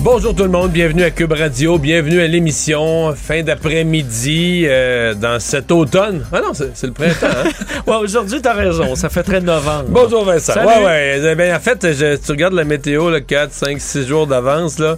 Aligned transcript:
Bonjour 0.00 0.34
tout 0.34 0.44
le 0.44 0.48
monde, 0.48 0.70
bienvenue 0.70 1.02
à 1.02 1.10
Cube 1.10 1.32
Radio, 1.32 1.76
bienvenue 1.76 2.20
à 2.20 2.26
l'émission, 2.28 3.12
fin 3.14 3.42
d'après-midi 3.42 4.62
euh, 4.66 5.12
dans 5.14 5.40
cet 5.40 5.70
automne. 5.72 6.24
Ah 6.32 6.40
non, 6.40 6.52
c'est 6.54 6.86
le 6.86 6.92
printemps. 6.92 7.26
Hein? 7.26 7.50
Ouais, 7.86 7.96
aujourd'hui, 7.96 8.40
t'as 8.40 8.52
raison. 8.54 8.94
Ça 8.94 9.08
fait 9.08 9.22
très 9.22 9.40
novembre. 9.40 9.86
Bonjour 9.88 10.24
Vincent. 10.24 10.52
Salut. 10.54 10.66
Ouais, 10.68 10.84
ouais. 10.84 11.20
eh 11.32 11.34
bien, 11.34 11.56
en 11.56 11.60
fait, 11.60 11.78
je- 11.92 12.16
tu 12.16 12.30
regardes 12.32 12.52
la 12.54 12.64
météo, 12.64 13.10
là, 13.10 13.20
4, 13.20 13.52
5, 13.52 13.80
6 13.80 14.06
jours 14.06 14.26
d'avance, 14.26 14.78
là. 14.78 14.96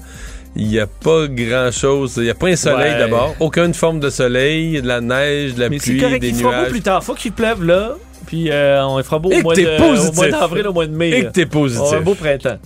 Il 0.56 0.66
n'y 0.66 0.80
a 0.80 0.86
pas 0.88 1.26
grand-chose. 1.28 2.14
Il 2.16 2.24
n'y 2.24 2.30
a 2.30 2.34
pas 2.34 2.48
un 2.48 2.56
soleil 2.56 2.92
Ouais. 2.94 2.98
d'abord. 2.98 3.34
Aucune 3.38 3.72
forme 3.74 4.00
de 4.00 4.10
soleil, 4.10 4.82
de 4.82 4.86
la 4.88 5.00
neige, 5.00 5.54
de 5.54 5.60
la 5.60 5.68
Mais 5.68 5.78
pluie, 5.78 5.98
correct, 5.98 6.20
des 6.20 6.28
il 6.30 6.34
fera 6.34 6.50
beau 6.50 6.56
nuages. 6.58 6.70
plus 6.70 6.80
tard. 6.82 7.04
Faut 7.04 7.14
qu'il 7.14 7.32
pleuve 7.32 7.64
là. 7.64 7.94
Puis 8.30 8.48
euh, 8.48 8.84
on 8.86 9.02
fera 9.02 9.18
beau 9.18 9.28
au 9.32 9.42
mois, 9.42 9.56
t'es 9.56 9.64
de, 9.64 10.08
au 10.08 10.12
mois 10.12 10.28
d'avril, 10.28 10.68
au 10.68 10.72
mois 10.72 10.86
de 10.86 10.94
mai. 10.94 11.10
Et 11.10 11.24
que 11.24 11.30
t'es 11.30 11.46
On 11.46 11.48
positif. 11.48 11.92
un 11.98 12.00
beau 12.00 12.14
printemps. 12.14 12.58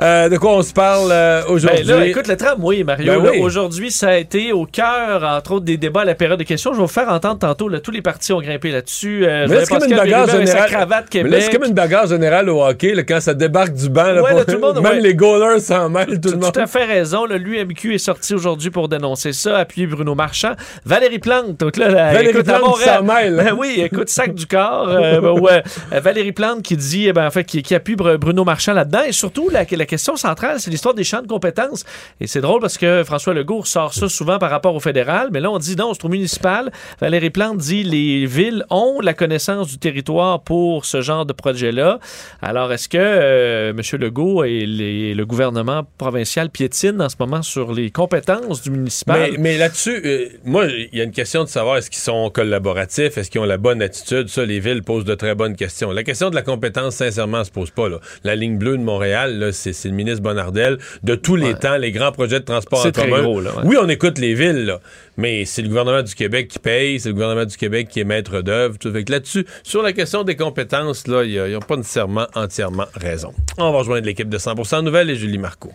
Euh, 0.00 0.30
de 0.30 0.38
quoi 0.38 0.52
on 0.52 0.62
se 0.62 0.72
parle 0.72 1.10
euh, 1.12 1.42
aujourd'hui? 1.48 1.84
Ben 1.84 1.98
là, 1.98 2.06
écoute, 2.06 2.28
le 2.28 2.36
tramway, 2.38 2.82
Mario, 2.82 3.12
Ben 3.12 3.22
là, 3.22 3.30
oui. 3.32 3.40
aujourd'hui, 3.42 3.90
ça 3.90 4.08
a 4.08 4.16
été 4.16 4.52
au 4.52 4.64
cœur, 4.64 5.22
entre 5.22 5.52
autres, 5.52 5.66
des 5.66 5.76
débats 5.76 6.00
à 6.00 6.04
la 6.06 6.14
période 6.14 6.38
de 6.38 6.44
questions. 6.44 6.72
Je 6.72 6.78
vais 6.78 6.82
vous 6.84 6.88
faire 6.88 7.10
entendre 7.10 7.38
tantôt, 7.38 7.68
là, 7.68 7.80
tous 7.80 7.90
les 7.90 8.00
partis 8.00 8.32
ont 8.32 8.40
grimpé 8.40 8.70
là-dessus. 8.72 9.26
Euh, 9.26 9.46
Mais 9.50 9.56
là, 9.56 9.60
c'est 9.66 9.74
comme 9.78 9.84
une 9.90 9.96
bagarre 9.96 10.30
générale. 10.30 10.70
cravate 10.70 11.06
Mais 11.12 11.22
là, 11.22 11.28
Québec. 11.28 11.42
c'est 11.44 11.52
comme 11.58 11.68
une 11.68 11.74
bagarre 11.74 12.06
générale 12.06 12.48
au 12.48 12.64
hockey, 12.64 12.94
là, 12.94 13.02
quand 13.02 13.20
ça 13.20 13.34
débarque 13.34 13.74
du 13.74 13.90
banc. 13.90 14.04
Là, 14.12 14.22
Ouais, 14.22 14.30
pour- 14.30 14.38
là, 14.38 14.44
tout 14.46 14.52
le 14.52 14.58
monde, 14.60 14.80
même 14.80 14.92
ouais. 14.94 15.00
les 15.00 15.14
goalers 15.14 15.60
s'en 15.60 15.90
mêlent, 15.90 16.06
tout 16.20 16.28
le 16.28 16.32
Tout 16.32 16.38
monde. 16.38 16.56
à 16.58 16.66
fait 16.66 16.84
raison. 16.84 17.26
L'UMQ 17.26 17.94
est 17.94 17.98
sorti 17.98 18.34
aujourd'hui 18.34 18.70
pour 18.70 18.88
dénoncer 18.88 19.32
ça, 19.34 19.58
appuyer 19.58 19.86
Bruno 19.86 20.14
Marchand. 20.14 20.52
Valérie 20.86 21.18
Plante, 21.18 21.60
donc 21.60 21.76
là, 21.76 21.88
Valérie 21.90 22.28
écoute, 22.30 22.46
Plante 22.46 22.78
s'en 22.78 23.02
mêle. 23.02 23.36
Ben 23.36 23.54
oui, 23.58 23.74
écoute, 23.84 24.08
sac 24.08 24.34
du 24.34 24.46
corps. 24.46 24.85
Euh, 24.88 25.20
ben. 25.20 25.62
Euh, 25.92 26.00
Valérie 26.00 26.32
Plante 26.32 26.62
qui 26.62 26.76
dit, 26.76 27.06
eh 27.06 27.12
ben, 27.12 27.26
en 27.26 27.30
fait, 27.30 27.44
qui, 27.44 27.74
appuie 27.74 27.96
Br- 27.96 28.16
Bruno 28.16 28.44
Marchand 28.44 28.72
là-dedans. 28.72 29.02
Et 29.06 29.12
surtout, 29.12 29.48
la, 29.50 29.64
question 29.64 30.16
centrale, 30.16 30.60
c'est 30.60 30.70
l'histoire 30.70 30.94
des 30.94 31.04
champs 31.04 31.22
de 31.22 31.26
compétences. 31.26 31.84
Et 32.20 32.26
c'est 32.26 32.40
drôle 32.40 32.60
parce 32.60 32.78
que 32.78 33.02
François 33.04 33.34
Legault 33.34 33.64
sort 33.64 33.94
ça 33.94 34.08
souvent 34.08 34.38
par 34.38 34.50
rapport 34.50 34.74
au 34.74 34.80
fédéral, 34.80 35.28
mais 35.32 35.40
là, 35.40 35.50
on 35.50 35.58
dit 35.58 35.76
non, 35.76 35.94
c'est 35.94 36.04
au 36.04 36.08
municipal. 36.08 36.72
Valérie 37.00 37.30
Plante 37.30 37.58
dit 37.58 37.82
les 37.82 38.26
villes 38.26 38.64
ont 38.70 39.00
la 39.00 39.14
connaissance 39.14 39.68
du 39.68 39.78
territoire 39.78 40.42
pour 40.42 40.84
ce 40.84 41.00
genre 41.00 41.26
de 41.26 41.32
projet-là. 41.32 41.98
Alors, 42.42 42.72
est-ce 42.72 42.88
que 42.88 42.98
euh, 42.98 43.70
M. 43.70 44.00
Legault 44.00 44.44
et 44.44 44.66
le 44.66 45.24
gouvernement 45.24 45.86
provincial 45.98 46.50
piétinent 46.50 47.04
en 47.04 47.08
ce 47.08 47.16
moment 47.18 47.42
sur 47.42 47.72
les 47.72 47.90
compétences 47.90 48.62
du 48.62 48.70
municipal? 48.70 49.30
Mais, 49.38 49.58
là-dessus, 49.58 50.02
moi, 50.44 50.66
il 50.66 50.96
y 50.96 51.00
a 51.00 51.04
une 51.04 51.12
question 51.12 51.44
de 51.44 51.48
savoir 51.48 51.76
est-ce 51.78 51.90
qu'ils 51.90 52.02
sont 52.02 52.30
collaboratifs, 52.30 53.18
est-ce 53.18 53.30
qu'ils 53.30 53.40
ont 53.40 53.44
la 53.44 53.58
bonne 53.58 53.82
attitude. 53.82 54.28
Ça, 54.28 54.44
les 54.44 54.60
villes 54.60 54.75
posent 54.82 55.04
de 55.04 55.14
très 55.14 55.34
bonnes 55.34 55.56
questions. 55.56 55.90
La 55.92 56.02
question 56.02 56.30
de 56.30 56.34
la 56.34 56.42
compétence, 56.42 56.96
sincèrement, 56.96 57.44
se 57.44 57.50
pose 57.50 57.70
pas. 57.70 57.88
Là. 57.88 57.98
La 58.24 58.34
ligne 58.36 58.58
bleue 58.58 58.76
de 58.78 58.82
Montréal, 58.82 59.50
c'est, 59.52 59.72
le 59.84 59.90
ministre 59.94 60.22
Bonnardel. 60.22 60.78
De 61.02 61.14
tous 61.14 61.36
les 61.36 61.48
Ouais. 61.52 61.58
temps, 61.58 61.76
les 61.76 61.92
grands 61.92 62.12
projets 62.12 62.40
de 62.40 62.44
transport 62.44 62.80
C'est 62.82 62.88
en 62.88 62.92
très 63.02 63.08
commun. 63.10 63.22
gros, 63.22 63.40
là, 63.40 63.50
ouais. 63.56 63.62
Oui, 63.64 63.76
on 63.80 63.88
écoute 63.88 64.18
les 64.18 64.34
villes, 64.34 64.64
là, 64.66 64.80
mais 65.16 65.44
c'est 65.44 65.62
le 65.62 65.68
gouvernement 65.68 66.02
du 66.02 66.14
Québec 66.14 66.48
qui 66.48 66.58
paye, 66.58 66.98
c'est 67.00 67.08
le 67.08 67.14
gouvernement 67.14 67.44
du 67.44 67.56
Québec 67.56 67.88
qui 67.88 68.00
est 68.00 68.04
maître 68.04 68.40
d'œuvre. 68.42 68.78
Tout 68.78 68.92
fait 68.92 69.04
que 69.04 69.12
là-dessus, 69.12 69.46
sur 69.62 69.82
la 69.82 69.92
question 69.92 70.22
des 70.24 70.36
compétences, 70.36 71.06
là, 71.06 71.22
ils 71.24 71.52
n'ont 71.52 71.60
pas 71.60 71.76
nécessairement 71.76 72.26
entièrement 72.34 72.86
raison. 72.94 73.32
On 73.58 73.70
va 73.72 73.78
rejoindre 73.78 74.06
l'équipe 74.06 74.28
de 74.28 74.38
100% 74.38 74.82
Nouvelles 74.82 75.10
et 75.10 75.16
Julie 75.16 75.38
Marco. 75.38 75.70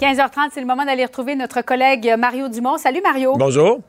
15h30, 0.00 0.50
c'est 0.52 0.60
le 0.60 0.66
moment 0.66 0.84
d'aller 0.84 1.04
retrouver 1.06 1.34
notre 1.36 1.62
collègue 1.62 2.14
Mario 2.18 2.48
Dumont. 2.48 2.76
Salut 2.76 3.00
Mario. 3.02 3.34
Bonjour. 3.36 3.80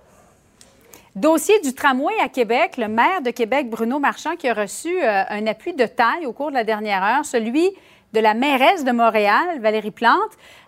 Dossier 1.17 1.59
du 1.61 1.73
tramway 1.73 2.13
à 2.23 2.29
Québec, 2.29 2.77
le 2.77 2.87
maire 2.87 3.23
de 3.23 3.31
Québec, 3.31 3.71
Bruno 3.71 3.97
Marchand, 3.97 4.35
qui 4.35 4.47
a 4.47 4.53
reçu 4.53 5.01
euh, 5.01 5.23
un 5.27 5.47
appui 5.47 5.73
de 5.73 5.87
taille 5.87 6.27
au 6.27 6.31
cours 6.31 6.49
de 6.49 6.53
la 6.53 6.63
dernière 6.63 7.03
heure, 7.03 7.25
celui 7.25 7.71
de 8.13 8.19
la 8.19 8.35
mairesse 8.35 8.85
de 8.85 8.91
Montréal, 8.91 9.59
Valérie 9.59 9.89
Plante. 9.89 10.13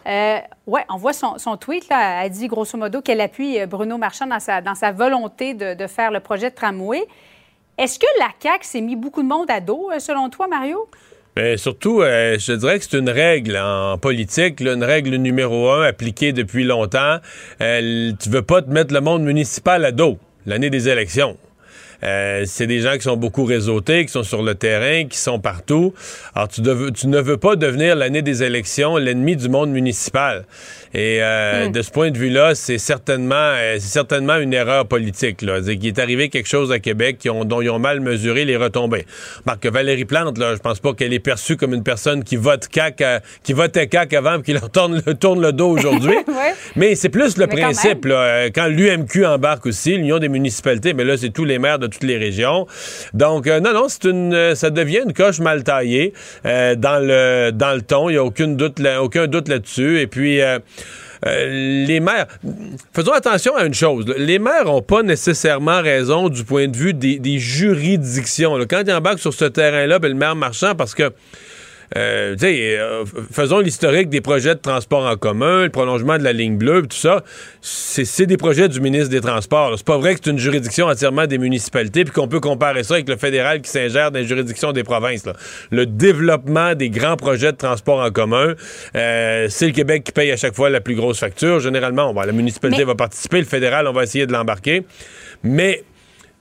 Euh, 0.08 0.40
ouais, 0.66 0.84
on 0.90 0.98
voit 0.98 1.14
son, 1.14 1.38
tweet, 1.58 1.88
là, 1.90 2.26
elle 2.26 2.32
dit 2.32 2.48
grosso 2.48 2.76
modo 2.80 3.00
qu'elle 3.02 3.22
appuie 3.22 3.60
euh, 3.60 3.68
Bruno 3.68 4.00
Marchand 4.00 4.26
dans 4.26 4.40
sa, 4.40 4.92
volonté 4.92 5.54
de, 5.54 5.86
faire 5.86 6.10
le 6.10 6.20
projet 6.20 6.50
de 6.50 6.56
tramway. 6.56 7.06
Est-ce 7.78 8.00
que 8.00 8.08
la 8.18 8.30
CAQ 8.42 8.66
s'est 8.66 8.82
mis 8.82 8.96
beaucoup 8.96 9.22
de 9.22 9.28
monde 9.28 9.52
à 9.52 9.60
dos, 9.60 9.92
euh, 9.92 10.00
selon 10.00 10.30
toi, 10.30 10.48
Mario? 10.48 10.90
Mais 11.38 11.58
surtout, 11.58 12.02
je 12.02 12.54
dirais 12.54 12.80
que 12.80 12.86
c'est 12.86 12.98
une 12.98 13.10
règle 13.12 13.56
en 13.56 14.00
politique, 14.00 14.60
une 14.62 14.84
règle 14.84 15.16
numéro 15.18 15.70
un 15.70 15.84
appliquée 15.84 16.34
depuis 16.34 16.64
longtemps. 16.64 17.18
Euh, 17.62 18.12
tu 18.20 18.30
veux 18.30 18.42
pas 18.42 18.64
te 18.64 18.70
mettre 18.72 18.96
le 18.96 19.00
monde 19.00 19.22
municipal 19.22 19.86
à 19.86 19.92
dos 19.92 20.18
l'année 20.50 20.72
des 20.72 20.90
élections. 20.90 21.38
Euh, 22.04 22.44
c'est 22.46 22.68
des 22.68 22.80
gens 22.80 22.94
qui 22.96 23.02
sont 23.02 23.18
beaucoup 23.18 23.44
réseautés, 23.46 24.06
qui 24.06 24.12
sont 24.12 24.24
sur 24.24 24.42
le 24.42 24.56
terrain, 24.56 25.06
qui 25.06 25.18
sont 25.18 25.40
partout. 25.40 25.94
Alors, 26.34 26.48
tu, 26.48 26.62
dev- 26.62 26.92
tu 26.94 27.08
ne 27.08 27.20
veux 27.20 27.38
pas 27.38 27.56
devenir 27.56 27.96
l'année 27.96 28.22
des 28.22 28.44
élections 28.44 28.98
l'ennemi 28.98 29.36
du 29.36 29.50
monde 29.50 29.70
municipal. 29.72 30.46
Et 30.94 31.20
euh, 31.22 31.68
de 31.70 31.82
ce 31.82 31.92
point 31.92 32.10
de 32.10 32.18
vue-là, 32.18 32.56
c'est 32.56 32.78
certainement, 32.80 33.36
euh, 33.36 33.76
c'est 33.80 33.90
certainement 33.92 34.38
une 34.38 34.54
erreur 34.54 34.88
politique. 34.88 35.42
Là. 35.42 35.60
C'est 35.64 35.76
qu'il 35.78 35.88
est 35.88 36.00
arrivé 36.00 36.30
quelque 36.30 36.48
chose 36.48 36.72
à 36.72 36.80
Québec 36.80 37.18
qui 37.20 37.30
ont, 37.30 37.46
dont 37.46 37.62
ils 37.62 37.70
ont 37.70 37.78
mal 37.80 38.00
mesuré 38.00 38.46
les 38.46 38.58
retombées. 38.58 39.06
Marc, 39.46 39.66
Valérie 39.68 40.06
Plante, 40.06 40.38
là, 40.38 40.54
je 40.56 40.60
pense 40.60 40.80
pas 40.80 40.94
qu'elle 40.94 41.14
est 41.14 41.20
perçue 41.20 41.58
comme 41.58 41.74
une 41.74 41.84
personne 41.84 42.24
qui 42.24 42.38
vote 42.38 42.68
CAC, 42.68 43.02
euh, 43.02 43.20
qui 43.44 43.54
votait 43.54 43.88
CAC 43.88 44.14
avant 44.14 44.36
puis 44.40 44.44
qui 44.46 44.54
leur 44.54 44.70
tourne, 44.72 45.02
le- 45.06 45.14
tourne 45.14 45.42
le 45.42 45.52
dos 45.54 45.70
aujourd'hui. 45.70 46.16
Ouais. 46.30 46.54
Mais 46.76 46.96
c'est 46.96 47.10
plus 47.10 47.38
le 47.38 47.48
Mais 47.48 47.56
quand 47.56 47.62
principe. 47.62 48.06
là, 48.06 48.46
quand 48.46 48.68
l'UMQ 48.68 49.26
embarque 49.26 49.66
aussi, 49.66 49.98
l'Union 49.98 50.20
des 50.20 50.30
municipalités, 50.30 50.94
mais 50.94 51.04
là, 51.04 51.18
c'est 51.18 51.32
tous 51.32 51.44
les 51.44 51.60
maires 51.60 51.80
de 51.80 51.88
toutes 51.90 52.04
les 52.04 52.18
régions. 52.18 52.68
Donc, 53.14 53.48
euh, 53.48 53.60
non, 53.60 53.74
non, 53.74 53.88
c'est 53.88 54.06
une, 54.06 54.34
euh, 54.34 54.56
ça 54.56 54.70
devient 54.70 55.02
une 55.06 55.14
coche 55.14 55.40
mal 55.40 55.64
taillée 55.64 56.14
euh, 56.46 56.76
dans, 56.76 57.00
le, 57.00 57.52
dans 57.52 57.74
le 57.74 57.82
ton. 57.82 58.10
Il 58.10 58.14
n'y 58.14 58.18
a 58.18 58.24
aucune 58.24 58.56
doute 58.56 58.80
aucun 59.00 59.28
doute 59.28 59.48
là-dessus. 59.48 60.00
Et 60.00 60.08
puis... 60.08 60.40
les 61.26 62.00
maires, 62.00 62.28
faisons 62.94 63.12
attention 63.12 63.54
à 63.56 63.66
une 63.66 63.74
chose. 63.74 64.06
Les 64.18 64.40
maires 64.40 64.66
n'ont 64.66 64.82
pas 64.82 65.04
nécessairement 65.04 65.82
raison 65.82 66.30
du 66.30 66.46
point 66.46 66.70
de 66.70 66.78
vue 66.78 66.94
des, 66.94 67.40
juridictions. 67.40 68.58
Quand 68.70 68.84
ils 68.88 68.94
embarquent 68.94 69.20
sur 69.20 69.34
ce 69.34 69.44
terrain-là, 69.44 70.00
ben, 70.00 70.08
le 70.08 70.14
maire 70.14 70.38
marchand, 70.38 70.76
parce 70.76 70.96
que 70.96 71.12
euh, 71.98 72.36
euh, 72.44 73.06
faisons 73.32 73.60
l'historique 73.60 74.10
des 74.10 74.22
projets 74.22 74.56
de 74.56 74.60
transport 74.60 75.06
en 75.06 75.16
commun, 75.16 75.64
le 75.64 75.70
prolongement 75.70 76.18
de 76.18 76.24
la 76.24 76.34
ligne 76.34 76.58
bleue, 76.58 76.84
tout 76.84 76.98
ça. 76.98 77.24
C'est 77.62 78.26
des 78.26 78.38
projets 78.38 78.70
du 78.70 78.80
ministre 78.80 79.10
des 79.10 79.22
Transports. 79.22 79.74
C'est 79.78 79.86
pas 79.86 79.98
vrai 79.98 80.14
que 80.14 80.22
c'est 80.24 80.30
une 80.30 80.38
juridiction 80.38 80.86
entièrement 80.88 81.26
des 81.28 81.38
municipalités, 81.38 82.04
puis 82.04 82.14
qu'on 82.14 82.28
peut 82.28 82.40
comparer 82.40 82.84
ça 82.84 82.96
avec 82.96 83.10
le 83.10 83.18
fédéral 83.18 83.62
qui 83.62 83.70
s'ingère 83.70 84.12
dans 84.12 84.20
les 84.20 84.26
juridictions 84.26 84.72
des 84.72 84.84
provinces. 84.84 85.26
là. 85.26 85.34
Le 85.72 85.86
développement 85.86 86.76
des 86.76 86.90
grands 86.90 87.18
projets 87.18 87.52
de 87.52 87.58
transport 87.58 88.00
en 88.00 88.12
commun, 88.12 88.54
euh, 88.96 89.48
c'est 89.50 89.68
le 89.68 89.74
Québec 89.74 90.04
qui 90.04 90.12
paye 90.12 90.32
à 90.32 90.38
chaque 90.38 90.56
fois 90.56 90.70
la 90.70 90.82
plus 90.82 90.96
grosse 90.96 91.20
facture. 91.20 91.60
Généralement, 91.60 92.10
on 92.10 92.14
va, 92.14 92.26
la 92.26 92.32
municipalité 92.32 92.84
Mais- 92.84 92.86
va 92.86 92.96
participer, 92.96 93.40
le 93.40 93.46
fédéral, 93.46 93.88
on 93.88 93.94
va 93.94 94.04
essayer 94.04 94.26
de 94.26 94.32
l'embarquer. 94.34 94.84
Mais 95.44 95.84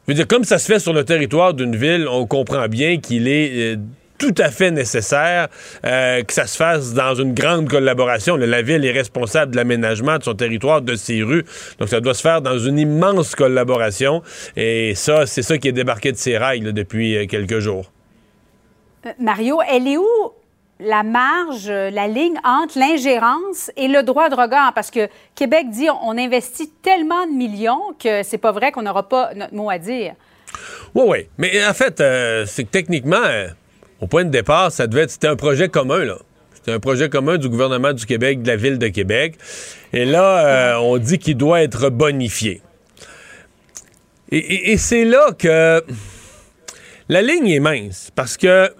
Je 0.06 0.12
veux 0.12 0.16
dire, 0.16 0.26
comme 0.26 0.44
ça 0.44 0.56
se 0.58 0.64
fait 0.72 0.78
sur 0.78 0.94
le 0.94 1.04
territoire 1.04 1.52
d'une 1.52 1.76
ville, 1.76 2.06
on 2.10 2.26
comprend 2.26 2.66
bien 2.66 2.98
qu'il 2.98 3.28
est 3.28 3.76
tout 4.18 4.34
à 4.38 4.50
fait 4.50 4.70
nécessaire 4.70 5.48
euh, 5.86 6.22
que 6.22 6.32
ça 6.32 6.46
se 6.46 6.56
fasse 6.56 6.92
dans 6.92 7.14
une 7.14 7.34
grande 7.34 7.68
collaboration. 7.68 8.36
La 8.36 8.62
ville 8.62 8.84
est 8.84 8.92
responsable 8.92 9.52
de 9.52 9.56
l'aménagement 9.56 10.18
de 10.18 10.24
son 10.24 10.34
territoire, 10.34 10.82
de 10.82 10.96
ses 10.96 11.22
rues. 11.22 11.44
Donc, 11.78 11.88
ça 11.88 12.00
doit 12.00 12.14
se 12.14 12.22
faire 12.22 12.42
dans 12.42 12.58
une 12.58 12.78
immense 12.78 13.34
collaboration. 13.34 14.22
Et 14.56 14.94
ça, 14.96 15.24
c'est 15.26 15.42
ça 15.42 15.56
qui 15.56 15.68
est 15.68 15.72
débarqué 15.72 16.12
de 16.12 16.16
ses 16.16 16.36
rails 16.36 16.60
là, 16.60 16.72
depuis 16.72 17.16
euh, 17.16 17.26
quelques 17.26 17.60
jours. 17.60 17.92
Euh, 19.06 19.10
Mario, 19.20 19.60
elle 19.70 19.86
est 19.86 19.96
où 19.96 20.32
la 20.80 21.02
marge, 21.02 21.68
la 21.68 22.06
ligne 22.06 22.38
entre 22.44 22.78
l'ingérence 22.78 23.70
et 23.76 23.88
le 23.88 24.04
droit 24.04 24.28
de 24.28 24.36
regard? 24.36 24.72
Parce 24.74 24.92
que 24.92 25.08
Québec 25.34 25.70
dit 25.70 25.88
on 26.04 26.16
investit 26.16 26.70
tellement 26.82 27.26
de 27.26 27.32
millions 27.32 27.80
que 28.00 28.22
c'est 28.22 28.38
pas 28.38 28.52
vrai 28.52 28.70
qu'on 28.70 28.82
n'aura 28.82 29.08
pas 29.08 29.34
notre 29.34 29.54
mot 29.54 29.70
à 29.70 29.78
dire. 29.78 30.14
Oui, 30.94 31.04
oui. 31.08 31.28
Mais 31.36 31.66
en 31.66 31.74
fait, 31.74 31.96
c'est 32.46 32.62
que 32.62 32.70
techniquement, 32.70 33.24
au 34.00 34.06
point 34.06 34.24
de 34.24 34.30
départ, 34.30 34.72
ça 34.72 34.86
devait 34.86 35.02
être, 35.02 35.10
c'était 35.10 35.28
un 35.28 35.36
projet 35.36 35.68
commun, 35.68 36.04
là. 36.04 36.18
C'était 36.54 36.72
un 36.72 36.80
projet 36.80 37.08
commun 37.08 37.38
du 37.38 37.48
gouvernement 37.48 37.92
du 37.92 38.04
Québec, 38.04 38.42
de 38.42 38.48
la 38.48 38.56
ville 38.56 38.78
de 38.78 38.88
Québec. 38.88 39.36
Et 39.92 40.04
là, 40.04 40.74
euh, 40.74 40.80
on 40.80 40.98
dit 40.98 41.18
qu'il 41.18 41.36
doit 41.36 41.62
être 41.62 41.88
bonifié. 41.88 42.60
et 44.30 44.76
c'est 44.76 45.04
là 45.04 45.32
que 45.38 45.82
la 47.08 47.22
ligne 47.22 47.48
est 47.48 47.60
mince, 47.60 48.10
parce 48.14 48.36
que 48.36 48.70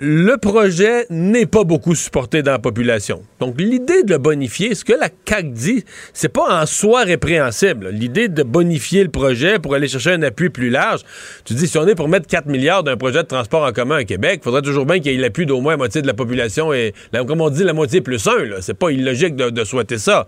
le 0.00 0.36
projet 0.36 1.06
n'est 1.10 1.46
pas 1.46 1.64
beaucoup 1.64 1.96
supporté 1.96 2.42
dans 2.42 2.52
la 2.52 2.60
population. 2.60 3.22
Donc, 3.40 3.60
l'idée 3.60 4.04
de 4.04 4.12
le 4.12 4.18
bonifier, 4.18 4.76
ce 4.76 4.84
que 4.84 4.92
la 4.92 5.08
CAQ 5.28 5.48
dit, 5.50 5.84
c'est 6.12 6.28
pas 6.28 6.62
en 6.62 6.66
soi 6.66 7.02
répréhensible. 7.02 7.88
L'idée 7.88 8.28
de 8.28 8.44
bonifier 8.44 9.02
le 9.02 9.10
projet 9.10 9.58
pour 9.58 9.74
aller 9.74 9.88
chercher 9.88 10.12
un 10.12 10.22
appui 10.22 10.50
plus 10.50 10.70
large, 10.70 11.00
tu 11.44 11.54
dis, 11.54 11.66
si 11.66 11.76
on 11.78 11.86
est 11.88 11.96
pour 11.96 12.08
mettre 12.08 12.28
4 12.28 12.46
milliards 12.46 12.84
d'un 12.84 12.96
projet 12.96 13.24
de 13.24 13.28
transport 13.28 13.64
en 13.64 13.72
commun 13.72 13.96
à 13.96 14.04
Québec, 14.04 14.38
il 14.40 14.44
faudrait 14.44 14.62
toujours 14.62 14.86
bien 14.86 15.00
qu'il 15.00 15.12
y 15.12 15.16
ait 15.16 15.18
l'appui 15.18 15.46
d'au 15.46 15.60
moins 15.60 15.72
la 15.72 15.78
moitié 15.78 16.00
de 16.00 16.06
la 16.06 16.14
population 16.14 16.72
et, 16.72 16.94
comme 17.26 17.40
on 17.40 17.50
dit, 17.50 17.64
la 17.64 17.72
moitié 17.72 18.00
plus 18.00 18.24
un. 18.28 18.60
C'est 18.60 18.78
pas 18.78 18.90
illogique 18.90 19.34
de, 19.34 19.50
de 19.50 19.64
souhaiter 19.64 19.98
ça. 19.98 20.26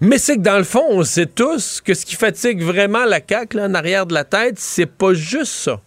Mais 0.00 0.18
c'est 0.18 0.36
que 0.36 0.42
dans 0.42 0.58
le 0.58 0.64
fond, 0.64 0.84
on 0.90 1.02
sait 1.02 1.26
tous 1.26 1.80
que 1.80 1.94
ce 1.94 2.06
qui 2.06 2.14
fatigue 2.14 2.62
vraiment 2.62 3.04
la 3.04 3.18
CAQ, 3.26 3.56
là, 3.56 3.66
en 3.66 3.74
arrière 3.74 4.06
de 4.06 4.14
la 4.14 4.22
tête, 4.22 4.54
c'est 4.58 4.86
pas 4.86 5.12
juste 5.12 5.52
ça 5.52 5.80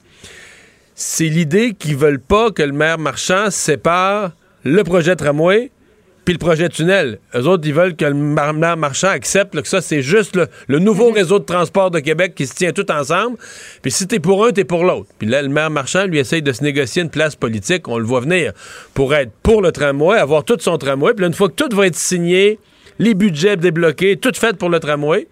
c'est 0.95 1.27
l'idée 1.27 1.73
qu'ils 1.73 1.97
veulent 1.97 2.19
pas 2.19 2.51
que 2.51 2.63
le 2.63 2.71
maire 2.71 2.97
marchand 2.97 3.51
sépare 3.51 4.31
le 4.63 4.83
projet 4.83 5.15
tramway 5.15 5.69
puis 6.23 6.33
le 6.33 6.39
projet 6.39 6.69
tunnel. 6.69 7.19
Eux 7.35 7.47
autres, 7.47 7.67
ils 7.67 7.73
veulent 7.73 7.95
que 7.95 8.05
le 8.05 8.15
maire 8.15 8.77
marchand 8.77 9.09
accepte 9.09 9.61
que 9.61 9.67
ça, 9.67 9.79
c'est 9.81 10.01
juste 10.01 10.39
le, 10.67 10.79
nouveau 10.79 11.09
mhm. 11.09 11.15
réseau 11.15 11.39
de 11.39 11.43
transport 11.43 11.91
de 11.91 11.99
Québec 11.99 12.33
qui 12.33 12.47
se 12.47 12.55
tient 12.55 12.71
tout 12.71 12.89
ensemble. 12.91 13.37
Puis 13.83 13.91
si 13.91 14.07
t'es 14.07 14.19
pour 14.19 14.43
un, 14.43 14.51
t'es 14.51 14.63
pour 14.63 14.85
l'autre. 14.85 15.09
Puis 15.19 15.27
là, 15.27 15.43
le 15.43 15.49
maire 15.49 15.69
marchand, 15.69 16.05
lui, 16.05 16.17
essaye 16.17 16.41
de 16.41 16.51
se 16.51 16.63
négocier 16.63 17.03
une 17.03 17.11
place 17.11 17.35
politique, 17.35 17.87
on 17.87 17.99
le 17.99 18.05
voit 18.05 18.21
venir, 18.21 18.53
pour 18.95 19.13
être 19.13 19.31
pour 19.43 19.61
le 19.61 19.71
tramway, 19.71 20.17
avoir 20.17 20.43
tout 20.43 20.57
son 20.59 20.77
tramway. 20.79 21.13
Puis 21.13 21.21
là, 21.21 21.27
une 21.27 21.33
fois 21.33 21.49
que 21.49 21.53
tout 21.53 21.75
va 21.75 21.85
être 21.85 21.95
signé, 21.95 22.57
les 22.97 23.13
budgets 23.13 23.57
débloqués, 23.57 24.17
tout 24.17 24.31
fait 24.33 24.57
pour 24.57 24.69
le 24.69 24.79
tramway, 24.79 25.27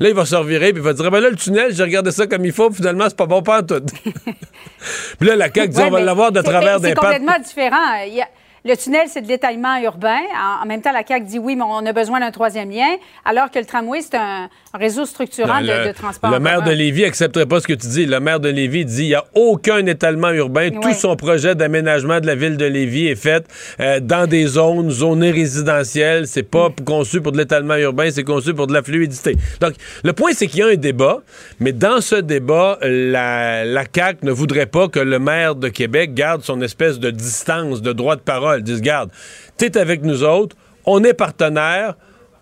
Là, 0.00 0.08
il 0.08 0.14
va 0.14 0.24
se 0.24 0.36
revirer, 0.36 0.72
puis 0.72 0.80
il 0.80 0.84
va 0.84 0.92
dire, 0.92 1.10
ben 1.10 1.20
là, 1.20 1.30
le 1.30 1.36
tunnel, 1.36 1.74
j'ai 1.74 1.82
regardé 1.82 2.12
ça 2.12 2.26
comme 2.26 2.44
il 2.44 2.52
faut, 2.52 2.70
finalement, 2.70 3.04
c'est 3.08 3.16
pas 3.16 3.26
bon 3.26 3.42
pas 3.42 3.62
tout. 3.62 3.82
puis 5.18 5.28
là, 5.28 5.34
la 5.34 5.52
CAQ 5.52 5.68
dit, 5.68 5.80
on 5.80 5.90
va 5.90 6.00
l'avoir 6.00 6.30
de 6.30 6.40
travers 6.40 6.78
des 6.80 6.90
C'est 6.90 6.94
complètement 6.94 7.38
différent. 7.40 8.04
Il 8.06 8.22
le 8.68 8.76
tunnel, 8.76 9.06
c'est 9.08 9.22
de 9.22 9.28
l'étalement 9.28 9.78
urbain. 9.82 10.20
En, 10.62 10.66
même 10.66 10.82
temps, 10.82 10.92
la 10.92 11.02
CAQ 11.06 11.24
dit 11.24 11.38
oui, 11.38 11.56
mais 11.56 11.64
on 11.66 11.84
a 11.86 11.92
besoin 11.92 12.20
d'un 12.20 12.30
troisième 12.30 12.70
lien, 12.70 12.96
alors 13.24 13.50
que 13.50 13.58
le 13.58 13.64
tramway, 13.64 14.00
c'est 14.02 14.16
un, 14.16 14.48
réseau 14.74 15.06
structurant 15.06 15.60
de, 15.62 15.92
transport. 15.92 16.30
Le 16.30 16.38
maire 16.38 16.62
de 16.62 16.70
Lévis 16.70 17.04
accepterait 17.04 17.46
pas 17.46 17.60
ce 17.60 17.66
que 17.66 17.72
tu 17.72 17.86
dis. 17.86 18.06
Le 18.06 18.20
maire 18.20 18.40
de 18.40 18.50
Lévis 18.50 18.84
dit 18.84 19.04
il 19.04 19.08
n'y 19.08 19.14
a 19.14 19.24
aucun 19.34 19.84
étalement 19.86 20.30
urbain. 20.30 20.70
Tout 20.70 20.92
son 20.92 21.16
projet 21.16 21.54
d'aménagement 21.54 22.20
de 22.20 22.26
la 22.26 22.34
ville 22.34 22.56
de 22.56 22.66
Lévis 22.66 23.06
est 23.06 23.16
fait 23.16 23.46
euh, 23.80 24.00
dans 24.00 24.28
des 24.28 24.46
zones, 24.46 24.90
zonées 24.90 25.30
résidentielles. 25.30 26.26
C'est 26.26 26.42
pas 26.42 26.68
mm. 26.68 26.84
conçu 26.84 27.20
pour 27.22 27.32
de 27.32 27.38
l'étalement 27.38 27.76
urbain, 27.76 28.10
c'est 28.10 28.24
conçu 28.24 28.52
pour 28.52 28.66
de 28.66 28.74
la 28.74 28.82
fluidité. 28.82 29.36
Donc, 29.60 29.74
le 30.04 30.12
point, 30.12 30.32
c'est 30.34 30.46
qu'il 30.46 30.60
y 30.60 30.62
a 30.62 30.66
un 30.66 30.76
débat, 30.76 31.20
mais 31.60 31.72
dans 31.72 32.02
ce 32.02 32.16
débat, 32.16 32.78
la, 32.82 33.64
la 33.64 33.84
CAQ 33.92 34.26
ne 34.26 34.32
voudrait 34.32 34.66
pas 34.66 34.88
que 34.88 35.00
le 35.00 35.18
maire 35.18 35.54
de 35.54 35.68
Québec 35.68 36.12
garde 36.12 36.42
son 36.42 36.60
espèce 36.60 36.98
de 36.98 37.10
distance, 37.10 37.80
de 37.80 37.92
droit 37.92 38.16
de 38.16 38.20
parole. 38.20 38.57
Disent, 38.62 38.82
garde, 38.82 39.10
t'es 39.56 39.76
avec 39.76 40.02
nous 40.02 40.24
autres, 40.24 40.56
on 40.84 41.02
est 41.04 41.14
partenaires, 41.14 41.96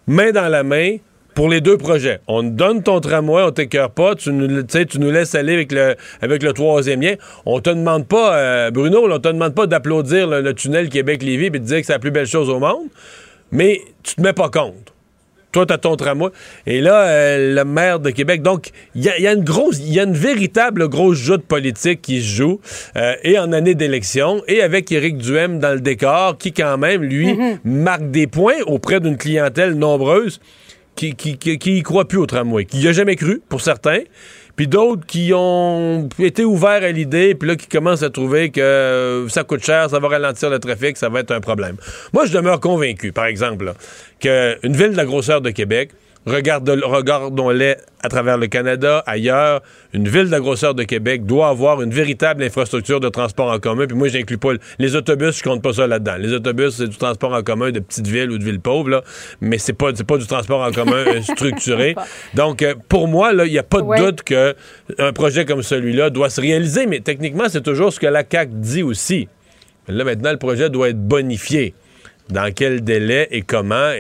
main 0.07 0.33
dans 0.33 0.49
la 0.49 0.63
main, 0.63 0.97
pour 1.37 1.51
les 1.51 1.61
deux 1.61 1.77
projets. 1.77 2.21
On 2.27 2.43
donne 2.43 2.83
ton 2.83 2.99
tramway, 3.01 3.43
on 3.43 3.51
t'écœure 3.51 3.91
pas, 3.91 4.15
tu 4.15 4.33
nous, 4.33 4.63
tu 4.63 4.99
nous 4.99 5.11
laisses 5.11 5.35
aller 5.35 5.53
avec 5.53 5.71
le, 5.71 5.95
avec 6.23 6.43
le 6.43 6.53
troisième 6.55 7.03
lien. 7.03 7.15
On 7.45 7.61
te 7.61 7.69
demande 7.69 8.09
pas, 8.09 8.37
euh, 8.37 8.71
Bruno, 8.71 9.07
on 9.07 9.19
te 9.19 9.29
demande 9.29 9.55
pas 9.55 9.67
d'applaudir 9.67 10.27
le, 10.27 10.55
tunnel 10.55 10.89
Québec-Lévis 10.89 11.47
et 11.47 11.51
de 11.51 11.59
dire 11.59 11.81
que 11.81 11.87
c'est 11.87 11.93
la 11.93 11.99
plus 11.99 12.11
belle 12.11 12.27
chose 12.27 12.49
au 12.49 12.59
monde, 12.59 12.89
mais 13.53 13.83
tu 14.03 14.15
te 14.15 14.23
mets 14.23 14.33
pas 14.33 14.49
compte. 14.49 14.95
Toi, 15.57 15.65
t'as 15.65 15.79
ton 15.79 15.97
tramway. 15.97 16.29
Et 16.67 16.83
là, 16.83 17.05
euh, 17.05 17.55
le 17.55 17.65
maire 17.65 17.99
de 17.99 18.11
Québec. 18.11 18.43
Donc, 18.43 18.73
il 18.95 19.03
y, 19.03 19.09
a, 19.09 19.33
une 19.33 19.43
grosse, 19.43 19.79
il 19.79 19.91
y 19.91 19.99
a 19.99 20.03
une 20.03 20.13
véritable 20.13 20.87
grosse 20.87 21.17
joute 21.17 21.47
politique 21.47 22.03
qui 22.03 22.21
se 22.21 22.27
joue, 22.27 22.61
euh, 22.97 23.15
et 23.25 23.39
en 23.39 23.53
année 23.53 23.75
d'élection, 23.75 24.43
et 24.49 24.61
avec 24.61 24.93
Éric 24.93 25.17
Duhem 25.17 25.59
dans 25.59 25.73
le 25.73 25.81
décor, 25.81 26.37
qui 26.37 26.53
quand 26.53 26.77
même, 26.77 27.03
lui, 27.03 27.33
mm-hmm. 27.33 27.59
marque 27.65 28.11
des 28.11 28.27
points 28.27 28.61
auprès 28.67 29.01
d'une 29.01 29.17
clientèle 29.17 29.73
nombreuse 29.73 30.41
qui, 30.95 31.15
qui, 31.15 31.39
qui, 31.39 31.83
croit 31.83 32.07
plus 32.07 32.19
au 32.19 32.27
tramway, 32.27 32.67
qui 32.67 32.83
y 32.83 32.89
a 32.89 32.93
jamais 32.93 33.17
cru, 33.17 33.41
pour 33.49 33.63
certains, 33.63 34.01
puis 34.57 34.67
d'autres 34.67 35.05
qui 35.07 35.33
ont 35.35 36.09
été 36.19 36.45
ouverts 36.45 36.83
à 36.83 36.91
l'idée, 36.91 37.35
puis 37.35 37.49
là, 37.49 37.57
qui 37.57 37.67
commencent 37.67 38.03
à 38.03 38.11
trouver 38.11 38.51
que 38.51 39.27
ça 39.29 39.45
coûte 39.45 39.65
cher, 39.65 39.91
ça 39.91 39.99
va 39.99 40.09
ralentir 40.09 40.51
le 40.51 40.59
trafic, 40.59 40.97
ça 40.97 41.11
va 41.11 41.21
être 41.21 41.31
un 41.31 41.41
problème. 41.41 41.77
Moi, 42.13 42.25
je 42.25 42.33
demeure 42.33 42.59
convaincu, 42.59 43.13
par 43.13 43.27
exemple, 43.27 43.73
qu'une 44.19 44.59
ville 44.65 44.93
de 44.93 44.97
la 44.97 45.05
grosseur 45.05 45.43
de 45.43 45.51
Québec, 45.51 45.91
regardons-les 46.27 47.77
à 48.03 48.09
travers 48.09 48.37
le 48.37 48.47
Canada, 48.49 49.03
ailleurs. 49.07 49.63
Une 49.93 50.09
ville 50.09 50.27
de 50.27 50.31
la 50.31 50.41
grosseur 50.41 50.75
de 50.75 50.83
Québec 50.83 51.25
doit 51.25 51.49
avoir 51.49 51.83
une 51.83 51.93
véritable 51.93 52.43
infrastructure 52.43 53.01
de 53.01 53.09
transport 53.09 53.51
en 53.51 53.59
commun. 53.59 53.87
Puis 53.87 53.97
moi, 53.97 54.09
j'inclus 54.09 54.39
pas 54.39 54.53
les 54.79 54.97
autobus, 54.97 55.39
je 55.39 55.43
compte 55.43 55.63
pas 55.63 55.73
ça 55.73 55.87
là-dedans. 55.87 56.17
Les 56.19 56.33
autobus, 56.33 56.75
c'est 56.77 56.89
du 56.89 56.97
transport 56.97 57.33
en 57.33 57.43
commun 57.43 57.71
de 57.71 57.81
petites 57.81 58.07
villes 58.07 58.31
ou 58.31 58.39
de 58.39 58.45
villes 58.45 58.61
pauvres, 58.61 58.91
là, 58.91 59.03
mais 59.41 59.59
c'est 59.59 59.73
pas, 59.73 59.93
pas 59.93 60.19
du 60.19 60.27
transport 60.27 60.61
en 60.61 60.73
commun 60.73 61.05
euh, 61.07 61.23
structuré. 61.23 61.95
Donc, 62.35 62.63
euh, 62.63 62.75
pour 62.89 63.09
moi, 63.09 63.33
il 63.33 63.53
n'y 63.53 63.59
a 63.59 63.63
pas 63.63 63.81
de 63.81 64.05
doute 64.05 64.23
qu'un 64.23 65.13
projet 65.13 65.45
comme 65.45 65.63
celui-là 65.63 66.11
doit 66.11 66.31
se 66.31 66.41
réaliser, 66.41 66.87
mais 66.87 67.01
techniquement, 67.01 67.45
c'est 67.49 67.63
toujours 67.63 67.93
ce 67.93 68.01
que 68.01 68.07
la 68.07 68.25
CAC 68.25 68.61
dit 68.61 68.83
aussi. 68.83 69.29
Là, 69.89 70.05
maintenant, 70.05 70.33
le 70.33 70.39
projet 70.39 70.71
doit 70.71 70.89
être 70.89 71.01
bonifié. 71.01 71.75
Dans 72.29 72.53
quel 72.53 72.83
délai 72.83 73.29
et 73.31 73.43
comment? 73.43 73.93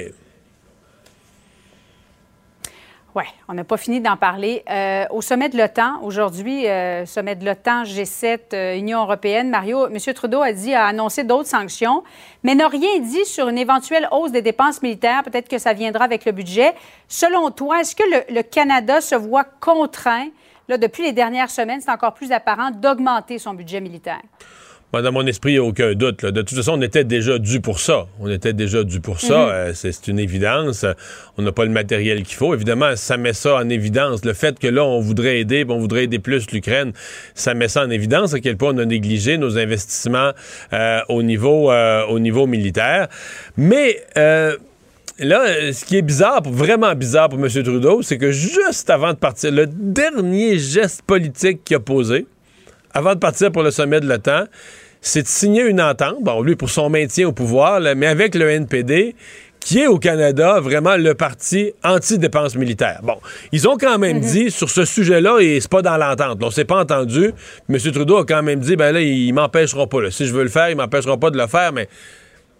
Oui, 3.17 3.23
on 3.49 3.55
n'a 3.55 3.65
pas 3.65 3.79
fini 3.79 4.03
d'en 4.03 4.19
parler. 4.19 4.63
Euh, 4.69 5.07
au 5.09 5.23
sommet 5.23 5.49
de 5.49 5.57
l'OTAN, 5.57 6.03
aujourd'hui, 6.03 6.67
euh, 6.67 7.07
sommet 7.07 7.35
de 7.35 7.47
l'OTAN, 7.47 7.85
G7, 7.85 8.53
euh, 8.53 8.77
Union 8.77 9.01
européenne, 9.01 9.49
Mario, 9.49 9.87
M. 9.87 9.97
Trudeau 10.15 10.43
a 10.43 10.53
dit, 10.53 10.75
annoncé 10.75 11.25
d'autres 11.25 11.49
sanctions, 11.49 12.05
mais 12.43 12.55
n'a 12.55 12.69
rien 12.69 12.99
dit 13.01 13.25
sur 13.25 13.49
une 13.49 13.57
éventuelle 13.57 14.07
hausse 14.11 14.33
des 14.33 14.43
dépenses 14.43 14.83
militaires. 14.83 15.23
Peut-être 15.25 15.49
que 15.49 15.57
ça 15.57 15.73
viendra 15.73 16.05
avec 16.05 16.27
le 16.27 16.33
budget. 16.33 16.75
Selon 17.09 17.51
toi, 17.51 17.81
est-ce 17.81 17.97
que 17.97 18.05
le, 18.35 18.43
Canada 18.43 19.01
se 19.01 19.15
voit 19.15 19.45
contraint, 19.45 20.29
depuis 20.69 21.05
les 21.05 21.13
dernières 21.13 21.51
semaines, 21.51 21.81
c'est 21.81 21.91
encore 21.91 22.13
plus 22.13 22.33
apparent, 22.33 22.71
d'augmenter 22.71 23.39
son 23.39 23.55
budget 23.55 23.81
militaire? 23.81 24.21
Dans 24.93 25.13
mon 25.13 25.27
esprit, 25.27 25.53
il 25.53 25.55
n'y 25.55 25.59
a 25.59 25.65
aucun 25.65 25.95
doute. 25.95 26.25
De 26.25 26.43
toute 26.43 26.57
façon, 26.57 26.73
on 26.73 26.83
était 26.83 27.05
déjà 27.05 27.39
dû 27.39 27.61
pour 27.61 27.81
ça. 27.81 28.07
On 28.21 28.31
était 28.31 28.53
déjà 28.53 28.85
dû 28.85 29.01
pour 29.01 29.21
ça. 29.21 29.47
Mhm. 29.47 29.51
Euh, 29.51 29.73
c'est 29.75 30.09
une 30.09 30.19
évidence. 30.19 30.85
On 31.37 31.43
n'a 31.43 31.53
pas 31.53 31.65
le 31.65 31.71
matériel 31.71 32.23
qu'il 32.23 32.37
faut. 32.37 32.55
Évidemment, 32.55 32.97
ça 32.97 33.17
met 33.17 33.33
ça 33.33 33.57
en 33.57 33.69
évidence. 33.69 34.25
Le 34.25 34.33
fait 34.33 34.59
que 34.59 34.69
là, 34.69 34.85
on 34.85 35.01
voudrait 35.01 35.41
aider, 35.41 35.65
on 35.69 35.79
voudrait 35.79 36.05
aider 36.05 36.19
plus 36.19 36.51
l'Ukraine, 36.51 36.93
ça 37.35 37.55
met 37.55 37.69
ça 37.69 37.85
en 37.85 37.91
évidence 37.91 38.35
à 38.35 38.41
quel 38.41 38.57
point 38.57 38.75
on 38.75 38.79
a 38.79 38.85
négligé 38.85 39.39
nos 39.39 39.59
investissements 39.59 40.31
euh, 40.73 41.01
au, 41.09 41.23
niveau, 41.23 41.71
euh, 41.71 42.05
au 42.07 42.19
niveau 42.19 42.47
militaire. 42.47 43.09
Mais... 43.57 44.03
Là, 45.19 45.73
ce 45.73 45.87
qui 45.87 45.97
est 45.97 46.03
bizarre, 46.03 46.43
vraiment 46.43 46.95
bizarre 46.95 47.31
pour 47.31 47.39
M. 47.39 47.49
Trudeau, 47.49 48.03
c'est 48.03 48.19
que 48.19 48.33
juste 48.33 48.91
avant 48.91 49.15
de 49.15 49.17
partir, 49.17 49.51
le 49.51 49.67
dernier 49.67 50.59
geste 50.59 51.01
politique 51.07 51.65
qu'il 51.65 51.77
a 51.77 51.81
posé, 51.81 52.27
avant 52.97 53.15
de 53.15 53.19
partir 53.19 53.53
pour 53.53 53.63
le 53.63 53.71
sommet 53.71 54.01
de 54.01 54.09
l'OTAN, 54.09 54.45
c'est 55.03 55.23
de 55.23 55.29
signer 55.29 55.63
une 55.65 55.83
entente, 55.83 56.17
bon, 56.23 56.41
lui 56.41 56.57
pour 56.57 56.71
son 56.71 56.89
maintien 56.89 57.29
au 57.29 57.33
pouvoir, 57.33 57.79
mais 57.95 58.07
avec 58.07 58.35
le 58.35 58.49
NPD, 58.49 59.15
qui 59.61 59.81
est 59.81 59.87
au 59.87 59.99
Canada 59.99 60.61
vraiment 60.61 60.97
le 60.97 61.13
parti 61.13 61.73
anti-dépenses 61.85 62.57
militaires. 62.57 63.01
Bon, 63.03 63.19
ils 63.53 63.69
ont 63.69 63.77
quand 63.77 63.99
même 63.99 64.17
mhm. 64.17 64.23
dit 64.23 64.51
sur 64.51 64.71
ce 64.71 64.87
sujet-là, 64.87 65.41
et 65.41 65.61
c'est 65.61 65.71
pas 65.71 65.83
dans 65.83 65.99
l'entente, 65.99 66.39
on 66.43 66.51
s'est 66.51 66.65
pas 66.65 66.81
entendu. 66.81 67.33
M. 67.69 67.79
Trudeau 67.79 68.17
a 68.17 68.25
quand 68.25 68.43
même 68.43 68.61
dit, 68.61 68.77
ben 68.77 68.93
là, 68.93 69.03
ils 69.03 69.33
m'empêcheront 69.35 69.87
pas. 69.87 70.11
Si 70.11 70.25
je 70.25 70.33
veux 70.33 70.45
le 70.45 70.49
faire, 70.49 70.71
ils 70.71 70.77
m'empêcheront 70.77 71.19
pas 71.19 71.29
de 71.31 71.37
le 71.37 71.47
faire, 71.49 71.75
mais 71.75 71.89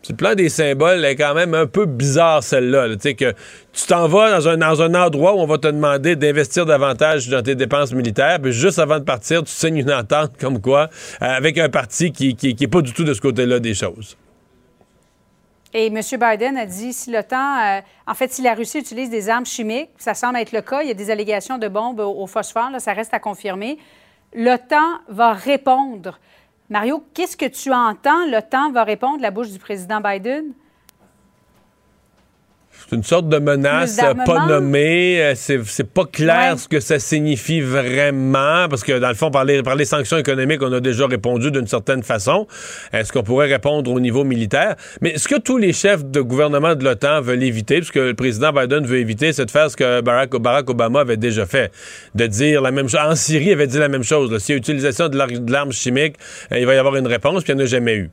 Sur 0.07 0.13
le 0.13 0.19
plan 0.19 0.35
des 0.37 0.49
symboles, 0.49 0.99
elle 0.99 1.05
est 1.05 1.17
quand 1.17 1.35
même 1.35 1.53
un 1.53 1.67
peu 1.67 1.85
bizarre, 1.85 2.41
celle-là. 2.41 2.87
là. 2.87 2.95
Tu 2.95 3.03
sais, 3.03 3.15
que 3.15 3.33
tu 3.73 3.87
t'en 3.89 4.07
vas 4.07 4.39
dans 4.39 4.49
un, 4.49 4.95
endroit 4.95 5.35
où 5.35 5.41
on 5.41 5.49
va 5.49 5.59
te 5.59 5.67
demander 5.67 6.15
d'investir 6.15 6.65
davantage 6.65 7.29
dans 7.29 7.43
tes 7.43 7.57
dépenses 7.57 7.93
militaires, 7.93 8.39
puis 8.41 8.53
juste 8.53 8.79
avant 8.79 9.01
de 9.01 9.05
partir, 9.05 9.43
tu 9.43 9.51
signes 9.51 9.79
une 9.79 9.91
entente 9.91 10.37
comme 10.41 10.61
quoi, 10.61 10.91
euh, 11.23 11.27
avec 11.27 11.59
un 11.59 11.69
parti 11.69 12.13
qui, 12.13 12.37
qui, 12.37 12.55
qui 12.55 12.65
est 12.65 12.69
pas 12.69 12.83
du 12.83 12.93
tout 12.93 13.03
de 13.03 13.15
ce 13.15 13.21
côté-là 13.21 13.59
des 13.59 13.75
choses. 13.75 14.17
Et 15.75 15.87
M. 15.87 16.01
Biden 16.01 16.57
a 16.57 16.67
dit 16.67 16.93
si 16.93 17.11
l'OTAN, 17.11 17.59
euh, 17.59 17.81
en 18.07 18.15
fait, 18.15 18.33
si 18.33 18.43
la 18.43 18.55
Russie 18.55 18.79
utilise 18.79 19.11
des 19.11 19.29
armes 19.29 19.45
chimiques, 19.45 19.91
ça 19.99 20.15
semble 20.15 20.39
être 20.39 20.53
le 20.53 20.61
cas, 20.61 20.83
il 20.83 20.89
y 20.89 20.93
a 20.93 20.95
des 20.95 21.11
allégations 21.11 21.59
de 21.59 21.67
bombes 21.67 21.99
au, 21.99 22.23
au 22.23 22.29
phosphore, 22.29 22.71
ça 22.79 22.93
reste 22.93 23.13
à 23.13 23.19
confirmer, 23.19 23.77
l'OTAN 24.37 25.01
va 25.09 25.33
répondre. 25.33 26.21
Mario, 26.69 27.05
qu'est-ce 27.15 27.37
que 27.37 27.47
tu 27.47 27.73
entends, 27.73 28.27
l'OTAN 28.27 28.73
va 28.73 28.83
répondre, 28.83 29.21
la 29.21 29.31
bouche 29.31 29.51
du 29.51 29.59
président 29.61 30.01
Biden? 30.01 30.53
C'est 32.89 32.95
une 32.95 33.03
sorte 33.03 33.29
de 33.29 33.39
menace 33.39 33.99
euh, 34.01 34.15
pas 34.25 34.47
nommée. 34.47 35.21
Euh, 35.21 35.33
C'est, 35.35 35.85
pas 35.93 36.05
clair 36.05 36.53
Ouais. 36.53 36.57
ce 36.59 36.69
que 36.69 36.79
ça 36.79 37.01
signifie 37.01 37.61
vraiment, 37.61 38.69
parce 38.69 38.85
que 38.85 38.99
dans 38.99 39.09
le 39.09 39.15
fond, 39.15 39.31
par 39.31 39.45
les, 39.45 39.63
par 39.63 39.75
les 39.75 39.85
sanctions 39.85 40.19
économiques, 40.19 40.63
on 40.63 40.73
a 40.73 40.79
déjà 40.81 41.07
répondu 41.07 41.51
d'une 41.51 41.67
certaine 41.67 42.05
façon. 42.05 42.47
Est-ce 42.93 43.13
qu'on 43.13 43.25
pourrait 43.25 43.49
répondre 43.49 43.91
au 43.91 43.99
niveau 43.99 44.23
militaire? 44.23 44.77
Mais 45.01 45.19
ce 45.19 45.27
que 45.27 45.39
tous 45.39 45.57
les 45.59 45.73
chefs 45.73 46.05
de 46.05 46.21
gouvernement 46.21 46.77
de 46.77 46.85
l'OTAN 46.85 47.21
veulent 47.23 47.43
éviter, 47.43 47.77
puisque 47.79 47.97
le 47.97 48.15
président 48.15 48.53
Biden 48.53 48.87
veut 48.87 48.99
éviter, 48.99 49.33
c'est 49.33 49.47
de 49.47 49.51
faire 49.51 49.69
ce 49.71 49.77
que 49.77 50.01
Barack, 50.01 50.37
Barack 50.37 50.71
Obama 50.71 51.01
avait 51.01 51.17
déjà 51.17 51.45
fait, 51.47 51.73
de 52.15 52.27
dire 52.27 52.63
la 52.63 52.71
même 52.71 52.89
chose. 52.89 53.01
En 53.01 53.17
Syrie, 53.17 53.47
il 53.47 53.53
avait 53.53 53.67
dit 53.67 53.79
la 53.79 53.89
même 53.89 54.05
chose. 54.05 54.37
S'il 54.39 54.53
y 54.55 54.57
a 54.57 54.59
utilisation 54.59 55.09
de 55.09 55.51
l'arme 55.51 55.73
chimique, 55.73 56.17
euh, 56.53 56.59
il 56.61 56.67
va 56.67 56.75
y 56.75 56.79
avoir 56.79 56.95
une 56.97 57.07
réponse, 57.09 57.43
puis 57.43 57.53
il 57.53 57.57
n'y 57.57 57.63
en 57.63 57.65
a 57.65 57.69
jamais 57.69 57.97
eu. 57.97 58.11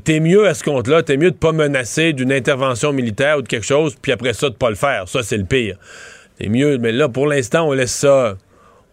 T'es 0.00 0.20
mieux 0.20 0.46
à 0.48 0.54
ce 0.54 0.64
compte-là, 0.64 1.02
t'es 1.02 1.16
mieux 1.16 1.30
de 1.30 1.36
pas 1.36 1.52
menacer 1.52 2.12
d'une 2.12 2.32
intervention 2.32 2.92
militaire 2.92 3.38
ou 3.38 3.42
de 3.42 3.48
quelque 3.48 3.66
chose, 3.66 3.96
puis 4.00 4.12
après 4.12 4.32
ça, 4.32 4.48
de 4.48 4.54
pas 4.54 4.70
le 4.70 4.76
faire. 4.76 5.08
Ça, 5.08 5.22
c'est 5.22 5.36
le 5.36 5.44
pire. 5.44 5.76
T'es 6.38 6.48
mieux, 6.48 6.78
mais 6.78 6.92
là, 6.92 7.08
pour 7.08 7.26
l'instant, 7.26 7.68
on 7.68 7.72
laisse 7.72 7.92
ça. 7.94 8.36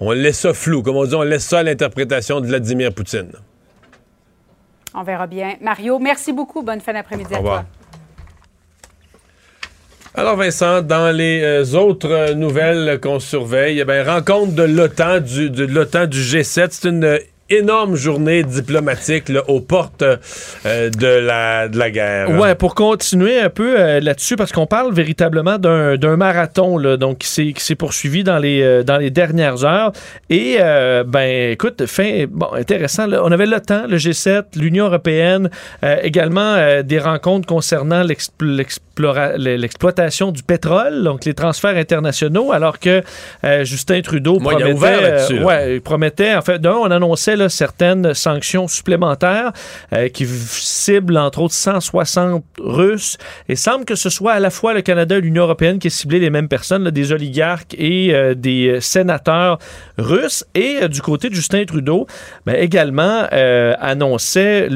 On 0.01 0.12
laisse 0.12 0.39
ça 0.39 0.53
flou. 0.53 0.82
Comme 0.82 0.96
on 0.96 1.06
dit, 1.06 1.15
on 1.15 1.24
laisse 1.24 1.46
ça 1.46 1.60
à 1.60 1.63
l'interprétation 1.63 2.39
de 2.39 2.48
Vladimir 2.48 2.94
Poutine. 2.94 3.32
On 4.94 5.03
verra 5.03 5.27
bien. 5.27 5.56
Mario, 5.62 6.00
merci 6.00 6.34
beaucoup. 6.34 6.63
Bonne 6.63 6.82
fin 6.82 6.94
d'après-midi 6.94 7.29
Au 7.32 7.36
à 7.36 7.38
revoir. 7.39 7.62
toi. 7.62 7.70
Alors, 10.15 10.36
Vincent, 10.38 10.82
dans 10.82 11.15
les 11.15 11.41
euh, 11.44 11.77
autres 11.77 12.10
euh, 12.10 12.34
nouvelles 12.34 13.00
qu'on 13.00 13.20
surveille, 13.20 13.79
eh 13.79 13.86
ben, 13.86 14.08
rencontre 14.08 14.53
de 14.53 14.63
l'OTAN, 14.63 15.20
du, 15.20 15.50
de 15.50 15.65
l'OTAN 15.65 16.08
du 16.08 16.20
G7. 16.20 16.68
C'est 16.72 16.89
une 16.89 17.03
euh, 17.03 17.20
énorme 17.50 17.96
journée 17.96 18.44
diplomatique 18.44 19.29
là, 19.29 19.41
aux 19.48 19.60
portes 19.60 20.03
euh, 20.03 20.89
de, 20.89 21.08
la, 21.08 21.68
de 21.68 21.77
la 21.77 21.89
guerre. 21.89 22.29
Ouais, 22.32 22.56
pour 22.56 22.75
continuer 22.75 23.39
un 23.39 23.50
peu 23.50 23.79
euh, 23.79 24.00
là-dessus, 24.00 24.36
parce 24.36 24.51
qu'on 24.51 24.68
parle 24.68 24.94
véritablement 24.94 25.58
d'un 25.58 26.15
marathon 26.15 26.77
là, 26.77 26.98
donc, 26.98 27.20
qui 27.20 27.56
s'est 27.58 27.75
poursuivi 27.75 28.24
dans 28.24 28.38
les, 28.38 28.62
euh, 28.62 28.84
dans 28.84 28.98
les 28.98 29.10
dernières 29.10 29.65
heures. 29.65 29.91
Et, 30.29 30.58
ben, 30.60 31.51
écoute, 31.51 31.86
fin, 31.86 32.25
bon, 32.29 32.48
intéressant. 32.53 33.08
là. 33.08 33.22
on 33.24 33.32
avait 33.32 33.46
l'OTAN, 33.46 33.88
le 33.88 33.98
G7, 33.98 34.44
l'Union 34.56 34.86
européenne, 34.86 35.50
également 36.03 36.82
des 36.84 37.00
rencontres 37.00 37.48
concernant 37.48 38.03
l'exploitation 38.03 40.32
du 40.32 40.44
pétrole, 40.44 41.03
donc 41.03 41.25
les 41.25 41.34
transferts 41.34 41.77
internationaux, 41.77 42.51
alors 42.51 42.79
que 42.79 43.01
Justin 43.63 44.01
Trudeau 44.01 44.39
Moi, 44.39 44.53
il 44.53 44.63
a 44.63 44.74
promettait, 44.74 45.34
ouvert 45.34 45.46
ouais, 45.46 45.75
il 45.75 45.82
promettait, 45.82 46.36
en 46.36 46.41
fait, 46.41 46.60
d'un, 46.60 46.74
on 46.74 46.91
annonçait 46.91 47.36
certaines 47.48 48.13
sanctions 48.13 48.67
supplémentaires 48.67 49.51
euh, 49.93 50.10
qui 50.10 50.25
ciblent 50.25 51.17
entre 51.17 51.41
autres 51.41 51.53
160 51.53 52.43
Russes. 52.60 53.17
Et 53.48 53.55
semble 53.55 53.86
que 53.86 53.96
ce 53.96 54.10
soit 54.10 54.34
à 54.34 54.39
la 54.39 54.50
fois 54.50 54.74
le 54.74 54.81
Canada 54.81 55.17
et 55.17 55.22
l'Union 55.22 55.43
européenne 55.43 55.79
qui 55.79 55.88
ait 55.88 55.91
ciblé 55.91 56.19
les 56.19 56.29
mêmes 56.29 56.48
personnes, 56.48 56.89
des 56.89 57.12
oligarques 57.12 57.75
et 57.77 58.13
euh, 58.13 58.34
des 58.34 58.67
euh, 58.67 58.79
sénateurs 58.81 59.60
russes. 59.98 60.46
Et 60.55 60.88
du 60.89 61.01
côté 61.01 61.29
de 61.29 61.36
Justin 61.36 61.63
Trudeau, 61.65 62.08
ben, 62.46 62.55
également 62.55 63.27
annonçait 63.79 64.69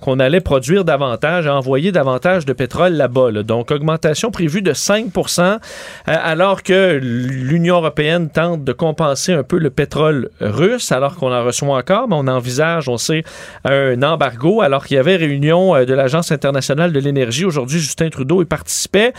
qu'on 0.00 0.18
allait 0.18 0.40
produire 0.40 0.84
davantage, 0.84 1.46
envoyer 1.46 1.92
davantage 1.92 2.46
de 2.46 2.52
pétrole 2.52 2.94
là-bas. 2.94 3.30
là. 3.30 3.42
Donc, 3.42 3.70
augmentation 3.70 4.30
prévue 4.30 4.62
de 4.62 4.72
5% 4.72 5.40
euh, 5.40 5.58
alors 6.06 6.62
que 6.62 6.98
l'Union 7.02 7.76
européenne 7.76 8.30
tente 8.30 8.64
de 8.64 8.72
compenser 8.72 9.32
un 9.32 9.42
peu 9.42 9.58
le 9.58 9.70
pétrole 9.70 10.30
russe, 10.40 10.92
alors 10.92 11.16
qu'on 11.16 11.30
en 11.40 11.44
reçoit 11.44 11.76
encore, 11.76 12.08
mais 12.08 12.16
on 12.18 12.26
envisage, 12.26 12.88
on 12.88 12.96
sait, 12.96 13.22
un 13.64 14.02
embargo, 14.02 14.60
alors 14.62 14.84
qu'il 14.86 14.96
y 14.96 15.00
avait 15.00 15.16
réunion 15.16 15.74
euh, 15.74 15.84
de 15.84 15.94
l'Agence 15.94 16.32
internationale 16.32 16.92
de 16.92 17.00
l'énergie. 17.00 17.44
Aujourd'hui, 17.44 17.78
Justin 17.78 18.08
Trudeau 18.10 18.42
y 18.42 18.44
participait. 18.44 19.12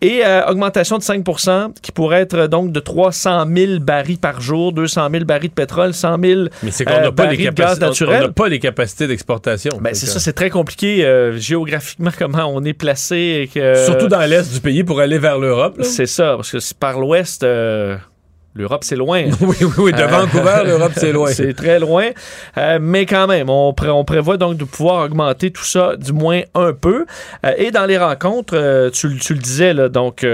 Et 0.00 0.22
euh, 0.24 0.46
augmentation 0.46 0.98
de 0.98 1.02
5% 1.02 1.74
qui 1.82 1.92
pourrait 1.92 2.20
être 2.22 2.34
euh, 2.34 2.48
donc 2.48 2.72
de 2.72 2.80
300 2.80 3.46
000 3.54 3.80
barils 3.80 4.18
par 4.18 4.40
jour, 4.40 4.72
200 4.72 5.08
000 5.12 5.24
barils 5.24 5.48
de 5.50 5.54
pétrole, 5.54 5.94
100 5.94 6.16
000 6.22 6.40
Mais 6.62 6.70
c'est 6.70 6.84
qu'on 6.84 6.92
euh, 6.92 7.00
n'a 7.00 7.12
pas, 7.12 7.26
les 7.26 7.36
barils 7.36 7.38
de 7.50 7.54
gaz 7.54 7.78
capacités- 7.78 7.84
on- 7.84 7.88
naturel. 7.88 8.22
n'a 8.22 8.28
pas 8.32 8.48
les 8.48 8.58
capacités 8.58 9.06
d'exportation. 9.06 9.78
Ben, 9.80 9.94
c'est 9.94 10.06
ça, 10.06 10.20
c'est 10.20 10.32
très 10.32 10.50
compliqué 10.50 11.04
euh, 11.04 11.36
géographiquement 11.38 12.10
comment 12.16 12.46
on 12.52 12.62
est 12.64 12.72
placé. 12.74 13.16
Et 13.42 13.48
que, 13.48 13.84
Surtout 13.84 14.08
dans 14.08 14.20
l'est 14.28 14.52
du 14.52 14.60
pays 14.60 14.84
pour 14.84 15.00
aller 15.00 15.18
vers 15.18 15.38
l'Europe. 15.38 15.76
C'est 15.82 16.06
ça, 16.06 16.34
parce 16.36 16.50
que 16.50 16.58
par 16.78 16.98
l'ouest, 16.98 17.44
l'Europe, 18.54 18.84
c'est 18.84 18.96
loin. 18.96 19.24
oui, 19.40 19.56
oui, 19.60 19.66
oui. 19.78 19.92
De 19.92 20.00
Euh, 20.02 20.06
Vancouver, 20.06 20.62
l'Europe, 20.64 20.92
c'est 20.96 21.12
loin. 21.12 21.30
C'est 21.32 21.54
très 21.54 21.78
loin. 21.80 22.10
Euh, 22.56 22.78
mais 22.80 23.04
quand 23.06 23.26
même, 23.26 23.50
on, 23.50 23.72
pré- 23.72 23.90
on 23.90 24.04
prévoit 24.04 24.36
donc 24.36 24.56
de 24.56 24.64
pouvoir 24.64 25.04
augmenter 25.04 25.50
tout 25.50 25.64
ça 25.64 25.96
du 25.96 26.12
moins 26.12 26.42
un 26.54 26.72
peu. 26.72 27.04
Euh, 27.44 27.52
et 27.56 27.70
dans 27.70 27.84
les 27.86 27.98
rencontres, 27.98 28.90
tu, 28.92 29.08
le- 29.08 29.18
tu 29.18 29.34
le 29.34 29.40
disais, 29.40 29.74
là, 29.74 29.88
donc 29.88 30.24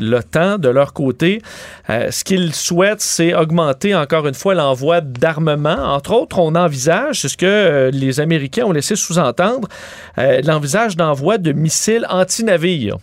l'OTAN, 0.00 0.58
de 0.58 0.68
leur 0.68 0.92
côté, 0.92 1.42
ce 1.88 2.24
qu'ils 2.24 2.54
souhaitent, 2.54 3.00
c'est 3.00 3.34
augmenter 3.34 3.94
encore 3.94 4.26
une 4.26 4.34
fois 4.34 4.54
l'envoi 4.54 5.00
d'armement. 5.00 5.76
Entre 5.94 6.12
autres, 6.12 6.38
on 6.38 6.54
envisage, 6.54 7.20
c'est 7.22 7.28
ce 7.28 7.36
que 7.36 7.90
les 7.92 8.20
Américains 8.20 8.64
ont 8.64 8.72
laissé 8.72 8.96
sous-entendre, 8.96 9.68
l'envisage 10.16 10.96
d'envoi 10.96 11.38
de 11.38 11.52
missiles 11.52 12.06
anti-navires. 12.08 12.96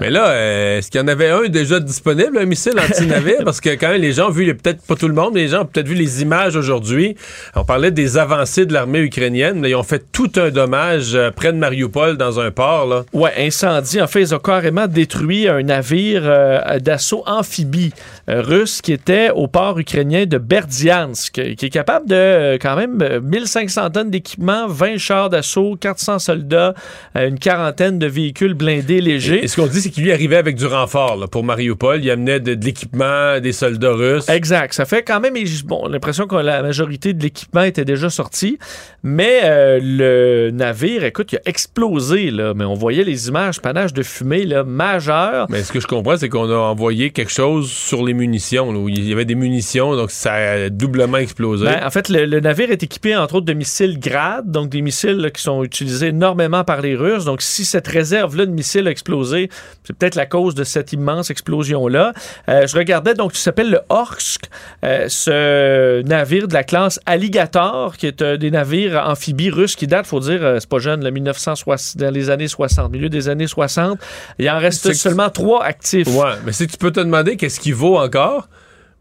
Mais 0.00 0.10
là, 0.10 0.28
euh, 0.28 0.78
est-ce 0.78 0.90
qu'il 0.90 1.00
y 1.00 1.04
en 1.04 1.08
avait 1.08 1.30
un 1.30 1.48
déjà 1.48 1.80
disponible, 1.80 2.38
un 2.38 2.44
missile 2.44 2.78
anti-navire? 2.78 3.40
Parce 3.44 3.60
que 3.60 3.70
quand 3.70 3.88
même, 3.88 4.00
les 4.00 4.12
gens 4.12 4.28
ont 4.28 4.32
vu, 4.32 4.54
peut-être 4.54 4.82
pas 4.82 4.94
tout 4.94 5.08
le 5.08 5.14
monde, 5.14 5.32
mais 5.34 5.42
les 5.42 5.48
gens 5.48 5.62
ont 5.62 5.66
peut-être 5.66 5.88
vu 5.88 5.94
les 5.94 6.22
images 6.22 6.56
aujourd'hui. 6.56 7.16
On 7.54 7.64
parlait 7.64 7.90
des 7.90 8.18
avancées 8.18 8.66
de 8.66 8.72
l'armée 8.72 9.00
ukrainienne. 9.00 9.62
Là, 9.62 9.68
ils 9.68 9.74
ont 9.74 9.82
fait 9.82 10.04
tout 10.12 10.30
un 10.36 10.50
dommage 10.50 11.14
euh, 11.14 11.30
près 11.30 11.52
de 11.52 11.58
Mariupol, 11.58 12.16
dans 12.16 12.40
un 12.40 12.50
port. 12.50 12.86
Là. 12.86 13.04
Ouais, 13.12 13.32
incendie. 13.38 14.00
En 14.00 14.06
fait, 14.06 14.20
ils 14.20 14.34
ont 14.34 14.38
carrément 14.38 14.86
détruit 14.86 15.48
un 15.48 15.62
navire 15.62 16.22
euh, 16.24 16.78
d'assaut 16.78 17.22
amphibie 17.26 17.92
euh, 18.28 18.42
russe 18.42 18.80
qui 18.82 18.92
était 18.92 19.30
au 19.30 19.46
port 19.48 19.78
ukrainien 19.78 20.26
de 20.26 20.38
Berdiansk, 20.38 21.32
qui 21.32 21.66
est 21.66 21.70
capable 21.70 22.08
de 22.08 22.14
euh, 22.14 22.58
quand 22.60 22.76
même 22.76 23.00
euh, 23.02 23.20
1500 23.20 23.90
tonnes 23.90 24.10
d'équipement, 24.10 24.66
20 24.66 24.98
chars 24.98 25.30
d'assaut, 25.30 25.76
400 25.80 26.18
soldats, 26.18 26.74
euh, 27.16 27.28
une 27.28 27.38
quarantaine 27.38 27.98
de 27.98 28.06
véhicules 28.06 28.54
blindés 28.54 29.00
légers. 29.00 29.44
Et 29.44 29.48
ce 29.48 29.56
qu'on 29.66 29.72
dit, 29.72 29.80
c'est 29.80 29.90
qu'il 29.90 30.04
lui 30.04 30.12
arrivait 30.12 30.36
avec 30.36 30.56
du 30.56 30.66
renfort 30.66 31.16
là, 31.16 31.26
pour 31.26 31.44
Mariupol. 31.44 32.02
Il 32.02 32.10
amenait 32.10 32.40
de, 32.40 32.54
de 32.54 32.64
l'équipement, 32.64 33.40
des 33.40 33.52
soldats 33.52 33.92
russes. 33.92 34.28
Exact. 34.28 34.72
Ça 34.72 34.84
fait 34.84 35.02
quand 35.02 35.20
même, 35.20 35.34
bon, 35.64 35.86
l'impression 35.88 36.26
que 36.26 36.36
la 36.36 36.62
majorité 36.62 37.12
de 37.12 37.22
l'équipement 37.22 37.62
était 37.62 37.84
déjà 37.84 38.10
sorti, 38.10 38.58
mais 39.02 39.40
euh, 39.44 39.78
le 39.82 40.50
navire, 40.50 41.04
écoute, 41.04 41.32
il 41.32 41.36
a 41.36 41.40
explosé, 41.46 42.30
là, 42.30 42.54
mais 42.54 42.64
on 42.64 42.74
voyait 42.74 43.04
les 43.04 43.28
images, 43.28 43.60
panache 43.60 43.92
de 43.92 44.02
fumée, 44.02 44.44
là, 44.44 44.64
majeur. 44.64 45.46
Mais 45.50 45.62
ce 45.62 45.72
que 45.72 45.80
je 45.80 45.86
comprends, 45.86 46.16
c'est 46.16 46.28
qu'on 46.28 46.50
a 46.50 46.56
envoyé 46.56 47.10
quelque 47.10 47.32
chose 47.32 47.70
sur 47.70 48.04
les 48.04 48.14
munitions, 48.14 48.72
là, 48.72 48.78
où 48.78 48.88
il 48.88 49.08
y 49.08 49.12
avait 49.12 49.24
des 49.24 49.34
munitions, 49.34 49.96
donc 49.96 50.10
ça 50.10 50.34
a 50.34 50.68
doublement 50.70 51.18
explosé. 51.18 51.64
Ben, 51.64 51.80
en 51.84 51.90
fait, 51.90 52.08
le, 52.08 52.24
le 52.26 52.40
navire 52.40 52.70
est 52.70 52.82
équipé 52.82 53.16
entre 53.16 53.36
autres 53.36 53.46
de 53.46 53.52
missiles 53.52 53.98
Grad, 53.98 54.50
donc 54.50 54.68
des 54.68 54.82
missiles 54.82 55.16
là, 55.16 55.30
qui 55.30 55.42
sont 55.42 55.64
utilisés 55.64 56.08
énormément 56.08 56.64
par 56.64 56.80
les 56.80 56.94
Russes. 56.94 57.24
Donc, 57.24 57.42
si 57.42 57.64
cette 57.64 57.86
réserve-là 57.86 58.46
de 58.46 58.50
missiles 58.50 58.86
a 58.86 58.90
explosé, 58.90 59.48
c'est 59.86 59.96
peut-être 59.96 60.16
la 60.16 60.26
cause 60.26 60.54
de 60.54 60.64
cette 60.64 60.92
immense 60.92 61.30
explosion-là. 61.30 62.12
Euh, 62.48 62.66
je 62.66 62.76
regardais, 62.76 63.14
donc, 63.14 63.32
qui 63.32 63.40
s'appelle 63.40 63.70
le 63.70 63.80
Orsk, 63.88 64.46
euh, 64.84 65.06
ce 65.08 66.02
navire 66.02 66.48
de 66.48 66.54
la 66.54 66.64
classe 66.64 66.98
Alligator, 67.06 67.96
qui 67.96 68.06
est 68.06 68.20
un 68.20 68.36
des 68.36 68.50
navires 68.50 69.04
amphibies 69.06 69.50
russes 69.50 69.76
qui 69.76 69.86
date, 69.86 70.06
faut 70.06 70.20
dire, 70.20 70.42
euh, 70.42 70.58
c'est 70.58 70.68
pas 70.68 70.78
jeune, 70.78 71.04
le 71.04 71.10
1960, 71.10 71.98
dans 71.98 72.12
les 72.12 72.30
années 72.30 72.48
60, 72.48 72.90
milieu 72.90 73.08
des 73.08 73.28
années 73.28 73.46
60. 73.46 73.98
Il 74.38 74.50
en 74.50 74.58
reste 74.58 74.92
seulement 74.92 75.30
trois 75.30 75.62
actifs. 75.62 76.08
Ouais, 76.08 76.32
mais 76.44 76.52
si 76.52 76.66
tu 76.66 76.76
peux 76.78 76.90
te 76.90 77.00
demander 77.00 77.36
qu'est-ce 77.36 77.60
qu'il 77.60 77.74
vaut 77.74 77.98
encore, 77.98 78.48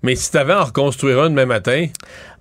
Mais 0.06 0.16
si 0.16 0.32
t'avais 0.32 0.54
à 0.54 0.62
en 0.62 0.66
reconstruire 0.66 1.20
un 1.20 1.30
demain 1.30 1.46
matin, 1.46 1.88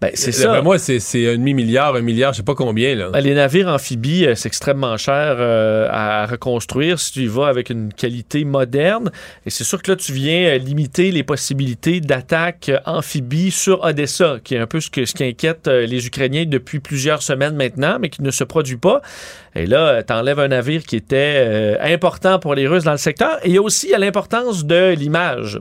Ben, 0.01 0.11
c'est 0.15 0.33
d'après 0.39 0.57
ça. 0.59 0.63
moi, 0.63 0.79
c'est 0.79 1.29
un 1.29 1.37
demi-milliard, 1.39 1.95
un 1.95 2.03
milliard, 2.03 2.33
je 2.33 2.39
sais 2.39 2.43
pas 2.43 2.55
combien. 2.55 2.95
Là. 2.95 3.09
Ben, 3.11 3.21
Les 3.21 3.35
navires 3.35 3.69
amphibies, 3.69 4.27
euh, 4.27 4.35
c'est 4.35 4.49
extrêmement 4.49 4.97
cher 4.99 5.37
euh, 5.39 5.89
à 5.91 6.27
reconstruire 6.27 6.99
si 7.01 7.13
tu 7.13 7.21
y 7.21 7.27
vas 7.27 7.47
avec 7.47 7.71
une 7.71 7.93
qualité 7.93 8.45
moderne. 8.45 9.11
Et 9.47 9.51
c'est 9.51 9.65
sûr 9.65 9.81
que 9.83 9.93
là, 9.93 9.97
tu 9.97 10.13
viens 10.13 10.45
euh, 10.55 10.59
limiter 10.59 11.11
les 11.11 11.23
possibilités 11.23 12.01
d'attaque 12.01 12.69
euh, 12.69 12.79
amphibie 12.85 13.51
sur 13.51 13.83
Odessa, 13.83 14.37
qui 14.45 14.57
est 14.57 14.59
un 14.59 14.67
peu 14.67 14.81
ce, 14.81 14.91
que, 14.91 15.07
ce 15.07 15.15
qui 15.15 15.25
inquiète 15.25 15.67
euh, 15.67 15.87
les 15.87 16.07
Ukrainiens 16.07 16.45
depuis 16.47 16.81
plusieurs 16.81 17.23
semaines 17.23 17.57
maintenant, 17.57 17.97
mais 17.99 18.11
qui 18.11 18.23
ne 18.23 18.31
se 18.31 18.45
produit 18.45 18.77
pas. 18.77 19.01
Et 19.55 19.67
là, 19.67 20.03
tu 20.03 20.13
enlèves 20.13 20.41
un 20.41 20.49
navire 20.49 20.83
qui 20.83 20.97
était 20.97 21.35
euh, 21.37 21.77
important 21.81 22.39
pour 22.39 22.55
les 22.55 22.67
Russes 22.69 22.85
dans 22.85 22.93
le 22.93 22.99
secteur. 22.99 23.39
Et 23.43 23.49
il 23.49 23.55
y 23.55 23.59
a 23.59 23.63
aussi 23.63 23.93
l'importance 23.99 24.67
de 24.67 24.93
l'image. 24.93 25.61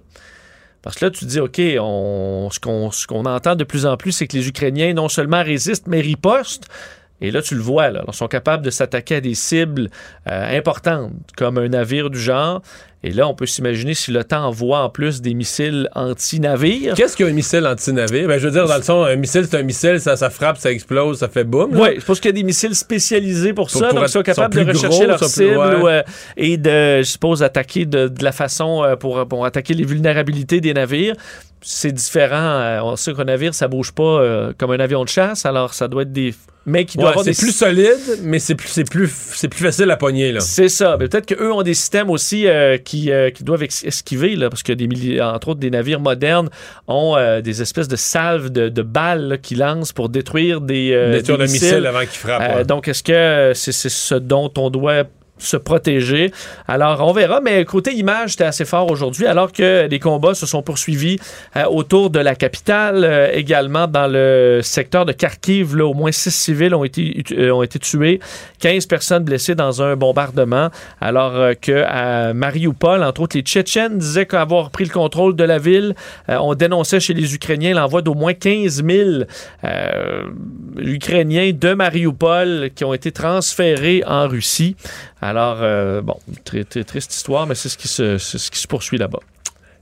Parce 0.84 0.98
que 0.98 1.06
là, 1.06 1.12
tu 1.12 1.25
dis, 1.25 1.40
OK, 1.40 1.60
on, 1.80 2.50
ce 2.52 2.60
qu'on 2.60 2.92
ce 2.92 3.08
qu'on 3.08 3.25
entend 3.25 3.56
de 3.56 3.63
plus 3.63 3.86
en 3.86 3.98
plus, 3.98 4.12
c'est 4.12 4.28
que 4.28 4.38
les 4.38 4.48
Ukrainiens 4.48 4.94
non 4.94 5.08
seulement 5.08 5.42
résistent, 5.42 5.88
mais 5.88 6.02
ripostent. 6.02 6.68
Et 7.22 7.32
là, 7.32 7.42
tu 7.42 7.56
le 7.56 7.62
vois, 7.62 7.90
là, 7.90 8.04
ils 8.06 8.13
sont 8.13 8.28
capables 8.28 8.63
de 8.66 8.70
s'attaquer 8.70 9.16
à 9.16 9.22
des 9.22 9.34
cibles 9.34 9.90
euh, 10.30 10.58
importantes, 10.58 11.13
comme 11.38 11.58
un 11.58 11.70
navire 11.70 12.10
du 12.10 12.20
genre. 12.20 12.62
Et 13.06 13.12
là, 13.12 13.28
on 13.28 13.34
peut 13.34 13.46
s'imaginer 13.46 13.94
si 13.94 14.12
l'OTAN 14.12 14.46
envoie 14.48 14.80
en 14.80 14.90
plus 14.90 15.22
des 15.22 15.34
missiles 15.34 15.90
anti-navires. 15.94 16.94
Qu'est-ce 16.96 17.18
qu'un 17.18 17.32
missile 17.32 17.68
anti-navire? 17.68 18.28
Ben, 18.28 18.40
je 18.40 18.46
veux 18.48 18.52
dire, 18.54 18.66
dans 18.66 18.78
le 18.78 18.82
son, 18.82 19.04
un 19.04 19.16
missile, 19.18 19.46
c'est 19.50 19.58
un 19.58 19.64
missile, 19.64 20.00
ça, 20.00 20.16
ça 20.16 20.30
frappe, 20.30 20.58
ça 20.58 20.72
explose, 20.72 21.20
ça 21.20 21.28
fait 21.28 21.44
boum. 21.44 21.72
Oui, 21.74 21.96
je 22.00 22.06
pense 22.06 22.20
qu'il 22.20 22.30
y 22.30 22.34
a 22.34 22.38
des 22.38 22.44
missiles 22.44 22.76
spécialisés 22.76 23.54
pour, 23.54 23.68
Pour- 23.68 23.80
ça, 23.82 23.88
pour 23.90 24.00
donc 24.00 24.08
ils 24.08 24.12
sont 24.12 24.22
capables 24.22 24.54
sont 24.58 24.64
de 24.64 24.70
rechercher 24.70 24.98
gros, 25.00 25.08
leur 25.08 25.18
plus- 25.18 25.28
cible 25.28 25.58
ouais. 25.58 25.76
ou, 25.82 25.88
euh, 25.90 26.02
et 26.38 26.58
de, 26.58 27.00
je 27.00 27.04
suppose, 27.04 27.44
attaquer 27.44 27.86
de, 27.86 28.08
de 28.08 28.24
la 28.24 28.32
façon 28.32 28.84
euh, 28.84 28.96
pour, 28.96 29.28
pour 29.28 29.46
attaquer 29.46 29.74
les 29.74 29.84
vulnérabilités 29.86 30.62
des 30.62 30.74
navires. 30.74 31.16
C'est 31.65 31.91
différent. 31.91 32.36
euh, 32.38 32.79
on 32.84 32.96
sait 32.96 33.13
qu'un 33.13 33.24
navire, 33.24 33.53
ça 33.53 33.67
bouge 33.67 33.91
pas 33.91 34.03
euh, 34.03 34.53
comme 34.58 34.72
un 34.72 34.79
avion 34.79 35.03
de 35.03 35.10
chasse, 35.10 35.46
alors 35.46 35.74
ça 35.74 35.88
doit 35.88 36.03
être 36.03 36.12
des. 36.12 36.34
Mais 36.65 36.86
qui 36.86 36.98
doit 36.98 37.08
Ouais, 37.08 37.12
avoir 37.12 37.25
c'est 37.25 37.32
des 37.32 37.38
plus 37.38 37.51
solide, 37.51 38.20
mais 38.22 38.39
c'est 38.39 38.55
plus, 38.55 38.70
c'est 38.70 38.89
plus, 38.89 39.12
c'est 39.34 39.50
plus 39.50 39.65
facile 39.65 39.91
à 39.91 39.98
pogner, 39.98 40.32
là. 40.32 40.39
C'est 40.39 40.70
ça. 40.70 40.96
Mais 40.98 41.10
peut-être 41.10 41.25
qu'eux 41.25 41.51
ont 41.51 41.62
des 41.62 41.74
systèmes 41.74 42.10
aussi 42.10 42.48
euh, 42.48 42.77
qui, 42.77 43.12
euh, 43.12 43.32
qui 43.32 43.43
doivent 43.43 43.63
esquiver, 43.63 44.38
là, 44.38 44.50
parce 44.50 44.63
que 44.63 44.72
des 44.72 45.20
entre 45.22 45.50
autres 45.50 45.60
des 45.60 45.70
navires 45.72 46.00
modernes 46.00 46.50
ont 46.88 47.17
des 47.41 47.62
espèces 47.62 47.89
de 47.89 47.98
salves 47.98 48.50
de, 48.50 48.70
de 48.70 48.82
balles 48.82 49.27
là, 49.27 49.38
qui 49.38 49.55
lancent 49.55 49.91
pour 49.91 50.08
détruire 50.08 50.62
des, 50.62 50.91
Détruire 51.12 51.38
des 51.38 51.46
le 51.48 51.51
missile 51.51 51.86
avant 51.86 52.00
qu'il 52.00 52.10
frappe. 52.20 52.41
Euh, 52.41 52.58
ouais. 52.60 52.63
donc, 52.65 52.88
est-ce 52.88 53.03
que 53.03 53.51
c'est 53.55 53.74
c'est 53.74 53.89
ce 53.89 54.15
dont 54.15 54.51
on 54.58 54.70
doit 54.70 55.03
se 55.44 55.58
protéger. 55.58 56.32
Alors, 56.68 57.06
on 57.08 57.14
verra, 57.14 57.42
mais 57.42 57.66
côté 57.66 57.94
image, 57.94 58.32
c'était 58.32 58.46
assez 58.46 58.66
fort 58.66 58.90
aujourd'hui, 58.90 59.26
alors 59.26 59.52
que 59.52 59.88
les 59.88 60.00
combats 60.00 60.34
se 60.34 60.46
sont 60.46 60.62
poursuivis 60.62 61.20
euh, 61.56 61.66
autour 61.66 62.10
de 62.10 62.20
la 62.20 62.36
capitale, 62.36 63.04
euh, 63.04 63.30
également 63.34 63.88
dans 63.88 64.08
le 64.08 64.62
secteur 64.64 65.06
de 65.06 65.12
Kharkiv. 65.12 65.76
Là, 65.76 65.86
au 65.86 65.94
moins 65.94 66.12
six 66.12 66.32
civils 66.32 66.76
ont 66.76 66.84
été, 66.84 67.24
euh, 67.32 67.52
ont 67.52 67.64
été 67.64 67.80
tués, 67.80 68.20
15 68.60 68.86
personnes 68.86 69.24
blessées 69.24 69.56
dans 69.56 69.82
un 69.82 69.96
bombardement, 69.96 70.70
alors 71.02 71.54
que 71.62 71.84
à 71.86 72.34
Mariupol, 72.34 73.04
entre 73.04 73.22
autres, 73.22 73.38
les 73.38 73.44
Tchétchènes 73.44 73.98
disaient 73.98 74.26
qu'avoir 74.26 74.70
pris 74.70 74.86
le 74.86 74.92
contrôle 74.92 75.36
de 75.36 75.44
la 75.44 75.60
ville, 75.60 75.96
on 76.28 76.56
dénonçait 76.56 77.00
chez 77.00 77.14
les 77.14 77.36
Ukrainiens 77.36 77.74
l'envoi 77.74 78.02
d'au 78.02 78.14
moins 78.14 78.34
15 78.34 78.84
000 78.86 79.10
euh, 79.64 80.24
Ukrainiens 80.78 81.52
de 81.54 81.74
Mariupol 81.74 82.70
qui 82.76 82.84
ont 82.84 82.94
été 82.94 83.12
transférés 83.12 84.04
en 84.06 84.28
Russie. 84.28 84.76
Alors, 85.24 85.60
euh, 85.62 86.01
bon, 86.01 86.18
très, 86.44 86.63
très 86.65 86.84
triste 86.84 87.13
histoire, 87.13 87.48
mais 87.48 87.56
c'est 87.56 87.70
ce 87.70 87.77
qui 87.77 87.88
se, 87.88 88.18
c'est 88.18 88.38
ce 88.38 88.51
qui 88.51 88.60
se 88.60 88.68
poursuit 88.68 88.98
là-bas. 88.98 89.20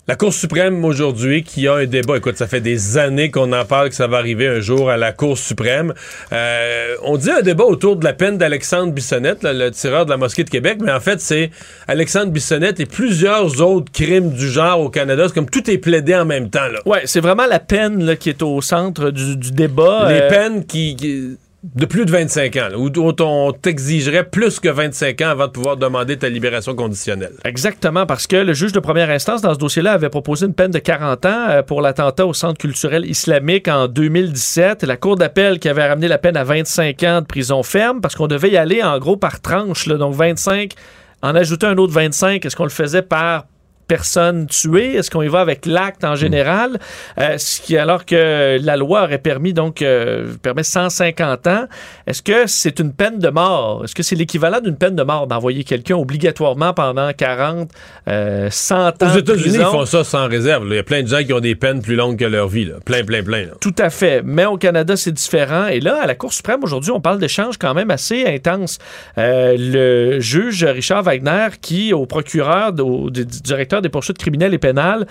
La 0.07 0.15
Cour 0.15 0.33
suprême 0.33 0.83
aujourd'hui 0.83 1.43
qui 1.43 1.67
a 1.67 1.75
un 1.75 1.85
débat, 1.85 2.17
écoute, 2.17 2.35
ça 2.35 2.47
fait 2.47 2.59
des 2.59 2.97
années 2.97 3.29
qu'on 3.31 3.53
en 3.53 3.65
parle 3.65 3.89
que 3.89 3.95
ça 3.95 4.07
va 4.07 4.17
arriver 4.17 4.47
un 4.47 4.59
jour 4.59 4.89
à 4.89 4.97
la 4.97 5.11
Cour 5.13 5.37
suprême. 5.37 5.93
Euh, 6.33 6.95
on 7.03 7.17
dit 7.17 7.29
un 7.29 7.41
débat 7.41 7.63
autour 7.65 7.95
de 7.95 8.03
la 8.03 8.13
peine 8.13 8.37
d'Alexandre 8.37 8.91
Bissonnette, 8.93 9.43
là, 9.43 9.53
le 9.53 9.69
tireur 9.71 10.05
de 10.05 10.09
la 10.09 10.17
mosquée 10.17 10.43
de 10.43 10.49
Québec, 10.49 10.79
mais 10.81 10.91
en 10.91 10.99
fait 10.99 11.21
c'est 11.21 11.51
Alexandre 11.87 12.31
Bissonnette 12.31 12.79
et 12.79 12.85
plusieurs 12.87 13.61
autres 13.61 13.91
crimes 13.91 14.31
du 14.31 14.49
genre 14.49 14.79
au 14.81 14.89
Canada. 14.89 15.23
C'est 15.27 15.33
comme 15.35 15.49
tout 15.49 15.69
est 15.69 15.77
plaidé 15.77 16.15
en 16.15 16.25
même 16.25 16.49
temps. 16.49 16.67
Là. 16.67 16.79
Ouais, 16.85 17.01
c'est 17.05 17.21
vraiment 17.21 17.45
la 17.45 17.59
peine 17.59 18.03
là, 18.03 18.15
qui 18.15 18.29
est 18.29 18.41
au 18.41 18.59
centre 18.61 19.11
du, 19.11 19.37
du 19.37 19.51
débat. 19.51 20.07
Les 20.09 20.21
Euh, 20.21 20.29
peines 20.29 20.65
qui, 20.65 20.95
qui- 20.95 21.37
de 21.63 21.85
plus 21.85 22.05
de 22.05 22.11
25 22.11 22.55
ans, 22.55 22.67
là, 22.71 22.77
où, 22.77 22.89
on 23.19 23.51
t'exigerait 23.51 24.23
plus 24.23 24.59
que 24.59 24.69
25 24.69 25.21
ans 25.21 25.29
avant 25.29 25.45
de 25.45 25.51
pouvoir 25.51 25.77
demander 25.77 26.17
ta 26.17 26.27
libération 26.27 26.73
conditionnelle. 26.73 27.33
Exactement, 27.45 28.07
parce 28.07 28.25
que 28.25 28.37
le 28.37 28.53
juge 28.53 28.71
de 28.71 28.79
première 28.79 29.11
instance 29.11 29.41
dans 29.41 29.53
ce 29.53 29.59
dossier-là 29.59 29.93
avait 29.93 30.09
proposé 30.09 30.47
une 30.47 30.55
peine 30.55 30.71
de 30.71 30.79
40 30.79 31.25
ans 31.25 31.45
euh, 31.49 31.61
pour 31.61 31.81
l'attentat 31.81 32.25
au 32.25 32.33
Centre 32.33 32.57
culturel 32.57 33.05
islamique 33.05 33.67
en 33.67 33.87
2017. 33.87 34.83
La 34.83 34.97
Cour 34.97 35.17
d'appel 35.17 35.59
qui 35.59 35.69
avait 35.69 35.87
ramené 35.87 36.07
la 36.07 36.17
peine 36.17 36.35
à 36.35 36.43
25 36.43 37.03
ans 37.03 37.21
de 37.21 37.27
prison 37.27 37.61
ferme, 37.61 38.01
parce 38.01 38.15
qu'on 38.15 38.27
devait 38.27 38.49
y 38.49 38.57
aller 38.57 38.81
en 38.81 38.97
gros 38.97 39.17
par 39.17 39.39
tranche, 39.39 39.87
donc 39.87 40.15
25, 40.15 40.73
en 41.21 41.35
ajouter 41.35 41.67
un 41.67 41.77
autre 41.77 41.93
25, 41.93 42.43
est-ce 42.43 42.55
qu'on 42.55 42.63
le 42.63 42.69
faisait 42.69 43.03
par 43.03 43.45
personne 43.91 44.47
tuée? 44.47 44.95
Est-ce 44.95 45.11
qu'on 45.11 45.21
y 45.21 45.27
va 45.27 45.41
avec 45.41 45.65
l'acte 45.65 46.05
en 46.05 46.15
général? 46.15 46.79
Euh, 47.19 47.37
ce 47.37 47.59
qui, 47.59 47.77
alors 47.77 48.05
que 48.05 48.57
la 48.61 48.77
loi 48.77 49.03
aurait 49.03 49.17
permis, 49.17 49.51
donc, 49.51 49.81
euh, 49.81 50.27
permet 50.41 50.63
150 50.63 51.47
ans. 51.47 51.65
Est-ce 52.07 52.21
que 52.21 52.47
c'est 52.47 52.79
une 52.79 52.93
peine 52.93 53.19
de 53.19 53.27
mort? 53.27 53.81
Est-ce 53.83 53.93
que 53.93 54.01
c'est 54.01 54.15
l'équivalent 54.15 54.61
d'une 54.61 54.77
peine 54.77 54.95
de 54.95 55.03
mort 55.03 55.27
d'envoyer 55.27 55.65
quelqu'un 55.65 55.97
obligatoirement 55.97 56.73
pendant 56.73 57.11
40, 57.11 57.69
euh, 58.07 58.47
100 58.49 59.03
ans? 59.03 59.13
Aux 59.13 59.17
États-Unis, 59.17 59.57
ils 59.59 59.65
font 59.65 59.85
ça 59.85 60.05
sans 60.05 60.29
réserve. 60.29 60.69
là. 60.69 60.75
Il 60.75 60.77
y 60.77 60.79
a 60.79 60.83
plein 60.83 61.03
de 61.03 61.09
gens 61.09 61.21
qui 61.21 61.33
ont 61.33 61.41
des 61.41 61.55
peines 61.55 61.81
plus 61.81 61.95
longues 61.97 62.17
que 62.17 62.23
leur 62.23 62.47
vie. 62.47 62.63
là. 62.63 62.75
Plein, 62.85 63.03
plein, 63.03 63.23
plein. 63.23 63.41
là. 63.41 63.51
Tout 63.59 63.75
à 63.77 63.89
fait. 63.89 64.21
Mais 64.23 64.45
au 64.45 64.55
Canada, 64.55 64.95
c'est 64.95 65.11
différent. 65.11 65.67
Et 65.67 65.81
là, 65.81 65.99
à 66.01 66.07
la 66.07 66.15
Cour 66.15 66.31
suprême, 66.31 66.63
aujourd'hui, 66.63 66.91
on 66.91 67.01
parle 67.01 67.19
d'échanges 67.19 67.57
quand 67.57 67.73
même 67.73 67.91
assez 67.91 68.25
intenses. 68.25 68.77
Euh, 69.17 69.57
le 69.59 70.21
juge 70.21 70.63
Richard 70.63 71.03
Wagner, 71.03 71.47
qui, 71.59 71.91
au 71.91 72.05
procureur, 72.05 72.71
au, 72.79 73.09
du 73.09 73.25
directeur 73.25 73.80
des 73.81 73.89
poursuites 73.89 74.17
criminelles 74.17 74.53
et 74.53 74.57
pénales, 74.57 75.07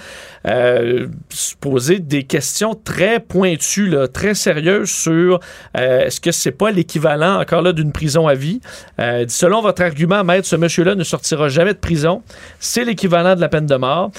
euh, 0.47 1.07
se 1.29 1.55
posait 1.57 1.99
des 1.99 2.25
questions 2.25 2.75
très 2.75 3.21
pointues, 3.21 3.89
là, 3.89 4.09
très 4.09 4.35
sérieuses 4.35 4.91
sur 4.91 5.41
euh, 5.77 6.07
est-ce 6.07 6.21
que 6.21 6.33
c'est 6.33 6.53
pas 6.53 6.71
l'équivalent, 6.71 7.41
encore 7.41 7.63
là, 7.63 7.73
d'une 7.73 7.93
prison 7.93 8.29
à 8.29 8.35
vie? 8.35 8.61
Euh, 8.99 9.25
selon 9.29 9.61
votre 9.61 9.83
argument, 9.83 10.25
maître, 10.25 10.47
ce 10.47 10.57
monsieur-là 10.57 10.95
ne 10.95 11.05
sortira 11.05 11.49
jamais 11.49 11.75
de 11.75 11.79
prison. 11.79 12.23
C'est 12.59 12.85
l'équivalent 12.85 13.35
de 13.37 13.41
la 13.41 13.49
peine 13.49 13.67
de 13.67 13.77
mort. 13.77 14.11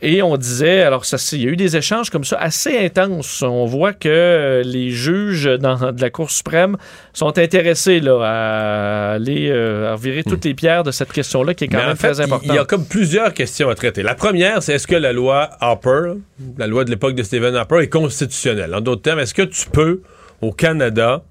Et 0.00 0.22
on 0.22 0.38
disait, 0.38 0.82
alors 0.82 1.04
ça, 1.04 1.18
il 1.32 1.42
y 1.42 1.46
a 1.46 1.50
eu 1.50 1.56
des 1.56 1.76
échanges 1.76 2.08
comme 2.08 2.24
ça 2.24 2.38
assez 2.38 2.78
intenses. 2.78 3.42
On 3.42 3.66
voit 3.66 3.92
que 3.92 4.62
les 4.64 4.88
juges 4.88 5.44
dans, 5.44 5.92
de 5.92 6.00
la 6.00 6.08
Cour 6.08 6.30
suprême 6.30 6.78
sont 7.12 7.36
intéressés 7.38 8.00
là, 8.00 8.18
à 8.22 9.12
aller 9.16 9.52
à 9.52 9.92
revirer 9.92 10.24
toutes 10.24 10.46
les 10.46 10.54
pierres 10.54 10.84
de 10.84 10.90
cette 10.90 11.12
question-là 11.12 11.52
qui 11.52 11.64
est 11.64 11.68
quand 11.68 11.76
Mais 11.76 11.84
même 11.84 11.92
en 11.92 11.96
fait, 11.96 12.12
très 12.12 12.20
importante. 12.22 12.48
il 12.48 12.54
y 12.54 12.58
a 12.58 12.64
comme 12.64 12.86
plusieurs 12.86 13.34
questions 13.34 13.61
à 13.70 13.74
traiter. 13.74 14.02
La 14.02 14.14
première, 14.14 14.62
c'est 14.62 14.74
est-ce 14.74 14.86
que 14.86 14.96
la 14.96 15.12
loi 15.12 15.50
Harper, 15.60 16.14
la 16.58 16.66
loi 16.66 16.84
de 16.84 16.90
l'époque 16.90 17.14
de 17.14 17.22
Stephen 17.22 17.54
Harper, 17.54 17.80
est 17.82 17.88
constitutionnelle? 17.88 18.74
En 18.74 18.80
d'autres 18.80 19.02
termes, 19.02 19.20
est-ce 19.20 19.34
que 19.34 19.42
tu 19.42 19.68
peux, 19.70 20.02
au 20.40 20.52
Canada, 20.52 21.22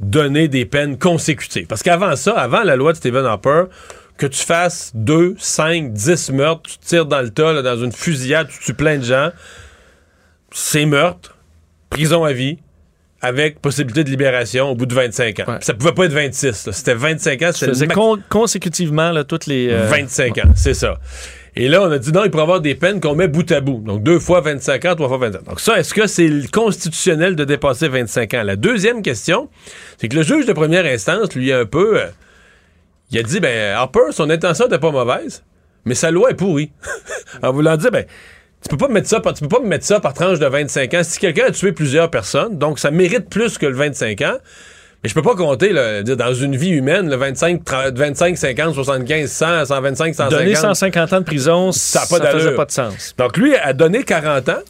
donner 0.00 0.48
des 0.48 0.64
peines 0.64 0.98
consécutives? 0.98 1.66
Parce 1.66 1.82
qu'avant 1.82 2.16
ça, 2.16 2.32
avant 2.38 2.62
la 2.62 2.76
loi 2.76 2.92
de 2.92 2.96
Stephen 2.96 3.24
Harper, 3.24 3.64
que 4.16 4.26
tu 4.26 4.42
fasses 4.44 4.92
2, 4.94 5.36
5, 5.38 5.92
10 5.92 6.32
meurtres, 6.32 6.70
tu 6.70 6.78
tires 6.78 7.06
dans 7.06 7.20
le 7.20 7.30
tas, 7.30 7.62
dans 7.62 7.76
une 7.76 7.92
fusillade, 7.92 8.48
tu 8.48 8.58
tues 8.60 8.74
plein 8.74 8.98
de 8.98 9.04
gens, 9.04 9.30
c'est 10.50 10.86
meurtre, 10.86 11.36
prison 11.90 12.24
à 12.24 12.32
vie, 12.32 12.58
avec 13.22 13.60
possibilité 13.60 14.02
de 14.04 14.10
libération 14.10 14.70
au 14.70 14.74
bout 14.74 14.86
de 14.86 14.94
25 14.94 15.40
ans. 15.40 15.44
Ouais. 15.48 15.58
Ça 15.60 15.74
pouvait 15.74 15.92
pas 15.92 16.04
être 16.06 16.12
26. 16.12 16.66
là. 16.66 16.72
C'était 16.72 16.94
25 16.94 17.42
ans. 17.42 17.50
C'était 17.54 17.86
con- 17.86 18.18
consécutivement 18.28 19.12
là, 19.12 19.22
toutes 19.24 19.46
les... 19.46 19.68
euh, 19.70 19.86
25 19.88 20.38
ans, 20.38 20.50
c'est 20.56 20.74
ça. 20.74 20.98
Et 21.54 21.68
là, 21.68 21.82
on 21.82 21.90
a 21.92 21.98
dit 21.98 22.12
non, 22.12 22.24
il 22.24 22.30
pourrait 22.30 22.42
y 22.42 22.46
avoir 22.46 22.60
des 22.60 22.74
peines 22.74 22.98
qu'on 23.00 23.14
met 23.14 23.28
bout 23.28 23.50
à 23.52 23.60
bout. 23.60 23.82
Donc, 23.84 24.02
deux 24.02 24.18
fois 24.18 24.40
25 24.40 24.84
ans, 24.86 24.94
trois 24.96 25.08
fois 25.08 25.18
25 25.18 25.38
ans. 25.38 25.42
Donc, 25.50 25.60
ça, 25.60 25.78
est-ce 25.78 25.92
que 25.94 26.06
c'est 26.06 26.50
constitutionnel 26.50 27.36
de 27.36 27.44
dépasser 27.44 27.88
25 27.88 28.34
ans? 28.34 28.42
La 28.42 28.56
deuxième 28.56 29.02
question, 29.02 29.48
c'est 29.98 30.08
que 30.08 30.16
le 30.16 30.22
juge 30.22 30.46
de 30.46 30.52
première 30.54 30.86
instance, 30.86 31.34
lui, 31.34 31.52
un 31.52 31.66
peu, 31.66 32.00
euh, 32.00 32.06
il 33.10 33.18
a 33.18 33.22
dit, 33.22 33.38
ben, 33.38 33.74
Harper, 33.76 34.10
son 34.12 34.30
intention 34.30 34.64
n'était 34.64 34.78
pas 34.78 34.90
mauvaise, 34.90 35.44
mais 35.84 35.94
sa 35.94 36.10
loi 36.10 36.30
est 36.30 36.34
pourrie. 36.34 36.72
en 37.42 37.52
voulant 37.52 37.76
dire, 37.76 37.90
ben, 37.90 38.06
tu 38.62 38.68
peux 38.68 38.76
pas 38.76 38.88
me 38.88 38.94
mettre 38.94 39.08
ça 39.08 39.20
par, 39.20 39.34
tu 39.34 39.42
peux 39.42 39.48
pas 39.48 39.60
me 39.60 39.68
mettre 39.68 39.84
ça 39.84 40.00
par 40.00 40.14
tranche 40.14 40.38
de 40.38 40.46
25 40.46 40.94
ans. 40.94 41.02
Si 41.02 41.18
quelqu'un 41.18 41.46
a 41.46 41.50
tué 41.50 41.72
plusieurs 41.72 42.10
personnes, 42.10 42.58
donc 42.58 42.78
ça 42.78 42.90
mérite 42.90 43.28
plus 43.28 43.58
que 43.58 43.66
le 43.66 43.74
25 43.74 44.20
ans, 44.22 44.36
mais 45.02 45.08
je 45.08 45.14
peux 45.14 45.22
pas 45.22 45.34
compter, 45.34 45.72
là, 45.72 46.02
dire, 46.04 46.16
dans 46.16 46.32
une 46.32 46.54
vie 46.54 46.70
humaine, 46.70 47.10
le 47.10 47.16
25, 47.16 47.64
30, 47.64 47.98
25, 47.98 48.38
50, 48.38 48.74
75, 48.74 49.30
100, 49.30 49.64
125, 49.66 50.14
150. 50.14 50.30
Donner 50.30 50.54
150 50.54 51.12
ans 51.12 51.18
de 51.18 51.24
prison, 51.24 51.72
Ça 51.72 52.00
ça, 52.00 52.16
a 52.16 52.20
pas 52.20 52.30
faisait 52.30 52.54
pas 52.54 52.64
de 52.64 52.70
sens. 52.70 53.14
Donc 53.18 53.36
lui 53.36 53.56
a 53.56 53.72
donné 53.72 54.04
40 54.04 54.48
ans, 54.50 54.62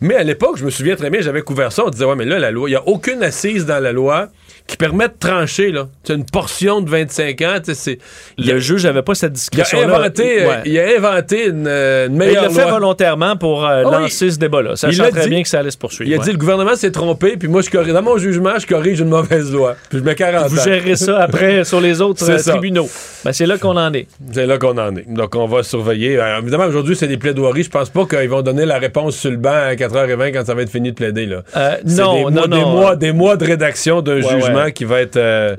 Mais 0.00 0.14
à 0.14 0.22
l'époque, 0.22 0.56
je 0.56 0.64
me 0.64 0.70
souviens 0.70 0.94
très 0.94 1.10
bien, 1.10 1.20
j'avais 1.20 1.42
couvert 1.42 1.72
ça. 1.72 1.84
On 1.84 1.90
disait, 1.90 2.04
ouais, 2.04 2.16
mais 2.16 2.24
là, 2.24 2.38
la 2.38 2.52
loi, 2.52 2.68
il 2.68 2.72
n'y 2.72 2.76
a 2.76 2.86
aucune 2.86 3.22
assise 3.24 3.66
dans 3.66 3.80
la 3.80 3.92
loi 3.92 4.28
qui 4.66 4.76
permet 4.76 5.08
de 5.08 5.14
trancher, 5.18 5.72
là. 5.72 5.88
C'est 6.04 6.14
une 6.14 6.24
portion 6.24 6.80
de 6.80 6.88
25 6.88 7.40
ans. 7.42 7.56
C'est, 7.62 7.98
le 8.38 8.58
juge 8.58 8.84
n'avait 8.84 9.02
pas 9.02 9.14
cette 9.14 9.32
discussion-là. 9.32 9.86
Il 9.86 9.90
a 9.90 9.96
inventé, 9.96 10.42
euh, 10.42 10.54
il 10.64 10.78
a 10.78 10.98
inventé 10.98 11.46
une, 11.48 11.66
euh, 11.66 12.06
une 12.06 12.16
meilleure 12.16 12.44
loi. 12.44 12.52
Il 12.52 12.56
l'a 12.56 12.64
fait 12.64 12.70
volontairement 12.70 13.36
pour 13.36 13.66
euh, 13.66 13.82
ah 13.86 14.00
lancer 14.00 14.30
ce 14.30 14.38
débat-là. 14.38 14.76
Ça 14.76 14.88
il 14.88 14.98
très 14.98 15.28
bien 15.28 15.42
que 15.42 15.48
ça 15.48 15.58
allait 15.60 15.70
se 15.70 15.78
poursuivre. 15.78 16.10
Il 16.10 16.14
a 16.14 16.22
dit, 16.22 16.32
le 16.32 16.38
gouvernement 16.38 16.76
s'est 16.76 16.90
trompé, 16.90 17.36
puis 17.36 17.48
moi, 17.48 17.62
je 17.62 17.70
corrige, 17.70 17.92
dans 17.92 18.02
mon 18.02 18.18
jugement, 18.18 18.58
je 18.58 18.66
corrige 18.66 19.00
une 19.00 19.08
mauvaise 19.08 19.52
loi. 19.52 19.76
Puis 19.88 19.98
je 19.98 20.04
mets 20.04 20.14
40 20.14 20.48
Vous 20.48 20.62
gérez 20.62 20.96
ça 20.96 21.20
après 21.20 21.64
sur 21.64 21.80
les 21.80 22.00
autres 22.00 22.24
tribunaux. 22.36 22.88
Ben, 23.24 23.32
c'est 23.32 23.46
là 23.46 23.58
qu'on 23.58 23.76
en 23.76 23.92
est. 23.92 24.06
C'est 24.32 24.46
là 24.46 24.58
qu'on 24.58 24.78
en 24.78 24.94
est. 24.96 25.06
Donc, 25.08 25.34
on 25.34 25.46
va 25.46 25.62
surveiller. 25.62 26.20
évidemment, 26.40 26.66
aujourd'hui, 26.66 26.96
c'est 26.96 27.08
des 27.08 27.18
plaidoiries. 27.18 27.64
Je 27.64 27.70
pense 27.70 27.90
pas 27.90 28.06
qu'ils 28.06 28.28
vont 28.28 28.42
donner 28.42 28.64
la 28.64 28.78
réponse 28.78 29.16
sur 29.16 29.30
le 29.30 29.36
banc 29.36 29.50
à 29.50 29.74
4h20 29.74 30.32
quand 30.32 30.46
ça 30.46 30.54
va 30.54 30.62
être 30.62 30.70
fini 30.70 30.90
de 30.90 30.96
plaider. 30.96 31.26
Là. 31.26 31.42
non, 31.84 32.30
des 32.30 32.34
non, 32.34 32.46
Des 32.46 32.64
mois, 32.64 32.96
des 32.96 33.12
mois 33.12 33.36
de 33.36 33.44
rédaction 33.44 34.02
d'un 34.02 34.20
jugement 34.20 34.51
qui 34.70 34.84
va 34.84 35.00
être 35.00 35.16
euh, 35.16 35.56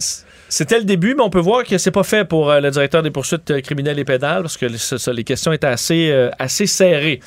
c'était 0.53 0.77
le 0.77 0.83
début, 0.83 1.15
mais 1.15 1.23
on 1.23 1.31
peut 1.31 1.39
voir 1.39 1.63
que 1.63 1.79
c'est 1.79 1.89
pas 1.89 2.03
fait 2.03 2.25
pour 2.25 2.51
euh, 2.51 2.59
le 2.59 2.69
directeur 2.69 3.01
des 3.01 3.09
poursuites 3.09 3.49
euh, 3.49 3.59
criminelles 3.61 3.97
et 3.97 4.05
pénales 4.05 4.43
parce 4.43 4.55
que 4.55 4.67
les 5.11 5.23
questions 5.23 5.51
étaient 5.51 5.65
assez, 5.65 6.29
assez 6.37 6.67
serrées. 6.67 7.21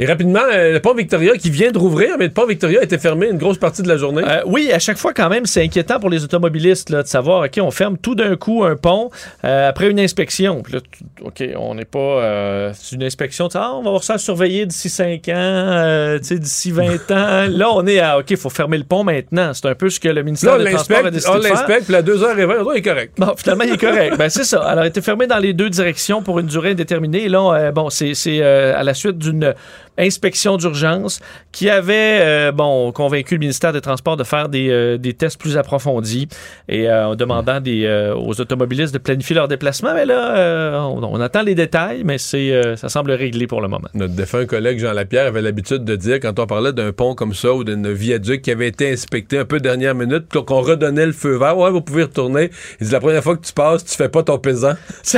Et 0.00 0.06
rapidement, 0.06 0.42
euh, 0.52 0.74
le 0.74 0.80
pont 0.80 0.94
Victoria 0.94 1.36
qui 1.36 1.50
vient 1.50 1.72
de 1.72 1.78
rouvrir, 1.78 2.10
mais 2.18 2.26
le 2.26 2.32
pont 2.32 2.46
Victoria 2.46 2.82
était 2.84 2.98
fermé 2.98 3.28
une 3.28 3.36
grosse 3.36 3.58
partie 3.58 3.82
de 3.82 3.88
la 3.88 3.96
journée. 3.96 4.22
Euh, 4.24 4.42
oui, 4.46 4.70
à 4.72 4.78
chaque 4.78 4.96
fois 4.96 5.12
quand 5.12 5.28
même, 5.28 5.44
c'est 5.44 5.60
inquiétant 5.60 5.98
pour 5.98 6.08
les 6.08 6.22
automobilistes 6.22 6.90
là, 6.90 7.02
de 7.02 7.08
savoir, 7.08 7.44
OK, 7.44 7.58
on 7.60 7.72
ferme 7.72 7.98
tout 7.98 8.14
d'un 8.14 8.36
coup 8.36 8.62
un 8.62 8.76
pont 8.76 9.10
euh, 9.44 9.68
après 9.68 9.90
une 9.90 9.98
inspection. 9.98 10.62
Puis 10.62 10.74
là, 10.74 10.80
OK, 11.22 11.42
on 11.56 11.74
n'est 11.74 11.84
pas... 11.84 12.72
c'est 12.74 12.94
une 12.94 13.02
inspection, 13.02 13.48
ah, 13.54 13.72
on 13.74 13.82
va 13.82 13.90
voir 13.90 14.04
ça 14.04 14.18
surveiller 14.18 14.66
d'ici 14.66 14.88
5 14.88 15.28
ans, 15.30 16.16
d'ici 16.20 16.70
20 16.70 17.10
ans. 17.10 17.46
Là, 17.50 17.72
on 17.72 17.84
est 17.86 17.98
à, 17.98 18.18
OK, 18.18 18.30
il 18.30 18.36
faut 18.36 18.50
fermer 18.50 18.78
le 18.78 18.84
pont 18.84 19.02
maintenant. 19.02 19.52
C'est 19.52 19.66
un 19.66 19.74
peu 19.74 19.90
ce 19.90 19.98
que 19.98 20.08
le 20.08 20.22
ministère 20.22 20.58
des 20.58 20.70
Transports 20.70 21.06
a 21.06 21.10
décidé 21.10 21.32
On 21.34 21.40
l'inspecte, 21.40 21.86
puis 21.86 21.96
à 21.96 22.02
2h20, 22.46 22.72
il 22.74 22.78
est 22.78 22.82
correct. 22.82 23.14
Bon, 23.18 23.34
finalement, 23.36 23.64
il 23.64 23.74
est 23.74 23.80
correct. 23.80 24.16
ben, 24.18 24.28
c'est 24.28 24.44
ça. 24.44 24.62
Alors, 24.62 24.84
il 24.84 24.88
était 24.88 25.02
fermé 25.02 25.26
dans 25.26 25.38
les 25.38 25.52
deux 25.52 25.70
directions 25.70 26.22
pour 26.22 26.38
une 26.38 26.46
durée 26.46 26.70
indéterminée. 26.70 27.24
Et 27.24 27.28
là, 27.28 27.72
bon, 27.72 27.90
c'est 27.90 28.42
à 28.42 28.82
la 28.82 28.94
suite 28.94 29.18
d'une 29.18 29.54
inspection 29.98 30.56
d'urgence 30.56 31.20
qui 31.52 31.68
avait 31.68 32.20
euh, 32.20 32.52
bon 32.52 32.92
convaincu 32.92 33.34
le 33.34 33.40
ministère 33.40 33.72
des 33.72 33.80
Transports 33.80 34.16
de 34.16 34.24
faire 34.24 34.48
des, 34.48 34.68
euh, 34.70 34.96
des 34.96 35.12
tests 35.12 35.40
plus 35.40 35.56
approfondis 35.56 36.28
et 36.68 36.88
euh, 36.88 37.08
en 37.08 37.16
demandant 37.16 37.60
des, 37.60 37.88
aux 38.16 38.40
automobilistes 38.40 38.94
de 38.94 38.98
planifier 38.98 39.34
leur 39.34 39.48
déplacement. 39.48 39.94
Mais 39.94 40.06
là, 40.06 40.86
on, 40.86 41.20
attend 41.20 41.42
les 41.42 41.54
détails, 41.54 42.02
mais 42.04 42.18
c'est 42.18 42.76
ça 42.76 42.88
semble 42.88 43.10
réglé 43.10 43.46
pour 43.46 43.60
le 43.60 43.68
moment. 43.68 43.88
Notre 43.94 44.14
défunt 44.14 44.46
collègue 44.46 44.78
Jean 44.78 44.92
Lapierre 44.92 45.26
avait 45.26 45.42
l'habitude 45.42 45.84
de 45.84 45.96
dire 45.96 46.20
quand 46.20 46.38
on 46.38 46.46
parlait 46.46 46.72
d'un 46.72 46.92
pont 46.92 47.14
comme 47.14 47.34
ça 47.34 47.52
ou 47.52 47.64
d'une 47.64 47.90
viaduc 47.92 48.42
qui 48.42 48.50
avait 48.52 48.68
été 48.68 48.92
inspecté 48.92 49.38
un 49.38 49.44
peu 49.44 49.58
dernière 49.58 49.94
minute, 49.94 50.28
qu'on 50.32 50.60
redonnait 50.60 51.06
le 51.06 51.12
feu 51.12 51.36
vert, 51.36 51.58
ouais, 51.58 51.70
vous 51.70 51.80
pouvez 51.80 52.04
retourner. 52.04 52.17
Il 52.26 52.86
dit 52.86 52.92
la 52.92 53.00
première 53.00 53.22
fois 53.22 53.36
que 53.36 53.46
tu 53.46 53.52
passes, 53.52 53.84
tu 53.84 53.96
fais 53.96 54.08
pas 54.08 54.22
ton 54.22 54.38
pesant. 54.38 54.74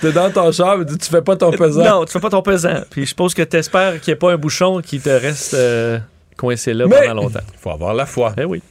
T'es 0.00 0.12
dans 0.12 0.30
ton 0.30 0.52
char, 0.52 0.78
mais 0.78 0.84
tu 0.86 1.10
fais 1.10 1.22
pas 1.22 1.36
ton 1.36 1.50
pesant. 1.50 1.84
Non, 1.84 2.04
tu 2.04 2.12
fais 2.12 2.20
pas 2.20 2.30
ton 2.30 2.42
pesant. 2.42 2.80
Puis 2.90 3.02
je 3.02 3.08
suppose 3.08 3.34
que 3.34 3.42
t'espères 3.42 4.00
qu'il 4.00 4.12
n'y 4.12 4.16
ait 4.16 4.18
pas 4.18 4.32
un 4.32 4.36
bouchon 4.36 4.80
qui 4.80 5.00
te 5.00 5.10
reste 5.10 5.54
euh, 5.54 5.98
coincé 6.36 6.72
là 6.74 6.86
pendant 6.88 7.22
longtemps. 7.22 7.40
Il 7.52 7.58
faut 7.60 7.70
avoir 7.70 7.94
la 7.94 8.06
foi. 8.06 8.32
Eh 8.38 8.44
oui. 8.44 8.62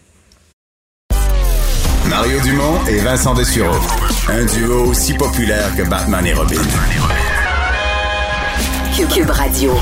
Mario 2.10 2.39
Dumont 2.41 2.86
et 2.88 2.99
Vincent 2.99 3.34
Dessureau. 3.34 3.76
Un 4.30 4.45
duo 4.45 4.89
aussi 4.89 5.13
populaire 5.13 5.76
que 5.76 5.84
Batman 5.89 6.26
et 6.26 6.34
Robin. 6.34 6.62
Cube 8.95 9.30
Radio. 9.30 9.73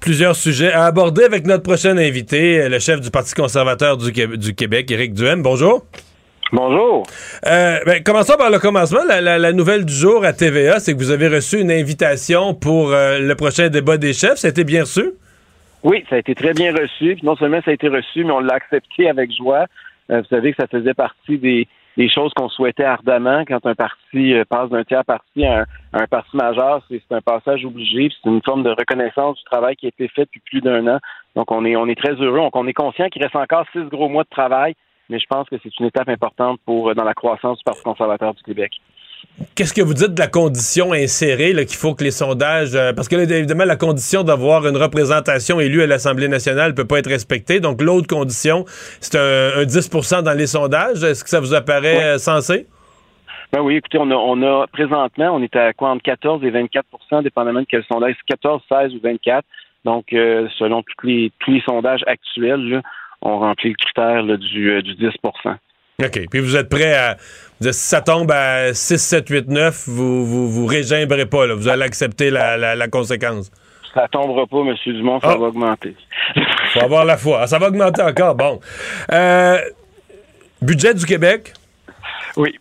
Plusieurs 0.00 0.34
sujets 0.34 0.72
à 0.72 0.86
aborder 0.86 1.24
avec 1.24 1.46
notre 1.46 1.62
prochain 1.62 1.96
invité, 1.98 2.68
le 2.68 2.78
chef 2.78 3.00
du 3.00 3.10
Parti 3.10 3.34
conservateur 3.34 3.98
du, 3.98 4.10
du 4.12 4.54
Québec, 4.54 4.90
Éric 4.90 5.12
Duhem. 5.12 5.42
Bonjour. 5.42 5.84
Bonjour. 6.52 7.04
Euh, 7.46 7.78
ben, 7.86 8.02
commençons 8.02 8.36
par 8.36 8.50
le 8.50 8.58
commencement. 8.58 9.02
La, 9.06 9.52
nouvelle 9.52 9.84
du 9.84 9.92
jour 9.92 10.24
à 10.24 10.32
TVA, 10.32 10.80
c'est 10.80 10.94
que 10.94 10.98
vous 10.98 11.12
avez 11.12 11.28
reçu 11.28 11.60
une 11.60 11.70
invitation 11.70 12.54
pour 12.54 12.90
euh, 12.92 13.20
le 13.20 13.34
prochain 13.36 13.68
débat 13.68 13.98
des 13.98 14.12
chefs. 14.12 14.38
Ça 14.38 14.48
a 14.48 14.50
été 14.50 14.64
bien 14.64 14.80
reçu? 14.80 15.12
Oui, 15.84 16.04
ça 16.10 16.16
a 16.16 16.18
été 16.18 16.34
très 16.34 16.52
bien 16.52 16.72
reçu. 16.72 17.16
non 17.22 17.36
seulement 17.36 17.60
ça 17.64 17.70
a 17.70 17.74
été 17.74 17.88
reçu, 17.88 18.24
mais 18.24 18.32
on 18.32 18.40
l'a 18.40 18.54
accepté 18.54 19.08
avec 19.08 19.30
joie. 19.32 19.66
Euh, 20.10 20.22
vous 20.22 20.26
savez 20.26 20.52
que 20.52 20.56
ça 20.60 20.66
faisait 20.66 20.92
partie 20.92 21.38
des, 21.38 21.68
choses 22.12 22.32
qu'on 22.34 22.48
souhaitait 22.48 22.82
ardemment 22.82 23.44
quand 23.46 23.64
un 23.66 23.74
parti 23.74 24.34
passe 24.48 24.70
d'un 24.70 24.82
tiers 24.82 25.04
parti 25.04 25.44
à 25.44 25.66
un, 25.92 26.06
parti 26.06 26.36
majeur. 26.36 26.82
C'est 26.88 27.00
un 27.12 27.20
passage 27.20 27.64
obligé. 27.64 28.08
C'est 28.10 28.28
une 28.28 28.42
forme 28.42 28.64
de 28.64 28.70
reconnaissance 28.70 29.36
du 29.36 29.44
travail 29.44 29.76
qui 29.76 29.86
a 29.86 29.90
été 29.90 30.08
fait 30.08 30.22
depuis 30.22 30.40
plus 30.40 30.60
d'un 30.62 30.86
an. 30.88 30.98
Donc, 31.36 31.52
on 31.52 31.64
est, 31.64 31.76
on 31.76 31.86
est 31.86 31.98
très 31.98 32.14
heureux. 32.14 32.38
Donc, 32.38 32.56
on 32.56 32.66
est 32.66 32.72
conscient 32.72 33.08
qu'il 33.08 33.22
reste 33.22 33.36
encore 33.36 33.66
six 33.72 33.84
gros 33.84 34.08
mois 34.08 34.24
de 34.24 34.30
travail 34.30 34.74
mais 35.10 35.18
je 35.18 35.26
pense 35.28 35.48
que 35.48 35.56
c'est 35.62 35.78
une 35.78 35.86
étape 35.86 36.08
importante 36.08 36.60
pour 36.64 36.88
euh, 36.88 36.94
dans 36.94 37.04
la 37.04 37.14
croissance 37.14 37.58
du 37.58 37.64
Parti 37.64 37.82
conservateur 37.82 38.32
du 38.32 38.42
Québec. 38.42 38.72
Qu'est-ce 39.54 39.74
que 39.74 39.82
vous 39.82 39.92
dites 39.92 40.14
de 40.14 40.20
la 40.20 40.28
condition 40.28 40.92
insérée 40.92 41.52
qu'il 41.66 41.76
faut 41.76 41.94
que 41.94 42.04
les 42.04 42.10
sondages 42.10 42.74
euh, 42.74 42.94
parce 42.94 43.08
que 43.08 43.16
évidemment 43.16 43.64
la 43.64 43.76
condition 43.76 44.22
d'avoir 44.22 44.66
une 44.66 44.76
représentation 44.76 45.60
élue 45.60 45.82
à 45.82 45.86
l'Assemblée 45.86 46.28
nationale 46.28 46.74
peut 46.74 46.86
pas 46.86 47.00
être 47.00 47.10
respectée 47.10 47.60
donc 47.60 47.82
l'autre 47.82 48.06
condition 48.06 48.64
c'est 49.00 49.18
un, 49.18 49.64
10% 49.64 50.22
dans 50.22 50.32
les 50.32 50.46
sondages 50.46 51.02
est-ce 51.04 51.22
que 51.22 51.28
ça 51.28 51.40
vous 51.40 51.54
apparaît 51.54 52.14
euh, 52.14 52.18
sensé? 52.18 52.66
Ben 53.52 53.62
oui, 53.62 53.74
écoutez, 53.74 53.98
on 53.98 54.08
a, 54.12 54.14
on 54.14 54.40
a 54.44 54.68
présentement, 54.68 55.30
on 55.34 55.42
est 55.42 55.56
à 55.56 55.72
quoi 55.72 55.90
entre 55.90 56.04
14 56.04 56.44
et 56.44 56.52
24% 56.52 57.24
dépendamment 57.24 57.58
de 57.58 57.66
quel 57.68 57.82
sondage, 57.82 58.14
14, 58.28 58.62
16 58.68 58.94
ou 58.94 59.00
24. 59.02 59.44
Donc, 59.84 60.04
selon 60.10 60.84
tous 60.84 61.04
les, 61.04 61.32
tous 61.40 61.50
les 61.50 61.60
sondages 61.62 62.04
actuels, 62.06 62.60
là, 62.68 62.82
on 63.22 63.38
remplit 63.38 63.70
le 63.70 63.76
critère 63.76 64.24
du, 64.38 64.82
10% 64.82 65.12
euh, 65.46 66.06
OK. 66.06 66.28
Puis 66.30 66.40
vous 66.40 66.56
êtes 66.56 66.68
prêt 66.68 66.94
à. 66.94 67.16
Si 67.60 67.72
ça 67.72 68.00
tombe 68.00 68.30
à 68.30 68.72
6, 68.72 68.96
7, 68.96 69.28
8, 69.28 69.48
9, 69.48 69.84
vous 69.88 70.24
vous, 70.24 70.48
vous 70.48 70.66
régimbrez 70.66 71.26
pas, 71.26 71.46
là. 71.46 71.54
Vous 71.54 71.68
allez 71.68 71.82
accepter 71.82 72.30
la, 72.30 72.56
la, 72.56 72.88
conséquence. 72.88 73.50
Ça 73.92 74.08
tombera 74.08 74.46
pas, 74.46 74.60
M. 74.60 74.74
Dumont, 74.86 75.20
ça 75.20 75.32
ah. 75.32 75.36
va 75.36 75.46
augmenter. 75.48 75.94
Faut 76.72 76.80
avoir 76.80 77.04
la 77.04 77.18
foi. 77.18 77.40
Ah, 77.42 77.46
ça 77.46 77.58
va 77.58 77.68
augmenter 77.68 78.02
encore. 78.02 78.34
Bon. 78.34 78.60
Euh, 79.12 79.58
budget 80.62 80.94
du 80.94 81.04
Québec? 81.04 81.52
Oui. 82.36 82.58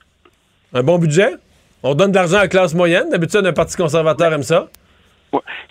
Un 0.74 0.84
bon 0.84 0.98
budget? 0.98 1.36
On 1.82 1.96
donne 1.96 2.12
de 2.12 2.18
l'argent 2.18 2.38
à 2.38 2.42
la 2.42 2.48
classe 2.50 2.74
moyenne. 2.74 3.10
D'habitude, 3.10 3.46
un 3.46 3.54
parti 3.54 3.78
conservateur 3.78 4.34
aime 4.34 4.44
ça. 4.44 4.68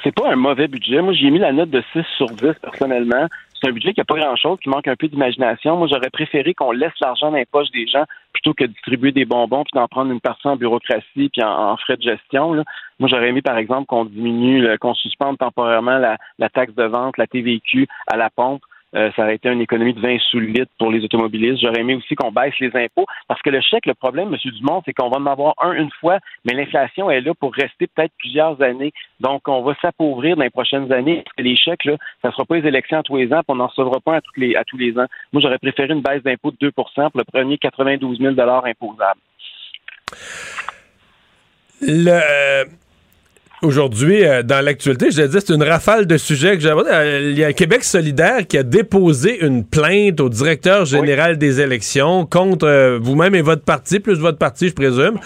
C'est 0.03 0.15
pas 0.15 0.31
un 0.33 0.37
mauvais 0.37 0.69
budget. 0.69 1.03
Moi, 1.03 1.13
j'ai 1.13 1.31
mis 1.31 1.39
la 1.41 1.53
note 1.53 1.71
de 1.71 1.83
6 1.93 2.05
sur 2.17 2.31
10 2.31 2.55
personnellement 2.63 3.29
c'est 3.61 3.69
un 3.69 3.73
budget 3.73 3.93
qui 3.93 4.01
n'a 4.01 4.05
pas 4.05 4.19
grand-chose, 4.19 4.59
qui 4.63 4.69
manque 4.69 4.89
un 4.89 4.97
peu 4.97 5.09
d'imagination. 5.09 5.77
Moi, 5.77 5.89
j'aurais 5.91 6.11
préféré 6.11 6.55
qu'on 6.55 6.73
laisse 6.73 6.93
l'argent 7.01 7.31
dans 7.31 7.37
les 7.37 7.47
poches 7.47 7.71
des 7.71 7.87
gens 7.87 8.05
plutôt 8.33 8.55
que 8.55 8.65
de 8.65 8.73
distribuer 8.73 9.13
des 9.13 9.25
bonbons 9.25 9.65
puis 9.65 9.73
d'en 9.75 9.89
prendre 9.89 10.13
une 10.13 10.21
partie 10.21 10.47
en 10.47 10.57
bureaucratie 10.57 11.29
puis 11.33 11.43
en, 11.43 11.77
frais 11.77 11.97
de 11.97 12.03
gestion. 12.03 12.65
Moi, 12.99 13.09
j'aurais 13.09 13.29
aimé, 13.29 13.43
par 13.43 13.59
exemple, 13.59 13.87
qu'on 13.87 14.05
diminue, 14.05 14.67
qu'on 14.79 14.95
suspende 14.95 15.39
temporairement 15.39 15.99
la, 15.99 16.17
la 16.39 16.49
taxe 16.49 16.75
de 16.75 16.85
vente, 16.85 17.19
la 17.19 17.27
TVQ 17.27 17.87
à 18.07 18.17
la 18.17 18.31
pompe 18.31 18.63
euh, 18.95 19.11
ça 19.15 19.23
aurait 19.23 19.35
été 19.35 19.49
une 19.51 19.61
économie 19.61 19.93
de 19.93 20.01
20 20.01 20.19
sous 20.31 20.41
le 20.41 20.47
litre 20.47 20.73
pour 20.79 20.91
les 20.91 21.05
automobilistes. 21.05 21.61
J'aurais 21.61 21.81
aimé 21.81 21.95
aussi 21.95 22.15
qu'on 22.15 22.33
baisse 22.33 22.55
les 22.59 22.75
impôts 22.75 23.07
parce 23.27 23.41
que 23.43 23.51
le 23.51 23.61
chèque, 23.61 23.87
le 23.87 23.95
problème, 23.95 24.33
M. 24.33 24.53
Dumont, 24.53 24.83
c'est 24.85 24.93
qu'on 24.93 25.11
va 25.11 25.19
en 25.19 25.27
avoir 25.27 25.55
un 25.61 25.73
une 25.73 25.91
fois, 26.01 26.19
mais 26.45 26.55
l'inflation 26.55 27.11
est 27.11 27.21
là 27.21 27.35
pour 27.35 27.53
rester 27.55 27.87
peut-être 27.87 28.13
plusieurs 28.19 28.61
années. 28.63 28.93
Donc, 29.21 29.47
on 29.47 29.63
va 29.63 29.75
s'appauvrir 29.83 30.37
dans 30.37 30.43
les 30.43 30.51
prochaines 30.51 30.91
années. 30.93 31.25
Les 31.37 31.57
chèques, 31.57 31.85
là, 31.85 31.97
ça 32.23 32.29
ne 32.29 32.33
sera 32.33 32.45
pas 32.45 32.57
les 32.57 32.67
élections 32.67 32.99
à 32.99 33.03
tous 33.03 33.17
les 33.17 33.33
ans, 33.33 33.41
puis 33.41 33.49
on 33.49 33.57
n'en 33.57 33.67
recevra 33.67 34.01
pas 34.01 34.17
à, 34.17 34.21
les, 34.37 34.57
à 34.57 34.65
tous 34.65 34.79
les 34.79 34.99
ans. 34.99 35.07
Moi, 35.33 35.43
j'aurais 35.43 35.59
préféré 35.59 35.93
une 35.93 36.03
baisse 36.03 36.23
d'impôts 36.23 36.53
de 36.53 36.71
2% 36.71 36.73
pour 36.73 37.11
le 37.15 37.25
premier 37.25 37.59
92 37.59 38.19
000 38.19 38.35
imposables. 38.39 39.21
Le, 41.81 42.65
Aujourd'hui, 43.61 44.25
euh, 44.25 44.45
dans 44.45 44.65
l'actualité, 44.65 45.11
je 45.11 45.21
l'ai 45.21 45.27
dit, 45.27 45.39
c'est 45.45 45.53
une 45.53 45.65
rafale 45.65 46.07
de 46.07 46.17
sujets 46.17 46.55
que 46.55 46.63
j'avais. 46.63 46.83
Euh, 46.87 47.31
il 47.33 47.37
y 47.37 47.43
a 47.43 47.53
Québec 47.53 47.83
solidaire 47.83 48.47
qui 48.47 48.57
a 48.57 48.63
déposé 48.63 49.45
une 49.45 49.65
plainte 49.65 50.21
au 50.21 50.29
directeur 50.29 50.85
général 50.85 51.39
des 51.39 51.61
élections 51.61 52.25
contre 52.25 52.69
euh, 52.69 53.01
vous-même 53.03 53.35
et 53.35 53.43
votre 53.43 53.63
parti, 53.63 53.99
plus 53.99 54.17
votre 54.17 54.39
parti, 54.39 54.69
je 54.69 54.75
présume, 54.75 55.19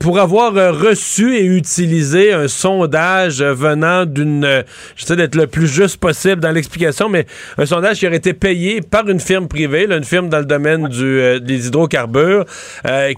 pour 0.00 0.18
avoir 0.18 0.54
reçu 0.54 1.36
et 1.36 1.44
utilisé 1.44 2.32
un 2.32 2.48
sondage 2.48 3.42
venant 3.42 4.06
d'une... 4.06 4.64
J'essaie 4.96 5.14
d'être 5.14 5.36
le 5.36 5.46
plus 5.46 5.68
juste 5.68 5.98
possible 5.98 6.40
dans 6.40 6.50
l'explication, 6.50 7.08
mais 7.08 7.26
un 7.58 7.66
sondage 7.66 8.00
qui 8.00 8.08
aurait 8.08 8.16
été 8.16 8.32
payé 8.32 8.80
par 8.80 9.08
une 9.08 9.20
firme 9.20 9.46
privée, 9.46 9.86
une 9.88 10.02
firme 10.02 10.28
dans 10.28 10.40
le 10.40 10.46
domaine 10.46 10.88
du, 10.88 11.40
des 11.40 11.68
hydrocarbures, 11.68 12.44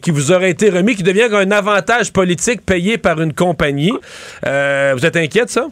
qui 0.02 0.10
vous 0.10 0.32
aurait 0.32 0.50
été 0.50 0.68
remis, 0.68 0.96
qui 0.96 1.02
devient 1.02 1.28
un 1.32 1.50
avantage 1.50 2.12
politique 2.12 2.60
payé 2.64 2.98
par 2.98 3.22
une 3.22 3.32
compagnie 3.32 3.85
euh, 4.46 4.92
vous 4.94 5.04
êtes 5.04 5.16
inquiète, 5.16 5.48
ça? 5.48 5.66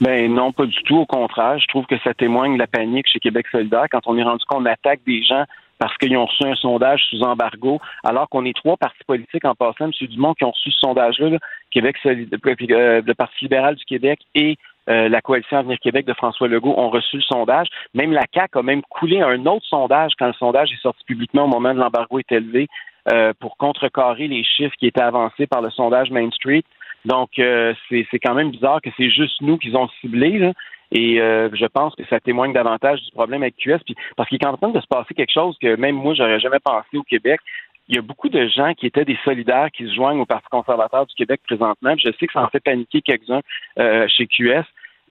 Ben 0.00 0.32
non, 0.32 0.52
pas 0.52 0.66
du 0.66 0.82
tout. 0.84 0.96
Au 0.96 1.06
contraire, 1.06 1.58
je 1.58 1.66
trouve 1.68 1.86
que 1.86 1.98
ça 2.02 2.14
témoigne 2.14 2.54
de 2.54 2.58
la 2.58 2.66
panique 2.66 3.06
chez 3.06 3.20
Québec 3.20 3.46
solidaire 3.50 3.86
quand 3.90 4.00
on 4.06 4.18
est 4.18 4.22
rendu 4.22 4.44
qu'on 4.46 4.64
attaque 4.66 5.00
des 5.06 5.22
gens 5.22 5.44
parce 5.78 5.96
qu'ils 5.98 6.16
ont 6.16 6.26
reçu 6.26 6.44
un 6.44 6.54
sondage 6.54 7.02
sous 7.10 7.22
embargo, 7.22 7.80
alors 8.04 8.28
qu'on 8.28 8.44
est 8.44 8.56
trois 8.56 8.76
partis 8.76 9.04
politiques 9.06 9.44
en 9.44 9.54
passant, 9.54 9.86
M. 9.86 9.92
Dumont, 10.08 10.34
qui 10.34 10.44
ont 10.44 10.50
reçu 10.50 10.70
ce 10.70 10.78
sondage-là, 10.78 11.38
Québec 11.70 11.96
solidaire, 12.02 12.38
euh, 12.70 13.02
le 13.04 13.14
Parti 13.14 13.44
libéral 13.44 13.74
du 13.74 13.84
Québec 13.84 14.20
et 14.34 14.56
euh, 14.88 15.08
la 15.08 15.20
coalition 15.20 15.58
Avenir 15.58 15.78
Québec 15.78 16.06
de 16.06 16.12
François 16.12 16.48
Legault 16.48 16.74
ont 16.76 16.90
reçu 16.90 17.16
le 17.16 17.22
sondage. 17.22 17.68
Même 17.94 18.12
la 18.12 18.24
CAQ 18.32 18.58
a 18.58 18.62
même 18.62 18.82
coulé 18.82 19.20
un 19.20 19.46
autre 19.46 19.66
sondage 19.66 20.12
quand 20.18 20.26
le 20.26 20.34
sondage 20.34 20.70
est 20.72 20.82
sorti 20.82 21.02
publiquement 21.04 21.44
au 21.44 21.48
moment 21.48 21.72
de 21.72 21.80
l'embargo 21.80 22.18
est 22.18 22.32
élevé 22.32 22.68
euh, 23.12 23.32
pour 23.40 23.56
contrecarrer 23.56 24.28
les 24.28 24.44
chiffres 24.44 24.74
qui 24.78 24.86
étaient 24.86 25.02
avancés 25.02 25.46
par 25.46 25.62
le 25.62 25.70
sondage 25.70 26.10
Main 26.10 26.30
Street. 26.30 26.64
Donc, 27.04 27.38
euh, 27.38 27.74
c'est 27.90 28.18
quand 28.18 28.34
même 28.34 28.50
bizarre 28.50 28.80
que 28.80 28.90
c'est 28.96 29.10
juste 29.10 29.40
nous 29.40 29.58
qu'ils 29.58 29.76
ont 29.76 29.88
ciblé. 30.00 30.38
Là. 30.38 30.52
Et 30.92 31.20
euh, 31.20 31.48
je 31.52 31.66
pense 31.66 31.94
que 31.94 32.04
ça 32.06 32.20
témoigne 32.20 32.52
davantage 32.52 33.02
du 33.02 33.10
problème 33.10 33.42
avec 33.42 33.56
QS, 33.56 33.78
puis, 33.84 33.96
parce 34.16 34.28
qu'il 34.28 34.38
est 34.40 34.46
en 34.46 34.56
train 34.56 34.68
de 34.68 34.80
se 34.80 34.86
passer 34.86 35.12
quelque 35.14 35.32
chose 35.32 35.56
que 35.60 35.76
même 35.76 35.96
moi, 35.96 36.14
j'aurais 36.14 36.40
jamais 36.40 36.60
pensé 36.60 36.96
au 36.96 37.02
Québec. 37.02 37.40
Il 37.88 37.96
y 37.96 37.98
a 37.98 38.02
beaucoup 38.02 38.30
de 38.30 38.46
gens 38.48 38.72
qui 38.72 38.86
étaient 38.86 39.04
des 39.04 39.18
solidaires 39.24 39.70
qui 39.70 39.86
se 39.86 39.94
joignent 39.94 40.20
au 40.20 40.24
Parti 40.24 40.46
conservateur 40.50 41.04
du 41.04 41.14
Québec 41.14 41.40
présentement. 41.46 41.94
je 41.98 42.10
sais 42.18 42.26
que 42.26 42.32
ça 42.32 42.42
en 42.42 42.48
fait 42.48 42.60
paniquer 42.60 43.02
quelques-uns 43.02 43.42
euh, 43.78 44.06
chez 44.08 44.26
QS. 44.26 44.64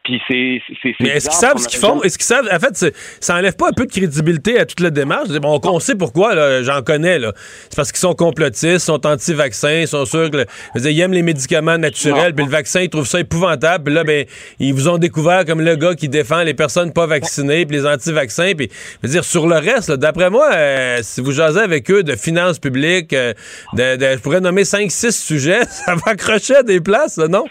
Puis 0.03 0.21
c'est, 0.27 0.61
Mais 0.99 1.11
est-ce 1.11 1.29
qu'ils 1.29 1.39
savent 1.39 1.57
ce 1.57 1.67
qu'ils 1.67 1.79
font? 1.79 2.03
Est-ce 2.03 2.17
qu'ils 2.17 2.25
savent? 2.25 2.49
En 2.51 2.59
fait, 2.59 2.93
ça 3.21 3.37
enlève 3.37 3.55
pas 3.55 3.69
un 3.69 3.71
peu 3.71 3.85
de 3.85 3.91
crédibilité 3.91 4.59
à 4.59 4.65
toute 4.65 4.81
la 4.81 4.89
démarche? 4.89 5.29
Bon, 5.29 5.61
on 5.63 5.79
sait 5.79 5.95
pourquoi, 5.95 6.61
j'en 6.61 6.81
connais, 6.81 7.19
là. 7.19 7.31
C'est 7.69 7.75
parce 7.77 7.93
qu'ils 7.93 8.01
sont 8.01 8.13
complotistes, 8.13 8.79
sont 8.79 9.05
anti-vaccins, 9.05 9.79
ils 9.81 9.87
sont 9.87 10.05
sûrs 10.05 10.29
que, 10.29 10.45
ils 10.75 10.99
aiment 10.99 11.13
les 11.13 11.21
médicaments 11.21 11.77
naturels, 11.77 12.35
puis 12.35 12.43
le 12.43 12.51
vaccin, 12.51 12.81
ils 12.81 12.89
trouvent 12.89 13.07
ça 13.07 13.21
épouvantable, 13.21 13.85
puis 13.85 13.93
là, 13.93 14.03
ben, 14.03 14.25
ils 14.59 14.73
vous 14.73 14.89
ont 14.89 14.97
découvert 14.97 15.45
comme 15.45 15.61
le 15.61 15.77
gars 15.77 15.95
qui 15.95 16.09
défend 16.09 16.43
les 16.43 16.53
personnes 16.53 16.91
pas 16.91 17.05
vaccinées, 17.05 17.65
puis 17.65 17.77
les 17.77 17.85
anti-vaccins, 17.85 18.51
puis, 18.57 18.69
je 19.01 19.07
veux 19.07 19.13
dire, 19.13 19.23
sur 19.23 19.47
le 19.47 19.55
reste, 19.55 19.89
d'après 19.89 20.29
moi, 20.29 20.49
euh, 20.53 20.99
si 21.01 21.21
vous 21.21 21.31
jasez 21.31 21.61
avec 21.61 21.89
eux 21.89 22.03
de 22.03 22.17
finances 22.17 22.59
publiques, 22.59 23.13
euh, 23.13 23.33
de, 23.71 23.97
je 23.99 24.19
pourrais 24.19 24.41
nommer 24.41 24.63
5-6 24.63 25.11
sujets, 25.11 25.63
ça 25.69 25.95
va 25.95 26.11
accrocher 26.11 26.57
à 26.57 26.63
des 26.63 26.81
places, 26.81 27.17
non? 27.17 27.45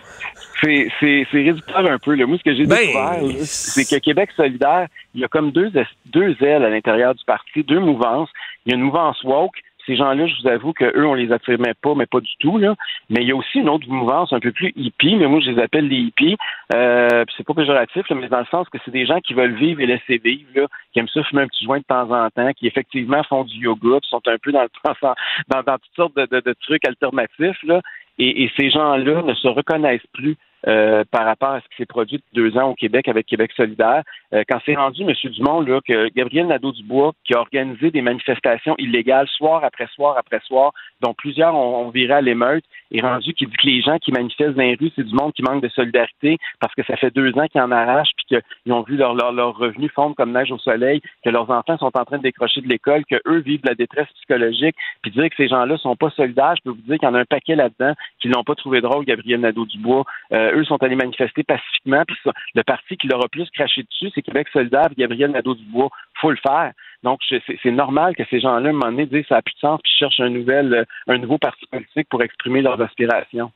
C'est, 0.63 0.89
c'est, 1.01 1.27
c'est 1.31 1.43
réducteur 1.43 1.91
un 1.91 1.99
peu. 1.99 2.15
Là. 2.15 2.27
Moi, 2.27 2.39
ce 2.39 2.45
que 2.45 2.55
j'ai 2.55 2.67
ben, 2.67 2.77
découvert, 2.77 3.45
c'est 3.45 3.85
que 3.85 4.01
Québec 4.01 4.31
solidaire, 4.37 4.87
il 5.15 5.21
y 5.21 5.25
a 5.25 5.29
comme 5.29 5.51
deux, 5.51 5.71
deux 6.07 6.37
ailes 6.41 6.65
à 6.65 6.71
l'intérieur 6.71 7.15
du 7.15 7.25
parti, 7.25 7.63
deux 7.65 7.81
mouvances. 7.81 8.31
Il 8.65 8.71
y 8.71 8.75
a 8.75 8.79
une 8.79 8.85
mouvance 8.85 9.23
woke. 9.25 9.57
Ces 9.85 9.97
gens-là, 9.97 10.29
je 10.29 10.35
vous 10.41 10.49
avoue 10.49 10.73
qu'eux, 10.73 11.05
on 11.05 11.15
les 11.15 11.33
affirmait 11.33 11.75
pas, 11.75 11.97
mais 11.97 12.07
pas 12.07 12.21
du 12.21 12.31
tout. 12.39 12.57
Là. 12.57 12.77
Mais 13.11 13.23
il 13.23 13.29
y 13.29 13.33
a 13.33 13.37
aussi 13.37 13.59
une 13.59 13.69
autre 13.69 13.89
mouvance 13.89 14.33
un 14.33 14.39
peu 14.39 14.53
plus 14.53 14.73
hippie, 14.77 15.17
mais 15.17 15.27
moi, 15.27 15.41
je 15.41 15.51
les 15.51 15.61
appelle 15.61 15.89
les 15.89 15.97
hippies. 15.97 16.37
Euh, 16.73 17.25
c'est 17.37 17.45
pas 17.45 17.55
péjoratif, 17.55 18.05
mais 18.11 18.29
dans 18.29 18.39
le 18.39 18.47
sens 18.47 18.69
que 18.69 18.79
c'est 18.85 18.93
des 18.93 19.07
gens 19.07 19.19
qui 19.21 19.35
veulent 19.35 19.57
vivre 19.57 19.81
et 19.81 19.87
laisser 19.87 20.19
vivre, 20.23 20.49
là, 20.55 20.67
qui 20.93 21.01
aiment 21.01 21.09
ça 21.09 21.25
fumer 21.25 21.43
un 21.43 21.49
petit 21.49 21.65
joint 21.65 21.79
de 21.79 21.85
temps 21.85 22.09
en 22.13 22.31
temps, 22.31 22.53
qui 22.53 22.69
effectivement 22.69 23.25
font 23.25 23.43
du 23.43 23.57
yoga, 23.57 23.99
qui 24.01 24.09
sont 24.09 24.23
un 24.27 24.39
peu 24.41 24.53
dans, 24.53 24.63
le, 24.63 24.69
dans, 25.49 25.63
dans 25.63 25.79
toutes 25.79 25.97
sortes 25.97 26.17
de, 26.17 26.27
de, 26.27 26.41
de 26.41 26.55
trucs 26.61 26.87
alternatifs. 26.87 27.63
Là. 27.65 27.81
Et, 28.19 28.45
et 28.45 28.53
ces 28.57 28.71
gens-là 28.71 29.23
ne 29.23 29.35
se 29.35 29.49
reconnaissent 29.49 30.07
plus 30.13 30.37
euh, 30.67 31.05
par 31.11 31.25
rapport 31.25 31.51
à 31.51 31.61
ce 31.61 31.69
qui 31.69 31.77
s'est 31.79 31.87
produit 31.87 32.19
depuis 32.19 32.35
deux 32.35 32.59
ans 32.59 32.71
au 32.71 32.75
Québec 32.75 33.09
avec 33.09 33.27
Québec 33.27 33.51
solidaire. 33.57 34.03
Euh, 34.33 34.45
quand 34.49 34.59
c'est 34.65 34.75
rendu, 34.75 35.03
M. 35.03 35.13
Dumont, 35.33 35.61
là, 35.61 35.81
que 35.87 36.09
Gabriel 36.15 36.47
Nadeau-Dubois, 36.47 37.13
qui 37.25 37.35
a 37.35 37.41
organisé 37.41 37.91
des 37.91 38.03
manifestations 38.03 38.75
illégales 38.79 39.29
soir 39.29 39.65
après 39.65 39.89
soir 39.95 40.17
après 40.17 40.41
soir, 40.47 40.73
dont 41.01 41.15
plusieurs 41.15 41.55
ont, 41.55 41.91
viré 41.91 42.15
à 42.15 42.21
l'émeute, 42.21 42.65
est 42.93 43.03
rendu 43.03 43.35
qui 43.35 43.47
dit 43.47 43.57
que 43.57 43.67
les 43.67 43.83
gens 43.83 43.99
qui 43.99 44.13
manifestent 44.13 44.55
dans 44.55 44.63
les 44.63 44.77
rues, 44.77 44.93
c'est 44.95 45.07
du 45.07 45.15
monde 45.15 45.33
qui 45.33 45.43
manque 45.43 45.63
de 45.63 45.69
solidarité 45.69 46.39
parce 46.61 46.75
que 46.75 46.85
ça 46.85 46.97
fait 46.97 47.11
deux 47.11 47.37
ans 47.39 47.47
qu'ils 47.49 47.61
en 47.61 47.71
arrachent 47.71 48.13
puis 48.17 48.41
qu'ils 48.63 48.73
ont 48.73 48.83
vu 48.83 48.97
leurs 48.97 49.15
leur, 49.15 49.33
leur 49.33 49.57
revenus 49.57 49.91
fondre 49.93 50.15
comme 50.15 50.33
neige 50.33 50.53
au 50.53 50.59
soleil, 50.59 51.01
que 51.25 51.31
leurs 51.31 51.51
enfants 51.51 51.77
sont 51.79 51.97
en 51.97 52.05
train 52.05 52.19
de 52.19 52.23
décrocher 52.23 52.61
de 52.61 52.69
l'école, 52.69 53.05
que 53.05 53.17
eux 53.27 53.39
vivent 53.39 53.65
la 53.65 53.75
détresse 53.75 54.09
psychologique, 54.17 54.77
puis 55.03 55.11
dire 55.11 55.29
que 55.29 55.37
ces 55.37 55.49
gens-là 55.49 55.77
sont 55.79 55.97
pas 55.97 56.11
solidaires, 56.11 56.55
je 56.57 56.63
peux 56.63 56.71
vous 56.71 56.83
dire 56.83 56.99
qu'il 56.99 57.09
y 57.09 57.11
en 57.11 57.15
a 57.15 57.21
un 57.21 57.25
paquet 57.25 57.57
là-dedans 57.57 57.95
qui 58.21 58.29
l'ont 58.29 58.45
pas 58.45 58.55
trouvé 58.55 58.81
drôle, 58.81 59.05
Gabriel 59.05 59.41
Nadeau-Dubois. 59.41 60.05
Euh, 60.33 60.52
eux 60.53 60.65
sont 60.65 60.83
allés 60.83 60.97
manifester 60.97 61.43
pacifiquement. 61.43 62.03
Puis 62.07 62.17
le 62.55 62.63
parti 62.63 62.97
qui 62.97 63.09
leur 63.09 63.25
a 63.25 63.29
plus 63.29 63.49
craché 63.51 63.83
dessus, 63.83 64.11
c'est 64.15 64.23
Québec 64.23 64.49
solidaire, 64.53 64.89
Gabriel 64.97 65.31
Nadeau-Dubois. 65.31 65.91
faut 66.21 66.31
le 66.31 66.37
faire. 66.37 66.73
Donc, 67.03 67.21
c'est 67.29 67.71
normal 67.71 68.15
que 68.15 68.23
ces 68.31 68.41
gens-là, 68.41 68.69
à 68.69 68.71
un 68.71 68.73
moment 68.73 68.93
donné, 68.93 69.07
disent 69.07 69.25
ça 69.29 69.37
n'a 69.37 69.43
plus 69.43 69.55
de 69.55 69.61
sens, 69.61 69.81
puis 69.83 69.93
cherchent 69.99 70.21
un, 70.21 70.31
nouvel, 70.31 70.73
euh, 70.73 70.85
un 71.09 71.19
nouveau 71.19 71.37
parti 71.39 71.67
politique 71.67 72.09
pour 72.09 72.23
exprimer 72.23 72.63
leurs 72.63 72.81
aspirations. 72.81 73.51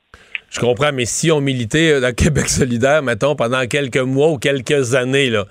Je 0.50 0.60
comprends, 0.60 0.92
mais 0.92 1.04
si 1.04 1.30
on 1.30 1.40
militait 1.40 1.92
euh, 1.92 2.00
dans 2.00 2.14
Québec 2.16 2.48
solidaire, 2.48 3.02
mettons, 3.02 3.36
pendant 3.36 3.64
quelques 3.66 3.96
mois 3.98 4.30
ou 4.30 4.38
quelques 4.38 4.94
années, 4.94 5.30
là, 5.30 5.44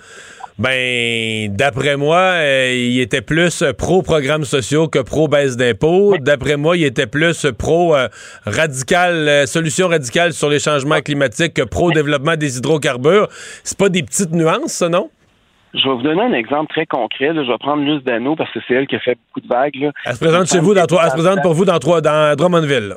ben, 0.58 1.54
d'après 1.54 1.98
moi, 1.98 2.18
euh, 2.18 2.74
il 2.74 3.02
était 3.02 3.22
plus 3.22 3.62
pro-programmes 3.78 4.46
sociaux 4.46 4.88
que 4.88 5.00
pro-baisse 5.00 5.58
d'impôts. 5.58 6.16
D'après 6.18 6.56
moi, 6.56 6.78
il 6.78 6.86
était 6.86 7.08
plus 7.08 7.46
pro-radical, 7.58 9.28
euh, 9.28 9.46
solution 9.48 9.90
radicale 9.90 10.32
sur 10.32 10.50
les 10.50 10.60
changements 10.60 11.02
climatiques 11.02 11.56
que 11.56 11.62
pro-développement 11.64 12.38
des 12.38 12.58
hydrocarbures. 12.58 13.28
C'est 13.66 13.78
pas 13.78 13.90
des 13.90 14.02
petites 14.02 14.32
nuances, 14.32 14.72
ça, 14.72 14.88
non? 14.88 15.10
Je 15.76 15.90
vais 15.90 15.96
vous 15.96 16.02
donner 16.02 16.22
un 16.22 16.34
exemple 16.34 16.72
très 16.72 16.86
concret. 16.86 17.34
Je 17.34 17.52
vais 17.52 17.58
prendre 17.58 17.84
Luce 17.84 18.04
Dano 18.04 18.36
parce 18.36 18.52
que 18.52 18.60
c'est 18.68 18.74
elle 18.74 18.88
qui 18.88 18.96
a 18.96 19.00
fait 19.00 19.18
beaucoup 19.28 19.42
de 19.42 19.54
vagues. 19.54 19.92
Elle 20.06 20.14
se 20.14 20.20
présente 20.20 20.48
chez 20.48 20.60
vous, 20.60 20.74
dans 20.74 20.86
elle 20.86 21.10
se 21.10 21.14
présente 21.14 21.42
pour 21.42 21.54
vous 21.54 21.66
dans, 21.66 21.80
trois, 21.80 22.02
dans 22.02 22.36
Drummondville. 22.36 22.96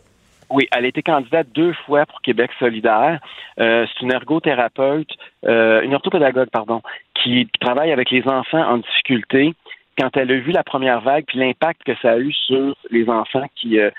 Oui, 0.50 0.66
elle 0.74 0.84
a 0.86 0.88
été 0.88 1.02
candidate 1.02 1.48
deux 1.54 1.74
fois 1.84 2.06
pour 2.06 2.22
Québec 2.22 2.50
solidaire. 2.58 3.20
Euh, 3.60 3.84
c'est 3.86 4.04
une 4.04 4.12
ergothérapeute, 4.12 5.10
une 5.42 5.94
orthopédagogue, 5.94 6.48
pardon, 6.50 6.80
qui 7.22 7.48
travaille 7.60 7.92
avec 7.92 8.10
les 8.10 8.26
enfants 8.26 8.64
en 8.66 8.78
difficulté, 8.78 9.54
quand 9.98 10.16
elle 10.16 10.30
a 10.30 10.38
vu 10.38 10.52
la 10.52 10.62
première 10.62 11.00
vague 11.00 11.24
puis 11.26 11.38
l'impact 11.38 11.82
que 11.84 11.92
ça 12.00 12.12
a 12.12 12.18
eu 12.18 12.32
sur 12.32 12.76
les 12.90 13.08
enfants 13.08 13.46
qui, 13.56 13.78
euh, 13.78 13.90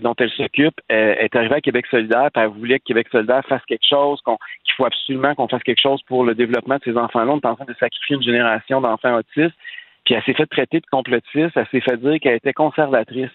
dont 0.00 0.14
elle 0.18 0.30
s'occupe, 0.30 0.80
elle 0.88 1.18
est 1.18 1.36
arrivée 1.36 1.56
à 1.56 1.60
Québec 1.60 1.86
solidaire, 1.90 2.30
puis 2.32 2.42
elle 2.42 2.50
voulait 2.50 2.78
que 2.78 2.84
Québec 2.84 3.08
solidaire 3.10 3.44
fasse 3.48 3.64
quelque 3.66 3.86
chose, 3.88 4.20
qu'il 4.22 4.74
faut 4.76 4.84
absolument 4.84 5.34
qu'on 5.34 5.48
fasse 5.48 5.62
quelque 5.62 5.80
chose 5.80 6.02
pour 6.02 6.24
le 6.24 6.34
développement 6.34 6.76
de 6.76 6.82
ces 6.84 6.96
enfants-là. 6.96 7.32
On 7.32 7.40
est 7.40 7.46
en 7.46 7.56
train 7.56 7.64
de 7.64 7.74
sacrifier 7.74 8.16
une 8.16 8.22
génération 8.22 8.80
d'enfants 8.80 9.16
autistes. 9.16 9.56
Puis 10.04 10.14
elle 10.14 10.22
s'est 10.24 10.34
fait 10.34 10.46
traiter 10.46 10.80
de 10.80 10.86
complotiste, 10.90 11.52
elle 11.54 11.66
s'est 11.70 11.80
fait 11.80 11.96
dire 11.96 12.18
qu'elle 12.20 12.34
était 12.34 12.52
conservatrice. 12.52 13.30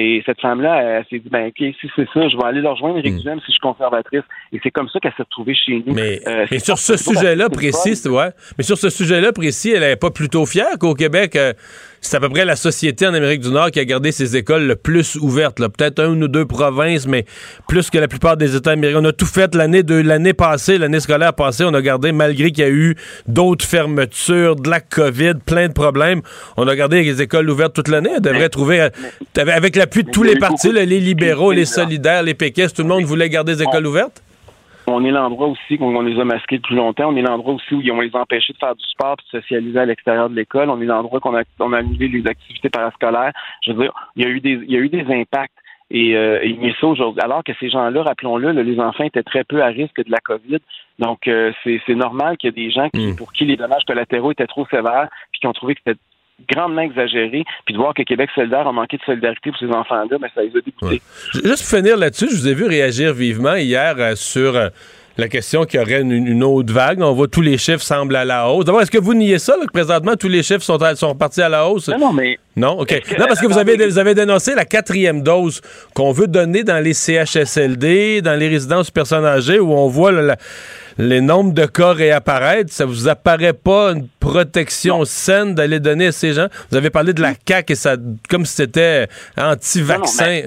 Et 0.00 0.22
cette 0.24 0.40
femme-là, 0.40 0.80
elle, 0.80 1.04
s'est 1.10 1.18
dit, 1.18 1.28
ben, 1.28 1.48
OK, 1.48 1.56
si 1.58 1.90
c'est 1.96 2.06
ça, 2.14 2.28
je 2.28 2.36
vais 2.36 2.44
aller 2.44 2.60
leur 2.60 2.74
rejoindre 2.74 2.98
Éric 2.98 3.14
mm. 3.14 3.18
si 3.18 3.46
je 3.46 3.50
suis 3.50 3.60
conservatrice. 3.60 4.22
Et 4.52 4.60
c'est 4.62 4.70
comme 4.70 4.88
ça 4.88 5.00
qu'elle 5.00 5.12
s'est 5.16 5.24
retrouvée 5.24 5.56
chez 5.56 5.82
nous. 5.84 5.92
Mais, 5.92 6.20
euh, 6.28 6.46
sur 6.58 6.78
ce 6.78 6.96
sujet-là 6.96 7.48
précis, 7.48 8.00
ouais. 8.08 8.30
Mais 8.56 8.62
sur 8.62 8.78
ce 8.78 8.90
sujet-là 8.90 9.32
précis, 9.32 9.72
elle 9.72 9.80
n'est 9.80 9.96
pas 9.96 10.12
plutôt 10.12 10.46
fière 10.46 10.78
qu'au 10.78 10.94
Québec, 10.94 11.34
euh, 11.34 11.52
c'est 12.00 12.16
à 12.16 12.20
peu 12.20 12.28
près 12.28 12.44
la 12.44 12.54
société 12.54 13.08
en 13.08 13.14
Amérique 13.14 13.40
du 13.40 13.50
Nord 13.50 13.72
qui 13.72 13.80
a 13.80 13.84
gardé 13.84 14.12
ses 14.12 14.36
écoles 14.36 14.68
le 14.68 14.76
plus 14.76 15.16
ouvertes. 15.16 15.58
Peut-être 15.58 16.00
une 16.00 16.22
ou 16.22 16.28
deux 16.28 16.46
provinces, 16.46 17.08
mais 17.08 17.24
plus 17.66 17.90
que 17.90 17.98
la 17.98 18.06
plupart 18.06 18.36
des 18.36 18.54
États 18.54 18.72
américains. 18.72 19.00
On 19.02 19.04
a 19.04 19.12
tout 19.12 19.26
fait 19.26 19.52
l'année 19.56 19.82
de 19.82 19.96
l'année 19.96 20.32
passée, 20.32 20.78
l'année 20.78 21.00
scolaire 21.00 21.34
passée. 21.34 21.64
On 21.64 21.74
a 21.74 21.82
gardé, 21.82 22.12
malgré 22.12 22.52
qu'il 22.52 22.62
y 22.62 22.66
a 22.66 22.70
eu 22.70 22.94
d'autres 23.26 23.64
fermetures, 23.64 24.54
de 24.54 24.70
la 24.70 24.80
COVID, 24.80 25.34
plein 25.44 25.66
de 25.66 25.72
problèmes, 25.72 26.22
on 26.56 26.68
a 26.68 26.76
gardé 26.76 27.02
les 27.02 27.20
écoles 27.20 27.50
ouvertes 27.50 27.74
toute 27.74 27.88
l'année. 27.88 28.10
On 28.16 28.20
devrait 28.20 28.48
trouver, 28.48 28.80
euh, 28.80 28.90
avec 29.36 29.76
l'appui 29.88 30.04
de 30.04 30.10
tous 30.10 30.22
les 30.22 30.36
partis, 30.36 30.72
les 30.72 30.86
libéraux, 30.86 31.52
les 31.52 31.64
solidaires, 31.64 32.22
les 32.22 32.34
péquistes, 32.34 32.76
tout 32.76 32.82
le 32.82 32.88
monde 32.88 33.04
voulait 33.04 33.28
garder 33.28 33.52
les 33.52 33.62
écoles 33.62 33.86
ouvertes? 33.86 34.22
On 34.86 35.04
est 35.04 35.10
l'endroit 35.10 35.48
aussi 35.48 35.76
où 35.78 35.84
on 35.84 36.00
les 36.00 36.18
a 36.18 36.24
masqués 36.24 36.56
depuis 36.56 36.74
longtemps. 36.74 37.10
On 37.10 37.16
est 37.16 37.22
l'endroit 37.22 37.54
aussi 37.54 37.74
où 37.74 37.82
on 37.92 38.00
les 38.00 38.10
a 38.14 38.20
empêchés 38.20 38.54
de 38.54 38.58
faire 38.58 38.74
du 38.74 38.84
sport 38.86 39.16
et 39.18 39.36
de 39.36 39.40
socialiser 39.40 39.78
à 39.78 39.84
l'extérieur 39.84 40.30
de 40.30 40.34
l'école. 40.34 40.70
On 40.70 40.80
est 40.80 40.86
l'endroit 40.86 41.20
qu'on 41.20 41.36
a, 41.36 41.42
on 41.60 41.74
a 41.74 41.78
annulé 41.78 42.08
les 42.08 42.26
activités 42.26 42.70
parascolaires. 42.70 43.32
Je 43.66 43.72
veux 43.72 43.82
dire, 43.82 43.92
il 44.16 44.22
y 44.22 44.26
a 44.26 44.30
eu 44.30 44.40
des, 44.40 44.58
il 44.66 44.72
y 44.72 44.76
a 44.76 44.80
eu 44.80 44.88
des 44.88 45.04
impacts. 45.12 45.52
Et, 45.90 46.16
euh, 46.16 46.38
ça 46.80 46.86
aujourd'hui. 46.86 47.20
Alors 47.22 47.44
que 47.44 47.52
ces 47.60 47.68
gens-là, 47.68 48.02
rappelons-le, 48.02 48.52
les 48.52 48.80
enfants 48.80 49.04
étaient 49.04 49.22
très 49.22 49.44
peu 49.44 49.62
à 49.62 49.66
risque 49.66 50.02
de 50.02 50.10
la 50.10 50.18
COVID. 50.18 50.58
Donc, 50.98 51.28
euh, 51.28 51.52
c'est 51.64 51.94
normal 51.94 52.38
qu'il 52.38 52.48
y 52.48 52.50
ait 52.50 52.64
des 52.66 52.70
gens 52.70 52.88
qui, 52.88 53.08
hmm. 53.08 53.16
pour 53.16 53.32
qui 53.32 53.44
les 53.44 53.56
dommages 53.56 53.84
collatéraux 53.86 54.32
étaient 54.32 54.46
trop 54.46 54.66
sévères, 54.66 55.08
puis 55.32 55.40
qui 55.40 55.46
ont 55.46 55.52
trouvé 55.52 55.74
que 55.74 55.80
c'était 55.84 56.00
grandement 56.48 56.82
exagéré, 56.82 57.44
puis 57.64 57.74
de 57.74 57.78
voir 57.78 57.94
que 57.94 58.02
Québec 58.02 58.30
solidaire 58.34 58.66
a 58.66 58.72
manqué 58.72 58.96
de 58.96 59.02
solidarité 59.02 59.50
pour 59.50 59.58
ces 59.58 59.70
enfants-là, 59.70 60.18
mais 60.20 60.28
ça 60.34 60.42
les 60.42 60.56
a 60.56 60.60
dégoûtés. 60.60 61.02
Juste 61.44 61.68
pour 61.68 61.78
finir 61.78 61.96
là-dessus, 61.96 62.28
je 62.30 62.36
vous 62.36 62.48
ai 62.48 62.54
vu 62.54 62.66
réagir 62.66 63.12
vivement 63.12 63.56
hier 63.56 63.94
euh, 63.98 64.14
sur 64.14 64.54
euh, 64.56 64.68
la 65.18 65.28
question 65.28 65.64
qu'il 65.64 65.80
y 65.80 65.82
aurait 65.82 66.00
une, 66.00 66.44
autre 66.44 66.72
vague. 66.72 67.02
On 67.02 67.12
voit 67.12 67.26
tous 67.26 67.40
les 67.40 67.58
chiffres 67.58 67.82
semblent 67.82 68.14
à 68.14 68.24
la 68.24 68.48
hausse. 68.48 68.64
D'abord, 68.64 68.82
est-ce 68.82 68.90
que 68.90 68.98
vous 68.98 69.14
niez 69.14 69.40
ça, 69.40 69.56
que 69.60 69.72
présentement, 69.72 70.14
tous 70.14 70.28
les 70.28 70.44
chiffres 70.44 70.62
sont, 70.62 70.78
sont 70.94 71.14
partis 71.16 71.42
à 71.42 71.48
la 71.48 71.68
hausse? 71.68 71.88
Non, 71.88 71.98
non, 71.98 72.12
mais... 72.12 72.38
Non, 72.56 72.78
OK. 72.78 72.92
non, 73.18 73.26
parce 73.26 73.40
que 73.40 73.46
vous 73.46 73.58
avez, 73.58 73.76
vous 73.88 73.98
avez 73.98 74.14
dénoncé 74.14 74.54
la 74.54 74.64
quatrième 74.64 75.22
dose 75.22 75.60
qu'on 75.94 76.12
veut 76.12 76.28
donner 76.28 76.62
dans 76.62 76.82
les 76.82 76.94
CHSLD, 76.94 78.22
dans 78.22 78.38
les 78.38 78.48
résidences 78.48 78.86
de 78.86 78.92
personnes 78.92 79.24
âgées, 79.24 79.58
où 79.58 79.72
on 79.72 79.88
voit 79.88 80.12
les 80.98 81.20
nombres 81.20 81.52
de 81.52 81.66
cas 81.66 81.92
réapparaître. 81.92 82.72
Ça 82.72 82.84
vous 82.84 83.08
apparaît 83.08 83.52
pas 83.52 83.92
une 83.92 84.06
protection 84.20 85.04
saine 85.04 85.54
d'aller 85.54 85.80
donner 85.80 86.08
à 86.08 86.12
ces 86.12 86.32
gens? 86.32 86.46
Vous 86.70 86.76
avez 86.76 86.90
parlé 86.90 87.12
de 87.12 87.22
la 87.22 87.32
CAQ 87.46 87.72
et 87.72 87.76
ça, 87.76 87.96
comme 88.28 88.46
si 88.46 88.54
c'était 88.54 89.08
anti-vaccin. 89.36 90.42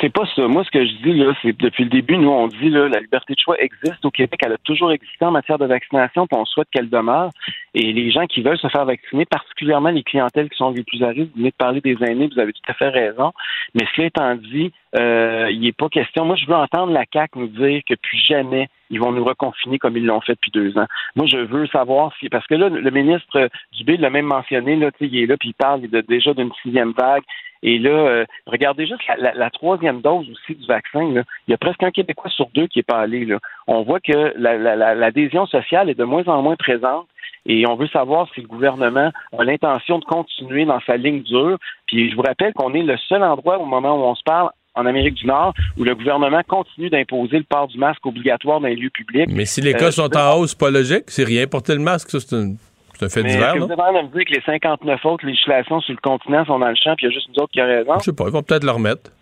C'est 0.00 0.12
pas 0.12 0.24
ça. 0.34 0.46
Moi, 0.46 0.64
ce 0.64 0.70
que 0.70 0.84
je 0.84 0.92
dis, 1.02 1.14
là, 1.14 1.34
c'est 1.42 1.56
depuis 1.56 1.84
le 1.84 1.90
début, 1.90 2.16
nous, 2.16 2.30
on 2.30 2.46
dit, 2.46 2.68
là, 2.68 2.88
la 2.88 3.00
liberté 3.00 3.34
de 3.34 3.38
choix 3.38 3.56
existe 3.58 4.04
au 4.04 4.10
Québec. 4.10 4.40
Elle 4.44 4.52
a 4.52 4.58
toujours 4.58 4.92
existé 4.92 5.24
en 5.24 5.30
matière 5.30 5.58
de 5.58 5.66
vaccination, 5.66 6.26
puis 6.26 6.38
on 6.38 6.44
souhaite 6.44 6.68
qu'elle 6.70 6.88
demeure. 6.88 7.30
Et 7.74 7.92
les 7.92 8.10
gens 8.10 8.26
qui 8.26 8.42
veulent 8.42 8.58
se 8.58 8.68
faire 8.68 8.84
vacciner, 8.84 9.24
particulièrement 9.24 9.90
les 9.90 10.02
clientèles 10.02 10.50
qui 10.50 10.56
sont 10.56 10.70
les 10.70 10.84
plus 10.84 11.02
à 11.02 11.12
vous 11.12 11.28
venez 11.34 11.50
de 11.50 11.56
parler 11.56 11.80
des 11.80 11.96
aînés, 12.02 12.28
vous 12.32 12.40
avez 12.40 12.52
tout 12.52 12.62
à 12.68 12.74
fait 12.74 12.88
raison. 12.88 13.32
Mais 13.74 13.86
cela 13.94 14.06
étant 14.06 14.34
dit, 14.34 14.72
euh, 14.96 15.48
il 15.50 15.60
n'est 15.60 15.72
pas 15.72 15.88
question. 15.88 16.24
Moi, 16.24 16.36
je 16.36 16.46
veux 16.46 16.54
entendre 16.54 16.92
la 16.92 17.04
CAQ 17.12 17.38
nous 17.38 17.48
dire 17.48 17.80
que 17.88 17.94
plus 17.94 18.18
jamais 18.28 18.68
ils 18.90 19.00
vont 19.00 19.12
nous 19.12 19.24
reconfiner 19.24 19.78
comme 19.78 19.96
ils 19.96 20.06
l'ont 20.06 20.20
fait 20.20 20.32
depuis 20.32 20.50
deux 20.50 20.78
ans. 20.78 20.86
Moi, 21.14 21.26
je 21.26 21.36
veux 21.36 21.66
savoir 21.66 22.12
si, 22.18 22.28
parce 22.28 22.46
que 22.46 22.54
là, 22.54 22.68
le 22.68 22.90
ministre 22.90 23.50
Dubé 23.76 23.96
l'a 23.96 24.10
même 24.10 24.26
mentionné, 24.26 24.76
là, 24.76 24.90
il 25.00 25.16
est 25.18 25.26
là, 25.26 25.36
puis 25.38 25.50
il 25.50 25.54
parle 25.54 25.82
déjà 26.08 26.32
d'une 26.32 26.52
sixième 26.62 26.92
vague. 26.92 27.22
Et 27.62 27.78
là, 27.78 27.90
euh, 27.90 28.24
regardez 28.46 28.86
juste 28.86 29.02
la, 29.18 29.50
troisième 29.50 30.00
dose 30.00 30.28
aussi 30.30 30.54
du 30.54 30.66
vaccin. 30.66 31.02
Il 31.02 31.50
y 31.50 31.54
a 31.54 31.58
presque 31.58 31.82
un 31.82 31.90
Québécois 31.90 32.30
sur 32.30 32.48
deux 32.54 32.66
qui 32.66 32.78
n'est 32.78 32.84
pas 32.84 33.00
allé. 33.00 33.24
Là. 33.24 33.38
On 33.66 33.82
voit 33.82 34.00
que 34.00 34.34
l'adhésion 34.36 35.46
sociale 35.46 35.90
est 35.90 35.98
de 35.98 36.04
moins 36.04 36.26
en 36.26 36.42
moins 36.42 36.56
présente. 36.56 37.06
Et 37.46 37.66
on 37.66 37.76
veut 37.76 37.88
savoir 37.88 38.28
si 38.34 38.42
le 38.42 38.46
gouvernement 38.46 39.10
a 39.36 39.44
l'intention 39.44 39.98
de 39.98 40.04
continuer 40.04 40.66
dans 40.66 40.80
sa 40.80 40.96
ligne 40.96 41.22
dure. 41.22 41.56
Puis 41.86 42.10
je 42.10 42.16
vous 42.16 42.22
rappelle 42.22 42.52
qu'on 42.52 42.74
est 42.74 42.82
le 42.82 42.96
seul 43.08 43.22
endroit 43.22 43.58
au 43.58 43.64
moment 43.64 43.96
où 43.96 44.04
on 44.04 44.14
se 44.14 44.22
parle 44.22 44.50
en 44.74 44.86
Amérique 44.86 45.14
du 45.14 45.26
Nord 45.26 45.54
où 45.76 45.84
le 45.84 45.94
gouvernement 45.94 46.42
continue 46.46 46.90
d'imposer 46.90 47.38
le 47.38 47.44
port 47.44 47.68
du 47.68 47.78
masque 47.78 48.04
obligatoire 48.06 48.60
dans 48.60 48.68
les 48.68 48.76
lieux 48.76 48.90
publics. 48.90 49.28
Mais 49.28 49.44
si 49.44 49.60
les 49.60 49.74
cas 49.74 49.86
euh, 49.86 49.90
sont 49.90 50.16
en 50.16 50.36
hausse, 50.36 50.54
pas 50.54 50.70
logique, 50.70 51.04
c'est 51.08 51.24
rien 51.24 51.46
porter 51.46 51.74
le 51.74 51.80
masque, 51.80 52.10
ça 52.10 52.20
c'est 52.20 52.36
une 52.36 52.56
c'est 52.98 53.04
un 53.04 53.08
fait 53.08 53.22
divers, 53.22 53.56
Vous 53.56 53.70
avez 53.70 54.02
me 54.02 54.08
dire 54.08 54.24
que 54.24 54.34
les 54.34 54.42
59 54.44 55.04
autres 55.04 55.24
législations 55.24 55.80
sur 55.80 55.94
le 55.94 56.00
continent 56.00 56.44
sont 56.44 56.58
dans 56.58 56.68
le 56.68 56.74
champ, 56.74 56.96
puis 56.96 57.06
il 57.06 57.10
y 57.10 57.12
a 57.12 57.14
juste 57.14 57.28
une 57.28 57.40
autre 57.40 57.52
qui 57.52 57.60
a 57.60 57.66
raison? 57.66 57.98
Je 57.98 58.04
sais 58.04 58.12
pas, 58.12 58.24
ils 58.26 58.32
vont 58.32 58.42
peut-être 58.42 58.64
le 58.64 58.72
remettre. 58.72 59.12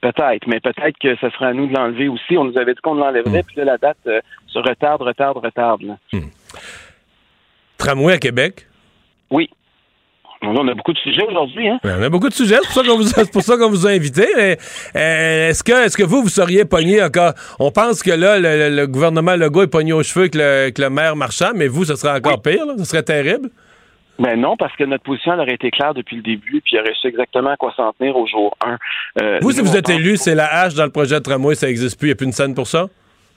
Peut-être, 0.00 0.46
mais 0.46 0.60
peut-être 0.60 0.96
que 0.98 1.16
ce 1.16 1.30
sera 1.30 1.48
à 1.48 1.52
nous 1.52 1.66
de 1.66 1.72
l'enlever 1.72 2.08
aussi. 2.08 2.36
On 2.36 2.44
nous 2.44 2.56
avait 2.58 2.74
dit 2.74 2.80
qu'on 2.80 2.94
l'enlèverait, 2.94 3.40
hmm. 3.40 3.46
puis 3.46 3.56
là, 3.56 3.64
la 3.64 3.78
date 3.78 3.98
euh, 4.06 4.20
se 4.46 4.58
retarde, 4.58 5.02
retarde, 5.02 5.38
retarde. 5.38 5.82
Hmm. 6.12 6.28
Tramway 7.78 8.12
à 8.12 8.18
Québec? 8.18 8.66
Oui. 9.30 9.50
On 10.46 10.68
a 10.68 10.74
beaucoup 10.74 10.92
de 10.92 10.98
sujets 10.98 11.24
aujourd'hui. 11.28 11.68
Hein? 11.68 11.78
On 11.84 12.02
a 12.02 12.08
beaucoup 12.08 12.28
de 12.28 12.34
sujets, 12.34 12.58
c'est 12.62 13.32
pour 13.32 13.42
ça 13.42 13.56
qu'on 13.56 13.70
vous, 13.70 13.86
a 13.86 13.90
invité. 13.90 14.26
Euh, 14.36 15.48
est-ce 15.48 15.62
que, 15.62 15.86
est 15.86 15.96
que 15.96 16.02
vous, 16.02 16.22
vous 16.22 16.28
seriez 16.28 16.64
pogné 16.64 17.02
encore? 17.02 17.32
On 17.58 17.70
pense 17.70 18.02
que 18.02 18.10
là, 18.10 18.38
le, 18.38 18.86
gouvernement 18.86 19.36
Legault 19.36 19.62
est 19.62 19.68
pogné 19.68 19.92
aux 19.92 20.02
cheveux 20.02 20.28
avec 20.34 20.78
le, 20.78 20.88
maire 20.90 21.16
Marchand, 21.16 21.52
mais 21.54 21.68
vous, 21.68 21.84
ce 21.84 21.96
serait 21.96 22.16
encore 22.16 22.42
pire. 22.42 22.64
Ce 22.78 22.84
serait 22.84 23.02
terrible? 23.02 23.48
Mais 24.18 24.34
ben 24.34 24.40
non, 24.42 24.56
parce 24.56 24.74
que 24.76 24.84
notre 24.84 25.02
position 25.02 25.32
elle 25.32 25.40
aurait 25.40 25.54
été 25.54 25.72
claire 25.72 25.92
depuis 25.92 26.16
le 26.16 26.22
début, 26.22 26.60
puis 26.60 26.74
il 26.74 26.78
aurait 26.78 26.94
su 26.94 27.08
exactement 27.08 27.50
à 27.50 27.56
quoi 27.56 27.72
s'en 27.76 27.92
tenir 27.94 28.16
au 28.16 28.28
jour 28.28 28.56
1. 28.64 28.78
Euh, 29.20 29.38
vous, 29.42 29.50
si 29.50 29.60
vous 29.60 29.76
êtes 29.76 29.88
élu, 29.88 30.16
c'est 30.16 30.36
la 30.36 30.46
hache 30.46 30.74
dans 30.74 30.84
le 30.84 30.90
projet 30.90 31.16
de 31.16 31.20
tramway, 31.20 31.56
ça 31.56 31.66
n'existe 31.66 31.98
plus, 31.98 32.06
il 32.06 32.10
n'y 32.10 32.12
a 32.12 32.16
plus 32.16 32.26
une 32.26 32.32
scène 32.32 32.54
pour 32.54 32.68
ça? 32.68 32.86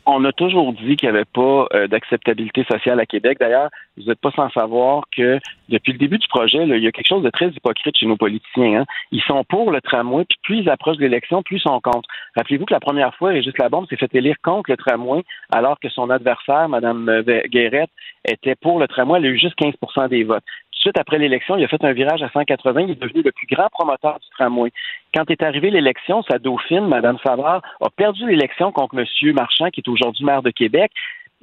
On 0.08 0.24
a 0.24 0.32
toujours 0.32 0.72
dit 0.72 0.96
qu'il 0.96 1.10
n'y 1.10 1.16
avait 1.16 1.26
pas 1.26 1.68
euh, 1.74 1.88
d'acceptabilité 1.88 2.64
sociale 2.64 3.00
à 3.00 3.06
Québec. 3.06 3.38
D'ailleurs, 3.40 3.70
vous 3.98 4.04
n'êtes 4.04 4.20
pas 4.20 4.32
sans 4.32 4.50
savoir 4.52 5.04
que 5.16 5.38
depuis 5.68 5.92
le 5.92 6.00
début 6.00 6.18
du 6.18 6.28
projet, 6.30 6.60
il 6.64 6.84
y 6.84 6.88
a 6.88 6.92
quelque 6.92 7.08
chose 7.08 7.24
de 7.24 7.30
très 7.30 7.50
hypocrite 7.50 7.98
chez 7.98 8.06
nos 8.06 8.16
politiciens. 8.16 8.82
Hein. 8.82 8.86
Ils 9.12 9.22
sont 9.24 9.44
pour 9.44 9.70
le 9.70 9.82
tramway, 9.82 10.24
puis 10.24 10.38
plus 10.44 10.58
ils 10.60 10.70
approchent 10.70 10.98
de 10.98 11.02
l'élection, 11.02 11.44
plus 11.44 11.58
ils 11.58 11.62
sont 11.62 11.82
contre. 11.82 12.08
Rappelez-vous 12.38 12.66
que 12.66 12.74
la 12.74 12.80
première 12.80 13.14
fois, 13.16 13.30
Régis 13.30 13.58
Labombe 13.58 13.88
s'est 13.90 13.98
fait 13.98 14.14
élire 14.16 14.38
contre 14.42 14.72
le 14.72 14.78
tramway, 14.78 15.24
alors 15.52 15.78
que 15.80 15.90
son 15.90 16.10
adversaire, 16.10 16.70
Mme 16.70 17.24
Guérette, 17.48 17.92
était 18.26 18.56
pour 18.56 18.80
le 18.80 18.88
tramway. 18.88 19.20
Elle 19.20 19.26
a 19.26 19.30
eu 19.30 19.38
juste 19.38 19.60
15% 19.60 20.08
des 20.08 20.24
votes 20.24 20.44
suite 20.80 20.98
après 20.98 21.18
l'élection, 21.18 21.58
il 21.58 21.64
a 21.64 21.68
fait 21.68 21.84
un 21.84 21.94
virage 21.94 22.22
à 22.22 22.30
180. 22.30 22.82
Il 22.82 22.92
est 22.92 23.02
devenu 23.02 23.22
le 23.24 23.32
plus 23.32 23.48
grand 23.48 23.68
promoteur 23.70 24.20
du 24.20 24.30
tramway. 24.32 24.72
Quand 25.14 25.30
est 25.30 25.44
arrivée 25.44 25.72
l'élection, 25.72 26.24
sa 26.30 26.40
dauphine, 26.40 26.88
Mme 26.88 27.18
Savard, 27.26 27.62
a 27.82 27.90
perdu 27.90 28.28
l'élection 28.28 28.72
contre 28.72 28.98
M. 28.98 29.06
Marchand, 29.34 29.70
qui 29.70 29.82
est 29.82 29.90
aujourd'hui 29.90 30.26
maire 30.26 30.42
de 30.42 30.52
Québec. 30.52 30.92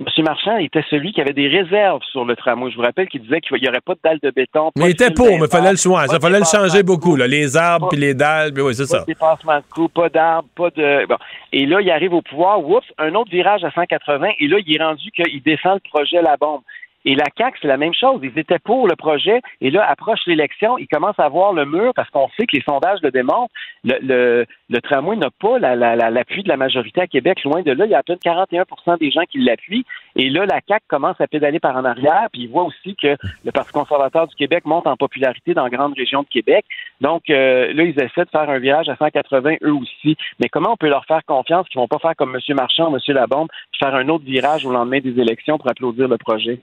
M. 0.00 0.06
Marchand 0.24 0.56
était 0.56 0.82
celui 0.90 1.12
qui 1.12 1.20
avait 1.20 1.32
des 1.32 1.46
réserves 1.46 2.02
sur 2.10 2.24
le 2.24 2.34
tramway. 2.34 2.68
Je 2.72 2.76
vous 2.76 2.82
rappelle 2.82 3.06
qu'il 3.06 3.22
disait 3.22 3.40
qu'il 3.40 3.60
n'y 3.60 3.68
aurait 3.68 3.80
pas 3.80 3.94
de 3.94 4.00
dalles 4.02 4.18
de 4.20 4.30
béton. 4.30 4.72
Mais 4.76 4.86
il 4.86 4.90
était 4.90 5.12
pour, 5.12 5.28
mais 5.38 5.46
il 5.46 5.48
fallait 5.48 5.70
le 5.70 5.76
choisir. 5.76 6.10
Ça 6.10 6.18
fallait 6.18 6.40
le 6.40 6.44
changer 6.44 6.82
beaucoup. 6.82 7.14
Les 7.14 7.56
arbres 7.56 7.88
puis 7.90 7.98
les 7.98 8.12
dalles, 8.12 8.52
puis 8.52 8.62
oui, 8.62 8.74
c'est 8.74 8.86
ça. 8.86 8.98
Pas 8.98 9.02
de 9.04 9.06
dépassement 9.06 9.58
de 9.58 9.64
coût, 9.72 9.88
pas 9.88 10.08
d'arbres, 10.08 10.48
pas 10.56 10.70
de. 10.70 11.06
Bon. 11.06 11.16
Et 11.52 11.64
là, 11.66 11.80
il 11.80 11.88
arrive 11.92 12.12
au 12.12 12.22
pouvoir, 12.22 12.58
oups, 12.68 12.84
un 12.98 13.14
autre 13.14 13.30
virage 13.30 13.62
à 13.62 13.70
180, 13.70 14.30
et 14.40 14.48
là, 14.48 14.56
il 14.66 14.76
est 14.76 14.82
rendu 14.82 15.12
qu'il 15.12 15.42
descend 15.44 15.74
le 15.74 15.88
projet 15.88 16.20
La 16.22 16.36
Bombe. 16.36 16.62
Et 17.04 17.14
la 17.14 17.26
CAQ, 17.36 17.58
c'est 17.60 17.68
la 17.68 17.76
même 17.76 17.92
chose. 17.94 18.20
Ils 18.22 18.38
étaient 18.38 18.58
pour 18.58 18.88
le 18.88 18.96
projet. 18.96 19.40
Et 19.60 19.70
là, 19.70 19.84
approche 19.86 20.20
l'élection, 20.26 20.78
ils 20.78 20.88
commencent 20.88 21.18
à 21.18 21.28
voir 21.28 21.52
le 21.52 21.66
mur 21.66 21.92
parce 21.94 22.08
qu'on 22.10 22.28
sait 22.36 22.46
que 22.46 22.56
les 22.56 22.62
sondages 22.62 23.00
le 23.02 23.10
démontrent. 23.10 23.52
Le, 23.84 23.98
le, 24.00 24.46
le 24.70 24.80
tramway 24.80 25.16
n'a 25.16 25.30
pas 25.30 25.58
l'appui 25.58 26.42
de 26.42 26.48
la 26.48 26.56
majorité 26.56 27.02
à 27.02 27.06
Québec. 27.06 27.44
Loin 27.44 27.62
de 27.62 27.72
là, 27.72 27.84
il 27.84 27.90
y 27.90 27.94
a 27.94 27.98
à 27.98 28.02
peine 28.02 28.18
41% 28.24 28.98
des 28.98 29.10
gens 29.10 29.24
qui 29.30 29.38
l'appuient. 29.38 29.84
Et 30.16 30.30
là, 30.30 30.46
la 30.46 30.60
CAQ 30.66 30.84
commence 30.88 31.20
à 31.20 31.26
pédaler 31.26 31.60
par 31.60 31.76
en 31.76 31.84
arrière. 31.84 32.28
Puis 32.32 32.42
ils 32.42 32.48
voient 32.48 32.64
aussi 32.64 32.96
que 32.96 33.16
le 33.44 33.52
Parti 33.52 33.72
conservateur 33.72 34.26
du 34.26 34.34
Québec 34.34 34.64
monte 34.64 34.86
en 34.86 34.96
popularité 34.96 35.52
dans 35.52 35.68
grande 35.74 35.94
région 35.96 36.22
de 36.22 36.28
Québec. 36.28 36.64
Donc 37.00 37.28
euh, 37.30 37.72
là, 37.72 37.82
ils 37.82 38.00
essaient 38.00 38.24
de 38.24 38.30
faire 38.30 38.48
un 38.48 38.58
virage 38.58 38.88
à 38.88 38.96
180 38.96 39.56
eux 39.62 39.74
aussi. 39.74 40.16
Mais 40.40 40.48
comment 40.48 40.72
on 40.72 40.76
peut 40.76 40.88
leur 40.88 41.04
faire 41.06 41.24
confiance 41.26 41.68
qu'ils 41.68 41.80
vont 41.80 41.88
pas 41.88 41.98
faire 41.98 42.16
comme 42.16 42.34
M. 42.34 42.56
Marchand, 42.56 42.94
M. 42.94 42.98
Labombe, 43.14 43.48
faire 43.78 43.94
un 43.94 44.08
autre 44.08 44.24
virage 44.24 44.64
au 44.64 44.72
lendemain 44.72 45.00
des 45.00 45.20
élections 45.20 45.58
pour 45.58 45.70
applaudir 45.70 46.08
le 46.08 46.18
projet? 46.18 46.60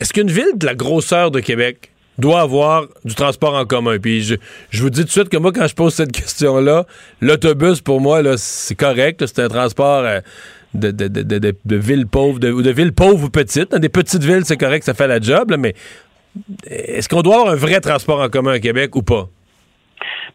Est-ce 0.00 0.12
qu'une 0.12 0.30
ville 0.30 0.56
de 0.56 0.66
la 0.66 0.74
grosseur 0.74 1.30
de 1.30 1.40
Québec 1.40 1.90
doit 2.18 2.40
avoir 2.40 2.84
du 3.04 3.14
transport 3.14 3.54
en 3.54 3.64
commun? 3.64 3.98
Puis 3.98 4.22
je, 4.22 4.82
vous 4.82 4.90
dis 4.90 5.00
tout 5.00 5.06
de 5.06 5.10
suite 5.10 5.28
que 5.28 5.36
moi, 5.36 5.52
quand 5.52 5.66
je 5.66 5.74
pose 5.74 5.94
cette 5.94 6.12
question-là, 6.12 6.84
l'autobus, 7.20 7.80
pour 7.80 8.00
moi, 8.00 8.22
c'est 8.36 8.74
correct. 8.74 9.24
C'est 9.26 9.40
un 9.40 9.48
transport 9.48 10.04
euh, 10.04 10.20
de, 10.74 10.90
de, 10.90 11.08
de, 11.08 11.54
de, 11.64 11.76
villes 11.76 12.06
pauvres, 12.06 12.38
de, 12.38 12.50
de 12.50 12.70
villes 12.70 12.92
pauvres 12.92 13.24
ou 13.24 13.30
petites. 13.30 13.70
Dans 13.70 13.78
des 13.78 13.88
petites 13.88 14.22
villes, 14.22 14.44
c'est 14.44 14.58
correct, 14.58 14.84
ça 14.84 14.94
fait 14.94 15.08
la 15.08 15.20
job, 15.20 15.54
mais 15.58 15.74
est-ce 16.66 17.08
qu'on 17.08 17.22
doit 17.22 17.36
avoir 17.36 17.52
un 17.52 17.56
vrai 17.56 17.80
transport 17.80 18.20
en 18.20 18.28
commun 18.28 18.52
à 18.52 18.58
Québec 18.58 18.94
ou 18.96 19.02
pas? 19.02 19.28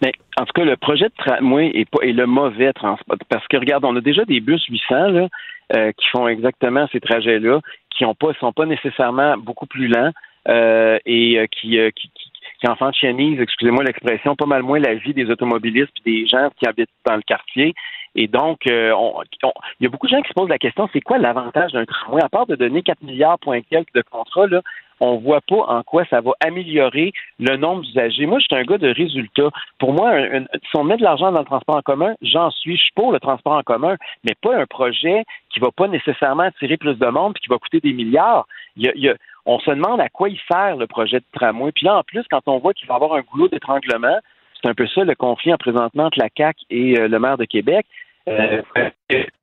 Mais 0.02 0.12
en 0.38 0.46
tout 0.46 0.54
cas, 0.54 0.66
le 0.66 0.78
projet 0.78 1.06
de 1.06 1.14
tramway 1.18 1.72
est, 1.76 2.12
le 2.12 2.26
mauvais 2.26 2.74
transport. 2.74 3.18
Parce 3.30 3.48
que, 3.48 3.58
regarde, 3.58 3.86
on 3.86 3.96
a 3.96 4.02
déjà 4.02 4.26
des 4.26 4.40
bus 4.40 4.64
800 4.68 4.96
là, 5.10 5.28
euh, 5.76 5.92
qui 5.92 6.08
font 6.12 6.28
exactement 6.28 6.88
ces 6.92 7.00
trajets-là 7.00 7.60
qui 7.96 8.06
ont 8.06 8.16
pas 8.16 8.34
sont 8.40 8.54
pas 8.54 8.66
nécessairement 8.66 9.38
beaucoup 9.38 9.68
plus 9.68 9.88
lents 9.88 10.12
euh, 10.48 10.98
et 11.06 11.38
euh, 11.38 11.46
qui, 11.48 11.78
euh, 11.78 11.92
qui, 11.92 12.10
qui, 12.10 12.32
qui 12.60 12.68
enfantianisent, 12.68 13.40
excusez-moi 13.40 13.84
l'expression, 13.84 14.36
pas 14.36 14.46
mal 14.46 14.64
moins 14.64 14.80
la 14.80 14.96
vie 14.96 15.14
des 15.14 15.30
automobilistes 15.30 15.92
et 16.06 16.12
des 16.12 16.28
gens 16.28 16.50
qui 16.58 16.68
habitent 16.68 16.90
dans 17.06 17.16
le 17.16 17.22
quartier. 17.22 17.74
Et 18.16 18.28
donc, 18.28 18.68
euh, 18.68 18.94
il 19.80 19.84
y 19.84 19.86
a 19.86 19.90
beaucoup 19.90 20.08
de 20.08 20.12
gens 20.12 20.22
qui 20.22 20.30
se 20.30 20.34
posent 20.34 20.50
la 20.50 20.58
question, 20.58 20.90
c'est 20.92 21.02
quoi 21.02 21.18
l'avantage 21.18 21.72
d'un 21.72 21.86
tramway? 21.86 22.22
À 22.22 22.30
part 22.30 22.46
de 22.46 22.56
donner 22.56 22.82
4 22.82 23.02
milliards 23.04 23.40
point 23.40 23.62
quelques 23.62 23.94
de 23.94 24.02
contrats, 24.02 24.48
là, 24.48 24.62
on 25.02 25.18
voit 25.18 25.42
pas 25.42 25.64
en 25.68 25.82
quoi 25.82 26.06
ça 26.06 26.22
va 26.22 26.32
améliorer 26.40 27.12
le 27.40 27.58
nombre 27.58 27.82
d'usagers. 27.82 28.28
Moi, 28.28 28.40
je 28.40 28.46
suis 28.46 28.56
un 28.56 28.64
gars 28.64 28.78
de 28.78 28.90
résultats. 28.90 29.50
Pour 29.80 29.94
moi, 29.94 30.14
si 30.54 30.78
on 30.78 30.84
met 30.84 30.96
de 30.96 31.04
l'argent 31.04 31.32
dans 31.32 31.40
le 31.40 31.46
transport 31.46 31.76
en 31.76 31.82
commun, 31.82 32.14
j'en 32.22 32.52
suis. 32.52 32.78
Je 32.78 32.84
suis 32.84 32.94
pour 32.94 33.12
le 33.12 33.20
transport 33.20 33.54
en 33.54 33.64
commun, 33.64 33.98
mais 34.24 34.36
pas 34.42 34.56
un 34.56 34.68
projet 34.68 35.26
qui 35.50 35.60
va 35.60 35.72
pas 35.72 35.88
nécessairement 35.88 36.44
attirer 36.44 36.78
plus 36.78 36.96
de 36.96 37.08
monde 37.08 37.34
et 37.36 37.40
qui 37.40 37.50
va 37.50 37.58
coûter 37.58 37.80
des 37.80 37.94
milliards. 37.94 38.46
on 39.46 39.60
se 39.60 39.72
demande 39.72 40.00
à 40.00 40.10
quoi 40.10 40.30
il 40.30 40.40
sert 40.50 40.78
le 40.78 40.86
projet 40.86 41.20
de 41.20 41.26
tramway. 41.34 41.72
Puis 41.72 41.86
là, 41.86 41.98
en 41.98 42.04
plus, 42.04 42.24
quand 42.30 42.42
on 42.46 42.60
voit 42.60 42.74
qu'il 42.74 42.88
va 42.88 42.96
avoir 42.96 43.16
un 43.16 43.22
goulot 43.22 43.48
d'étranglement, 43.48 44.20
c'est 44.62 44.70
un 44.70 44.76
peu 44.76 44.86
ça 44.88 45.04
le 45.04 45.16
conflit 45.16 45.52
en 45.52 45.58
présentement 45.58 46.06
entre 46.06 46.20
la 46.20 46.30
CAC 46.30 46.58
et 46.70 47.00
euh, 47.00 47.08
le 47.08 47.20
maire 47.20 47.38
de 47.38 47.46
Québec. 47.46 47.88
Euh, 48.28 48.62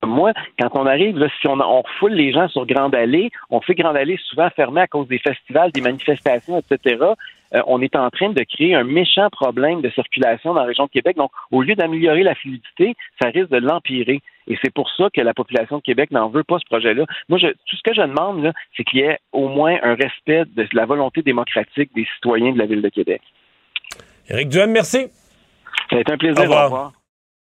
moi, 0.05 0.33
quand 0.59 0.71
on 0.75 0.87
arrive, 0.87 1.19
là, 1.19 1.29
si 1.41 1.49
on, 1.49 1.61
on 1.61 1.83
refoule 1.83 2.12
les 2.12 2.33
gens 2.33 2.49
sur 2.49 2.64
Grande 2.67 2.95
Allée, 2.95 3.31
on 3.51 3.61
fait 3.61 3.75
Grande 3.75 3.97
Allée 3.97 4.19
souvent 4.29 4.49
fermée 4.51 4.83
à 4.83 4.87
cause 4.87 5.09
des 5.09 5.19
festivals, 5.19 5.73
des 5.73 5.81
manifestations, 5.81 6.59
etc. 6.59 7.05
Euh, 7.55 7.62
on 7.67 7.81
est 7.81 7.97
en 7.97 8.11
train 8.11 8.31
de 8.31 8.43
créer 8.43 8.75
un 8.75 8.85
méchant 8.85 9.29
problème 9.31 9.81
de 9.81 9.91
circulation 9.91 10.55
dans 10.55 10.61
la 10.61 10.67
région 10.67 10.85
de 10.85 10.91
Québec. 10.91 11.17
Donc, 11.17 11.31
au 11.51 11.62
lieu 11.62 11.75
d'améliorer 11.75 12.23
la 12.23 12.35
fluidité, 12.35 12.95
ça 13.21 13.29
risque 13.29 13.51
de 13.51 13.59
l'empirer. 13.59 14.21
Et 14.47 14.59
c'est 14.62 14.73
pour 14.73 14.91
ça 14.97 15.09
que 15.12 15.21
la 15.21 15.35
population 15.35 15.79
de 15.79 15.83
Québec 15.83 16.11
n'en 16.11 16.29
veut 16.29 16.45
pas 16.45 16.59
ce 16.59 16.67
projet-là. 16.67 17.05
Moi, 17.29 17.38
je, 17.38 17.49
tout 17.49 17.77
ce 17.77 17.83
que 17.83 17.95
je 17.95 18.03
demande, 18.03 18.53
c'est 18.77 18.85
qu'il 18.85 19.01
y 19.01 19.03
ait 19.03 19.19
au 19.33 19.49
moins 19.49 19.77
un 19.83 19.95
respect 19.95 20.45
de 20.47 20.67
la 20.73 20.87
volonté 20.87 21.23
démocratique 21.23 21.91
des 21.95 22.07
citoyens 22.14 22.53
de 22.53 22.59
la 22.59 22.67
ville 22.67 22.83
de 22.83 22.88
Québec. 22.88 23.23
Éric 24.29 24.49
Duhem, 24.51 24.71
merci. 24.71 25.09
Ça 25.91 25.97
a 25.97 26.01
été 26.01 26.12
un 26.12 26.19
plaisir. 26.19 26.51
Au 26.51 26.64
revoir. 26.64 26.93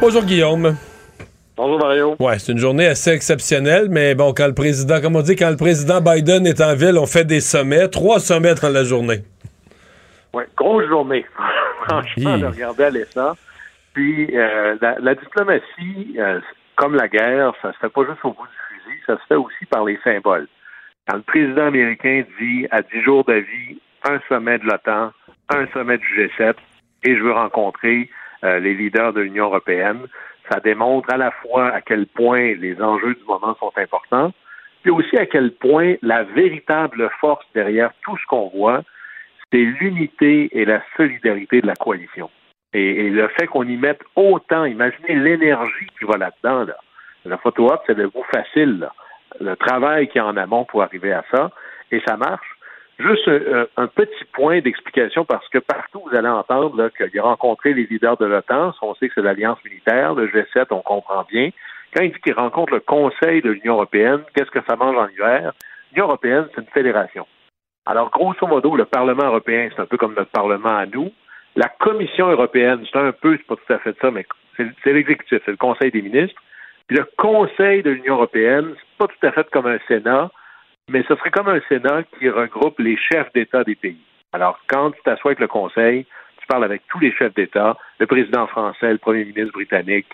Bonjour 0.00 0.24
Guillaume. 0.24 0.76
Bonjour 1.56 1.78
Mario. 1.78 2.16
Ouais, 2.18 2.38
c'est 2.38 2.52
une 2.52 2.58
journée 2.58 2.86
assez 2.86 3.10
exceptionnelle, 3.10 3.88
mais 3.90 4.14
bon, 4.14 4.32
quand 4.34 4.46
le 4.46 4.54
président, 4.54 5.00
comme 5.00 5.16
on 5.16 5.22
dit, 5.22 5.36
quand 5.36 5.50
le 5.50 5.56
président 5.56 6.00
Biden 6.00 6.46
est 6.46 6.60
en 6.60 6.74
ville, 6.74 6.98
on 6.98 7.06
fait 7.06 7.24
des 7.24 7.40
sommets, 7.40 7.88
trois 7.88 8.18
sommets 8.18 8.54
dans 8.54 8.70
la 8.70 8.82
journée. 8.82 9.22
Oui, 10.32 10.42
grosse 10.56 10.86
journée. 10.88 11.24
Franchement, 11.88 12.38
de 12.38 12.46
regarder 12.46 12.84
aller 12.84 13.04
ça. 13.04 13.34
Puis 13.92 14.36
euh, 14.36 14.76
la, 14.80 14.96
la, 14.98 15.14
diplomatie, 15.14 16.16
euh, 16.18 16.40
comme 16.76 16.96
la 16.96 17.06
guerre, 17.06 17.52
ça 17.62 17.72
se 17.72 17.78
fait 17.78 17.88
pas 17.88 18.04
juste 18.04 18.24
au 18.24 18.32
bout 18.32 18.46
du 18.46 18.84
fusil, 18.84 19.00
ça 19.06 19.14
se 19.14 19.26
fait 19.28 19.36
aussi 19.36 19.64
par 19.70 19.84
les 19.84 19.98
symboles. 20.02 20.48
Quand 21.06 21.16
le 21.16 21.22
président 21.22 21.66
américain 21.66 22.24
dit 22.40 22.66
à 22.70 22.82
10 22.82 23.02
jours 23.02 23.24
d'avis, 23.24 23.78
un 24.02 24.18
sommet 24.28 24.58
de 24.58 24.64
l'OTAN, 24.64 25.12
un 25.50 25.66
sommet 25.72 25.98
du 25.98 26.06
G7, 26.06 26.54
et 27.04 27.16
je 27.16 27.22
veux 27.22 27.32
rencontrer 27.32 28.10
les 28.44 28.74
leaders 28.74 29.12
de 29.12 29.22
l'Union 29.22 29.46
européenne, 29.46 30.06
ça 30.50 30.60
démontre 30.60 31.12
à 31.12 31.16
la 31.16 31.30
fois 31.30 31.68
à 31.68 31.80
quel 31.80 32.06
point 32.06 32.54
les 32.54 32.80
enjeux 32.80 33.14
du 33.14 33.24
moment 33.24 33.56
sont 33.58 33.72
importants, 33.76 34.32
puis 34.82 34.90
aussi 34.90 35.16
à 35.16 35.26
quel 35.26 35.52
point 35.52 35.94
la 36.02 36.24
véritable 36.24 37.10
force 37.20 37.46
derrière 37.54 37.90
tout 38.02 38.16
ce 38.18 38.26
qu'on 38.26 38.48
voit, 38.48 38.82
c'est 39.50 39.58
l'unité 39.58 40.48
et 40.52 40.64
la 40.64 40.82
solidarité 40.96 41.60
de 41.60 41.66
la 41.66 41.74
coalition. 41.74 42.30
Et, 42.74 43.08
le 43.08 43.28
fait 43.28 43.46
qu'on 43.46 43.62
y 43.62 43.76
mette 43.76 44.02
autant, 44.16 44.64
imaginez 44.64 45.14
l'énergie 45.14 45.86
qui 45.98 46.04
va 46.04 46.18
là-dedans. 46.18 46.64
Là. 46.64 46.76
La 47.24 47.38
photo 47.38 47.72
op, 47.72 47.82
c'est 47.86 47.96
le 47.96 48.08
goût 48.08 48.24
facile. 48.34 48.80
Là. 48.80 48.92
Le 49.40 49.54
travail 49.54 50.08
qui 50.08 50.18
est 50.18 50.22
en 50.22 50.36
amont 50.36 50.64
pour 50.64 50.82
arriver 50.82 51.12
à 51.12 51.24
ça, 51.30 51.50
et 51.92 52.02
ça 52.06 52.16
marche. 52.16 52.53
Juste 52.98 53.26
un, 53.28 53.66
un 53.76 53.86
petit 53.88 54.24
point 54.32 54.60
d'explication 54.60 55.24
parce 55.24 55.48
que 55.48 55.58
partout 55.58 56.02
vous 56.08 56.16
allez 56.16 56.28
entendre 56.28 56.90
qu'il 56.90 57.18
a 57.18 57.22
rencontré 57.22 57.74
les 57.74 57.86
leaders 57.86 58.16
de 58.16 58.26
l'OTAN. 58.26 58.72
On 58.82 58.94
sait 58.94 59.08
que 59.08 59.14
c'est 59.16 59.22
l'alliance 59.22 59.58
militaire, 59.64 60.14
le 60.14 60.28
G7, 60.28 60.66
on 60.70 60.80
comprend 60.80 61.24
bien. 61.28 61.50
Quand 61.94 62.02
il 62.02 62.12
dit 62.12 62.20
qu'il 62.20 62.34
rencontre 62.34 62.72
le 62.72 62.80
Conseil 62.80 63.40
de 63.42 63.50
l'Union 63.50 63.74
européenne, 63.74 64.22
qu'est-ce 64.34 64.50
que 64.50 64.60
ça 64.68 64.76
mange 64.76 64.96
en 64.96 65.08
hiver? 65.08 65.52
L'Union 65.92 66.06
européenne, 66.06 66.46
c'est 66.54 66.60
une 66.60 66.68
fédération. 66.68 67.26
Alors, 67.86 68.10
grosso 68.10 68.46
modo, 68.46 68.76
le 68.76 68.84
Parlement 68.84 69.26
européen, 69.26 69.68
c'est 69.74 69.80
un 69.80 69.86
peu 69.86 69.96
comme 69.96 70.14
notre 70.14 70.30
Parlement 70.30 70.76
à 70.76 70.86
nous. 70.86 71.12
La 71.54 71.68
Commission 71.68 72.28
européenne, 72.28 72.84
c'est 72.90 72.98
un 72.98 73.12
peu, 73.12 73.36
c'est 73.36 73.46
pas 73.46 73.56
tout 73.56 73.72
à 73.72 73.78
fait 73.78 73.96
ça, 74.00 74.10
mais 74.10 74.26
c'est 74.56 74.92
l'exécutif, 74.92 75.40
c'est 75.44 75.50
le 75.52 75.56
Conseil 75.56 75.90
des 75.90 76.02
ministres. 76.02 76.40
Puis 76.88 76.96
le 76.96 77.06
Conseil 77.16 77.82
de 77.82 77.90
l'Union 77.90 78.14
européenne, 78.14 78.74
c'est 78.76 78.98
pas 78.98 79.06
tout 79.06 79.26
à 79.26 79.32
fait 79.32 79.48
comme 79.50 79.66
un 79.66 79.78
Sénat, 79.86 80.30
mais 80.90 81.02
ce 81.08 81.14
serait 81.16 81.30
comme 81.30 81.48
un 81.48 81.60
Sénat 81.68 82.02
qui 82.18 82.28
regroupe 82.28 82.78
les 82.78 82.96
chefs 82.96 83.32
d'État 83.34 83.64
des 83.64 83.74
pays. 83.74 84.00
Alors, 84.32 84.58
quand 84.68 84.90
tu 84.90 85.00
t'assois 85.04 85.30
avec 85.30 85.40
le 85.40 85.48
Conseil, 85.48 86.04
tu 86.38 86.46
parles 86.48 86.64
avec 86.64 86.82
tous 86.88 86.98
les 86.98 87.12
chefs 87.12 87.34
d'État, 87.34 87.76
le 87.98 88.06
président 88.06 88.46
français, 88.46 88.92
le 88.92 88.98
premier 88.98 89.24
ministre 89.24 89.52
britannique, 89.52 90.06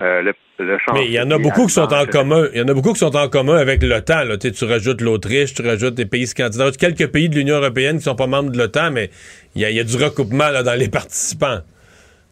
euh, 0.00 0.22
le, 0.22 0.34
le 0.58 0.78
Mais 0.94 1.06
il 1.06 1.12
y 1.12 1.20
en 1.20 1.30
a 1.30 1.38
beaucoup 1.38 1.66
qui 1.66 1.72
sont 1.72 1.92
en 1.92 2.06
commun. 2.06 2.46
Il 2.52 2.60
y 2.60 2.62
en 2.62 2.68
a 2.68 2.74
beaucoup 2.74 2.92
qui 2.92 3.00
sont 3.00 3.16
en 3.16 3.28
commun 3.28 3.56
avec 3.56 3.82
l'OTAN. 3.82 4.36
Tu, 4.40 4.52
tu 4.52 4.64
rajoutes 4.64 5.00
l'Autriche, 5.00 5.54
tu 5.54 5.62
rajoutes 5.62 5.94
des 5.94 6.06
pays 6.06 6.26
scandinaves, 6.26 6.76
quelques 6.76 7.10
pays 7.10 7.28
de 7.28 7.34
l'Union 7.34 7.56
européenne 7.56 7.96
qui 7.96 8.04
sont 8.04 8.14
pas 8.14 8.28
membres 8.28 8.50
de 8.50 8.58
l'OTAN, 8.58 8.92
mais 8.92 9.10
il 9.56 9.62
y, 9.62 9.64
a, 9.64 9.70
il 9.70 9.76
y, 9.76 9.80
a, 9.80 9.84
du 9.84 9.96
recoupement 9.96 10.50
là, 10.50 10.62
dans 10.62 10.78
les 10.78 10.88
participants. 10.90 11.58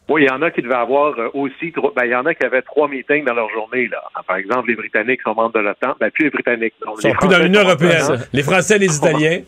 Oui, 0.08 0.22
il 0.22 0.26
y 0.26 0.30
en 0.30 0.40
a 0.42 0.50
qui 0.50 0.62
devaient 0.62 0.74
avoir 0.74 1.14
aussi 1.34 1.72
ben, 1.96 2.04
il 2.04 2.10
y 2.10 2.14
en 2.14 2.26
a 2.26 2.34
qui 2.34 2.44
avaient 2.44 2.62
trois 2.62 2.86
meetings 2.86 3.24
dans 3.24 3.34
leur 3.34 3.50
journée. 3.50 3.88
Là. 3.88 4.02
Par 4.26 4.36
exemple, 4.36 4.68
les 4.68 4.76
Britanniques 4.76 5.22
sont 5.22 5.34
membres 5.34 5.54
de 5.54 5.60
l'OTAN, 5.60 5.96
ben, 5.98 6.10
plus 6.10 6.24
les 6.24 6.30
Britanniques. 6.30 6.74
Ils 6.80 7.00
sont 7.00 7.12
plus 7.12 7.28
dans 7.28 7.42
l'Union 7.42 7.62
européenne. 7.62 8.24
Les 8.32 8.42
Français 8.42 8.76
et 8.76 8.78
les 8.78 8.96
Italiens. 8.96 9.40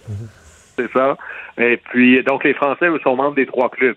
C'est 0.76 0.90
ça. 0.92 1.16
Et 1.59 1.76
puis, 1.76 2.22
donc, 2.24 2.44
les 2.44 2.54
Français 2.54 2.86
sont 3.02 3.16
membres 3.16 3.34
des 3.34 3.46
trois 3.46 3.68
clubs. 3.68 3.96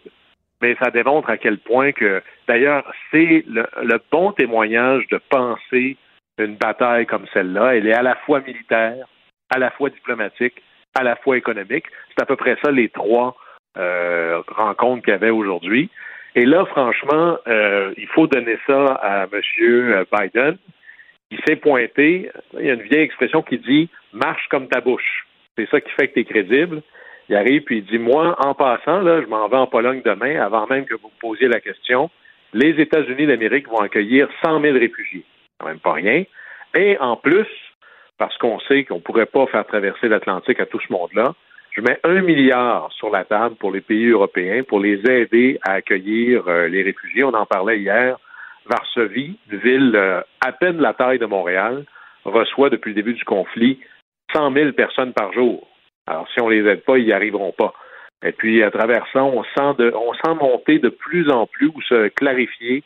Mais 0.62 0.76
ça 0.80 0.92
démontre 0.92 1.30
à 1.30 1.38
quel 1.38 1.58
point 1.58 1.92
que, 1.92 2.22
d'ailleurs, 2.48 2.84
c'est 3.10 3.44
le, 3.48 3.66
le, 3.82 4.00
bon 4.12 4.32
témoignage 4.32 5.08
de 5.08 5.20
penser 5.30 5.98
une 6.38 6.56
bataille 6.56 7.08
comme 7.08 7.26
celle-là. 7.34 7.76
Elle 7.76 7.88
est 7.88 7.94
à 7.94 8.04
la 8.04 8.16
fois 8.16 8.42
militaire, 8.42 9.08
à 9.50 9.58
la 9.58 9.72
fois 9.72 9.90
diplomatique, 9.90 10.62
à 10.94 11.04
la 11.04 11.16
fois 11.16 11.38
économique. 11.38 11.86
C'est 12.10 12.22
à 12.22 12.26
peu 12.26 12.36
près 12.36 12.58
ça 12.64 12.72
les 12.72 12.90
trois 12.90 13.36
euh, 13.78 14.42
rencontres 14.48 15.04
qu'il 15.04 15.12
y 15.14 15.16
avait 15.16 15.30
aujourd'hui. 15.30 15.90
Et 16.36 16.46
là, 16.46 16.66
franchement, 16.66 17.38
euh, 17.48 17.94
il 17.98 18.08
faut 18.08 18.28
donner 18.28 18.58
ça 18.66 18.86
à 19.02 19.28
M. 19.32 20.06
Biden. 20.12 20.58
Il 21.30 21.40
s'est 21.46 21.58
pointé. 21.58 22.30
Il 22.60 22.66
y 22.66 22.70
a 22.70 22.74
une 22.74 22.82
vieille 22.84 23.04
expression 23.04 23.42
qui 23.42 23.58
dit 23.58 23.90
marche 24.14 24.48
comme 24.50 24.68
ta 24.68 24.82
bouche. 24.82 25.28
C'est 25.58 25.70
ça 25.70 25.82
qui 25.82 25.92
fait 25.92 26.08
que 26.08 26.14
tu 26.14 26.20
es 26.22 26.26
crédible. 26.26 26.82
Il 27.30 27.36
arrive 27.36 27.64
puis 27.64 27.78
il 27.80 27.86
dit 27.86 28.00
Moi, 28.00 28.36
en 28.40 28.54
passant, 28.54 29.02
là, 29.02 29.22
je 29.22 29.28
m'en 29.28 29.48
vais 29.48 29.58
en 29.58 29.68
Pologne 29.68 30.02
demain, 30.04 30.42
avant 30.42 30.68
même 30.68 30.86
que 30.86 30.96
vous 30.96 31.08
me 31.08 31.20
posiez 31.20 31.48
la 31.48 31.60
question. 31.60 32.10
Les 32.54 32.82
États-Unis 32.82 33.28
d'Amérique 33.28 33.70
vont 33.70 33.80
accueillir 33.80 34.28
100 34.44 34.62
000 34.62 34.78
réfugiés. 34.78 35.24
Quand 35.60 35.68
même 35.68 35.80
pas 35.80 35.94
rien. 35.94 36.24
Et 36.76 36.98
en 37.00 37.16
plus, 37.16 37.48
parce 38.18 38.38
qu'on 38.38 38.60
sait 38.62 38.84
qu'on 38.84 38.96
ne 38.96 39.02
pourrait 39.02 39.26
pas 39.26 39.48
faire 39.48 39.66
traverser 39.66 40.08
l'Atlantique 40.08 40.60
à 40.60 40.66
tout 40.66 40.80
ce 40.80 40.92
monde-là, 40.92 41.34
je 41.72 41.82
mets 41.82 42.00
un 42.04 42.22
milliard 42.22 42.92
sur 42.92 43.10
la 43.10 43.24
table 43.24 43.56
pour 43.56 43.72
les 43.72 43.82
pays 43.82 44.08
européens 44.08 44.64
pour 44.64 44.80
les 44.80 45.00
aider 45.10 45.58
à 45.64 45.74
accueillir 45.74 46.48
euh, 46.48 46.68
les 46.68 46.84
réfugiés. 46.84 47.24
On 47.24 47.34
en 47.34 47.46
parlait 47.46 47.80
hier. 47.80 48.18
Varsovie, 48.66 49.38
une 49.50 49.60
ville 49.60 49.96
euh, 49.96 50.22
à 50.46 50.52
peine 50.52 50.80
la 50.80 50.94
taille 50.94 51.18
de 51.18 51.26
Montréal, 51.26 51.86
reçoit 52.26 52.70
depuis 52.70 52.90
le 52.90 52.96
début 52.96 53.14
du 53.14 53.24
conflit 53.24 53.80
100 54.34 54.52
000 54.54 54.72
personnes 54.74 55.14
par 55.14 55.34
jour. 55.34 55.68
Alors, 56.08 56.28
si 56.34 56.42
on 56.42 56.50
les 56.50 56.66
aide 56.68 56.84
pas, 56.84 56.98
ils 56.98 57.06
n'y 57.06 57.14
arriveront 57.14 57.54
pas. 57.54 57.74
Et 58.24 58.34
puis, 58.34 58.62
à 58.64 58.70
travers 58.70 59.06
ça, 59.12 59.24
on 59.24 59.44
sent, 59.44 59.76
de, 59.80 59.94
on 59.96 60.14
sent 60.14 60.36
monter 60.40 60.78
de 60.78 60.90
plus 60.90 61.32
en 61.32 61.48
plus 61.48 61.68
ou 61.68 61.82
se 61.82 62.10
clarifier 62.10 62.84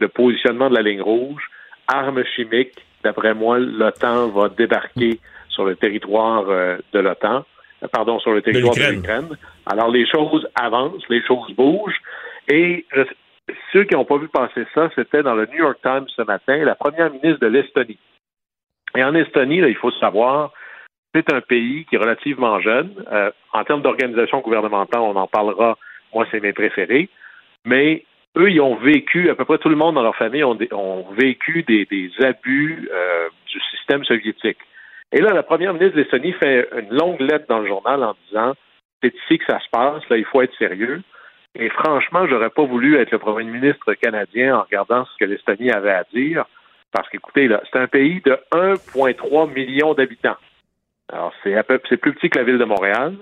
le 0.00 0.08
positionnement 0.08 0.70
de 0.70 0.76
la 0.76 0.82
ligne 0.82 1.02
rouge. 1.02 1.42
Armes 1.88 2.24
chimiques, 2.36 2.84
d'après 3.02 3.34
moi, 3.34 3.58
l'OTAN 3.58 4.28
va 4.28 4.48
débarquer 4.48 5.20
sur 5.48 5.64
le 5.64 5.76
territoire 5.76 6.48
euh, 6.48 6.78
de 6.92 7.00
l'OTAN 7.00 7.44
pardon, 7.92 8.18
sur 8.18 8.32
le 8.32 8.42
territoire 8.42 8.74
de 8.74 8.94
l'Ukraine. 8.94 9.36
Alors, 9.66 9.88
les 9.90 10.06
choses 10.06 10.48
avancent, 10.54 11.08
les 11.08 11.22
choses 11.22 11.52
bougent. 11.54 12.00
Et 12.48 12.86
je, 12.94 13.02
ceux 13.72 13.84
qui 13.84 13.94
n'ont 13.94 14.04
pas 14.04 14.18
vu 14.18 14.28
passer 14.28 14.66
ça, 14.74 14.90
c'était 14.94 15.22
dans 15.22 15.34
le 15.34 15.46
New 15.46 15.58
York 15.58 15.78
Times 15.82 16.06
ce 16.14 16.22
matin, 16.22 16.56
la 16.58 16.74
première 16.74 17.10
ministre 17.10 17.40
de 17.40 17.46
l'Estonie. 17.46 17.98
Et 18.96 19.04
en 19.04 19.14
Estonie, 19.14 19.60
là, 19.60 19.68
il 19.68 19.76
faut 19.76 19.90
savoir, 19.92 20.52
c'est 21.14 21.32
un 21.32 21.40
pays 21.40 21.84
qui 21.86 21.96
est 21.96 21.98
relativement 21.98 22.60
jeune. 22.60 22.92
Euh, 23.12 23.30
en 23.52 23.64
termes 23.64 23.82
d'organisation 23.82 24.40
gouvernementale, 24.40 25.00
on 25.00 25.16
en 25.16 25.26
parlera. 25.26 25.76
Moi, 26.14 26.26
c'est 26.30 26.40
mes 26.40 26.52
préférés. 26.52 27.08
Mais 27.64 28.04
eux, 28.36 28.50
ils 28.50 28.60
ont 28.60 28.76
vécu, 28.76 29.30
à 29.30 29.34
peu 29.34 29.44
près 29.44 29.58
tout 29.58 29.68
le 29.68 29.76
monde 29.76 29.96
dans 29.96 30.02
leur 30.02 30.16
famille 30.16 30.44
ont, 30.44 30.58
ont 30.72 31.06
vécu 31.12 31.62
des, 31.64 31.84
des 31.86 32.10
abus 32.24 32.88
euh, 32.92 33.28
du 33.46 33.60
système 33.70 34.04
soviétique. 34.04 34.58
Et 35.12 35.20
là, 35.20 35.32
la 35.32 35.42
première 35.42 35.72
ministre 35.72 35.96
de 35.96 36.02
l'Estonie 36.02 36.32
fait 36.32 36.68
une 36.78 36.96
longue 36.96 37.20
lettre 37.20 37.46
dans 37.48 37.60
le 37.60 37.66
journal 37.66 38.02
en 38.04 38.14
disant 38.26 38.54
c'est 39.02 39.14
ici 39.14 39.38
que 39.38 39.44
ça 39.46 39.60
se 39.60 39.68
passe, 39.70 40.02
là, 40.08 40.16
il 40.16 40.24
faut 40.24 40.42
être 40.42 40.56
sérieux. 40.58 41.02
Et 41.54 41.68
franchement, 41.70 42.26
j'aurais 42.26 42.50
pas 42.50 42.64
voulu 42.64 42.96
être 42.96 43.10
le 43.10 43.18
premier 43.18 43.44
ministre 43.44 43.94
canadien 43.94 44.56
en 44.56 44.62
regardant 44.62 45.04
ce 45.04 45.16
que 45.18 45.24
l'Estonie 45.24 45.70
avait 45.70 45.92
à 45.92 46.04
dire, 46.12 46.44
parce 46.92 47.08
qu'écoutez, 47.08 47.48
là, 47.48 47.62
c'est 47.70 47.78
un 47.78 47.86
pays 47.86 48.20
de 48.24 48.38
1,3 48.52 49.52
million 49.52 49.94
d'habitants. 49.94 50.36
Alors, 51.10 51.32
c'est 51.42 51.54
à 51.56 51.62
peu 51.62 51.80
c'est 51.88 51.96
plus 51.96 52.12
petit 52.14 52.28
que 52.28 52.38
la 52.38 52.44
ville 52.44 52.58
de 52.58 52.64
Montréal. 52.64 53.14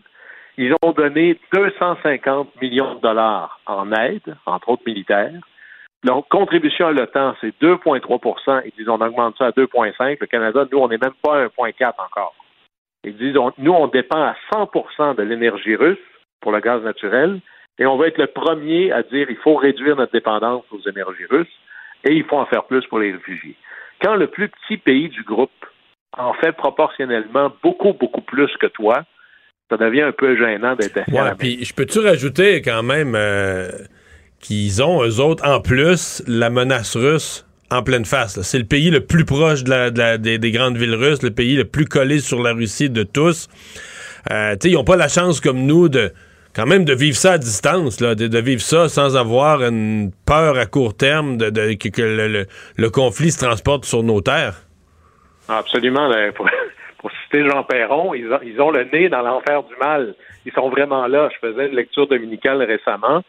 Ils 0.59 0.75
ont 0.83 0.93
donné 0.93 1.39
250 1.53 2.61
millions 2.61 2.95
de 2.95 3.01
dollars 3.01 3.61
en 3.67 3.93
aide, 3.93 4.37
entre 4.47 4.71
autres 4.71 4.83
militaires. 4.87 5.41
Donc, 6.07 6.29
contribution 6.29 6.87
à 6.87 6.93
l'OTAN, 6.93 7.35
c'est 7.41 7.53
2,3% 7.61 8.63
Ils 8.65 8.73
disent 8.79 8.89
on 8.89 9.01
augmente 9.01 9.37
ça 9.39 9.47
à 9.47 9.51
2,5 9.51 10.19
Le 10.21 10.27
Canada, 10.27 10.65
nous, 10.71 10.79
on 10.79 10.89
n'est 10.89 10.99
même 10.99 11.15
pas 11.23 11.43
à 11.43 11.47
1,4 11.47 11.95
encore. 11.99 12.35
Ils 13.05 13.17
disent, 13.17 13.37
on- 13.37 13.53
nous, 13.59 13.73
on 13.73 13.89
dépend 13.89 14.23
à 14.23 14.37
100% 14.53 15.15
de 15.15 15.23
l'énergie 15.23 15.77
russe 15.77 15.99
pour 16.41 16.53
le 16.53 16.61
gaz 16.61 16.83
naturel 16.83 17.41
et 17.79 17.87
on 17.87 17.97
va 17.97 18.07
être 18.09 18.19
le 18.19 18.27
premier 18.29 18.93
à 18.93 19.03
dire 19.03 19.27
il 19.31 19.37
faut 19.37 19.57
réduire 19.57 19.97
notre 19.97 20.13
dépendance 20.13 20.65
aux 20.71 20.81
énergies 20.89 21.27
russes 21.29 21.57
et 22.05 22.13
il 22.13 22.25
faut 22.25 22.37
en 22.39 22.47
faire 22.47 22.65
plus 22.65 22.85
pour 22.87 22.99
les 23.01 23.13
réfugiés. 23.13 23.57
Quand 24.03 24.15
le 24.15 24.29
plus 24.29 24.49
petit 24.49 24.77
pays 24.77 25.09
du 25.09 25.23
groupe 25.23 25.51
en 26.17 26.33
fait 26.35 26.53
proportionnellement 26.53 27.53
beaucoup, 27.63 27.93
beaucoup 27.93 28.21
plus 28.23 28.51
que 28.59 28.67
toi, 28.67 29.03
ça 29.71 29.77
devient 29.77 30.03
un 30.03 30.13
peu 30.13 30.37
gênant 30.37 30.75
d'être 30.77 30.97
assis 30.99 31.19
à 31.19 31.25
la 31.25 31.31
Ouais, 31.31 31.37
puis 31.39 31.65
je 31.65 31.75
peux-tu 31.75 31.99
rajouter 31.99 32.63
quand 32.63 32.83
même 32.83 33.15
euh, 33.15 33.69
qu'ils 34.41 34.83
ont, 34.83 35.03
eux 35.03 35.21
autres, 35.21 35.47
en 35.47 35.61
plus, 35.61 36.23
la 36.27 36.51
menace 36.51 36.97
russe 36.97 37.47
en 37.71 37.83
pleine 37.83 38.05
face. 38.05 38.41
C'est 38.43 38.59
le 38.59 38.65
pays 38.65 38.91
le 38.91 39.01
plus 39.01 39.25
proche 39.25 39.65
des, 39.65 40.39
des 40.39 40.51
grandes 40.53 40.77
villes 40.77 40.95
russes, 40.95 41.23
le 41.23 41.31
pays 41.31 41.57
le 41.57 41.65
plus 41.65 41.87
collé 41.87 42.21
sur 42.21 42.43
la 42.43 42.53
Russie 42.53 42.91
de 42.91 43.03
tous. 43.03 43.49
Euh, 44.31 44.57
ils 44.65 44.75
n'ont 44.75 44.85
pas 44.85 44.97
la 44.97 45.09
chance 45.09 45.41
comme 45.41 45.63
nous 45.67 45.89
de 45.89 46.13
quand 46.55 46.67
même 46.67 46.85
de 46.85 46.95
vivre 46.95 47.17
ça 47.17 47.33
à 47.33 47.39
distance, 47.39 47.99
de, 47.99 48.15
de 48.15 48.39
vivre 48.39 48.63
ça 48.63 48.89
sans 48.89 49.17
avoir 49.17 49.63
une 49.63 50.11
peur 50.27 50.57
à 50.57 50.65
court 50.67 50.97
terme 50.97 51.37
de, 51.37 51.75
que, 51.75 52.47
le, 52.77 52.91
conflit 52.91 53.31
se 53.31 53.45
transporte 53.45 53.85
sur 53.85 54.03
nos 54.03 54.23
terres. 54.23 54.63
Absolument. 55.49 56.11
Pour, 56.35 56.49
pour 56.99 57.11
citer 57.25 57.47
Jean 57.47 57.63
Perron, 57.63 58.15
ils 58.15 58.33
ont, 58.33 58.41
ils 58.43 58.61
ont 58.61 58.71
le 58.71 58.85
nez 58.85 59.09
dans 59.09 59.21
l'enfer 59.21 59.65
du 59.65 59.75
mal. 59.77 60.15
Ils 60.47 60.53
sont 60.53 60.71
vraiment 60.71 61.07
là. 61.07 61.29
Je 61.35 61.49
faisais 61.49 61.67
une 61.67 61.77
lecture 61.77 62.09
dominicale 62.09 62.63
récemment 62.63 63.23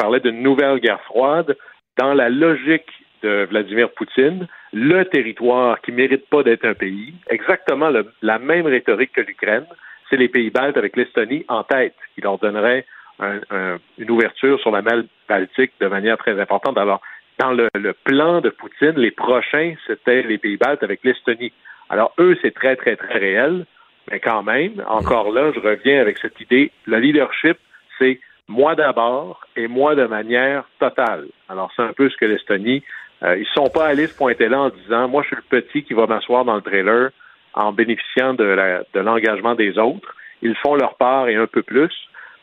qui 0.00 0.02
parlait 0.02 0.20
d'une 0.20 0.42
nouvelle 0.42 0.78
guerre 0.78 1.00
froide. 1.02 1.56
Dans 1.98 2.14
la 2.14 2.28
logique 2.30 2.90
de 3.22 3.46
Vladimir 3.50 3.90
Poutine, 3.90 4.46
le 4.72 5.04
territoire 5.04 5.80
qui 5.82 5.92
mérite 5.92 6.26
pas 6.30 6.42
d'être 6.42 6.64
un 6.64 6.74
pays, 6.74 7.12
exactement 7.28 7.90
la 8.22 8.38
même 8.38 8.66
rhétorique 8.66 9.12
que 9.12 9.20
l'Ukraine, 9.20 9.66
c'est 10.08 10.16
les 10.16 10.28
pays 10.28 10.50
baltes 10.50 10.78
avec 10.78 10.96
l'Estonie 10.96 11.44
en 11.48 11.62
tête, 11.64 11.94
qui 12.14 12.22
leur 12.22 12.38
donnerait 12.38 12.86
un- 13.18 13.40
un- 13.50 13.78
une 13.98 14.10
ouverture 14.10 14.58
sur 14.60 14.70
la 14.70 14.80
mer 14.80 15.02
Baltique 15.28 15.72
de 15.80 15.86
manière 15.88 16.16
très 16.16 16.40
importante. 16.40 16.78
Alors, 16.78 17.02
dans 17.38 17.52
le, 17.52 17.68
le 17.74 17.92
plan 17.92 18.40
de 18.40 18.48
Poutine, 18.50 18.94
les 18.96 19.10
prochains, 19.10 19.74
c'était 19.86 20.22
les 20.22 20.38
pays 20.38 20.56
baltes 20.56 20.82
avec 20.82 21.00
l'Estonie. 21.04 21.52
Alors, 21.90 22.14
eux, 22.18 22.36
c'est 22.40 22.54
très, 22.54 22.76
très, 22.76 22.96
très 22.96 23.18
réel, 23.18 23.66
mais 24.10 24.18
quand 24.20 24.42
même, 24.42 24.82
encore 24.88 25.30
là, 25.30 25.52
je 25.54 25.60
reviens 25.60 26.00
avec 26.00 26.18
cette 26.18 26.40
idée, 26.40 26.70
le 26.86 26.98
leadership, 26.98 27.58
c'est 27.98 28.18
moi 28.50 28.74
d'abord 28.74 29.40
et 29.56 29.68
moi 29.68 29.94
de 29.94 30.04
manière 30.06 30.64
totale. 30.80 31.28
Alors, 31.48 31.70
c'est 31.74 31.82
un 31.82 31.92
peu 31.92 32.10
ce 32.10 32.16
que 32.16 32.24
l'Estonie, 32.24 32.82
euh, 33.22 33.38
ils 33.38 33.46
sont 33.54 33.70
pas 33.70 33.86
allés 33.86 34.08
se 34.08 34.16
pointer 34.16 34.48
là 34.48 34.60
en 34.60 34.68
disant, 34.70 35.08
moi, 35.08 35.22
je 35.22 35.28
suis 35.28 35.36
le 35.36 35.60
petit 35.60 35.84
qui 35.84 35.94
va 35.94 36.06
m'asseoir 36.06 36.44
dans 36.44 36.56
le 36.56 36.60
trailer 36.60 37.10
en 37.54 37.72
bénéficiant 37.72 38.34
de 38.34 39.00
l'engagement 39.00 39.54
des 39.54 39.78
autres. 39.78 40.14
Ils 40.42 40.56
font 40.56 40.74
leur 40.74 40.96
part 40.96 41.28
et 41.28 41.36
un 41.36 41.46
peu 41.46 41.62
plus. 41.62 41.92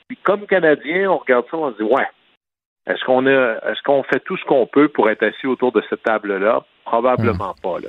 Puis, 0.08 0.18
comme 0.24 0.45
Canadiens, 0.47 1.12
on 1.12 1.18
regarde 1.18 1.45
ça, 1.51 1.58
on 1.58 1.72
se 1.74 1.78
dit, 1.78 1.84
ouais, 1.84 2.08
est-ce 2.88 3.03
qu'on 3.03 3.26
a, 3.28 3.58
est-ce 3.70 3.82
qu'on 3.84 4.03
fait 4.03 4.22
tout 4.22 4.38
ce 4.38 4.45
qu'on 4.45 4.66
peut 4.66 4.88
pour 4.88 5.10
être 5.10 5.24
assis 5.24 5.47
autour 5.47 5.74
de 5.74 5.84
cette 5.89 6.03
table-là? 6.03 6.64
Probablement 6.86 7.53
pas, 7.62 7.80
là. 7.80 7.88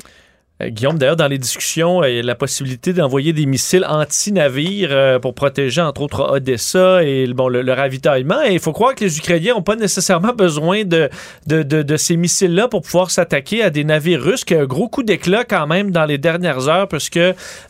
Euh, 0.61 0.71
Guillaume, 0.71 0.99
d'ailleurs, 0.99 1.17
dans 1.17 1.29
les 1.29 1.39
discussions, 1.39 2.03
euh, 2.03 2.11
il 2.11 2.17
y 2.17 2.19
a 2.19 2.23
la 2.23 2.35
possibilité 2.35 2.93
d'envoyer 2.93 3.33
des 3.33 3.47
missiles 3.47 3.85
anti-navires 3.89 4.89
euh, 4.91 5.19
pour 5.19 5.35
protéger, 5.35 5.81
entre 5.81 6.03
autres, 6.03 6.21
Odessa 6.31 7.03
et 7.05 7.27
bon, 7.29 7.49
le, 7.49 7.63
le 7.63 7.73
ravitaillement. 7.73 8.43
Et 8.45 8.55
il 8.55 8.59
faut 8.61 8.73
croire 8.73 8.95
que 8.95 9.05
les 9.05 9.19
Ukrainiens 9.19 9.55
n'ont 9.55 9.63
pas 9.63 9.77
nécessairement 9.77 10.33
besoin 10.33 10.85
de, 10.85 11.09
de, 11.47 11.63
de- 11.63 11.83
de 11.83 11.97
ces 11.97 12.17
missiles-là 12.17 12.69
pour 12.69 12.83
pouvoir 12.83 13.11
s'attaquer 13.11 13.63
à 13.63 13.71
des 13.71 13.85
navires 13.85 14.23
russes, 14.23 14.45
qui 14.45 14.55
a 14.55 14.61
un 14.63 14.65
gros 14.67 14.89
coup 14.89 15.03
d'éclat 15.03 15.45
quand 15.45 15.67
même 15.67 15.91
dans 15.91 16.05
les 16.05 16.19
dernières 16.19 16.69
heures, 16.69 16.89
puisque 16.89 17.21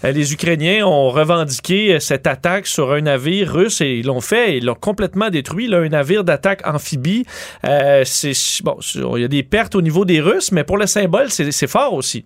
les 0.03 0.33
Ukrainiens 0.33 0.87
ont 0.87 1.11
revendiqué 1.11 2.01
cette 2.01 2.27
attaque 2.27 2.67
sur 2.67 2.93
un 2.93 3.03
navire 3.03 3.53
russe 3.53 3.81
et 3.81 3.97
ils 3.97 4.07
l'ont 4.07 4.21
fait, 4.21 4.57
ils 4.59 4.65
l'ont 4.65 4.75
complètement 4.75 5.29
détruit, 5.31 5.69
là, 5.69 5.79
un 5.79 5.89
navire 5.89 6.25
d'attaque 6.25 6.67
amphibie. 6.67 7.25
Euh, 7.65 8.03
c'est, 8.05 8.33
bon, 8.65 8.79
il 9.17 9.21
y 9.21 9.25
a 9.25 9.29
des 9.29 9.43
pertes 9.43 9.75
au 9.75 9.83
niveau 9.83 10.05
des 10.05 10.21
Russes, 10.21 10.53
mais 10.53 10.65
pour 10.65 10.79
le 10.79 10.87
symbole, 10.87 11.31
c'est 11.31 11.67
fort 11.67 11.95
aussi. 11.95 12.25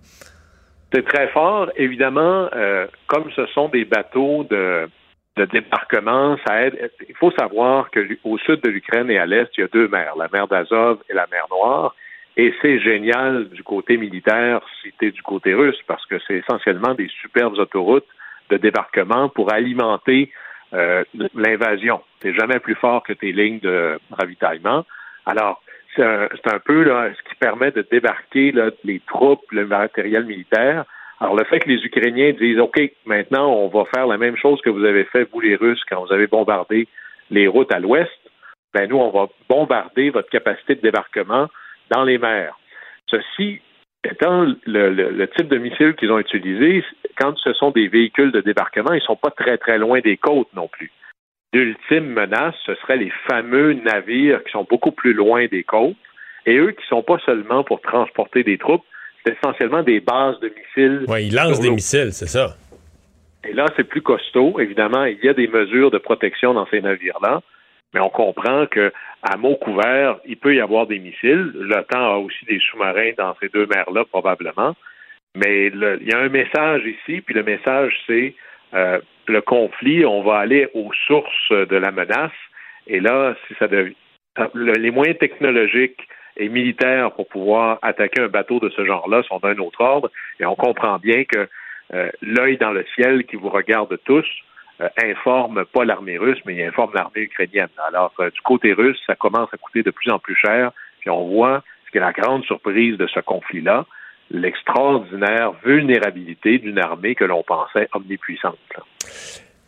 C'est 0.92 1.04
très 1.04 1.28
fort. 1.28 1.70
Évidemment, 1.76 2.48
euh, 2.54 2.86
comme 3.06 3.30
ce 3.32 3.46
sont 3.46 3.68
des 3.68 3.84
bateaux 3.84 4.44
de, 4.44 4.88
de 5.36 5.44
débarquement, 5.46 6.36
ça 6.46 6.62
aide. 6.66 6.90
Il 7.08 7.14
faut 7.16 7.30
savoir 7.32 7.90
que 7.90 8.00
l'U- 8.00 8.20
au 8.24 8.36
sud 8.38 8.60
de 8.60 8.68
l'Ukraine 8.68 9.10
et 9.10 9.18
à 9.18 9.26
l'est, 9.26 9.48
il 9.56 9.62
y 9.62 9.64
a 9.64 9.68
deux 9.68 9.88
mers, 9.88 10.14
la 10.16 10.28
mer 10.32 10.46
d'Azov 10.48 10.98
et 11.08 11.14
la 11.14 11.26
mer 11.30 11.46
Noire. 11.50 11.94
Et 12.36 12.54
c'est 12.62 12.78
génial 12.80 13.48
du 13.50 13.62
côté 13.62 13.96
militaire 13.96 14.60
es 15.00 15.10
du 15.10 15.22
côté 15.22 15.54
russe, 15.54 15.80
parce 15.86 16.04
que 16.06 16.18
c'est 16.26 16.36
essentiellement 16.36 16.94
des 16.94 17.08
superbes 17.08 17.58
autoroutes 17.58 18.06
de 18.50 18.56
débarquement 18.56 19.28
pour 19.28 19.52
alimenter 19.52 20.30
euh, 20.72 21.04
l'invasion. 21.34 22.00
C'est 22.20 22.34
jamais 22.34 22.58
plus 22.58 22.74
fort 22.74 23.02
que 23.02 23.12
tes 23.12 23.32
lignes 23.32 23.60
de 23.60 23.98
ravitaillement. 24.10 24.86
Alors, 25.26 25.62
c'est 25.94 26.02
un, 26.02 26.58
peu 26.64 26.82
là, 26.84 27.10
ce 27.14 27.28
qui 27.28 27.34
permet 27.36 27.70
de 27.70 27.86
débarquer 27.90 28.52
les 28.84 29.00
troupes, 29.06 29.50
le 29.50 29.66
matériel 29.66 30.24
militaire. 30.24 30.84
Alors, 31.20 31.36
le 31.36 31.44
fait 31.44 31.60
que 31.60 31.68
les 31.68 31.84
Ukrainiens 31.84 32.32
disent 32.32 32.58
OK, 32.58 32.80
maintenant, 33.06 33.52
on 33.52 33.68
va 33.68 33.84
faire 33.94 34.06
la 34.06 34.18
même 34.18 34.36
chose 34.36 34.60
que 34.62 34.70
vous 34.70 34.84
avez 34.84 35.04
fait, 35.04 35.28
vous 35.30 35.40
les 35.40 35.56
Russes, 35.56 35.82
quand 35.88 36.04
vous 36.04 36.12
avez 36.12 36.26
bombardé 36.26 36.88
les 37.30 37.46
routes 37.46 37.72
à 37.72 37.78
l'ouest, 37.78 38.10
ben 38.74 38.88
nous, 38.88 38.96
on 38.96 39.10
va 39.10 39.28
bombarder 39.48 40.10
votre 40.10 40.30
capacité 40.30 40.74
de 40.74 40.80
débarquement 40.80 41.48
dans 41.90 42.04
les 42.04 42.18
mers. 42.18 42.58
Ceci 43.06 43.60
étant 44.04 44.46
le, 44.66 44.90
le- 44.90 45.28
type 45.28 45.48
de 45.48 45.58
missile 45.58 45.94
qu'ils 45.94 46.10
ont 46.10 46.18
utilisé, 46.18 46.84
quand 47.20 47.36
ce 47.38 47.52
sont 47.52 47.70
des 47.70 47.86
véhicules 47.88 48.32
de 48.32 48.40
débarquement, 48.40 48.92
ils 48.92 49.02
sont 49.02 49.16
pas 49.16 49.30
très, 49.30 49.58
très 49.58 49.78
loin 49.78 50.00
des 50.00 50.16
côtes 50.16 50.52
non 50.54 50.68
plus. 50.68 50.90
L'ultime 51.52 52.06
menace, 52.06 52.54
ce 52.64 52.74
serait 52.76 52.96
les 52.96 53.12
fameux 53.28 53.74
navires 53.74 54.42
qui 54.44 54.52
sont 54.52 54.66
beaucoup 54.68 54.92
plus 54.92 55.12
loin 55.12 55.46
des 55.46 55.62
côtes, 55.64 55.96
et 56.46 56.56
eux 56.56 56.70
qui 56.72 56.86
sont 56.88 57.02
pas 57.02 57.18
seulement 57.26 57.62
pour 57.62 57.80
transporter 57.80 58.42
des 58.42 58.58
troupes, 58.58 58.84
c'est 59.24 59.36
essentiellement 59.36 59.82
des 59.82 60.00
bases 60.00 60.40
de 60.40 60.48
missiles. 60.48 61.04
Ouais, 61.08 61.26
ils 61.26 61.34
lancent 61.34 61.60
des 61.60 61.70
missiles, 61.70 62.12
c'est 62.12 62.26
ça. 62.26 62.56
Et 63.48 63.52
là, 63.52 63.66
c'est 63.76 63.84
plus 63.84 64.02
costaud. 64.02 64.58
Évidemment, 64.60 65.04
il 65.04 65.18
y 65.22 65.28
a 65.28 65.34
des 65.34 65.48
mesures 65.48 65.90
de 65.90 65.98
protection 65.98 66.54
dans 66.54 66.66
ces 66.66 66.80
navires-là, 66.80 67.40
mais 67.92 68.00
on 68.00 68.08
comprend 68.08 68.66
que 68.66 68.92
à 69.22 69.36
mot 69.36 69.54
couvert, 69.56 70.18
il 70.26 70.36
peut 70.36 70.54
y 70.54 70.60
avoir 70.60 70.86
des 70.86 70.98
missiles. 70.98 71.52
L'OTAN 71.54 72.14
a 72.14 72.16
aussi 72.16 72.44
des 72.46 72.58
sous-marins 72.58 73.12
dans 73.18 73.36
ces 73.40 73.48
deux 73.50 73.66
mers-là, 73.66 74.04
probablement. 74.06 74.74
Mais 75.36 75.70
le- 75.70 75.98
il 76.00 76.08
y 76.08 76.12
a 76.12 76.18
un 76.18 76.28
message 76.28 76.82
ici, 76.84 77.20
puis 77.20 77.34
le 77.34 77.42
message, 77.44 77.94
c'est 78.06 78.34
euh, 78.74 78.98
le 79.26 79.40
conflit, 79.40 80.04
on 80.04 80.22
va 80.22 80.38
aller 80.38 80.68
aux 80.74 80.90
sources 81.06 81.50
de 81.50 81.76
la 81.76 81.90
menace. 81.90 82.32
Et 82.86 83.00
là, 83.00 83.34
si 83.46 83.54
ça 83.58 83.68
devient 83.68 83.94
le- 84.54 84.72
les 84.72 84.90
moyens 84.90 85.18
technologiques 85.18 86.00
et 86.36 86.48
militaires 86.48 87.12
pour 87.12 87.28
pouvoir 87.28 87.78
attaquer 87.82 88.22
un 88.22 88.28
bateau 88.28 88.58
de 88.60 88.70
ce 88.70 88.84
genre-là 88.84 89.22
sont 89.24 89.38
d'un 89.38 89.58
autre 89.58 89.80
ordre. 89.80 90.10
Et 90.40 90.46
on 90.46 90.54
comprend 90.54 90.98
bien 90.98 91.24
que 91.24 91.48
euh, 91.94 92.10
l'œil 92.22 92.56
dans 92.56 92.72
le 92.72 92.84
ciel 92.94 93.24
qui 93.24 93.36
vous 93.36 93.50
regarde 93.50 93.98
tous 94.04 94.24
euh, 94.80 94.88
informe 95.04 95.64
pas 95.66 95.84
l'armée 95.84 96.16
russe, 96.16 96.38
mais 96.46 96.54
il 96.54 96.62
informe 96.62 96.92
l'armée 96.94 97.22
ukrainienne. 97.22 97.68
Alors, 97.86 98.14
euh, 98.20 98.30
du 98.30 98.40
côté 98.40 98.72
russe, 98.72 98.98
ça 99.06 99.14
commence 99.14 99.52
à 99.52 99.58
coûter 99.58 99.82
de 99.82 99.90
plus 99.90 100.10
en 100.10 100.18
plus 100.18 100.34
cher. 100.34 100.72
Puis 101.00 101.10
on 101.10 101.28
voit 101.28 101.62
ce 101.84 101.90
qui 101.90 101.98
est 101.98 102.00
la 102.00 102.12
grande 102.12 102.44
surprise 102.44 102.96
de 102.96 103.06
ce 103.06 103.20
conflit-là, 103.20 103.84
l'extraordinaire 104.32 105.52
vulnérabilité 105.64 106.58
d'une 106.58 106.78
armée 106.78 107.14
que 107.14 107.24
l'on 107.24 107.42
pensait 107.42 107.88
omnipuissante. 107.94 108.58
là. 108.76 108.82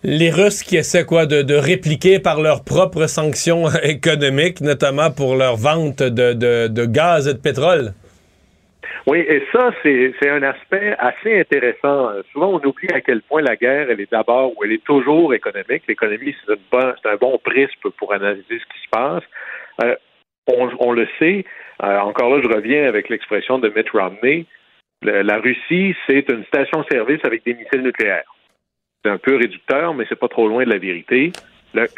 Les 0.03 0.31
Russes 0.31 0.63
qui 0.63 0.77
essaient 0.77 1.07
quoi 1.07 1.25
de, 1.27 1.41
de 1.43 1.55
répliquer 1.55 2.19
par 2.19 2.41
leurs 2.43 2.63
propres 2.65 3.07
sanctions 3.07 3.65
économiques, 3.83 4.61
notamment 4.61 5.11
pour 5.11 5.37
leur 5.37 5.57
vente 5.57 6.03
de, 6.03 6.33
de- 6.35 6.69
de 6.69 6.85
gaz 6.85 7.27
et 7.29 7.35
de 7.35 7.39
pétrole. 7.39 7.93
Oui, 9.07 9.19
et 9.19 9.43
ça, 9.53 9.71
c'est 9.83 10.15
un 10.31 10.43
aspect 10.43 10.95
assez 10.99 11.39
intéressant. 11.41 12.09
Souvent, 12.33 12.53
on 12.55 12.67
oublie 12.67 12.89
à 12.95 13.03
quel 13.03 13.21
point 13.23 13.43
la 13.43 13.55
guerre, 13.57 13.89
elle 13.91 14.01
est 14.01 14.11
d'abord 14.11 14.53
ou 14.57 14.65
elle 14.65 14.73
est 14.73 14.85
toujours 14.85 15.35
économique. 15.35 15.83
L'économie, 15.89 16.35
c'est 16.47 16.55
c'est 16.73 17.09
un 17.11 17.17
bon 17.17 17.39
prisme 17.45 17.91
pour 17.99 18.15
analyser 18.15 18.45
ce 18.49 18.65
qui 18.75 18.81
se 18.83 18.89
passe. 18.91 19.23
Euh, 19.85 19.95
on, 20.47 20.93
le 20.93 21.09
sait. 21.19 21.45
Euh, 21.83 21.99
encore 22.01 22.35
là, 22.35 22.43
je 22.43 22.49
reviens 22.49 22.87
avec 22.87 23.09
l'expression 23.09 23.59
de 23.59 23.69
Mitt 23.75 23.91
Romney. 23.91 24.47
La 25.03 25.39
Russie, 25.39 25.95
c'est 26.07 26.31
une 26.31 26.45
station-service 26.45 27.21
avec 27.25 27.45
des 27.45 27.55
missiles 27.55 27.83
nucléaires. 27.83 28.33
C'est 29.03 29.11
un 29.11 29.19
peu 29.19 29.37
réducteur, 29.37 29.93
mais 29.93 30.07
c'est 30.09 30.19
pas 30.19 30.29
trop 30.29 30.49
loin 30.49 30.65
de 30.65 30.71
la 30.71 30.79
vérité. 30.79 31.33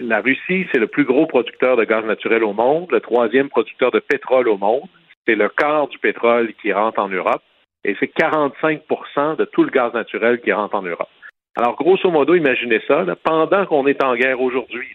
La 0.01 0.21
Russie, 0.21 0.67
c'est 0.73 0.79
le 0.79 0.87
plus 0.87 1.05
gros 1.05 1.27
producteur 1.27 1.77
de 1.77 1.85
gaz 1.85 2.05
naturel 2.05 2.43
au 2.43 2.53
monde, 2.53 2.91
le 2.91 3.01
troisième 3.01 3.49
producteur 3.49 3.91
de 3.91 4.01
pétrole 4.01 4.49
au 4.49 4.57
monde. 4.57 4.89
C'est 5.27 5.37
le 5.37 5.49
quart 5.49 5.89
du 5.89 5.99
pétrole 5.99 6.53
qui 6.61 6.73
rentre 6.73 6.99
en 6.99 7.09
Europe 7.09 7.43
et 7.85 7.97
c'est 8.01 8.13
45% 8.13 9.37
de 9.37 9.45
tout 9.45 9.63
le 9.63 9.71
gaz 9.71 9.93
naturel 9.93 10.41
qui 10.41 10.53
rentre 10.53 10.75
en 10.75 10.83
Europe. 10.83 11.09
Alors, 11.57 11.77
grosso 11.77 12.11
modo, 12.11 12.35
imaginez 12.35 12.81
ça, 12.87 13.05
pendant 13.23 13.65
qu'on 13.67 13.87
est 13.87 14.03
en 14.03 14.15
guerre 14.17 14.41
aujourd'hui, 14.41 14.89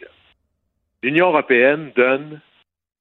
l'Union 1.01 1.27
européenne 1.27 1.91
donne, 1.95 2.41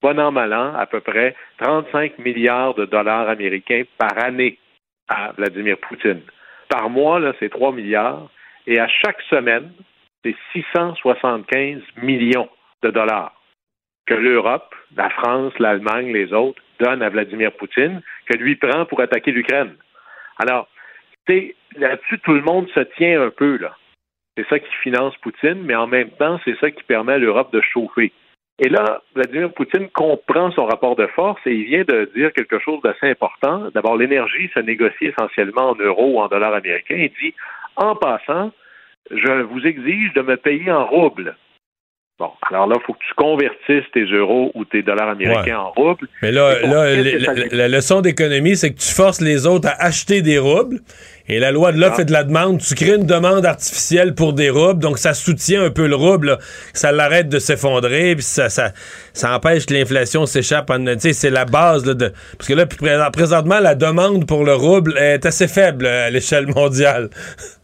bon 0.02 0.18
an, 0.18 0.32
mal 0.32 0.52
an, 0.52 0.74
à 0.74 0.86
peu 0.86 1.00
près 1.00 1.34
35 1.58 2.18
milliards 2.18 2.74
de 2.74 2.84
dollars 2.84 3.28
américains 3.28 3.82
par 3.98 4.16
année 4.18 4.58
à 5.08 5.32
Vladimir 5.32 5.76
Poutine. 5.78 6.22
Par 6.68 6.88
mois, 6.88 7.20
c'est 7.38 7.50
3 7.50 7.72
milliards. 7.72 8.30
Et 8.66 8.78
à 8.78 8.88
chaque 8.88 9.20
semaine, 9.22 9.72
c'est 10.24 10.36
675 10.52 11.82
millions 12.02 12.48
de 12.82 12.90
dollars 12.90 13.34
que 14.06 14.14
l'Europe, 14.14 14.74
la 14.96 15.10
France, 15.10 15.52
l'Allemagne, 15.58 16.12
les 16.12 16.32
autres 16.32 16.60
donnent 16.78 17.02
à 17.02 17.10
Vladimir 17.10 17.52
Poutine, 17.52 18.02
que 18.26 18.36
lui 18.36 18.56
prend 18.56 18.84
pour 18.86 19.00
attaquer 19.00 19.30
l'Ukraine. 19.32 19.76
Alors, 20.38 20.68
là-dessus, 21.76 22.18
tout 22.20 22.32
le 22.32 22.42
monde 22.42 22.68
se 22.74 22.80
tient 22.80 23.22
un 23.22 23.30
peu, 23.30 23.56
là. 23.58 23.76
C'est 24.36 24.48
ça 24.48 24.58
qui 24.58 24.72
finance 24.82 25.16
Poutine, 25.18 25.62
mais 25.62 25.74
en 25.74 25.86
même 25.86 26.10
temps, 26.10 26.40
c'est 26.44 26.58
ça 26.58 26.70
qui 26.70 26.82
permet 26.84 27.14
à 27.14 27.18
l'Europe 27.18 27.52
de 27.52 27.60
chauffer. 27.60 28.12
Et 28.62 28.68
là, 28.68 29.00
Vladimir 29.14 29.50
Poutine 29.54 29.88
comprend 29.88 30.50
son 30.52 30.66
rapport 30.66 30.94
de 30.94 31.06
force 31.06 31.40
et 31.46 31.52
il 31.52 31.64
vient 31.64 31.84
de 31.84 32.10
dire 32.14 32.30
quelque 32.34 32.58
chose 32.58 32.80
d'assez 32.82 33.08
important. 33.10 33.70
D'abord, 33.74 33.96
l'énergie 33.96 34.50
se 34.54 34.60
négocie 34.60 35.06
essentiellement 35.06 35.70
en 35.70 35.76
euros 35.76 36.16
ou 36.16 36.20
en 36.20 36.28
dollars 36.28 36.52
américains. 36.52 36.96
Il 36.96 37.10
dit, 37.22 37.34
en 37.76 37.96
passant, 37.96 38.52
je 39.10 39.42
vous 39.42 39.66
exige 39.66 40.12
de 40.12 40.20
me 40.20 40.36
payer 40.36 40.70
en 40.70 40.86
roubles. 40.86 41.34
Bon, 42.20 42.32
alors 42.50 42.66
là, 42.66 42.76
il 42.78 42.84
faut 42.84 42.92
que 42.92 42.98
tu 42.98 43.14
convertisses 43.14 43.90
tes 43.94 44.04
euros 44.04 44.50
ou 44.54 44.66
tes 44.66 44.82
dollars 44.82 45.08
américains 45.08 45.58
en 45.58 45.70
roubles. 45.70 46.06
Mais 46.20 46.30
là, 46.30 46.52
la, 47.50 47.66
leçon 47.66 48.02
d'économie, 48.02 48.56
c'est 48.56 48.74
que 48.74 48.78
tu 48.78 48.94
forces 48.94 49.22
les 49.22 49.46
autres 49.46 49.68
à 49.68 49.86
acheter 49.86 50.20
des 50.20 50.38
roubles. 50.38 50.80
Et 51.32 51.38
la 51.38 51.52
loi 51.52 51.70
de 51.70 51.78
l'offre 51.78 52.00
et 52.00 52.04
de 52.04 52.10
la 52.10 52.24
demande, 52.24 52.58
tu 52.58 52.74
crées 52.74 52.96
une 52.96 53.06
demande 53.06 53.46
artificielle 53.46 54.14
pour 54.16 54.32
des 54.32 54.50
roubles, 54.50 54.80
donc 54.80 54.98
ça 54.98 55.14
soutient 55.14 55.62
un 55.62 55.70
peu 55.70 55.86
le 55.86 55.94
rouble, 55.94 56.38
ça 56.74 56.90
l'arrête 56.90 57.28
de 57.28 57.38
s'effondrer, 57.38 58.16
puis 58.16 58.24
ça, 58.24 58.48
ça, 58.48 58.72
ça 59.12 59.36
empêche 59.36 59.64
que 59.64 59.74
l'inflation 59.74 60.26
s'échappe. 60.26 60.72
C'est 60.98 61.30
la 61.30 61.44
base 61.44 61.84
de... 61.84 62.12
Parce 62.36 62.48
que 62.48 62.54
là, 62.54 62.66
présentement, 63.10 63.60
la 63.60 63.76
demande 63.76 64.26
pour 64.26 64.44
le 64.44 64.54
rouble 64.54 64.98
est 64.98 65.24
assez 65.24 65.46
faible 65.46 65.86
à 65.86 66.10
l'échelle 66.10 66.48
mondiale. 66.48 67.10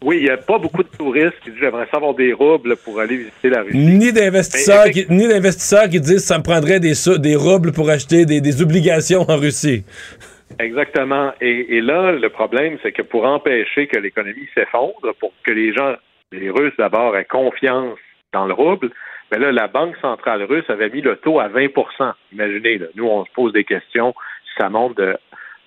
Oui, 0.05 0.19
il 0.19 0.25
n'y 0.25 0.31
a 0.31 0.37
pas 0.37 0.59
beaucoup 0.59 0.85
de 0.85 0.89
touristes 0.97 1.35
qui 1.43 1.51
disent 1.51 1.59
j'aimerais 1.61 1.89
savoir 1.91 2.15
des 2.15 2.33
roubles 2.33 2.77
pour 2.77 3.01
aller 3.01 3.17
visiter 3.17 3.51
la 3.51 3.63
Russie. 3.63 3.77
Ni 3.77 4.13
d'investisseurs 4.13 4.91
qui, 4.91 5.07
ni 5.11 5.27
d'investisseurs 5.27 5.89
qui 5.89 6.01
disent 6.01 6.25
ça 6.25 6.39
me 6.39 6.45
prendrait 6.45 6.79
des, 6.79 6.93
des 7.19 7.35
roubles 7.35 7.73
pour 7.73 7.91
acheter 7.91 8.27
des, 8.27 8.41
des 8.41 8.63
obligations 8.63 9.29
en 9.29 9.37
Russie. 9.37 9.83
Exactement. 10.59 11.33
Et, 11.41 11.81
là, 11.81 12.13
le 12.13 12.29
problème, 12.29 12.79
c'est 12.83 12.93
que 12.93 13.03
pour 13.03 13.27
empêcher 13.27 13.87
que 13.89 13.99
l'économie 13.99 14.49
s'effondre, 14.55 15.15
pour 15.21 15.33
que 15.43 15.53
les 15.53 15.73
gens, 15.73 15.97
les 16.33 16.51
Russes 16.51 16.77
d'abord, 16.79 17.17
aient 17.17 17.25
confiance 17.25 17.99
dans 18.33 18.47
le 18.47 18.55
rouble, 18.55 18.91
mais 19.31 19.39
ben 19.39 19.47
là, 19.47 19.53
la 19.53 19.67
Banque 19.67 19.97
centrale 19.97 20.45
russe 20.45 20.69
avait 20.69 20.89
mis 20.89 21.01
le 21.01 21.17
taux 21.17 21.41
à 21.41 21.49
20% 21.49 22.13
Imaginez, 22.33 22.79
là, 22.79 22.87
nous, 22.95 23.09
on 23.09 23.25
se 23.25 23.31
pose 23.33 23.53
des 23.53 23.65
questions 23.65 24.15
si 24.45 24.63
ça 24.63 24.69
monte 24.69 24.97
de 24.97 25.17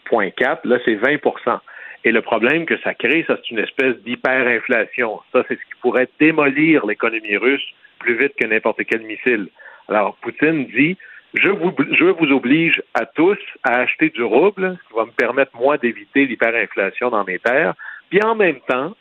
0,4, 0.09 0.59
là, 0.63 0.79
c'est 0.85 0.95
20% 0.95 1.59
Et 2.05 2.11
le 2.13 2.21
problème 2.21 2.65
que 2.65 2.77
ça 2.79 2.93
crée, 2.93 3.25
ça, 3.27 3.37
c'est 3.37 3.51
une 3.51 3.59
espèce 3.59 3.97
d'hyperinflation. 3.97 5.19
Ça, 5.33 5.43
c'est 5.47 5.55
ce 5.55 5.65
qui 5.65 5.79
pourrait 5.81 6.07
démolir 6.19 6.85
l'économie 6.85 7.35
russe 7.35 7.65
plus 7.99 8.17
vite 8.17 8.33
que 8.39 8.47
n'importe 8.47 8.81
quel 8.85 9.01
missile. 9.01 9.49
Alors, 9.89 10.15
Poutine 10.21 10.65
dit, 10.67 10.97
je 11.33 11.49
vous, 11.49 11.73
je 11.91 12.05
vous 12.05 12.31
oblige 12.31 12.81
à 12.93 13.05
tous 13.05 13.37
à 13.63 13.79
acheter 13.79 14.09
du 14.09 14.23
rouble, 14.23 14.77
ce 14.81 14.87
qui 14.87 14.95
va 14.95 15.05
me 15.05 15.11
permettre, 15.11 15.51
moi, 15.55 15.77
d'éviter 15.77 16.25
l'hyperinflation 16.25 17.09
dans 17.09 17.23
mes 17.23 17.39
terres. 17.39 17.73
Puis 18.09 18.21
en 18.23 18.35
même 18.35 18.59
temps, 18.67 18.95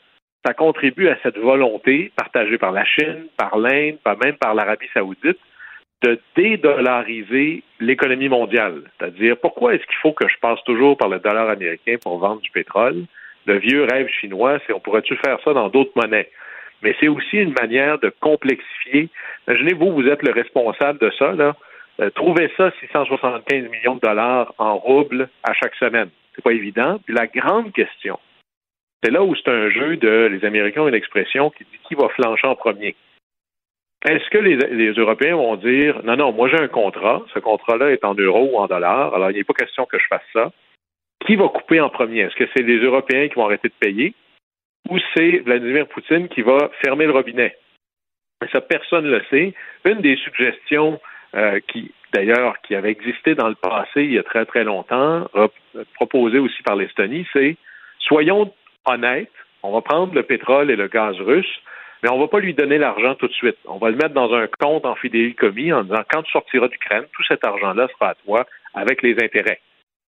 ça 0.44 0.54
contribue 0.54 1.08
à 1.08 1.18
cette 1.22 1.38
volonté 1.38 2.12
partagée 2.16 2.58
par 2.58 2.72
la 2.72 2.84
Chine, 2.84 3.26
par 3.36 3.56
l'Inde, 3.58 3.98
même 4.22 4.36
par 4.36 4.54
l'Arabie 4.54 4.88
saoudite, 4.94 5.38
de 6.02 6.20
dédollariser 6.36 7.62
l'économie 7.80 8.28
mondiale. 8.28 8.82
C'est-à-dire, 8.98 9.36
pourquoi 9.38 9.74
est-ce 9.74 9.84
qu'il 9.86 9.96
faut 10.00 10.12
que 10.12 10.28
je 10.28 10.38
passe 10.40 10.62
toujours 10.64 10.96
par 10.96 11.08
le 11.08 11.18
dollar 11.18 11.48
américain 11.48 11.96
pour 12.02 12.18
vendre 12.18 12.40
du 12.40 12.50
pétrole? 12.50 13.04
Le 13.46 13.58
vieux 13.58 13.84
rêve 13.84 14.08
chinois, 14.08 14.58
c'est 14.66 14.72
on 14.72 14.80
pourrait-tu 14.80 15.16
faire 15.16 15.38
ça 15.44 15.52
dans 15.54 15.68
d'autres 15.68 15.92
monnaies? 15.96 16.28
Mais 16.82 16.94
c'est 17.00 17.08
aussi 17.08 17.38
une 17.38 17.54
manière 17.60 17.98
de 17.98 18.12
complexifier. 18.20 19.08
Imaginez, 19.48 19.72
vous, 19.74 19.92
vous 19.92 20.06
êtes 20.06 20.22
le 20.22 20.32
responsable 20.32 21.00
de 21.00 21.10
ça, 21.18 21.32
là. 21.32 21.56
Euh, 22.00 22.10
trouvez 22.10 22.50
ça 22.56 22.70
675 22.80 23.68
millions 23.70 23.96
de 23.96 24.00
dollars 24.00 24.54
en 24.58 24.76
roubles 24.76 25.28
à 25.42 25.52
chaque 25.54 25.74
semaine. 25.74 26.10
C'est 26.34 26.42
pas 26.42 26.52
évident. 26.52 26.98
Puis 27.04 27.14
la 27.14 27.26
grande 27.26 27.72
question, 27.72 28.18
c'est 29.02 29.10
là 29.10 29.22
où 29.22 29.34
c'est 29.34 29.50
un 29.50 29.70
jeu 29.70 29.96
de 29.96 30.26
les 30.26 30.44
Américains 30.44 30.82
ont 30.82 30.88
une 30.88 30.94
expression 30.94 31.50
qui 31.50 31.64
dit 31.64 31.78
qui 31.88 31.94
va 31.94 32.08
flancher 32.10 32.46
en 32.46 32.54
premier. 32.54 32.94
Est-ce 34.06 34.30
que 34.30 34.38
les, 34.38 34.92
Européens 34.92 35.36
vont 35.36 35.56
dire 35.56 36.00
non, 36.04 36.16
non, 36.16 36.32
moi 36.32 36.48
j'ai 36.48 36.60
un 36.60 36.68
contrat, 36.68 37.22
ce 37.34 37.40
contrat-là 37.40 37.90
est 37.90 38.04
en 38.04 38.14
euros 38.14 38.50
ou 38.52 38.58
en 38.58 38.68
dollars, 38.68 39.12
alors 39.14 39.32
il 39.32 39.36
n'est 39.36 39.44
pas 39.44 39.54
question 39.54 39.86
que 39.86 39.98
je 39.98 40.06
fasse 40.06 40.22
ça. 40.32 40.52
Qui 41.26 41.34
va 41.34 41.48
couper 41.48 41.80
en 41.80 41.90
premier? 41.90 42.20
Est-ce 42.20 42.36
que 42.36 42.48
c'est 42.54 42.62
les 42.62 42.78
Européens 42.78 43.26
qui 43.28 43.34
vont 43.34 43.46
arrêter 43.46 43.68
de 43.68 43.74
payer? 43.74 44.14
Ou 44.88 44.98
c'est 45.14 45.38
Vladimir 45.38 45.88
Poutine 45.88 46.28
qui 46.28 46.42
va 46.42 46.70
fermer 46.80 47.06
le 47.06 47.12
robinet? 47.12 47.56
ça, 48.52 48.60
personne 48.60 49.04
ne 49.04 49.10
le 49.10 49.24
sait. 49.30 49.52
Une 49.84 50.00
des 50.00 50.16
suggestions 50.16 51.00
euh, 51.34 51.60
qui 51.68 51.92
d'ailleurs 52.12 52.54
qui 52.62 52.74
avait 52.74 52.90
existé 52.90 53.34
dans 53.34 53.48
le 53.48 53.54
passé 53.54 54.02
il 54.02 54.12
y 54.12 54.18
a 54.18 54.22
très 54.22 54.46
très 54.46 54.64
longtemps, 54.64 55.28
proposé 55.94 56.38
aussi 56.38 56.62
par 56.62 56.76
l'Estonie, 56.76 57.26
c'est 57.32 57.56
soyons 58.00 58.52
honnêtes, 58.86 59.30
on 59.62 59.72
va 59.72 59.82
prendre 59.82 60.14
le 60.14 60.22
pétrole 60.22 60.70
et 60.70 60.76
le 60.76 60.88
gaz 60.88 61.16
russe, 61.20 61.60
mais 62.02 62.10
on 62.10 62.18
va 62.18 62.28
pas 62.28 62.40
lui 62.40 62.54
donner 62.54 62.78
l'argent 62.78 63.14
tout 63.16 63.26
de 63.26 63.32
suite. 63.32 63.58
On 63.66 63.78
va 63.78 63.90
le 63.90 63.96
mettre 63.96 64.14
dans 64.14 64.32
un 64.32 64.46
compte 64.46 64.86
en 64.86 64.94
fidélicommis 64.94 65.72
en 65.72 65.82
disant 65.82 66.02
quand 66.10 66.22
tu 66.22 66.30
sortiras 66.30 66.68
d'Ukraine, 66.68 67.04
tout 67.12 67.24
cet 67.24 67.44
argent-là 67.44 67.88
sera 67.88 68.10
à 68.10 68.14
toi 68.14 68.46
avec 68.74 69.02
les 69.02 69.14
intérêts. 69.22 69.60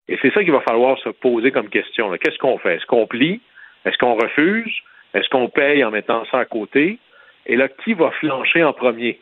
Et 0.07 0.17
c'est 0.21 0.33
ça 0.33 0.43
qu'il 0.43 0.51
va 0.51 0.61
falloir 0.61 0.97
se 0.99 1.09
poser 1.09 1.51
comme 1.51 1.69
question. 1.69 2.11
Qu'est-ce 2.17 2.37
qu'on 2.37 2.57
fait? 2.57 2.75
Est-ce 2.75 2.85
qu'on 2.85 3.07
plie? 3.07 3.41
Est-ce 3.85 3.97
qu'on 3.97 4.15
refuse? 4.15 4.73
Est-ce 5.13 5.29
qu'on 5.29 5.49
paye 5.49 5.83
en 5.83 5.91
mettant 5.91 6.25
ça 6.25 6.39
à 6.39 6.45
côté? 6.45 6.99
Et 7.45 7.55
là, 7.55 7.67
qui 7.67 7.93
va 7.93 8.11
flancher 8.11 8.63
en 8.63 8.73
premier? 8.73 9.19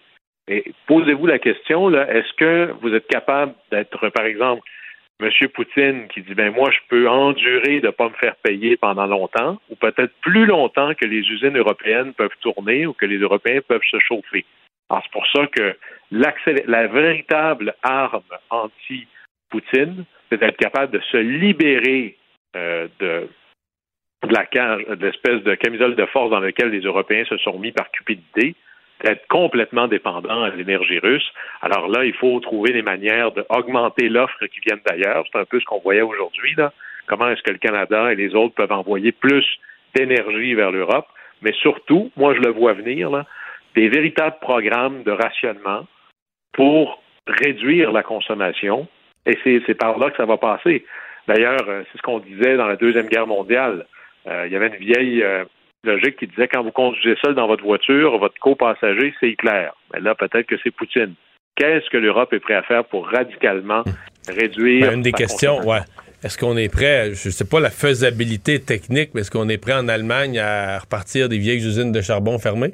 Posez-vous 0.88 1.28
la 1.28 1.40
question, 1.40 1.94
est-ce 1.94 2.34
que 2.34 2.72
vous 2.82 2.94
êtes 2.94 3.08
capable 3.08 3.54
d'être, 3.72 4.10
par 4.10 4.26
exemple, 4.26 4.62
M. 5.22 5.30
Poutine 5.54 6.08
qui 6.08 6.22
dit 6.22 6.34
ben 6.34 6.54
moi 6.54 6.70
je 6.72 6.80
peux 6.88 7.10
endurer 7.10 7.82
de 7.82 7.88
ne 7.88 7.92
pas 7.92 8.08
me 8.08 8.14
faire 8.16 8.38
payer 8.38 8.78
pendant 8.78 9.06
longtemps, 9.06 9.60
ou 9.70 9.76
peut-être 9.76 10.14
plus 10.22 10.46
longtemps 10.46 10.94
que 10.96 11.06
les 11.06 11.20
usines 11.20 11.58
européennes 11.58 12.14
peuvent 12.14 12.38
tourner 12.40 12.86
ou 12.86 12.94
que 12.94 13.06
les 13.06 13.18
Européens 13.18 13.60
peuvent 13.68 13.84
se 13.92 14.00
chauffer? 14.00 14.46
Alors 14.90 15.04
c'est 15.04 15.12
pour 15.12 15.28
ça 15.28 15.46
que 15.48 15.76
la 16.12 16.88
véritable 16.88 17.76
arme 17.84 18.24
anti-Poutine, 18.50 20.06
c'est 20.30 20.40
d'être 20.40 20.58
capable 20.58 20.94
de 20.94 21.02
se 21.12 21.18
libérer 21.18 22.16
euh, 22.56 22.88
la 24.24 24.46
de 24.96 25.06
l'espèce 25.06 25.44
de 25.44 25.56
camisole 25.56 25.96
de 25.96 26.06
force 26.06 26.32
dans 26.32 26.40
laquelle 26.40 26.70
les 26.70 26.82
Européens 26.82 27.26
se 27.26 27.38
sont 27.38 27.60
mis 27.60 27.74
par 27.74 27.92
cupidité, 27.92 28.56
être 29.04 29.28
complètement 29.28 29.88
dépendant 29.88 30.44
à 30.44 30.50
l'énergie 30.50 31.00
russe. 31.00 31.32
Alors 31.62 31.88
là, 31.88 32.06
il 32.06 32.14
faut 32.14 32.40
trouver 32.40 32.74
des 32.74 32.82
manières 32.82 33.32
d'augmenter 33.32 34.10
l'offre 34.10 34.46
qui 34.48 34.60
viennent 34.60 34.82
d'ailleurs. 34.86 35.26
C'est 35.32 35.40
un 35.40 35.46
peu 35.46 35.60
ce 35.60 35.66
qu'on 35.66 35.80
voyait 35.80 36.02
aujourd'hui. 36.02 36.54
Là. 36.58 36.74
Comment 37.08 37.30
est-ce 37.30 37.42
que 37.44 37.52
le 37.52 37.58
Canada 37.58 38.12
et 38.12 38.16
les 38.16 38.36
autres 38.36 38.56
peuvent 38.56 38.72
envoyer 38.72 39.12
plus 39.12 39.46
d'énergie 39.96 40.54
vers 40.54 40.72
l'Europe? 40.72 41.08
Mais 41.42 41.54
surtout, 41.54 42.12
moi, 42.18 42.34
je 42.36 42.42
le 42.42 42.50
vois 42.50 42.74
venir, 42.74 43.10
là, 43.10 43.26
des 43.76 43.88
véritables 43.88 44.38
programmes 44.42 45.04
de 45.04 45.12
rationnement 45.12 45.86
pour 46.54 47.02
réduire 47.28 47.92
la 47.92 48.04
consommation. 48.04 48.88
Et 49.26 49.38
c'est 49.44 49.76
par 49.76 49.98
là 49.98 50.10
que 50.10 50.18
ça 50.18 50.26
va 50.26 50.38
passer. 50.38 50.86
D'ailleurs, 51.28 51.64
euh, 51.68 51.84
c'est 51.92 51.98
ce 51.98 52.02
qu'on 52.02 52.20
disait 52.20 52.58
dans 52.58 52.66
la 52.66 52.76
Deuxième 52.76 53.08
Guerre 53.08 53.28
mondiale. 53.28 53.86
Euh, 54.28 54.48
il 54.48 54.52
y 54.52 54.56
avait 54.56 54.68
une 54.68 54.76
vieille 54.76 55.24
euh, 55.24 55.46
logique 55.84 56.18
qui 56.18 56.28
disait 56.28 56.48
quand 56.48 56.64
vous 56.64 56.72
conduisez 56.72 57.16
seul 57.24 57.36
dans 57.36 57.48
votre 57.48 57.64
voiture, 57.64 58.18
votre 58.18 58.40
copassager, 58.40 59.14
c'est 59.20 59.30
Hitler. 59.30 59.70
Mais 59.94 60.00
là, 60.00 60.16
peut-être 60.16 60.48
que 60.48 60.56
c'est 60.64 60.72
Poutine. 60.72 61.14
Qu'est-ce 61.56 61.90
que 61.90 61.98
l'Europe 61.98 62.32
est 62.34 62.40
prête 62.40 62.58
à 62.58 62.64
faire 62.64 62.86
pour 62.86 63.08
radicalement 63.08 63.84
réduire 64.28 64.88
ben, 64.88 64.96
Une 64.96 65.02
des 65.02 65.12
questions, 65.12 65.60
ouais. 65.68 65.80
Est-ce 66.24 66.38
qu'on 66.38 66.58
est 66.58 66.74
prêt, 66.74 67.14
je 67.14 67.30
ne 67.30 67.32
sais 67.32 67.48
pas 67.48 67.62
la 67.62 67.70
faisabilité 67.70 68.60
technique, 68.60 69.12
mais 69.14 69.22
est-ce 69.22 69.32
qu'on 69.32 69.48
est 69.48 69.58
prêt 69.58 69.74
en 69.74 69.88
Allemagne 69.88 70.38
à 70.38 70.80
repartir 70.80 71.30
des 71.30 71.38
vieilles 71.38 71.66
usines 71.66 71.94
de 71.94 72.02
charbon 72.02 72.38
fermées? 72.40 72.74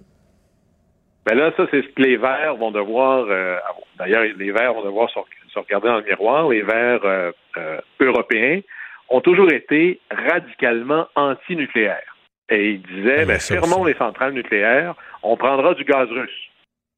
Ben 1.26 1.36
là, 1.36 1.52
ça, 1.56 1.66
c'est 1.72 1.82
ce 1.82 1.88
que 1.90 2.02
les 2.02 2.18
Verts 2.18 2.56
vont 2.56 2.72
devoir. 2.72 3.26
Euh, 3.30 3.58
d'ailleurs, 3.98 4.24
les 4.38 4.52
Verts 4.52 4.74
vont 4.74 4.84
devoir 4.84 5.10
se, 5.10 5.60
regarder 5.60 5.88
dans 5.88 5.98
le 5.98 6.04
miroir. 6.04 6.50
Les 6.50 6.62
Verts 6.62 7.04
euh, 7.04 7.32
euh, 7.58 7.80
européens 8.00 8.62
ont 9.10 9.22
toujours 9.22 9.52
été 9.52 10.00
radicalement 10.12 11.08
anti-nucléaires. 11.16 12.15
Et 12.50 12.72
il 12.72 12.82
disait, 12.82 13.26
ben, 13.26 13.40
fermons 13.40 13.86
les 13.86 13.96
centrales 13.96 14.34
nucléaires, 14.34 14.96
on 15.24 15.36
prendra 15.36 15.74
du 15.74 15.84
gaz 15.84 16.08
russe. 16.10 16.50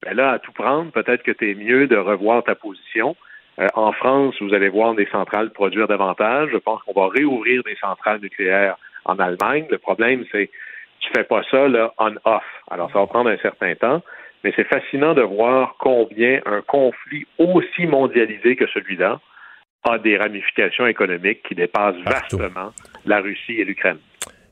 Ben 0.04 0.16
là, 0.16 0.32
à 0.32 0.40
tout 0.40 0.52
prendre, 0.52 0.92
peut-être 0.92 1.24
que 1.24 1.32
tu 1.32 1.52
es 1.52 1.56
mieux 1.56 1.88
de 1.88 1.98
revoir 1.98 2.44
ta 2.44 2.56
position. 2.56 3.16
Euh, 3.60 3.68
en 3.74 3.92
France, 3.94 4.36
vous 4.42 4.54
allez 4.54 4.70
voir 4.70 4.94
des 4.94 5.08
centrales 5.08 5.50
produire 5.52 5.88
davantage. 5.88 6.50
Je 6.52 6.58
pense 6.58 6.82
qu'on 6.84 7.00
va 7.00 7.08
réouvrir 7.10 7.64
des 7.64 7.76
centrales 7.78 8.20
nucléaires 8.22 8.78
en 9.06 9.18
Allemagne. 9.18 9.66
Le 9.72 9.78
problème, 9.78 10.26
c'est 10.32 10.50
tu 11.00 11.10
fais 11.16 11.24
pas 11.24 11.42
ça 11.50 11.68
là 11.68 11.94
on-off. 11.98 12.44
Alors, 12.70 12.92
ça 12.92 13.00
va 13.00 13.08
prendre 13.08 13.30
un 13.30 13.38
certain 13.38 13.74
temps, 13.76 14.04
mais 14.44 14.54
c'est 14.56 14.68
fascinant 14.68 15.14
de 15.14 15.22
voir 15.22 15.76
combien 15.80 16.42
un 16.46 16.62
conflit 16.62 17.26
aussi 17.38 17.88
mondialisé 17.88 18.56
que 18.56 18.68
celui-là 18.68 19.20
a 19.90 19.98
des 20.00 20.18
ramifications 20.18 20.86
économiques 20.86 21.44
qui 21.44 21.56
dépassent 21.56 21.96
vastement 22.04 22.72
la 23.06 23.22
Russie 23.22 23.54
et 23.54 23.64
l'Ukraine. 23.64 24.00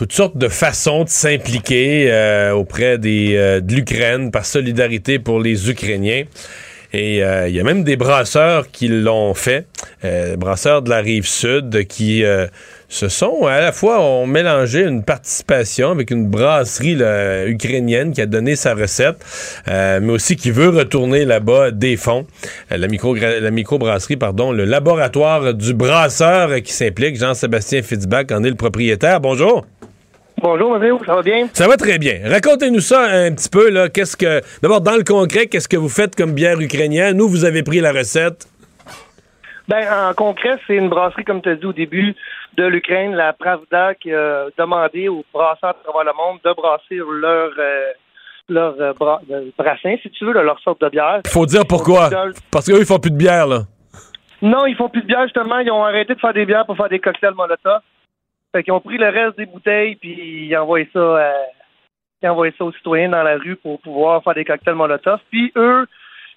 Toutes 0.00 0.14
sortes 0.14 0.38
de 0.38 0.48
façons 0.48 1.04
de 1.04 1.10
s'impliquer 1.10 2.06
euh, 2.10 2.52
auprès 2.52 2.96
des, 2.96 3.34
euh, 3.36 3.60
de 3.60 3.74
l'Ukraine 3.74 4.30
par 4.30 4.46
solidarité 4.46 5.18
pour 5.18 5.40
les 5.40 5.68
Ukrainiens. 5.68 6.24
Et 6.94 7.22
euh, 7.22 7.48
il 7.50 7.54
y 7.54 7.60
a 7.60 7.64
même 7.64 7.84
des 7.84 7.96
brasseurs 7.96 8.70
qui 8.70 8.88
l'ont 8.88 9.34
fait, 9.34 9.66
euh, 10.06 10.36
brasseurs 10.36 10.80
de 10.80 10.88
la 10.88 11.00
rive 11.00 11.26
sud 11.26 11.86
qui 11.86 12.24
euh, 12.24 12.46
se 12.88 13.10
sont 13.10 13.44
à 13.44 13.60
la 13.60 13.72
fois 13.72 14.00
ont 14.00 14.26
mélangé 14.26 14.86
une 14.86 15.04
participation 15.04 15.90
avec 15.90 16.10
une 16.10 16.30
brasserie 16.30 16.96
ukrainienne 17.46 18.14
qui 18.14 18.22
a 18.22 18.26
donné 18.26 18.56
sa 18.56 18.72
recette, 18.72 19.18
euh, 19.68 20.00
mais 20.00 20.12
aussi 20.14 20.34
qui 20.34 20.50
veut 20.50 20.70
retourner 20.70 21.26
là-bas 21.26 21.72
des 21.72 21.98
fonds. 21.98 22.26
Euh, 22.72 22.78
la 22.78 22.88
micro 22.88 23.14
la 23.14 23.50
microbrasserie, 23.50 24.16
pardon, 24.16 24.50
le 24.50 24.64
laboratoire 24.64 25.52
du 25.52 25.74
brasseur 25.74 26.62
qui 26.62 26.72
s'implique, 26.72 27.18
Jean-Sébastien 27.18 27.82
Fitzbach 27.82 28.32
en 28.32 28.42
est 28.44 28.48
le 28.48 28.56
propriétaire. 28.56 29.20
Bonjour. 29.20 29.66
Bonjour, 30.42 30.70
Mario, 30.70 30.98
ça 31.04 31.14
va 31.16 31.22
bien? 31.22 31.48
Ça 31.52 31.68
va 31.68 31.76
très 31.76 31.98
bien. 31.98 32.20
Racontez-nous 32.24 32.80
ça 32.80 33.02
un 33.02 33.32
petit 33.32 33.48
peu. 33.50 33.68
là. 33.70 33.88
Qu'est-ce 33.88 34.16
que 34.16 34.40
D'abord, 34.62 34.80
dans 34.80 34.96
le 34.96 35.04
concret, 35.04 35.46
qu'est-ce 35.46 35.68
que 35.68 35.76
vous 35.76 35.88
faites 35.90 36.16
comme 36.16 36.32
bière 36.32 36.58
ukrainienne? 36.60 37.20
Où 37.20 37.28
vous 37.28 37.44
avez 37.44 37.62
pris 37.62 37.80
la 37.80 37.92
recette? 37.92 38.46
Ben, 39.68 39.86
en 40.08 40.14
concret, 40.14 40.56
c'est 40.66 40.74
une 40.76 40.88
brasserie, 40.88 41.24
comme 41.24 41.42
tu 41.42 41.50
as 41.50 41.54
dit 41.56 41.66
au 41.66 41.72
début, 41.72 42.14
de 42.56 42.64
l'Ukraine, 42.64 43.14
la 43.14 43.32
Pravda, 43.32 43.94
qui 43.94 44.12
a 44.12 44.46
demandé 44.58 45.08
aux 45.08 45.24
brasseurs 45.32 45.70
à 45.70 45.74
travers 45.84 46.04
le 46.04 46.16
monde 46.16 46.38
de 46.44 46.52
brasser 46.54 46.96
leur, 46.96 47.50
euh, 47.58 47.92
leur 48.48 48.74
euh, 48.80 48.92
bra- 48.94 49.20
euh, 49.30 49.44
brassin, 49.58 49.94
si 50.02 50.10
tu 50.10 50.24
veux, 50.24 50.32
de 50.34 50.40
leur 50.40 50.58
sorte 50.60 50.80
de 50.80 50.88
bière. 50.88 51.20
Il 51.24 51.30
faut 51.30 51.46
dire 51.46 51.64
pourquoi. 51.68 52.08
Parce 52.50 52.66
qu'eux, 52.66 52.78
ils 52.80 52.86
font 52.86 52.98
plus 52.98 53.12
de 53.12 53.16
bière, 53.16 53.46
là. 53.46 53.60
Non, 54.42 54.64
ils 54.66 54.74
font 54.74 54.88
plus 54.88 55.02
de 55.02 55.06
bière, 55.06 55.22
justement. 55.24 55.58
Ils 55.58 55.70
ont 55.70 55.84
arrêté 55.84 56.14
de 56.14 56.18
faire 56.18 56.32
des 56.32 56.46
bières 56.46 56.64
pour 56.66 56.76
faire 56.76 56.88
des 56.88 56.98
cocktails 56.98 57.34
Molotov. 57.34 57.80
Fait 58.52 58.62
qu'ils 58.62 58.72
ont 58.72 58.80
pris 58.80 58.98
le 58.98 59.08
reste 59.08 59.38
des 59.38 59.46
bouteilles, 59.46 59.96
puis 59.96 60.46
ils 60.46 60.56
envoyaient 60.56 60.88
ça, 60.92 60.98
euh, 60.98 61.32
ils 62.22 62.52
ça 62.58 62.64
aux 62.64 62.72
citoyens 62.72 63.10
dans 63.10 63.22
la 63.22 63.36
rue 63.36 63.56
pour 63.56 63.80
pouvoir 63.80 64.22
faire 64.24 64.34
des 64.34 64.44
cocktails 64.44 64.74
Molotov. 64.74 65.20
Puis 65.30 65.52
eux, 65.56 65.86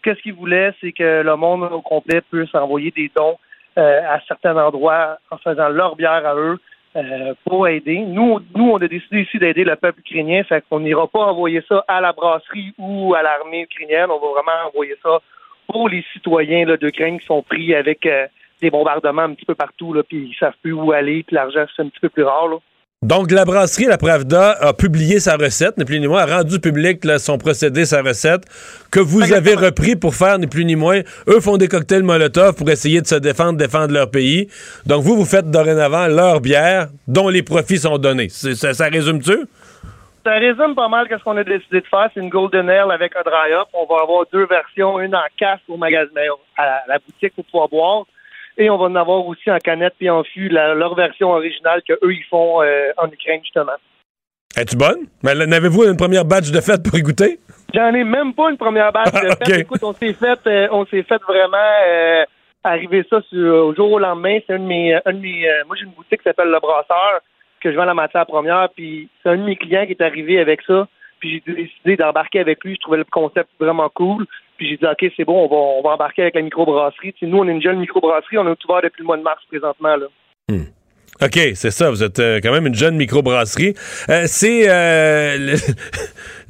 qu'est-ce 0.04 0.22
qu'ils 0.22 0.34
voulaient, 0.34 0.74
c'est 0.80 0.92
que 0.92 1.24
le 1.24 1.36
monde 1.36 1.64
au 1.72 1.82
complet 1.82 2.22
puisse 2.22 2.54
envoyer 2.54 2.92
des 2.92 3.12
dons 3.16 3.38
euh, 3.78 4.02
à 4.08 4.20
certains 4.28 4.56
endroits 4.56 5.18
en 5.32 5.38
faisant 5.38 5.70
leur 5.70 5.96
bière 5.96 6.26
à 6.26 6.36
eux 6.36 6.60
euh, 6.96 7.34
pour 7.46 7.68
aider. 7.68 7.98
Nous, 7.98 8.40
nous, 8.56 8.70
on 8.70 8.78
a 8.78 8.88
décidé 8.88 9.22
ici 9.22 9.40
d'aider 9.40 9.64
le 9.64 9.76
peuple 9.76 10.02
ukrainien, 10.02 10.44
fait 10.44 10.64
qu'on 10.70 10.82
n'ira 10.82 11.08
pas 11.08 11.22
envoyer 11.22 11.64
ça 11.68 11.84
à 11.88 12.00
la 12.00 12.14
brasserie 12.14 12.74
ou 12.78 13.16
à 13.16 13.24
l'armée 13.24 13.64
ukrainienne. 13.64 14.12
On 14.12 14.20
va 14.20 14.28
vraiment 14.34 14.68
envoyer 14.68 14.96
ça 15.02 15.20
pour 15.68 15.90
les 15.90 16.06
citoyens 16.14 16.66
d'Ukraine 16.76 17.20
qui 17.20 17.26
sont 17.26 17.42
pris 17.42 17.74
avec 17.74 18.06
euh, 18.06 18.28
des 18.64 18.72
bombardements 18.72 19.24
un 19.24 19.34
petit 19.34 19.46
peu 19.46 19.56
partout, 19.56 19.94
là, 19.94 20.02
puis 20.04 20.30
ils 20.32 20.38
savent 20.40 20.54
plus 20.62 20.74
où 20.74 20.92
aller, 20.92 21.24
puis 21.24 21.36
l'argent 21.36 21.66
c'est 21.76 21.84
un 21.84 21.90
petit 21.90 22.00
peu 22.00 22.10
plus 22.10 22.24
rare. 22.24 22.48
Là. 22.48 22.58
Donc, 23.04 23.32
la 23.32 23.44
brasserie 23.44 23.88
La 23.88 23.98
Pravda 23.98 24.52
a 24.62 24.72
publié 24.72 25.20
sa 25.20 25.36
recette, 25.36 25.78
ni 25.78 25.84
plus 25.84 26.00
ni 26.00 26.08
moins, 26.08 26.22
a 26.22 26.38
rendu 26.38 26.62
public 26.62 27.04
là, 27.04 27.20
son 27.20 27.38
procédé, 27.38 27.84
sa 27.84 28.02
recette, 28.02 28.44
que 28.92 29.02
vous 29.02 29.34
avez 29.34 29.56
repris 29.56 29.98
pour 29.98 30.16
faire 30.16 30.40
ni 30.40 30.48
plus 30.48 30.64
ni 30.64 30.78
moins. 30.78 31.02
Eux 31.28 31.42
font 31.42 31.58
des 31.58 31.68
cocktails 31.68 32.04
Molotov 32.04 32.56
pour 32.56 32.70
essayer 32.70 33.02
de 33.02 33.06
se 33.06 33.16
défendre, 33.16 33.58
défendre 33.58 33.94
leur 33.94 34.10
pays. 34.10 34.48
Donc, 34.86 35.04
vous, 35.04 35.18
vous 35.18 35.26
faites 35.26 35.52
dorénavant 35.52 36.08
leur 36.08 36.40
bière, 36.40 36.88
dont 37.10 37.28
les 37.28 37.44
profits 37.44 37.80
sont 37.80 37.98
donnés. 37.98 38.30
Ça, 38.30 38.74
ça 38.74 38.86
résume-tu? 38.88 39.38
Ça 40.26 40.32
résume 40.36 40.74
pas 40.74 40.88
mal 40.88 41.06
ce 41.10 41.22
qu'on 41.26 41.36
a 41.36 41.44
décidé 41.44 41.82
de 41.82 41.88
faire. 41.88 42.08
C'est 42.14 42.22
une 42.22 42.30
Golden 42.30 42.70
Ale 42.70 42.90
avec 42.90 43.14
un 43.18 43.24
dry 43.24 43.52
up. 43.52 43.68
On 43.74 43.86
va 43.94 44.04
avoir 44.04 44.24
deux 44.32 44.46
versions, 44.46 45.02
une 45.02 45.14
en 45.14 45.28
casse 45.38 45.60
au 45.68 45.76
magasin, 45.76 46.22
à 46.56 46.66
la, 46.66 46.76
à 46.76 46.84
la 46.88 47.00
boutique 47.00 47.36
pour 47.36 47.44
pouvoir 47.44 47.68
boire. 47.68 48.06
Et 48.58 48.70
on 48.70 48.78
va 48.78 48.86
en 48.86 48.96
avoir 48.96 49.26
aussi 49.26 49.50
en 49.50 49.58
canette 49.58 49.94
puis 49.98 50.10
en 50.10 50.24
fût, 50.24 50.48
la- 50.50 50.74
leur 50.76 50.96
version 50.96 51.32
originale 51.32 51.82
que 51.88 51.94
eux 51.94 52.14
ils 52.14 52.26
font 52.30 52.62
euh, 52.62 52.92
en 52.98 53.08
Ukraine 53.08 53.42
justement. 53.44 53.74
Es-tu 54.56 54.76
bonne? 54.78 55.08
Mais 55.24 55.34
n'avez-vous 55.34 55.86
une 55.86 55.98
première 55.98 56.26
batch 56.26 56.52
de 56.52 56.62
fête 56.62 56.84
pour 56.88 56.98
y 56.98 57.02
goûter? 57.02 57.40
J'en 57.74 57.92
ai 57.94 58.04
même 58.04 58.34
pas 58.36 58.52
une 58.52 58.58
première 58.58 58.92
base 58.92 59.12
de 59.12 59.18
fête. 59.46 59.58
Écoute, 59.60 59.82
on 59.84 59.94
s'est 59.94 60.14
fait, 60.14 60.40
euh, 60.46 60.68
on 60.72 60.86
s'est 60.86 61.02
fait 61.04 61.20
vraiment 61.28 61.58
euh, 61.88 62.24
arriver 62.64 63.04
ça 63.10 63.20
sur, 63.30 63.66
au 63.66 63.74
jour 63.74 63.92
au 63.94 63.98
lendemain. 64.00 64.38
C'est 64.46 64.54
un 64.54 64.60
de 64.60 64.66
mes, 64.66 64.94
un 64.94 65.14
de 65.14 65.18
mes 65.20 65.48
moi 65.66 65.76
j'ai 65.76 65.86
une 65.86 65.92
boutique 65.94 66.20
qui 66.20 66.24
s'appelle 66.26 66.50
Le 66.50 66.60
Brasseur 66.60 67.22
que 67.62 67.72
je 67.72 67.76
vends 67.78 67.86
la 67.86 67.94
matière 67.96 68.26
première. 68.28 68.70
Puis 68.76 69.10
c'est 69.24 69.30
un 69.30 69.38
de 69.38 69.44
mes 69.44 69.56
clients 69.56 69.86
qui 69.88 69.94
est 69.94 70.02
arrivé 70.02 70.40
avec 70.40 70.62
ça. 70.68 70.88
Puis 71.20 71.42
j'ai 71.48 71.54
décidé 71.54 71.96
d'embarquer 71.96 72.42
avec 72.42 72.64
lui. 72.64 72.76
Je 72.76 72.82
trouvais 72.82 72.98
le 72.98 73.06
concept 73.06 73.50
vraiment 73.60 73.90
cool. 73.90 74.28
Puis 74.58 74.70
j'ai 74.70 74.78
dit 74.78 74.86
ok 74.86 75.12
c'est 75.18 75.26
bon, 75.26 75.46
on 75.46 75.48
va, 75.48 75.56
on 75.56 75.82
va 75.82 75.90
embarquer 75.96 76.22
avec 76.24 76.36
la 76.36 76.42
microbrasserie. 76.42 77.14
Tu 77.14 77.26
sais, 77.26 77.26
nous 77.32 77.40
on 77.40 77.48
est 77.48 77.52
une 77.52 77.62
jeune 77.62 77.80
microbrasserie. 77.80 78.38
On 78.38 78.48
est 78.52 78.66
ouvert 78.66 78.82
depuis 78.84 79.02
le 79.02 79.06
mois 79.06 79.18
de 79.18 79.24
mars 79.24 79.42
présentement 79.50 79.96
là. 79.96 80.06
OK, 81.22 81.40
c'est 81.54 81.72
ça. 81.72 81.90
Vous 81.92 82.04
êtes 82.04 82.20
euh, 82.20 82.40
quand 82.42 82.52
même 82.52 82.66
une 82.66 82.74
jeune 82.76 82.96
microbrasserie. 82.96 83.76
Euh, 84.10 84.24
c'est 84.26 84.68
euh, 84.68 85.38
le, 85.38 85.54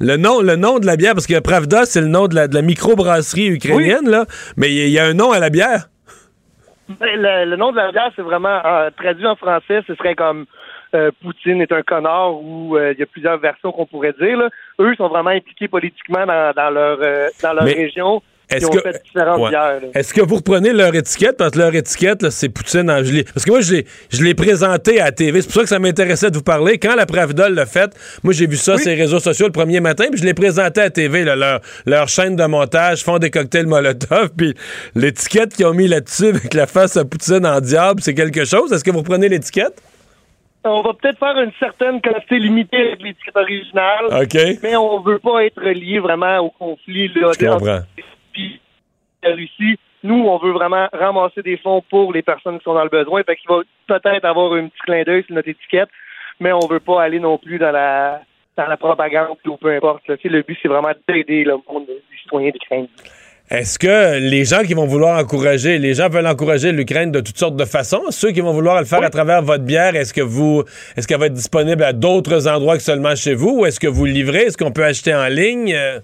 le 0.00 0.16
nom, 0.16 0.40
le 0.40 0.56
nom 0.56 0.78
de 0.78 0.86
la 0.86 0.96
bière, 0.96 1.12
parce 1.12 1.26
que 1.26 1.38
Pravda, 1.38 1.84
c'est 1.84 2.00
le 2.00 2.08
nom 2.08 2.26
de 2.28 2.34
la, 2.34 2.48
de 2.48 2.54
la 2.54 2.62
microbrasserie 2.62 3.48
ukrainienne, 3.48 4.08
là. 4.08 4.24
Mais 4.56 4.68
il 4.70 4.74
y, 4.74 4.80
a- 4.82 4.86
il 4.86 4.90
y 4.92 4.98
a 4.98 5.04
un 5.04 5.12
nom 5.14 5.32
à 5.32 5.38
la 5.38 5.50
bière. 5.50 5.88
Ben, 6.88 6.96
Le, 7.14 7.44
le 7.50 7.56
nom 7.56 7.72
de 7.72 7.76
la 7.76 7.92
bière, 7.92 8.10
c'est 8.16 8.22
vraiment 8.22 8.60
euh, 8.64 8.90
traduit 8.96 9.26
en 9.26 9.36
français, 9.36 9.80
ce 9.86 9.94
serait 9.96 10.14
comme 10.14 10.46
Poutine 11.22 11.60
est 11.60 11.72
un 11.72 11.82
connard 11.82 12.34
ou 12.40 12.78
il 12.78 12.96
y 12.98 13.02
a 13.02 13.06
plusieurs 13.06 13.38
versions 13.38 13.72
qu'on 13.72 13.84
pourrait 13.86 14.14
dire. 14.20 14.36
Là. 14.38 14.48
Eux 14.80 14.94
sont 14.96 15.08
vraiment 15.08 15.30
impliqués 15.30 15.68
politiquement 15.68 16.26
dans, 16.26 16.52
dans 16.56 16.70
leur 16.70 16.98
euh, 17.02 17.28
dans 17.42 17.52
leur 17.52 17.64
Mais 17.64 17.74
région. 17.74 18.22
Est-ce 18.50 18.66
que- 18.66 18.78
Ouais. 19.40 19.50
Est-ce 19.94 20.12
que 20.12 20.20
vous 20.20 20.36
reprenez 20.36 20.72
leur 20.74 20.94
étiquette? 20.94 21.38
Parce 21.38 21.52
que 21.52 21.58
leur 21.58 21.74
étiquette, 21.74 22.28
c'est 22.28 22.50
Poutine 22.50 22.90
en 22.90 23.02
gelée. 23.02 23.24
Parce 23.24 23.44
que 23.46 23.50
moi, 23.50 23.60
je 23.62 24.22
l'ai, 24.22 24.34
présenté 24.34 25.00
à 25.00 25.06
la 25.06 25.12
TV. 25.12 25.40
C'est 25.40 25.46
pour 25.46 25.54
ça 25.56 25.62
que 25.62 25.68
ça 25.68 25.78
m'intéressait 25.78 26.30
de 26.30 26.36
vous 26.36 26.42
parler. 26.42 26.78
Quand 26.78 26.94
la 26.94 27.06
Pravda 27.06 27.48
l'a 27.48 27.64
fait, 27.64 27.90
moi, 28.22 28.34
j'ai 28.34 28.46
vu 28.46 28.56
ça 28.56 28.76
sur 28.76 28.86
les 28.90 28.96
réseaux 28.96 29.18
sociaux 29.18 29.46
le 29.46 29.52
premier 29.52 29.80
matin, 29.80 30.04
puis 30.10 30.20
je 30.20 30.24
l'ai 30.26 30.34
présenté 30.34 30.80
à 30.82 30.84
la 30.84 30.90
TV, 30.90 31.24
là, 31.24 31.36
leur, 31.36 31.60
leur 31.86 32.06
chaîne 32.08 32.36
de 32.36 32.44
montage, 32.44 33.02
font 33.02 33.18
des 33.18 33.30
cocktails 33.30 33.66
Molotov, 33.66 34.28
puis 34.36 34.54
l'étiquette 34.94 35.54
qu'ils 35.54 35.64
ont 35.66 35.72
mis 35.74 35.88
là-dessus 35.88 36.26
avec 36.26 36.52
la 36.52 36.66
face 36.66 36.98
à 36.98 37.04
Poutine 37.06 37.46
en 37.46 37.60
diable, 37.60 38.02
c'est 38.02 38.14
quelque 38.14 38.44
chose. 38.44 38.72
Est-ce 38.74 38.84
que 38.84 38.90
vous 38.90 38.98
reprenez 38.98 39.30
l'étiquette? 39.30 39.80
On 40.64 40.80
va 40.80 40.94
peut-être 40.94 41.18
faire 41.18 41.38
une 41.38 41.52
certaine 41.58 42.00
quantité 42.00 42.38
limitée 42.38 42.88
avec 42.88 43.02
l'étiquette 43.02 43.36
originale. 43.36 44.06
OK. 44.22 44.36
Mais 44.62 44.76
on 44.76 45.00
veut 45.00 45.18
pas 45.18 45.44
être 45.44 45.60
lié 45.62 45.98
vraiment 45.98 46.38
au 46.38 46.50
conflit 46.50 47.08
là, 47.08 47.32
Je 47.38 47.46
comprends. 47.46 47.80
puis 48.32 48.60
la 49.22 49.34
Russie. 49.34 49.78
Nous, 50.02 50.22
on 50.22 50.36
veut 50.38 50.52
vraiment 50.52 50.86
ramasser 50.92 51.40
des 51.42 51.56
fonds 51.56 51.82
pour 51.88 52.12
les 52.12 52.20
personnes 52.22 52.58
qui 52.58 52.64
sont 52.64 52.74
dans 52.74 52.82
le 52.82 52.90
besoin. 52.90 53.22
Fait 53.22 53.36
qu'il 53.36 53.48
va 53.48 53.60
peut-être 53.86 54.24
avoir 54.26 54.52
un 54.52 54.68
petit 54.68 54.80
clin 54.84 55.02
d'œil 55.02 55.24
sur 55.24 55.34
notre 55.34 55.48
étiquette, 55.48 55.88
mais 56.40 56.52
on 56.52 56.66
veut 56.66 56.80
pas 56.80 57.02
aller 57.02 57.18
non 57.20 57.38
plus 57.38 57.58
dans 57.58 57.70
la 57.72 58.20
dans 58.56 58.66
la 58.66 58.76
propagande 58.76 59.36
ou 59.46 59.56
peu 59.56 59.74
importe. 59.74 60.06
là. 60.06 60.16
Le 60.22 60.42
but, 60.42 60.58
c'est 60.62 60.68
vraiment 60.68 60.92
d'aider 61.08 61.44
le 61.44 61.56
monde 61.68 61.86
des 61.86 62.00
citoyens 62.22 62.50
d'Ukraine. 62.50 62.86
Est-ce 63.50 63.78
que 63.78 64.18
les 64.20 64.44
gens 64.46 64.62
qui 64.62 64.72
vont 64.72 64.86
vouloir 64.86 65.18
encourager, 65.18 65.78
les 65.78 65.92
gens 65.92 66.08
veulent 66.08 66.26
encourager 66.26 66.72
l'Ukraine 66.72 67.12
de 67.12 67.20
toutes 67.20 67.36
sortes 67.36 67.56
de 67.56 67.66
façons, 67.66 68.02
ceux 68.10 68.30
qui 68.30 68.40
vont 68.40 68.52
vouloir 68.52 68.78
le 68.78 68.86
faire 68.86 69.02
à 69.02 69.10
travers 69.10 69.42
votre 69.42 69.64
bière, 69.64 69.94
est-ce 69.94 70.14
que 70.14 70.22
vous, 70.22 70.64
est-ce 70.96 71.06
qu'elle 71.06 71.20
va 71.20 71.26
être 71.26 71.34
disponible 71.34 71.82
à 71.82 71.92
d'autres 71.92 72.48
endroits 72.48 72.76
que 72.76 72.82
seulement 72.82 73.14
chez 73.14 73.34
vous, 73.34 73.60
ou 73.60 73.66
est-ce 73.66 73.78
que 73.78 73.86
vous 73.86 74.06
livrez, 74.06 74.44
est-ce 74.44 74.56
qu'on 74.56 74.72
peut 74.72 74.84
acheter 74.84 75.14
en 75.14 75.26
ligne? 75.26 75.74
Euh, 75.74 76.00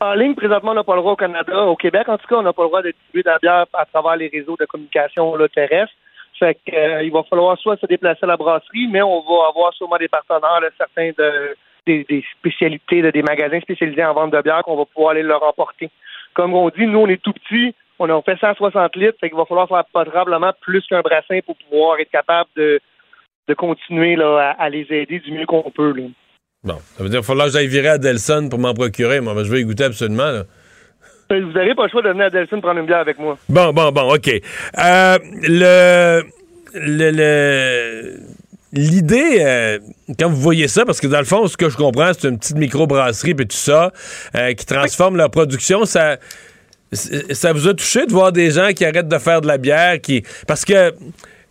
En 0.00 0.14
ligne, 0.14 0.34
présentement, 0.34 0.70
on 0.70 0.74
n'a 0.74 0.82
pas 0.82 0.94
le 0.94 1.02
droit 1.02 1.12
au 1.12 1.16
Canada. 1.16 1.64
Au 1.66 1.76
Québec, 1.76 2.08
en 2.08 2.16
tout 2.16 2.26
cas, 2.26 2.36
on 2.36 2.42
n'a 2.42 2.54
pas 2.54 2.62
le 2.62 2.68
droit 2.68 2.82
de 2.82 2.90
distribuer 2.90 3.22
de 3.22 3.28
la 3.28 3.38
bière 3.38 3.66
à 3.74 3.84
travers 3.84 4.16
les 4.16 4.28
réseaux 4.28 4.56
de 4.58 4.64
communication 4.64 5.36
là, 5.36 5.48
terrestres. 5.48 5.92
Fait 6.38 6.54
que, 6.54 6.74
euh, 6.74 7.02
il 7.02 7.12
va 7.12 7.22
falloir 7.28 7.56
soit 7.58 7.76
se 7.76 7.86
déplacer 7.86 8.20
à 8.22 8.26
la 8.26 8.36
brasserie, 8.38 8.88
mais 8.90 9.02
on 9.02 9.20
va 9.20 9.48
avoir 9.50 9.74
sûrement 9.74 9.98
des 9.98 10.08
partenaires, 10.08 10.60
là, 10.62 10.70
certains 10.78 11.10
de, 11.16 11.54
des, 11.86 12.04
des 12.08 12.24
spécialités, 12.38 13.02
de, 13.02 13.10
des 13.10 13.22
magasins 13.22 13.60
spécialisés 13.60 14.04
en 14.04 14.14
vente 14.14 14.32
de 14.32 14.40
bière 14.40 14.62
qu'on 14.64 14.76
va 14.76 14.86
pouvoir 14.86 15.12
aller 15.12 15.22
leur 15.22 15.42
emporter. 15.44 15.90
Comme 16.34 16.54
on 16.54 16.68
dit, 16.70 16.86
nous, 16.86 16.98
on 17.00 17.08
est 17.08 17.20
tout 17.22 17.32
petits. 17.32 17.74
On 17.98 18.08
a 18.08 18.20
fait 18.22 18.36
160 18.38 18.96
litres, 18.96 19.16
fait 19.20 19.28
qu'il 19.28 19.38
va 19.38 19.44
falloir 19.44 19.68
faire 19.68 19.84
probablement 19.92 20.52
plus 20.60 20.82
qu'un 20.88 21.02
brassin 21.02 21.38
pour 21.46 21.56
pouvoir 21.56 21.98
être 22.00 22.10
capable 22.10 22.50
de, 22.56 22.80
de 23.48 23.54
continuer 23.54 24.16
là, 24.16 24.54
à, 24.58 24.64
à 24.64 24.68
les 24.70 24.86
aider 24.90 25.20
du 25.20 25.30
mieux 25.32 25.46
qu'on 25.46 25.70
peut. 25.70 25.92
Là. 25.92 26.04
Bon, 26.64 26.78
ça 26.78 27.02
veut 27.02 27.08
dire 27.10 27.18
qu'il 27.20 27.26
va 27.26 27.26
falloir 27.26 27.46
que 27.46 27.52
j'aille 27.52 27.66
virer 27.68 27.88
à 27.88 27.98
Delson 27.98 28.48
pour 28.48 28.58
m'en 28.58 28.74
procurer. 28.74 29.20
Moi, 29.20 29.34
ben, 29.34 29.44
je 29.44 29.50
vais 29.52 29.60
y 29.60 29.64
goûter 29.64 29.84
absolument. 29.84 30.30
là. 30.30 30.42
Vous 31.30 31.52
n'avez 31.52 31.74
pas 31.74 31.84
le 31.84 31.88
choix 31.90 32.02
de 32.02 32.08
venir 32.10 32.26
à 32.26 32.30
Delson 32.30 32.60
prendre 32.60 32.80
une 32.80 32.86
bière 32.86 32.98
avec 32.98 33.18
moi. 33.18 33.38
Bon, 33.48 33.72
bon, 33.72 33.90
bon, 33.92 34.14
OK. 34.14 34.28
Euh, 34.28 35.18
le. 35.42 36.22
le- 36.74 37.10
le- 37.10 38.16
L'idée, 38.72 39.38
euh, 39.40 39.78
quand 40.18 40.30
vous 40.30 40.40
voyez 40.40 40.66
ça, 40.66 40.86
parce 40.86 40.98
que 40.98 41.06
dans 41.06 41.18
le 41.18 41.26
fond, 41.26 41.46
ce 41.46 41.58
que 41.58 41.68
je 41.68 41.76
comprends, 41.76 42.12
c'est 42.18 42.28
une 42.28 42.38
petite 42.38 42.56
microbrasserie 42.56 43.32
et 43.32 43.46
tout 43.46 43.56
ça, 43.56 43.92
euh, 44.34 44.54
qui 44.54 44.64
transforme 44.64 45.16
leur 45.16 45.30
production, 45.30 45.84
ça, 45.84 46.16
ça 46.92 47.52
vous 47.52 47.68
a 47.68 47.74
touché 47.74 48.06
de 48.06 48.12
voir 48.12 48.32
des 48.32 48.50
gens 48.52 48.72
qui 48.72 48.86
arrêtent 48.86 49.08
de 49.08 49.18
faire 49.18 49.42
de 49.42 49.46
la 49.46 49.58
bière, 49.58 50.00
qui. 50.00 50.22
Parce 50.46 50.64
que. 50.64 50.94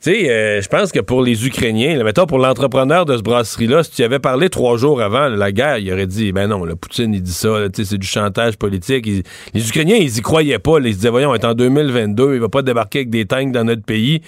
Sais, 0.04 0.32
euh, 0.32 0.62
je 0.62 0.68
pense 0.68 0.92
que 0.92 1.00
pour 1.00 1.22
les 1.22 1.46
Ukrainiens, 1.46 1.96
là, 1.96 2.04
mettons 2.04 2.26
pour 2.26 2.40
l'entrepreneur 2.40 3.06
de 3.06 3.16
ce 3.18 3.22
brasserie-là, 3.22 3.84
si 3.84 3.92
tu 3.92 4.04
avais 4.04 4.18
parlé 4.18 4.50
trois 4.50 4.76
jours 4.76 5.00
avant 5.00 5.30
la 5.30 5.52
guerre, 5.52 5.78
il 5.78 5.94
aurait 5.94 6.08
dit, 6.08 6.32
ben 6.32 6.48
non, 6.48 6.66
le 6.66 6.76
Poutine, 6.76 7.14
il 7.14 7.22
dit 7.22 7.32
ça, 7.32 7.60
là, 7.60 7.68
c'est 7.72 8.00
du 8.00 8.08
chantage 8.08 8.58
politique. 8.58 9.06
Les 9.54 9.70
Ukrainiens, 9.70 9.98
ils 9.98 10.18
y 10.18 10.22
croyaient 10.22 10.58
pas. 10.58 10.80
là. 10.80 10.88
ils 10.88 10.94
se 10.94 10.98
disaient, 10.98 11.12
voyons, 11.12 11.30
on 11.30 11.36
est 11.36 11.46
en 11.46 11.54
2022, 11.54 12.34
il 12.34 12.40
va 12.42 12.50
pas 12.50 12.64
débarquer 12.64 13.00
avec 13.00 13.12
des 13.12 13.26
tanks 13.28 13.52
dans 13.52 13.64
notre 13.64 13.84
pays. 13.86 14.22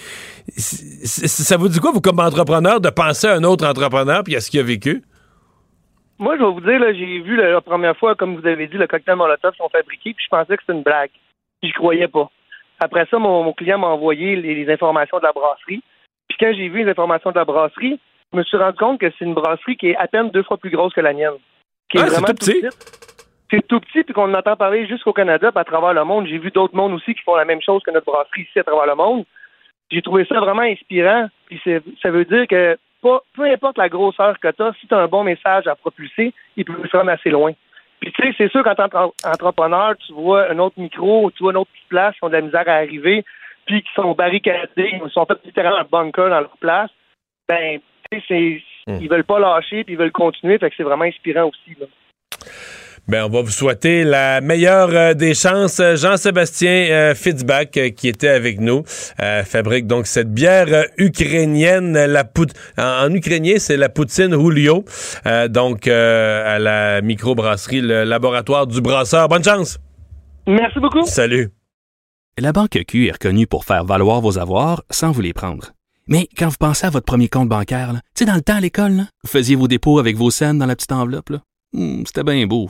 C- 0.56 1.28
ça 1.28 1.58
vous 1.58 1.70
dit 1.70 1.80
quoi, 1.80 1.92
vous, 1.92 2.02
comme 2.02 2.20
entrepreneur, 2.20 2.80
de 2.80 2.92
penser 2.92 3.26
à 3.26 3.34
un 3.34 3.44
autre 3.44 3.66
entrepreneur 3.66 4.24
puis 4.24 4.36
à 4.36 4.42
ce 4.42 4.52
qu'il 4.52 4.60
a 4.60 4.64
vécu? 4.64 5.02
Moi, 6.20 6.36
je 6.38 6.44
vais 6.44 6.52
vous 6.52 6.62
dire, 6.62 6.80
là, 6.80 6.94
j'ai 6.94 7.20
vu 7.22 7.36
la, 7.36 7.60
première 7.62 7.98
fois, 7.98 8.14
comme 8.14 8.40
vous 8.40 8.46
avez 8.46 8.68
dit, 8.68 8.78
le 8.78 8.86
cocktail 8.86 9.16
Molotov 9.16 9.56
sont 9.58 9.70
fabriqués, 9.70 10.14
puis 10.14 10.24
je 10.24 10.30
pensais 10.30 10.56
que 10.56 10.62
c'était 10.62 10.78
une 10.78 10.84
blague. 10.84 11.10
J'y 11.64 11.72
croyais 11.72 12.08
pas. 12.08 12.30
Après 12.84 13.06
ça, 13.10 13.18
mon, 13.18 13.44
mon 13.44 13.54
client 13.54 13.78
m'a 13.78 13.88
envoyé 13.88 14.36
les, 14.36 14.56
les 14.56 14.74
informations 14.74 15.18
de 15.18 15.24
la 15.24 15.32
brasserie. 15.32 15.82
Puis 16.28 16.38
quand 16.40 16.54
j'ai 16.54 16.68
vu 16.68 16.84
les 16.84 16.92
informations 16.92 17.32
de 17.32 17.36
la 17.38 17.46
brasserie, 17.46 18.00
je 18.32 18.38
me 18.38 18.44
suis 18.44 18.58
rendu 18.58 18.78
compte 18.78 19.00
que 19.00 19.12
c'est 19.18 19.26
une 19.26 19.34
brasserie 19.34 19.78
qui 19.78 19.90
est 19.90 19.96
à 19.98 20.08
peine 20.08 20.30
deux 20.32 20.44
fois 20.44 20.58
plus 20.58 20.70
grosse 20.70 20.94
que 20.94 21.02
la 21.02 21.14
mienne. 21.14 21.38
Qui 21.90 22.00
Ah, 22.00 22.06
vraiment 22.06 22.28
tout 22.28 22.34
petit? 22.34 22.66
C'est 23.52 23.68
tout 23.68 23.80
petit, 23.80 24.04
puis 24.04 24.14
qu'on 24.14 24.32
en 24.32 24.34
entend 24.34 24.56
parler 24.56 24.88
jusqu'au 24.88 25.14
Canada, 25.14 25.52
puis 25.52 25.60
à 25.60 25.64
travers 25.64 25.94
le 25.94 26.04
monde. 26.04 26.26
J'ai 26.28 26.40
vu 26.40 26.50
d'autres 26.50 26.76
mondes 26.76 26.94
aussi 26.94 27.14
qui 27.14 27.22
font 27.22 27.36
la 27.36 27.46
même 27.46 27.62
chose 27.62 27.84
que 27.84 27.92
notre 27.92 28.08
brasserie 28.08 28.42
ici 28.42 28.60
à 28.60 28.64
travers 28.64 28.88
le 28.88 28.96
monde. 28.96 29.26
J'ai 29.92 30.02
trouvé 30.02 30.26
ça 30.26 30.40
vraiment 30.40 30.64
inspirant. 30.64 31.28
Puis 31.46 31.62
ça 32.02 32.10
veut 32.10 32.26
dire 32.26 32.48
que 32.48 32.78
pas, 33.04 33.22
peu 33.36 33.44
importe 33.44 33.78
la 33.78 33.90
grosseur 33.90 34.40
que 34.40 34.48
tu 34.50 34.64
as, 34.64 34.74
si 34.80 34.88
tu 34.88 34.94
as 34.96 35.00
un 35.00 35.08
bon 35.08 35.24
message 35.24 35.68
à 35.68 35.76
propulser, 35.76 36.34
il 36.58 36.66
peut 36.66 36.88
se 36.90 36.98
rendre 36.98 37.12
assez 37.12 37.30
loin. 37.30 37.52
Puis 38.04 38.12
tu 38.12 38.22
sais, 38.22 38.36
c'est 38.38 38.52
sûr 38.52 38.64
qu'en 38.64 38.76
tant 38.76 38.90
qu'entrepreneur, 38.90 39.96
tu 40.06 40.12
vois 40.14 40.50
un 40.52 40.60
autre 40.60 40.78
micro, 40.78 41.32
tu 41.32 41.44
vois 41.44 41.52
une 41.54 41.58
autre 41.60 41.72
petite 41.72 41.88
place 41.88 42.14
qui 42.16 42.24
ont 42.26 42.28
de 42.28 42.34
la 42.34 42.42
misère 42.42 42.68
à 42.68 42.74
arriver, 42.74 43.24
puis 43.66 43.82
qui 43.82 43.90
sont 43.96 44.12
barricadés, 44.14 45.00
ils 45.04 45.12
sont 45.12 45.26
fait 45.26 45.38
littéralement 45.46 45.80
un 45.80 45.86
bunker 45.90 46.30
dans 46.30 46.42
leur 46.42 46.58
place. 46.58 46.90
Ben, 47.48 47.80
tu 48.12 48.20
sais, 48.20 48.24
c'est- 48.28 48.64
ils 49.02 49.10
veulent 49.10 49.24
pas 49.24 49.40
lâcher, 49.40 49.86
puis 49.86 49.94
ils 49.94 49.98
veulent 49.98 50.12
continuer, 50.12 50.58
fait 50.58 50.70
que 50.70 50.76
c'est 50.76 50.84
vraiment 50.84 51.06
inspirant 51.06 51.46
aussi. 51.50 51.78
Là. 51.80 51.86
Ben, 53.10 53.26
on 53.26 53.30
va 53.30 53.42
vous 53.42 53.50
souhaiter 53.52 54.06
la 54.06 54.40
meilleure 54.40 54.90
euh, 54.94 55.14
des 55.14 55.34
chances. 55.34 55.82
Euh, 55.82 55.98
Jean-Sébastien 55.98 56.72
euh, 56.90 57.16
Fitzbach, 57.16 57.68
euh, 57.76 57.90
qui 57.90 58.08
était 58.08 58.30
avec 58.30 58.62
nous, 58.62 58.84
euh, 59.22 59.44
fabrique 59.44 59.88
donc 59.88 60.08
cette 60.08 60.34
bière 60.34 60.68
euh, 60.70 60.84
ukrainienne. 60.98 61.94
La 62.06 62.24
pout- 62.24 62.54
en, 62.78 63.06
en 63.10 63.14
ukrainien, 63.14 63.56
c'est 63.60 63.76
la 63.76 63.90
poutine 63.90 64.32
Julio. 64.32 64.86
Euh, 65.26 65.50
donc, 65.50 65.88
euh, 65.88 66.56
à 66.56 66.60
la 66.60 67.02
microbrasserie, 67.02 67.82
le 67.82 68.06
laboratoire 68.06 68.68
du 68.68 68.80
brasseur. 68.80 69.28
Bonne 69.28 69.44
chance! 69.44 69.80
Merci 70.48 70.80
beaucoup! 70.80 71.06
Salut! 71.06 71.50
La 72.38 72.54
Banque 72.54 72.80
Q 72.88 73.08
est 73.08 73.12
reconnue 73.12 73.48
pour 73.48 73.66
faire 73.66 73.84
valoir 73.84 74.22
vos 74.22 74.40
avoirs 74.40 74.82
sans 74.90 75.12
vous 75.12 75.22
les 75.22 75.34
prendre. 75.34 75.72
Mais 76.08 76.28
quand 76.38 76.48
vous 76.48 76.56
pensez 76.58 76.86
à 76.88 76.90
votre 76.90 77.06
premier 77.06 77.28
compte 77.28 77.50
bancaire, 77.50 77.92
tu 78.16 78.24
sais, 78.24 78.26
dans 78.26 78.36
le 78.36 78.42
temps 78.42 78.56
à 78.56 78.62
l'école, 78.62 79.04
vous 79.24 79.30
faisiez 79.30 79.56
vos 79.58 79.68
dépôts 79.68 80.00
avec 80.00 80.16
vos 80.16 80.32
scènes 80.32 80.58
dans 80.58 80.66
la 80.66 80.76
petite 80.76 80.92
enveloppe. 80.94 81.30
là. 81.30 81.40
Hmm, 81.74 82.04
C'était 82.06 82.24
bien 82.24 82.46
beau. 82.48 82.70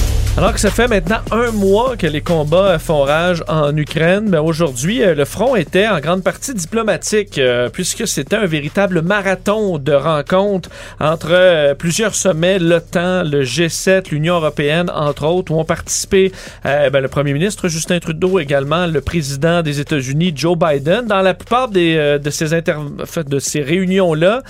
Alors 0.37 0.53
que 0.53 0.61
ça 0.61 0.71
fait 0.71 0.87
maintenant 0.87 1.19
un 1.31 1.51
mois 1.51 1.97
que 1.97 2.07
les 2.07 2.21
combats 2.21 2.79
font 2.79 3.01
rage 3.01 3.43
en 3.49 3.75
Ukraine, 3.75 4.29
ben 4.29 4.39
aujourd'hui, 4.39 5.03
euh, 5.03 5.13
le 5.13 5.25
front 5.25 5.57
était 5.57 5.89
en 5.89 5.99
grande 5.99 6.23
partie 6.23 6.53
diplomatique, 6.53 7.37
euh, 7.37 7.67
puisque 7.67 8.07
c'était 8.07 8.37
un 8.37 8.45
véritable 8.45 9.01
marathon 9.01 9.77
de 9.77 9.91
rencontres 9.91 10.69
entre 11.01 11.31
euh, 11.31 11.75
plusieurs 11.75 12.15
sommets, 12.15 12.59
l'OTAN, 12.59 13.23
le 13.23 13.43
G7, 13.43 14.09
l'Union 14.11 14.35
européenne, 14.35 14.89
entre 14.95 15.25
autres, 15.25 15.51
où 15.51 15.59
ont 15.59 15.65
participé 15.65 16.31
ben, 16.63 17.01
le 17.01 17.07
premier 17.09 17.33
ministre 17.33 17.67
Justin 17.67 17.99
Trudeau, 17.99 18.39
également 18.39 18.87
le 18.87 19.01
président 19.01 19.61
des 19.61 19.81
États-Unis, 19.81 20.31
Joe 20.33 20.57
Biden. 20.57 21.07
Dans 21.07 21.21
la 21.21 21.33
plupart 21.33 21.67
des, 21.67 22.19
de 22.23 22.29
ces, 22.29 22.49
de 22.51 23.39
ces 23.39 23.61
réunions-là, 23.61 24.43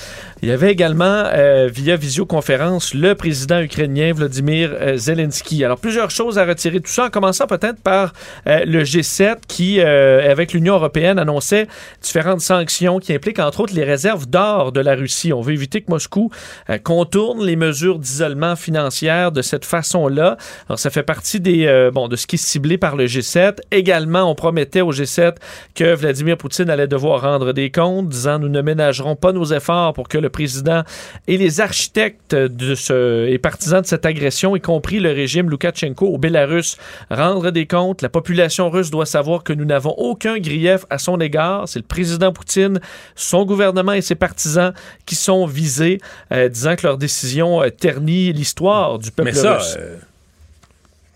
il 0.44 0.50
y 0.50 0.52
avait 0.52 0.72
également, 0.72 1.26
via 1.72 1.96
visioconférence, 1.96 2.94
le 2.94 3.16
président 3.16 3.60
ukrainien 3.60 4.14
Vladimir 4.14 4.72
Zelensky. 4.96 5.64
Plusieurs 5.80 6.12
choses 6.12 6.38
à 6.38 6.46
retirer 6.46 6.80
de 6.80 6.84
tout 6.84 6.92
ça, 6.92 7.06
en 7.06 7.10
commençant 7.10 7.48
peut-être 7.48 7.82
par 7.82 8.14
euh, 8.48 8.66
le 8.66 8.84
G7 8.84 9.38
qui, 9.48 9.80
euh, 9.80 10.30
avec 10.30 10.54
l'Union 10.54 10.76
européenne, 10.76 11.20
annonçait 11.20 11.68
différentes 12.02 12.42
sanctions 12.42 13.00
qui 13.00 13.14
impliquent 13.14 13.40
entre 13.40 13.62
autres 13.62 13.74
les 13.74 13.84
réserves 13.84 14.28
d'or 14.28 14.72
de 14.72 14.82
la 14.82 14.96
Russie. 14.96 15.34
On 15.34 15.42
veut 15.42 15.54
éviter 15.54 15.82
que 15.82 15.92
Moscou 15.92 16.32
euh, 16.70 16.78
contourne 16.78 17.44
les 17.44 17.56
mesures 17.56 18.00
d'isolement 18.00 18.56
financière 18.56 19.32
de 19.32 19.42
cette 19.42 19.66
façon-là. 19.66 20.38
Alors, 20.68 20.80
ça 20.80 20.90
fait 20.90 21.04
partie 21.04 21.40
des, 21.40 21.90
bon, 21.94 22.08
de 22.08 22.16
ce 22.16 22.28
qui 22.28 22.36
est 22.36 22.40
ciblé 22.40 22.78
par 22.78 22.96
le 22.96 23.06
G7. 23.06 23.58
Également, 23.72 24.30
on 24.30 24.36
promettait 24.36 24.82
au 24.82 24.92
G7 24.92 25.36
que 25.76 25.94
Vladimir 25.94 26.38
Poutine 26.38 26.70
allait 26.70 26.88
devoir 26.88 27.22
rendre 27.22 27.54
des 27.54 27.72
comptes, 27.72 28.10
disant 28.10 28.40
nous 28.40 28.50
ne 28.50 28.62
ménagerons 28.62 29.16
pas 29.16 29.32
nos 29.32 29.46
efforts 29.46 29.94
pour 29.94 30.08
que 30.08 30.18
le 30.18 30.30
président 30.30 30.84
et 31.28 31.38
les 31.38 31.62
architectes 31.62 32.36
de 32.36 32.76
ce, 32.76 33.28
et 33.28 33.38
partisans 33.38 33.82
de 33.82 33.88
cette 33.88 34.06
agression, 34.06 34.56
y 34.56 34.62
compris 34.62 35.00
le 35.00 35.12
régime 35.12 35.50
Loukachenko 35.62 36.08
au 36.08 36.18
Bélarus, 36.18 36.78
rendre 37.10 37.52
des 37.52 37.68
comptes. 37.68 38.02
La 38.02 38.10
population 38.10 38.70
russe 38.70 38.90
doit 38.92 39.06
savoir 39.06 39.44
que 39.44 39.54
nous 39.54 39.66
n'avons 39.66 39.92
aucun 39.98 40.40
grief 40.40 40.86
à 40.90 40.98
son 40.98 41.20
égard. 41.20 41.68
C'est 41.68 41.80
le 41.80 41.86
président 41.86 42.34
Poutine, 42.34 42.80
son 43.16 43.46
gouvernement 43.46 43.94
et 43.94 44.02
ses 44.02 44.16
partisans 44.16 44.74
qui 45.06 45.16
sont 45.16 45.46
visés, 45.46 46.00
euh, 46.32 46.50
disant 46.50 46.76
que 46.76 46.86
leur 46.86 46.98
décision 46.98 47.62
euh, 47.62 47.70
ternit 47.70 48.34
l'histoire 48.34 49.00
du 49.00 49.12
peuple 49.12 49.30
Mais 49.30 49.36
ça, 49.36 49.58
russe. 49.58 49.76
euh, 49.80 49.98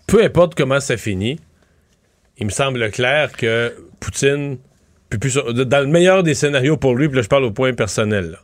peu 0.06 0.22
importe 0.22 0.54
comment 0.54 0.80
ça 0.80 0.96
finit, 0.96 1.38
il 2.38 2.46
me 2.46 2.50
semble 2.50 2.90
clair 2.90 3.32
que 3.32 3.74
Poutine, 4.00 4.58
peut 5.08 5.18
plus 5.18 5.34
dans 5.36 5.80
le 5.80 5.86
meilleur 5.86 6.22
des 6.22 6.34
scénarios 6.34 6.76
pour 6.76 6.94
lui, 6.94 7.08
puis 7.08 7.16
là 7.16 7.22
je 7.22 7.28
parle 7.28 7.44
au 7.44 7.50
point 7.50 7.72
personnel, 7.72 8.32
là, 8.32 8.38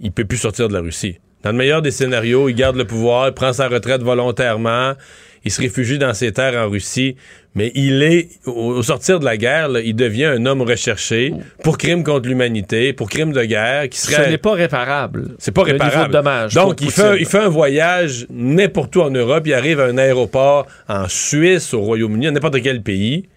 il 0.00 0.12
peut 0.12 0.24
plus 0.24 0.38
sortir 0.38 0.68
de 0.68 0.72
la 0.72 0.80
Russie. 0.80 1.18
Dans 1.42 1.50
le 1.50 1.58
meilleur 1.58 1.82
des 1.82 1.90
scénarios, 1.90 2.48
il 2.48 2.54
garde 2.54 2.76
le 2.76 2.86
pouvoir, 2.86 3.28
il 3.28 3.34
prend 3.34 3.52
sa 3.52 3.68
retraite 3.68 4.02
volontairement, 4.02 4.94
il 5.46 5.52
se 5.52 5.62
réfugie 5.62 5.96
dans 5.96 6.12
ses 6.12 6.32
terres 6.32 6.60
en 6.60 6.68
Russie, 6.68 7.14
mais 7.54 7.70
il 7.76 8.02
est, 8.02 8.28
au, 8.46 8.82
sortir 8.82 9.20
de 9.20 9.24
la 9.24 9.36
guerre, 9.36 9.68
là, 9.68 9.80
il 9.80 9.94
devient 9.94 10.24
un 10.24 10.44
homme 10.44 10.60
recherché 10.60 11.32
pour 11.62 11.78
crimes 11.78 12.02
contre 12.02 12.28
l'humanité, 12.28 12.92
pour 12.92 13.08
crimes 13.08 13.32
de 13.32 13.44
guerre, 13.44 13.88
qui 13.88 13.98
Ce 13.98 14.28
n'est 14.28 14.38
pas 14.38 14.54
réparable. 14.54 15.36
C'est 15.38 15.52
pas 15.52 15.62
Le 15.62 15.74
niveau 15.74 15.78
de 15.78 15.84
réparable. 15.84 16.12
dommage 16.12 16.54
Donc, 16.54 16.80
il 16.80 16.90
fait, 16.90 17.02
Poutine. 17.02 17.16
il 17.20 17.26
fait 17.26 17.38
un 17.38 17.48
voyage 17.48 18.26
n'importe 18.28 18.96
où 18.96 19.02
en 19.02 19.10
Europe. 19.10 19.44
Il 19.46 19.54
arrive 19.54 19.78
à 19.78 19.84
un 19.84 19.96
aéroport 19.98 20.66
en 20.88 21.08
Suisse, 21.08 21.72
au 21.72 21.80
Royaume-Uni, 21.80 22.32
n'importe 22.32 22.60
quel 22.60 22.82
pays. 22.82 23.28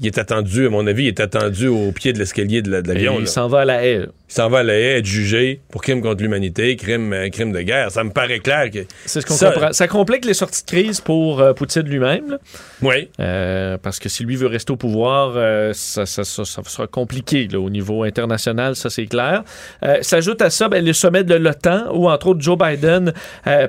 Il 0.00 0.06
est 0.06 0.18
attendu, 0.18 0.66
à 0.66 0.70
mon 0.70 0.84
avis, 0.86 1.04
il 1.04 1.08
est 1.08 1.20
attendu 1.20 1.68
au 1.68 1.92
pied 1.92 2.12
de 2.12 2.18
l'escalier 2.18 2.60
de 2.62 2.70
la- 2.70 2.80
l'avion. 2.80 3.18
il 3.20 3.28
s'en 3.28 3.46
va 3.46 3.60
à 3.60 3.64
la 3.64 3.84
haie. 3.86 4.00
Il 4.28 4.34
s'en 4.34 4.48
va 4.48 4.60
à 4.60 4.62
la 4.62 4.72
haie 4.74 4.98
être 4.98 5.04
jugé 5.06 5.60
pour 5.70 5.82
crime 5.82 6.00
contre 6.00 6.22
l'humanité, 6.22 6.74
crime, 6.76 7.12
euh, 7.12 7.28
crime 7.28 7.52
de 7.52 7.60
guerre. 7.60 7.90
Ça 7.92 8.02
me 8.02 8.10
paraît 8.10 8.38
clair 8.40 8.70
que. 8.70 8.78
C'est 9.04 9.20
ce 9.20 9.26
qu'on 9.26 9.34
ça- 9.34 9.52
comprend. 9.52 9.72
Ça 9.72 9.86
complique 9.88 10.24
les 10.24 10.32
sorties 10.34 10.62
de 10.64 10.66
crise 10.70 11.00
pour 11.02 11.40
euh, 11.40 11.52
Poutine 11.52 11.82
lui-même. 11.82 12.38
Oui. 12.80 13.10
Euh, 13.20 13.76
parce 13.80 13.98
que 14.00 14.08
si 14.08 14.24
lui 14.24 14.34
veut 14.34 14.46
rester 14.48 14.72
au 14.72 14.76
pouvoir, 14.76 15.34
euh, 15.36 15.72
ça, 15.74 16.06
ça- 16.06 16.24
ça- 16.24 16.46
ça 16.46 16.62
sera 16.64 16.86
compliqué 16.86 17.46
là, 17.52 17.60
au 17.60 17.68
niveau 17.70 18.02
international, 18.02 18.74
ça 18.74 18.88
c'est 18.90 19.06
clair. 19.06 19.44
S'ajoute 20.00 20.40
à 20.42 20.50
ça 20.50 20.68
ben, 20.68 20.84
le 20.84 20.94
sommet 20.94 21.22
de 21.22 21.34
l'OTAN 21.34 21.92
où, 21.94 22.08
entre 22.08 22.28
autres, 22.28 22.40
Joe 22.40 22.56
Biden 22.58 23.12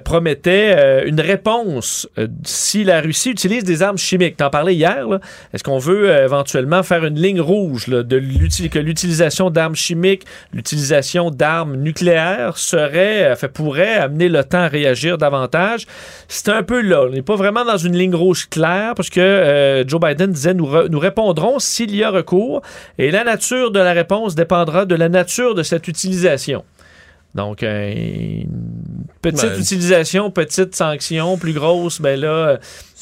promettait 0.03 1.07
une 1.07 1.19
réponse 1.21 2.07
si 2.43 2.84
la 2.84 3.01
Russie 3.01 3.32
utilise 3.32 3.63
des 3.63 3.82
armes 3.84 3.97
chimiques. 3.97 4.38
T'en 4.38 4.49
parlais 4.49 4.74
hier. 4.76 5.05
Est-ce 5.53 5.63
qu'on 5.63 5.78
veut 5.80 6.09
éventuellement 6.22 6.84
faire 6.84 7.05
une 7.05 7.20
ligne 7.20 7.41
rouge 7.41 7.88
là, 7.88 8.03
de 8.03 8.18
que 8.68 8.80
l'utilisation 8.80 9.49
d'armes 9.49 9.76
chimiques, 9.76 10.24
l'utilisation 10.53 11.32
d'armes 11.32 11.76
nucléaires 11.76 12.57
serait, 12.57 13.32
euh, 13.32 13.36
fait, 13.36 13.47
pourrait 13.47 13.95
amener 13.95 14.30
l'OTAN 14.30 14.59
à 14.59 14.68
réagir 14.68 15.18
davantage? 15.18 15.86
C'est 16.28 16.49
un 16.49 16.64
peu 16.64 16.82
là. 16.82 17.03
On 17.03 17.09
n'est 17.09 17.22
pas 17.22 17.36
vraiment 17.36 17.66
dans 17.66 17.78
une 17.78 17.97
ligne 17.97 18.16
rouge 18.16 18.47
claire 18.49 18.93
parce 18.95 19.09
que 19.09 19.20
euh, 19.20 19.88
Joe 19.88 19.99
Biden 19.99 20.32
disait 20.32 20.53
nous, 20.53 20.68
re- 20.68 20.88
nous 20.88 20.99
répondrons 20.99 21.59
s'il 21.59 21.95
y 21.95 22.03
a 22.03 22.09
recours 22.09 22.61
et 22.97 23.11
la 23.11 23.24
nature 23.24 23.72
de 23.72 23.80
la 23.80 23.93
réponse 23.93 24.36
dépendra 24.36 24.86
de 24.86 24.95
la 24.95 25.09
nature 25.09 25.55
de 25.55 25.64
cette 25.64 25.88
utilisation. 25.88 26.64
Donc, 27.36 27.64
euh, 27.64 27.91
une 27.91 28.47
petite 29.22 29.49
Ben, 29.49 29.59
utilisation, 29.59 30.30
petite 30.30 30.76
sanction, 30.76 31.38
plus 31.38 31.53
grosse, 31.53 31.99
ben 31.99 32.20
là. 32.20 32.59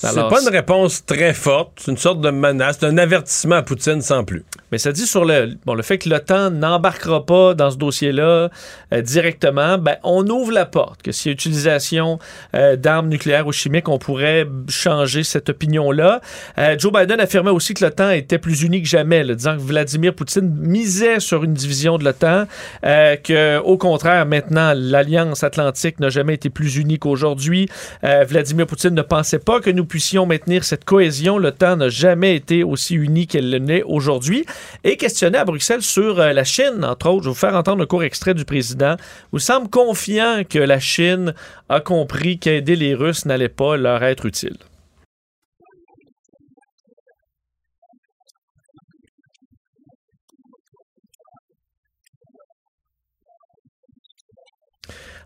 C'est 0.10 0.30
pas 0.30 0.42
une 0.42 0.50
réponse 0.50 1.06
très 1.06 1.34
forte. 1.34 1.74
C'est 1.78 1.92
une 1.92 1.98
sorte 1.98 2.22
de 2.22 2.32
menace. 2.32 2.78
C'est 2.80 2.88
un 2.88 2.98
avertissement 2.98 3.56
à 3.56 3.62
Poutine 3.62 4.02
sans 4.02 4.24
plus. 4.24 4.44
Mais 4.72 4.78
ça 4.78 4.92
dit 4.92 5.06
sur 5.06 5.26
le, 5.26 5.56
bon, 5.66 5.74
le 5.74 5.84
fait 5.84 5.98
que 5.98 6.10
l'OTAN 6.10 6.50
n'embarquera 6.50 7.26
pas 7.26 7.54
dans 7.54 7.72
ce 7.72 7.78
dossier-là 7.78 8.50
euh, 8.94 9.02
directement, 9.02 9.78
ben, 9.78 9.98
on 10.04 10.26
ouvre 10.28 10.52
la 10.52 10.66
porte. 10.66 11.02
Que 11.02 11.12
s'il 11.12 11.30
y 11.30 11.32
a 11.32 11.34
utilisation 11.34 12.20
euh, 12.56 12.78
d'armes 12.78 13.10
nucléaires 13.10 13.48
ou 13.48 13.52
chimiques, 13.52 13.90
on 13.90 14.00
pourrait 14.00 14.48
changer 14.70 15.24
cette 15.24 15.50
opinion-là. 15.50 16.22
Euh, 16.58 16.76
Joe 16.80 16.92
Biden 16.94 17.20
affirmait 17.20 17.52
aussi 17.52 17.74
que 17.74 17.84
l'OTAN 17.84 18.12
était 18.12 18.40
plus 18.40 18.64
uni 18.64 18.82
que 18.82 18.88
jamais, 18.88 19.24
là, 19.24 19.36
disant 19.36 19.56
que 19.56 19.62
Vladimir 19.62 20.16
Poutine 20.16 20.50
misait 20.50 21.20
sur 21.20 21.44
une 21.44 21.54
division 21.54 21.98
de 21.98 22.06
l'OTAN, 22.06 22.46
que 22.82 23.60
au 23.60 23.78
contraire, 23.78 24.26
maintenant, 24.26 24.74
l'Alliance 24.76 25.44
atlantique 25.44 26.00
n'a 26.00 26.10
jamais 26.10 26.36
été 26.36 26.50
plus 26.50 26.78
unie 26.78 26.98
qu'aujourd'hui. 26.98 27.68
Vladimir 28.02 28.68
Poutine 28.68 28.94
ne 28.94 29.02
pensait 29.02 29.40
pas 29.40 29.60
que 29.60 29.70
nous 29.70 29.86
puissions 29.92 30.26
maintenir 30.26 30.64
cette 30.64 30.86
cohésion. 30.86 31.38
L'OTAN 31.38 31.76
n'a 31.76 31.90
jamais 31.90 32.38
été 32.38 32.64
aussi 32.64 32.96
unie 32.96 33.28
qu'elle 33.28 33.50
l'est 33.50 33.84
aujourd'hui. 33.84 34.46
Et 34.86 34.96
questionné 34.96 35.38
à 35.38 35.44
Bruxelles 35.44 35.82
sur 35.82 36.18
euh, 36.22 36.32
la 36.32 36.46
Chine, 36.46 36.86
entre 36.86 37.10
autres, 37.10 37.24
je 37.24 37.28
vais 37.28 37.34
vous 37.34 37.40
faire 37.40 37.56
entendre 37.56 37.84
un 37.84 37.86
court 37.86 38.04
extrait 38.04 38.34
du 38.34 38.46
président, 38.46 38.96
où 39.34 39.38
il 39.38 39.42
semble 39.42 39.70
confiant 39.70 40.44
que 40.50 40.60
la 40.60 40.80
Chine 40.80 41.34
a 41.68 41.82
compris 41.82 42.40
qu'aider 42.40 42.78
les 42.78 42.96
Russes 42.96 43.26
n'allait 43.26 43.50
pas 43.50 43.76
leur 43.76 44.02
être 44.04 44.26
utile. 44.26 44.56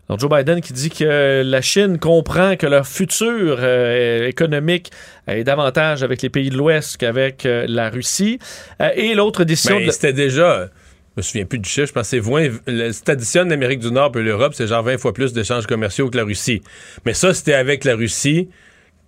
Donc 0.08 0.20
Joe 0.20 0.30
Biden 0.30 0.60
qui 0.60 0.72
dit 0.72 0.90
que 0.90 1.42
la 1.44 1.60
Chine 1.62 1.98
comprend 1.98 2.56
que 2.56 2.66
leur 2.66 2.86
futur 2.86 3.56
euh, 3.60 4.26
économique 4.28 4.90
est 5.26 5.42
davantage 5.44 6.02
avec 6.04 6.22
les 6.22 6.28
pays 6.30 6.50
de 6.50 6.56
l'Ouest 6.56 6.96
qu'avec 6.96 7.44
euh, 7.44 7.66
la 7.68 7.90
Russie. 7.90 8.38
Euh, 8.80 8.90
et 8.94 9.14
l'autre 9.14 9.42
décision... 9.44 9.78
Ben, 9.78 9.86
de- 9.86 9.90
c'était 9.90 10.12
déjà. 10.12 10.68
Je 11.16 11.20
me 11.20 11.22
souviens 11.22 11.44
plus 11.46 11.58
du 11.58 11.68
chiffre, 11.68 11.88
je 11.88 11.92
pense 11.92 12.02
que 12.02 12.08
c'est 12.10 12.18
20, 12.20 12.48
le- 12.66 12.92
si 12.92 13.02
t'additionnes 13.02 13.48
l'Amérique 13.48 13.80
du 13.80 13.90
Nord 13.90 14.12
et 14.16 14.22
l'Europe, 14.22 14.52
c'est 14.54 14.66
genre 14.66 14.82
20 14.84 14.98
fois 14.98 15.12
plus 15.12 15.32
d'échanges 15.32 15.66
commerciaux 15.66 16.08
que 16.10 16.16
la 16.16 16.24
Russie. 16.24 16.62
Mais 17.04 17.14
ça, 17.14 17.32
c'était 17.34 17.54
avec 17.54 17.84
la 17.84 17.96
Russie, 17.96 18.48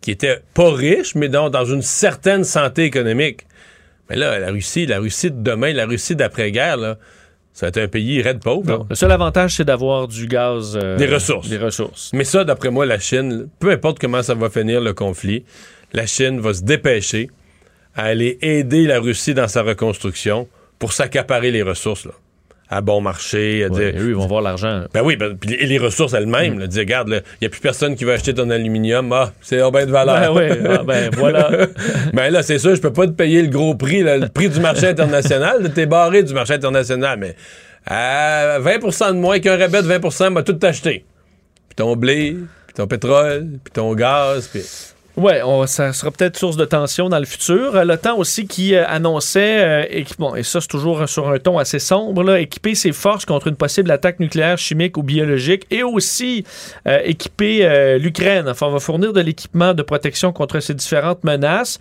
qui 0.00 0.10
était 0.10 0.38
pas 0.54 0.72
riche, 0.72 1.14
mais 1.14 1.28
dans, 1.28 1.50
dans 1.50 1.64
une 1.64 1.82
certaine 1.82 2.44
santé 2.44 2.84
économique. 2.84 3.42
Mais 4.08 4.16
là, 4.16 4.38
la 4.38 4.50
Russie, 4.50 4.86
la 4.86 4.98
Russie 5.00 5.30
de 5.30 5.42
demain, 5.42 5.72
la 5.74 5.84
Russie 5.86 6.16
d'après-guerre, 6.16 6.76
là, 6.78 6.98
ça 7.58 7.66
va 7.66 7.68
être 7.70 7.78
un 7.78 7.88
pays 7.88 8.22
raide 8.22 8.38
pauvre. 8.38 8.86
Le 8.88 8.94
seul 8.94 9.10
avantage, 9.10 9.56
c'est 9.56 9.64
d'avoir 9.64 10.06
du 10.06 10.28
gaz... 10.28 10.78
euh, 10.80 10.96
Des 10.96 11.06
ressources. 11.12 11.48
Des 11.48 11.58
ressources. 11.58 12.12
Mais 12.12 12.22
ça, 12.22 12.44
d'après 12.44 12.70
moi, 12.70 12.86
la 12.86 13.00
Chine, 13.00 13.48
peu 13.58 13.72
importe 13.72 13.98
comment 13.98 14.22
ça 14.22 14.34
va 14.36 14.48
finir 14.48 14.80
le 14.80 14.92
conflit, 14.94 15.44
la 15.92 16.06
Chine 16.06 16.38
va 16.38 16.54
se 16.54 16.62
dépêcher 16.62 17.30
à 17.96 18.04
aller 18.04 18.38
aider 18.42 18.86
la 18.86 19.00
Russie 19.00 19.34
dans 19.34 19.48
sa 19.48 19.62
reconstruction 19.64 20.46
pour 20.78 20.92
s'accaparer 20.92 21.50
les 21.50 21.64
ressources, 21.64 22.04
là. 22.04 22.12
À 22.70 22.82
bon 22.82 23.00
marché, 23.00 23.64
à 23.64 23.68
Ouais, 23.68 23.92
dire. 23.92 24.02
eux, 24.02 24.08
ils 24.10 24.14
vont 24.14 24.26
voir 24.26 24.42
l'argent. 24.42 24.82
Ben 24.92 25.00
oui, 25.02 25.16
ben, 25.16 25.34
puis 25.38 25.50
les, 25.50 25.56
et 25.56 25.66
les 25.66 25.78
ressources 25.78 26.12
elles-mêmes, 26.12 26.56
Mm. 26.62 26.66
dire, 26.66 26.80
regarde, 26.80 27.08
il 27.08 27.22
n'y 27.40 27.46
a 27.46 27.48
plus 27.50 27.60
personne 27.62 27.96
qui 27.96 28.04
va 28.04 28.12
acheter 28.12 28.34
ton 28.34 28.50
aluminium. 28.50 29.10
Ah, 29.12 29.32
c'est 29.40 29.56
bien 29.70 29.86
de 29.86 29.90
valeur. 29.90 30.34
Ben 30.34 30.52
oui, 30.52 30.66
ah, 30.68 30.82
ben 30.84 31.10
voilà. 31.16 31.50
ben 32.12 32.30
là, 32.30 32.42
c'est 32.42 32.58
sûr, 32.58 32.74
je 32.74 32.80
peux 32.82 32.92
pas 32.92 33.06
te 33.06 33.12
payer 33.12 33.40
le 33.40 33.48
gros 33.48 33.74
prix, 33.74 34.02
là, 34.02 34.18
le 34.18 34.28
prix 34.28 34.50
du 34.50 34.60
marché 34.60 34.86
international. 34.88 35.72
T'es 35.74 35.86
barré 35.86 36.22
du 36.22 36.34
marché 36.34 36.54
international, 36.54 37.18
mais 37.18 37.34
à 37.86 38.58
20% 38.60 39.08
de 39.08 39.18
moins 39.18 39.38
qu'un 39.40 39.56
rabais 39.56 39.82
de 39.82 39.88
20% 39.88 40.30
m'a 40.30 40.42
tout 40.42 40.58
acheté. 40.62 41.06
Puis 41.68 41.76
ton 41.76 41.96
blé, 41.96 42.36
puis 42.66 42.74
ton 42.74 42.86
pétrole, 42.86 43.46
puis 43.64 43.72
ton 43.72 43.94
gaz, 43.94 44.46
puis... 44.48 44.60
Ouais, 45.18 45.42
on- 45.42 45.66
ça 45.66 45.92
sera 45.92 46.12
peut-être 46.12 46.36
source 46.36 46.56
de 46.56 46.64
tension 46.64 47.08
dans 47.08 47.18
le 47.18 47.24
futur. 47.24 47.74
Euh, 47.74 47.82
L'OTAN 47.82 48.16
aussi 48.18 48.46
qui 48.46 48.76
euh, 48.76 48.84
annonçait, 48.86 49.64
euh, 49.90 50.36
et 50.36 50.42
ça 50.44 50.60
c'est 50.60 50.68
toujours 50.68 51.08
sur 51.08 51.28
un 51.28 51.40
ton 51.40 51.58
assez 51.58 51.80
sombre, 51.80 52.36
équiper 52.36 52.76
ses 52.76 52.92
forces 52.92 53.24
contre 53.24 53.48
une 53.48 53.56
possible 53.56 53.90
attaque 53.90 54.20
nucléaire, 54.20 54.58
chimique 54.58 54.96
ou 54.96 55.02
biologique, 55.02 55.64
et 55.72 55.82
aussi 55.82 56.44
équiper 57.04 57.98
l'Ukraine. 57.98 58.48
Enfin, 58.48 58.66
on 58.66 58.70
va 58.70 58.78
fournir 58.78 59.12
de 59.12 59.20
l'équipement 59.20 59.74
de 59.74 59.82
protection 59.82 60.32
contre 60.32 60.60
ces 60.60 60.74
différentes 60.74 61.24
menaces, 61.24 61.78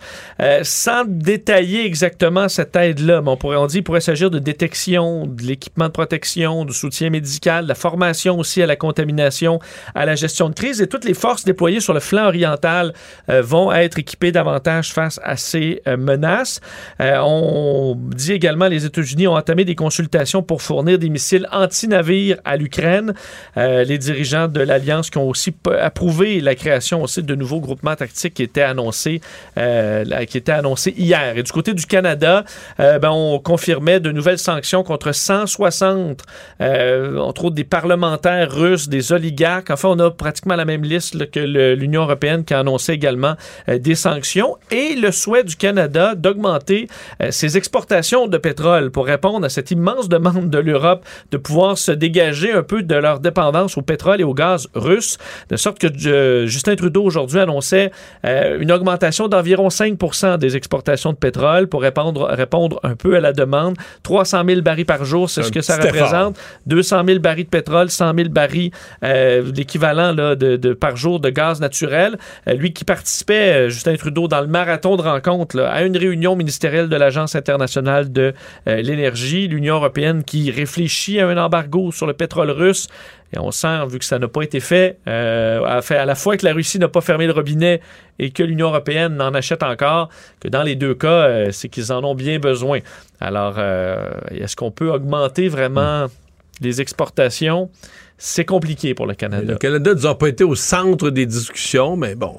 sans 0.62 1.04
détailler 1.06 1.84
exactement 1.84 2.48
cette 2.48 2.74
aide-là. 2.76 3.20
Mais 3.22 3.30
on 3.30 3.36
pourrait, 3.36 3.56
on 3.56 3.66
dit, 3.66 3.82
pourrait 3.82 4.00
s'agir 4.00 4.30
de 4.30 4.38
détection, 4.38 5.26
de 5.26 5.42
l'équipement 5.42 5.86
de 5.86 5.92
protection, 5.92 6.64
du 6.64 6.72
soutien 6.74 7.10
médical, 7.10 7.64
de 7.64 7.68
la 7.68 7.74
formation 7.74 8.38
aussi 8.38 8.62
à 8.62 8.66
la 8.66 8.76
contamination, 8.76 9.60
à 9.94 10.04
la 10.06 10.14
gestion 10.16 10.48
de 10.48 10.54
crise, 10.54 10.80
et 10.82 10.86
toutes 10.88 11.04
les 11.04 11.14
forces 11.14 11.44
déployées 11.44 11.80
sur 11.80 11.94
le 11.94 12.00
flanc 12.00 12.26
oriental 12.26 12.92
vont 13.28 13.72
être 13.72 13.98
équipés 13.98 14.32
davantage 14.32 14.92
face 14.92 15.20
à 15.22 15.36
ces 15.36 15.82
euh, 15.86 15.96
menaces. 15.96 16.60
Euh, 17.00 17.18
on 17.22 17.96
dit 17.96 18.32
également 18.32 18.68
les 18.68 18.84
États-Unis 18.84 19.26
ont 19.26 19.36
entamé 19.36 19.64
des 19.64 19.74
consultations 19.74 20.42
pour 20.42 20.62
fournir 20.62 20.98
des 20.98 21.08
missiles 21.08 21.46
anti-navires 21.52 22.38
à 22.44 22.56
l'Ukraine. 22.56 23.14
Euh, 23.56 23.84
les 23.84 23.98
dirigeants 23.98 24.48
de 24.48 24.60
l'Alliance 24.60 25.10
qui 25.10 25.18
ont 25.18 25.28
aussi 25.28 25.54
approuvé 25.80 26.40
la 26.40 26.54
création 26.54 27.02
aussi 27.02 27.22
de 27.22 27.34
nouveaux 27.34 27.60
groupements 27.60 27.96
tactiques 27.96 28.34
qui 28.34 28.42
étaient 28.42 28.62
annoncés, 28.62 29.20
euh, 29.56 30.04
qui 30.24 30.38
étaient 30.38 30.52
annoncés 30.52 30.94
hier. 30.96 31.36
Et 31.36 31.42
du 31.42 31.52
côté 31.52 31.74
du 31.74 31.86
Canada, 31.86 32.44
euh, 32.80 32.98
ben, 32.98 33.10
on 33.10 33.38
confirmait 33.38 34.00
de 34.00 34.10
nouvelles 34.10 34.38
sanctions 34.38 34.82
contre 34.82 35.12
160, 35.12 36.22
euh, 36.60 37.18
entre 37.18 37.46
autres 37.46 37.56
des 37.56 37.64
parlementaires 37.64 38.50
russes, 38.52 38.88
des 38.88 39.12
oligarques. 39.12 39.70
Enfin, 39.70 39.88
on 39.90 39.98
a 39.98 40.10
pratiquement 40.10 40.56
la 40.56 40.64
même 40.64 40.82
liste 40.82 41.30
que 41.30 41.40
l'Union 41.74 42.02
européenne 42.02 42.44
qui 42.44 42.54
a 42.54 42.60
annoncé 42.60 42.92
également 42.92 43.17
euh, 43.68 43.78
des 43.78 43.94
sanctions 43.94 44.56
et 44.70 44.94
le 44.94 45.10
souhait 45.12 45.44
du 45.44 45.56
Canada 45.56 46.14
d'augmenter 46.14 46.88
euh, 47.22 47.30
ses 47.30 47.56
exportations 47.56 48.26
de 48.26 48.38
pétrole 48.38 48.90
pour 48.90 49.06
répondre 49.06 49.44
à 49.46 49.48
cette 49.48 49.70
immense 49.70 50.08
demande 50.08 50.50
de 50.50 50.58
l'Europe 50.58 51.04
de 51.30 51.36
pouvoir 51.36 51.76
se 51.78 51.92
dégager 51.92 52.52
un 52.52 52.62
peu 52.62 52.82
de 52.82 52.94
leur 52.94 53.20
dépendance 53.20 53.76
au 53.76 53.82
pétrole 53.82 54.20
et 54.20 54.24
au 54.24 54.34
gaz 54.34 54.68
russe, 54.74 55.18
de 55.50 55.56
sorte 55.56 55.78
que 55.78 55.86
euh, 56.08 56.46
Justin 56.46 56.76
Trudeau 56.76 57.02
aujourd'hui 57.02 57.40
annonçait 57.40 57.90
une 58.24 58.70
augmentation 58.72 59.28
d'environ 59.28 59.70
5 59.70 59.98
des 60.38 60.56
exportations 60.56 61.12
de 61.12 61.16
pétrole 61.16 61.66
pour 61.68 61.82
répondre, 61.82 62.24
répondre 62.30 62.80
un 62.82 62.94
peu 62.94 63.16
à 63.16 63.20
la 63.20 63.32
demande. 63.32 63.76
300 64.02 64.42
000 64.46 64.60
barils 64.62 64.84
par 64.86 65.04
jour, 65.04 65.28
c'est 65.30 65.42
ce 65.42 65.52
que 65.52 65.60
ça 65.60 65.76
petit 65.78 65.88
effort. 65.88 66.08
représente. 66.08 66.36
200 66.66 67.02
000 67.06 67.18
barils 67.20 67.44
de 67.44 67.50
pétrole, 67.50 67.90
100 67.90 68.14
000 68.14 68.28
barils, 68.28 68.70
euh, 69.04 69.42
l'équivalent 69.54 70.14
de, 70.14 70.34
de- 70.34 70.72
par 70.72 70.96
jour 70.96 71.20
de 71.20 71.30
gaz 71.30 71.60
naturel. 71.60 72.18
Euh, 72.48 72.54
lui 72.54 72.72
qui 72.72 72.84
euh, 73.30 73.68
Justin 73.68 73.96
Trudeau, 73.96 74.28
dans 74.28 74.40
le 74.40 74.46
marathon 74.46 74.96
de 74.96 75.02
rencontres 75.02 75.60
à 75.60 75.82
une 75.82 75.96
réunion 75.96 76.36
ministérielle 76.36 76.88
de 76.88 76.96
l'Agence 76.96 77.34
internationale 77.34 78.12
de 78.12 78.34
euh, 78.66 78.82
l'énergie, 78.82 79.48
l'Union 79.48 79.76
européenne 79.76 80.24
qui 80.24 80.50
réfléchit 80.50 81.20
à 81.20 81.28
un 81.28 81.36
embargo 81.36 81.92
sur 81.92 82.06
le 82.06 82.12
pétrole 82.12 82.50
russe. 82.50 82.86
Et 83.34 83.38
on 83.38 83.50
sent, 83.50 83.86
vu 83.90 83.98
que 83.98 84.04
ça 84.04 84.18
n'a 84.18 84.28
pas 84.28 84.42
été 84.42 84.60
fait, 84.60 84.98
euh, 85.06 85.62
à, 85.64 85.82
fait- 85.82 85.96
à 85.96 86.06
la 86.06 86.14
fois 86.14 86.36
que 86.36 86.46
la 86.46 86.52
Russie 86.52 86.78
n'a 86.78 86.88
pas 86.88 87.00
fermé 87.00 87.26
le 87.26 87.32
robinet 87.32 87.80
et 88.18 88.30
que 88.30 88.42
l'Union 88.42 88.68
européenne 88.68 89.20
en 89.20 89.34
achète 89.34 89.62
encore, 89.62 90.08
que 90.40 90.48
dans 90.48 90.62
les 90.62 90.76
deux 90.76 90.94
cas, 90.94 91.50
c'est 91.52 91.68
qu'ils 91.68 91.92
en 91.92 92.02
ont 92.04 92.14
bien 92.14 92.38
besoin. 92.38 92.80
Alors, 93.20 93.58
est-ce 94.30 94.56
qu'on 94.56 94.70
peut 94.70 94.90
augmenter 94.90 95.48
vraiment 95.48 96.06
les 96.60 96.80
exportations? 96.80 97.70
C'est 98.16 98.46
compliqué 98.46 98.94
pour 98.94 99.06
le 99.06 99.14
Canada. 99.14 99.52
Le 99.52 99.58
Canada, 99.58 99.94
n'a 99.94 100.14
pas 100.14 100.28
été 100.28 100.42
au 100.42 100.54
centre 100.56 101.10
des 101.10 101.26
discussions, 101.26 101.96
mais 101.96 102.14
bon, 102.14 102.34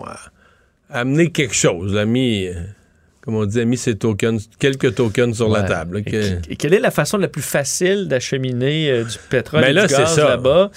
amené 0.90 1.32
quelque 1.32 1.54
chose, 1.56 1.96
a 1.98 2.06
mis, 2.06 2.48
euh, 2.48 2.54
comme 3.22 3.36
on 3.36 3.46
dit, 3.46 3.60
a 3.60 3.66
mis 3.66 3.78
ses 3.78 3.96
tokens, 3.98 4.50
quelques 4.60 4.96
tokens 4.96 5.36
sur 5.36 5.50
la 5.50 5.64
table. 5.64 5.98
là, 5.98 6.04
Et, 6.06 6.12
que- 6.12 6.52
et 6.52 6.56
quelle 6.56 6.74
est 6.74 6.80
la 6.80 6.92
façon 6.92 7.18
la 7.18 7.28
plus 7.28 7.42
facile 7.42 8.08
d'acheminer 8.08 8.90
euh, 8.92 9.04
du 9.04 9.18
pétrole 9.30 9.62
Ben 9.62 9.70
et 9.70 9.74
là, 9.74 9.88
du 9.88 9.94
c'est 9.94 10.00
gaz 10.02 10.16
ça. 10.16 10.30
là-bas? 10.30 10.72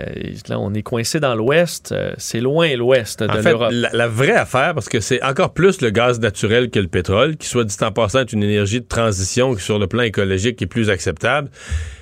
Euh, 0.00 0.06
là, 0.48 0.58
on 0.58 0.74
est 0.74 0.82
coincé 0.82 1.20
dans 1.20 1.36
l'ouest. 1.36 1.92
euh, 1.92 2.12
c'est 2.18 2.40
loin 2.40 2.74
l'ouest 2.74 3.22
de 3.22 3.28
l'Europe. 3.48 3.70
la, 3.72 3.90
la 3.92 4.08
vraie 4.08 4.32
affaire, 4.34 4.74
parce 4.74 4.88
que 4.88 4.98
c'est 4.98 5.22
encore 5.22 5.52
plus 5.54 5.80
le 5.82 5.90
gaz 5.90 6.18
naturel 6.18 6.70
que 6.70 6.80
le 6.80 6.88
pétrole, 6.88 7.36
qui 7.36 7.46
soit 7.46 7.62
dit 7.62 7.76
en 7.80 7.92
passant 7.92 8.18
est 8.22 8.32
une 8.32 8.42
énergie 8.42 8.80
de 8.80 8.86
transition 8.88 9.54
qui, 9.54 9.62
sur 9.62 9.78
le 9.78 9.86
plan 9.86 10.02
écologique, 10.02 10.60
est 10.60 10.66
plus 10.66 10.90
acceptable, 10.90 11.48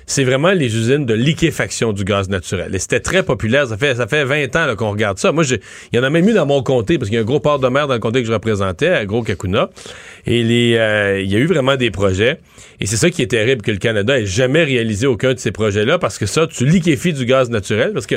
c'est 0.05 0.23
vraiment 0.23 0.51
les 0.51 0.75
usines 0.75 1.05
de 1.05 1.13
liquéfaction 1.13 1.93
du 1.93 2.03
gaz 2.03 2.29
naturel. 2.29 2.73
Et 2.75 2.79
c'était 2.79 2.99
très 2.99 3.23
populaire. 3.23 3.67
Ça 3.67 3.77
fait, 3.77 3.95
ça 3.95 4.07
fait 4.07 4.25
20 4.25 4.55
ans 4.55 4.75
qu'on 4.75 4.91
regarde 4.91 5.17
ça. 5.17 5.31
Moi, 5.31 5.43
il 5.49 5.59
y 5.95 5.99
en 5.99 6.03
a 6.03 6.09
même 6.09 6.27
eu 6.27 6.33
dans 6.33 6.45
mon 6.45 6.61
comté, 6.63 6.97
parce 6.97 7.09
qu'il 7.09 7.15
y 7.15 7.19
a 7.19 7.21
un 7.21 7.25
gros 7.25 7.39
port 7.39 7.59
de 7.59 7.67
mer 7.67 7.87
dans 7.87 7.93
le 7.93 7.99
comté 7.99 8.21
que 8.21 8.27
je 8.27 8.33
représentais, 8.33 8.89
à 8.89 9.05
Gros 9.05 9.23
Kakuna. 9.23 9.69
Et 10.25 10.75
euh, 10.77 11.21
il 11.21 11.31
y 11.31 11.35
a 11.35 11.39
eu 11.39 11.45
vraiment 11.45 11.75
des 11.75 11.91
projets. 11.91 12.39
Et 12.79 12.85
c'est 12.85 12.97
ça 12.97 13.09
qui 13.09 13.21
est 13.21 13.27
terrible, 13.27 13.61
que 13.61 13.71
le 13.71 13.77
Canada 13.77 14.19
ait 14.19 14.25
jamais 14.25 14.63
réalisé 14.63 15.07
aucun 15.07 15.33
de 15.33 15.39
ces 15.39 15.51
projets-là, 15.51 15.99
parce 15.99 16.17
que 16.17 16.25
ça, 16.25 16.47
tu 16.47 16.65
liquéfies 16.65 17.13
du 17.13 17.25
gaz 17.25 17.49
naturel, 17.49 17.93
parce 17.93 18.07
que 18.07 18.15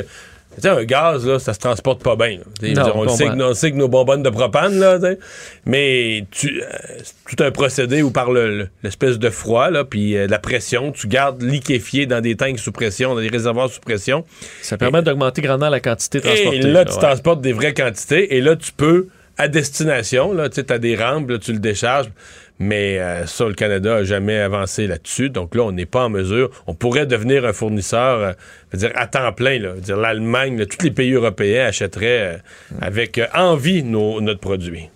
sais, 0.61 0.69
un 0.69 0.83
gaz, 0.83 1.25
là, 1.25 1.39
ça 1.39 1.53
se 1.53 1.59
transporte 1.59 2.01
pas 2.03 2.15
bien. 2.15 2.39
Non, 2.61 2.91
on, 2.95 3.03
le 3.03 3.09
sait 3.09 3.25
sait 3.53 3.71
que 3.71 3.75
nos 3.75 3.87
bonbonnes 3.87 4.23
de 4.23 4.29
propane, 4.29 4.79
là, 4.79 4.97
mais 5.65 6.25
tu, 6.31 6.61
euh, 6.61 6.65
c'est 7.03 7.35
tout 7.35 7.43
un 7.43 7.51
procédé 7.51 8.01
où 8.01 8.11
par 8.11 8.31
le- 8.31 8.57
le- 8.57 8.67
l'espèce 8.83 9.19
de 9.19 9.29
froid, 9.29 9.69
là, 9.69 9.83
puis 9.83 10.17
euh, 10.17 10.27
la 10.27 10.39
pression, 10.39 10.91
tu 10.91 11.07
gardes 11.07 11.41
liquéfié 11.41 12.05
dans 12.05 12.21
des 12.21 12.35
tanks 12.35 12.59
sous 12.59 12.71
pression, 12.71 13.15
dans 13.15 13.21
des 13.21 13.27
réservoirs 13.27 13.69
sous 13.69 13.81
pression. 13.81 14.25
Ça 14.61 14.77
permet 14.77 15.01
d'augmenter 15.01 15.41
grandement 15.41 15.69
la 15.69 15.79
quantité 15.79 16.21
transportée. 16.21 16.57
Et 16.57 16.61
là, 16.61 16.85
tu 16.85 16.93
ouais. 16.93 16.99
transportes 16.99 17.41
des 17.41 17.53
vraies 17.53 17.73
quantités, 17.73 18.35
et 18.35 18.41
là, 18.41 18.55
tu 18.55 18.71
peux, 18.71 19.07
à 19.37 19.47
destination, 19.47 20.33
là, 20.33 20.49
tu 20.49 20.61
as 20.67 20.79
des 20.79 20.95
rampes, 20.95 21.29
là, 21.29 21.37
tu 21.37 21.53
le 21.53 21.59
décharges. 21.59 22.07
Mais 22.59 22.97
euh, 22.97 23.27
ça, 23.27 23.45
le 23.45 23.53
Canada 23.53 23.97
a 23.97 24.03
jamais 24.03 24.39
avancé 24.39 24.87
là-dessus. 24.87 25.29
Donc 25.29 25.53
là, 25.53 25.61
on 25.61 25.71
n'est 25.71 25.85
pas 25.85 26.05
en 26.05 26.09
mesure. 26.09 26.49
On 26.65 26.73
pourrait 26.73 27.05
devenir 27.05 27.45
un 27.45 27.53
fournisseur, 27.53 28.19
euh, 28.19 28.33
dire, 28.73 28.91
à 28.95 29.05
temps 29.05 29.31
plein. 29.31 29.59
L'Allemagne, 29.87 30.65
tous 30.65 30.83
les 30.83 30.91
pays 30.91 31.11
européens 31.13 31.67
achèteraient 31.67 32.35
euh, 32.35 32.37
avec 32.81 33.19
euh, 33.19 33.27
envie 33.35 33.83
nos- 33.83 34.21
notre 34.21 34.39
produit. 34.39 34.89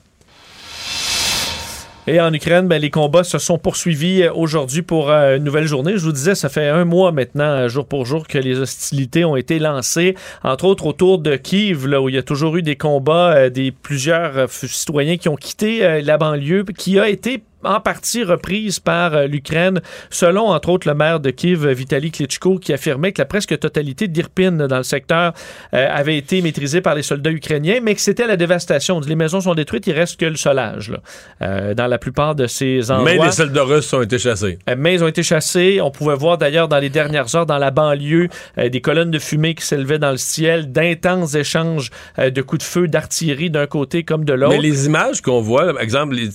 Et 2.08 2.20
en 2.20 2.34
Ukraine, 2.34 2.68
ben, 2.68 2.82
les 2.82 2.90
combats 2.90 3.24
se 3.24 3.38
sont 3.38 3.60
poursuivis 3.60 4.28
aujourd'hui 4.28 4.82
pour 4.82 5.12
une 5.12 5.44
nouvelle 5.44 5.68
journée. 5.68 5.94
Je 5.98 6.04
vous 6.04 6.12
disais, 6.12 6.34
ça 6.34 6.50
fait 6.50 6.68
un 6.68 6.84
mois 6.84 7.12
maintenant, 7.12 7.68
jour 7.68 7.86
pour 7.86 8.08
jour, 8.08 8.28
que 8.28 8.40
les 8.40 8.60
hostilités 8.60 9.24
ont 9.24 9.36
été 9.36 9.60
lancées, 9.60 10.16
entre 10.44 10.66
autres 10.66 10.88
autour 10.88 11.20
de 11.20 11.36
Kiev, 11.36 11.86
où 11.86 12.10
il 12.10 12.16
y 12.16 12.18
a 12.18 12.24
toujours 12.24 12.58
eu 12.58 12.64
des 12.64 12.76
combats, 12.76 13.52
des 13.52 13.72
plusieurs 13.72 14.50
citoyens 14.50 15.18
qui 15.18 15.30
ont 15.30 15.36
quitté 15.36 16.02
la 16.02 16.18
banlieue, 16.18 16.66
qui 16.76 17.00
a 17.00 17.08
été 17.08 17.44
en 17.64 17.80
partie 17.80 18.24
reprise 18.24 18.80
par 18.80 19.14
euh, 19.14 19.28
l'Ukraine, 19.28 19.82
selon 20.10 20.48
entre 20.48 20.70
autres 20.70 20.88
le 20.88 20.94
maire 20.94 21.20
de 21.20 21.30
Kiev, 21.32 21.68
Vitaly 21.70 22.12
Klitschko, 22.12 22.58
qui 22.60 22.74
affirmait 22.74 23.12
que 23.12 23.22
la 23.22 23.26
presque 23.26 23.58
totalité 23.60 24.08
d'Irpin 24.08 24.52
dans 24.52 24.78
le 24.78 24.84
secteur 24.84 25.34
euh, 25.74 25.88
avait 25.92 26.18
été 26.18 26.42
maîtrisée 26.42 26.82
par 26.82 26.96
les 26.96 27.04
soldats 27.04 27.32
ukrainiens, 27.32 27.80
mais 27.82 27.96
que 27.96 28.02
c'était 28.02 28.28
la 28.28 28.38
dévastation. 28.38 29.00
Les 29.00 29.16
maisons 29.16 29.42
sont 29.42 29.56
détruites, 29.56 29.88
il 29.88 29.94
reste 29.94 30.20
que 30.20 30.26
le 30.26 30.36
solage 30.36 30.90
là, 30.92 31.00
euh, 31.42 31.74
dans 31.74 31.88
la 31.88 31.98
plupart 31.98 32.36
de 32.36 32.48
ces 32.48 32.92
endroits. 32.92 33.06
Mais 33.12 33.18
les 33.26 33.32
soldats 33.32 33.64
russes 33.64 33.92
ont 33.94 34.02
été 34.02 34.18
chassés. 34.20 34.60
Euh, 34.70 34.76
Mais 34.78 34.94
ils 34.96 35.04
ont 35.04 35.08
été 35.08 35.24
chassés. 35.24 35.80
On 35.82 35.92
pouvait 35.92 36.16
voir 36.16 36.38
d'ailleurs 36.38 36.68
dans 36.68 36.80
les 36.80 36.90
dernières 36.90 37.36
heures 37.36 37.46
dans 37.46 37.58
la 37.58 37.72
banlieue 37.72 38.30
euh, 38.58 38.70
des 38.70 38.82
colonnes 38.82 39.12
de 39.12 39.20
fumée 39.20 39.56
qui 39.56 39.66
s'élevaient 39.66 40.00
dans 40.00 40.12
le 40.12 40.18
ciel, 40.18 40.72
d'intenses 40.72 41.36
échanges 41.36 41.90
euh, 42.20 42.30
de 42.30 42.42
coups 42.42 42.60
de 42.60 42.64
feu, 42.68 42.88
d'artillerie 42.88 43.50
d'un 43.50 43.68
côté 43.68 44.04
comme 44.04 44.26
de 44.26 44.34
l'autre. 44.34 44.54
Mais 44.56 44.62
les 44.62 44.86
images 44.86 45.22
qu'on 45.22 45.42
voit, 45.42 45.74
par 45.74 45.82
exemple, 45.82 46.16
les- 46.16 46.30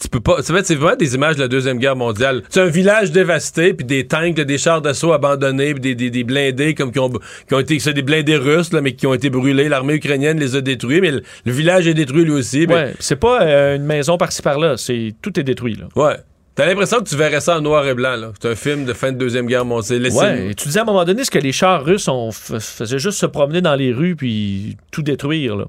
tu 0.00 0.08
peux 0.08 0.20
pas. 0.20 0.38
C'est 0.42 0.74
vraiment 0.74 0.96
des 0.96 1.14
images 1.14 1.36
de 1.36 1.40
la 1.40 1.48
Deuxième 1.48 1.78
Guerre 1.78 1.96
mondiale. 1.96 2.42
C'est 2.50 2.60
un 2.60 2.66
village 2.66 3.12
dévasté, 3.12 3.74
puis 3.74 3.86
des 3.86 4.06
tanks, 4.06 4.34
des 4.34 4.58
chars 4.58 4.82
d'assaut 4.82 5.12
abandonnés, 5.12 5.74
puis 5.74 5.80
des, 5.80 5.94
des, 5.94 6.10
des 6.10 6.24
blindés 6.24 6.74
comme 6.74 6.92
qui 6.92 6.98
ont, 6.98 7.10
qui 7.10 7.54
ont 7.54 7.60
été. 7.60 7.78
C'est 7.78 7.94
des 7.94 8.02
blindés 8.02 8.36
russes, 8.36 8.72
là, 8.72 8.80
mais 8.80 8.94
qui 8.94 9.06
ont 9.06 9.14
été 9.14 9.30
brûlés. 9.30 9.68
L'armée 9.68 9.94
ukrainienne 9.94 10.38
les 10.38 10.56
a 10.56 10.60
détruits, 10.60 11.00
mais 11.00 11.12
le, 11.12 11.22
le 11.44 11.52
village 11.52 11.86
est 11.86 11.94
détruit 11.94 12.24
lui 12.24 12.32
aussi. 12.32 12.66
Ouais, 12.66 12.92
c'est 12.98 13.16
pas 13.16 13.42
euh, 13.42 13.76
une 13.76 13.84
maison 13.84 14.18
par-ci 14.18 14.42
par-là, 14.42 14.76
c'est 14.76 15.14
tout 15.22 15.38
est 15.38 15.44
détruit 15.44 15.76
là. 15.76 15.86
Ouais. 15.94 16.16
T'as 16.56 16.66
l'impression 16.66 16.98
que 17.00 17.08
tu 17.08 17.16
verrais 17.16 17.40
ça 17.40 17.58
en 17.58 17.60
noir 17.60 17.84
et 17.84 17.94
blanc, 17.94 18.14
là. 18.14 18.30
C'est 18.40 18.48
un 18.48 18.54
film 18.54 18.84
de 18.84 18.92
fin 18.92 19.10
de 19.10 19.18
Deuxième 19.18 19.46
Guerre 19.46 19.64
mondiale. 19.64 20.06
Ouais, 20.12 20.50
et 20.50 20.54
tu 20.54 20.68
disais 20.68 20.78
à 20.78 20.82
un 20.82 20.86
moment 20.86 21.04
donné, 21.04 21.22
est-ce 21.22 21.30
que 21.30 21.40
les 21.40 21.50
chars 21.50 21.84
russes 21.84 22.06
on 22.06 22.30
faisaient 22.30 23.00
juste 23.00 23.18
se 23.18 23.26
promener 23.26 23.60
dans 23.60 23.74
les 23.74 23.92
rues 23.92 24.14
puis 24.14 24.76
tout 24.92 25.02
détruire 25.02 25.56
là? 25.56 25.64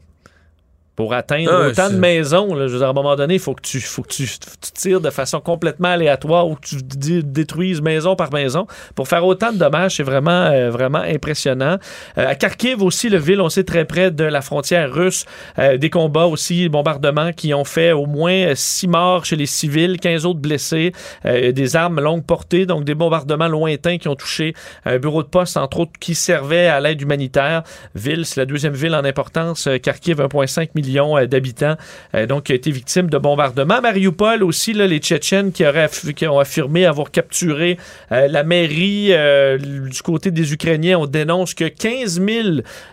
Pour 0.96 1.14
atteindre 1.14 1.50
Ah, 1.52 1.68
autant 1.68 1.90
de 1.90 1.96
maisons, 2.00 2.54
là, 2.56 2.68
je 2.68 2.74
veux 2.74 2.78
dire, 2.80 2.88
à 2.88 2.92
un 2.92 2.94
moment 2.94 3.16
donné, 3.18 3.34
il 3.34 3.40
faut 3.40 3.54
que 3.54 3.62
tu, 3.62 3.82
faut 3.82 4.02
que 4.02 4.08
tu, 4.14 4.26
tu 4.28 4.72
tires 4.74 5.02
de 5.02 5.10
façon 5.10 5.42
complètement 5.42 5.90
aléatoire 5.90 6.48
ou 6.48 6.56
que 6.56 6.66
tu 6.66 6.76
dé- 6.82 7.22
détruises 7.22 7.82
maison 7.82 8.16
par 8.16 8.32
maison. 8.32 8.66
Pour 8.96 9.08
faire 9.10 9.26
autant 9.26 9.52
de 9.52 9.58
dommages, 9.58 9.98
c'est 9.98 10.04
vraiment, 10.04 10.32
euh, 10.46 10.70
vraiment 10.70 11.00
impressionnant. 11.00 11.78
Euh, 12.18 12.28
à 12.30 12.36
Kharkiv 12.36 12.82
aussi, 12.82 13.10
le 13.10 13.18
ville, 13.18 13.42
on 13.42 13.50
sait 13.50 13.66
très 13.66 13.84
près 13.84 14.10
de 14.10 14.24
la 14.24 14.42
frontière 14.42 14.90
russe, 14.90 15.26
euh, 15.60 15.76
des 15.76 15.90
combats 15.90 16.28
aussi, 16.28 16.70
bombardements 16.70 17.34
qui 17.34 17.54
ont 17.54 17.66
fait 17.66 17.92
au 17.92 18.06
moins 18.06 18.56
6 18.56 18.88
morts 18.88 19.26
chez 19.26 19.36
les 19.36 19.48
civils, 19.48 20.00
15 20.00 20.26
autres 20.26 20.40
blessés, 20.40 20.94
des 21.26 21.76
armes 21.76 22.00
longue 22.00 22.24
portée, 22.26 22.66
donc 22.66 22.86
des 22.86 22.96
bombardements 22.96 23.50
lointains 23.50 23.98
qui 23.98 24.08
ont 24.08 24.16
touché 24.16 24.54
un 24.86 24.98
bureau 24.98 25.24
de 25.24 25.28
poste, 25.28 25.58
entre 25.58 25.82
autres, 25.82 25.92
qui 26.00 26.16
servait 26.16 26.68
à 26.68 26.80
l'aide 26.80 27.02
humanitaire. 27.02 27.64
Ville, 27.96 28.26
c'est 28.26 28.40
la 28.40 28.46
deuxième 28.46 28.74
ville 28.74 28.96
en 28.96 29.04
importance. 29.04 29.68
Kharkiv, 29.84 30.22
1,5 30.22 30.70
million 30.76 30.85
euh, 31.18 31.26
d'habitants, 31.26 31.76
euh, 32.14 32.26
donc 32.26 32.44
qui 32.46 32.52
a 32.52 32.56
été 32.56 32.72
victime 32.72 33.10
de 33.10 33.18
bombardements. 33.18 33.82
Mariupol 33.82 34.44
aussi, 34.44 34.74
là, 34.74 34.88
les 34.88 35.00
Tchétchènes 35.00 35.52
qui, 35.52 35.66
auraient 35.66 35.86
aff- 35.88 36.14
qui 36.14 36.28
ont 36.28 36.40
affirmé 36.40 36.86
avoir 36.86 37.12
capturé 37.12 37.78
euh, 38.12 38.28
la 38.28 38.44
mairie 38.44 39.12
du 39.60 40.02
côté 40.02 40.32
des 40.32 40.54
Ukrainiens. 40.54 41.00
On 41.00 41.06
dénonce 41.06 41.54
que 41.54 41.66
15 41.68 42.22
000 42.22 42.48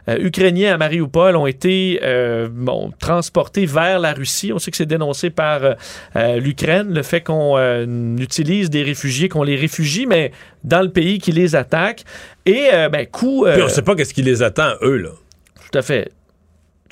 euh, 0.09 0.17
Ukrainiens 0.19 0.75
à 0.75 0.77
Mariupol 0.79 1.37
ont 1.37 1.47
été 1.47 2.01
bon, 2.51 2.93
transportés 2.99 3.67
vers 3.67 3.99
la 3.99 4.13
Russie. 4.13 4.53
On 4.53 4.59
sait 4.59 4.71
que 4.71 4.77
c'est 4.77 4.87
dénoncé 4.87 5.31
par 5.31 5.61
l'Ukraine, 6.17 6.93
le 6.95 7.03
fait 7.03 7.21
qu'on 7.21 8.17
utilise 8.19 8.71
des 8.71 8.83
réfugiés, 8.83 9.29
qu'on 9.29 9.43
les 9.43 9.57
réfugie, 9.57 10.07
mais 10.07 10.33
dans 10.65 10.83
le 10.83 10.91
pays 10.91 11.19
qui 11.19 11.33
les 11.33 11.55
attaque. 11.57 12.05
Et, 12.47 12.69
euh, 12.73 12.89
ben, 12.89 13.07
coup... 13.07 13.45
euh, 13.47 13.55
Puis 13.55 13.63
on 13.63 13.69
sait 13.69 13.83
pas 13.83 13.95
qu'est-ce 13.95 14.15
qui 14.15 14.23
les 14.23 14.43
attend, 14.43 14.73
eux, 14.83 14.97
là. 14.97 15.11
tout 15.71 15.79
à 15.79 15.83
fait. 15.83 16.11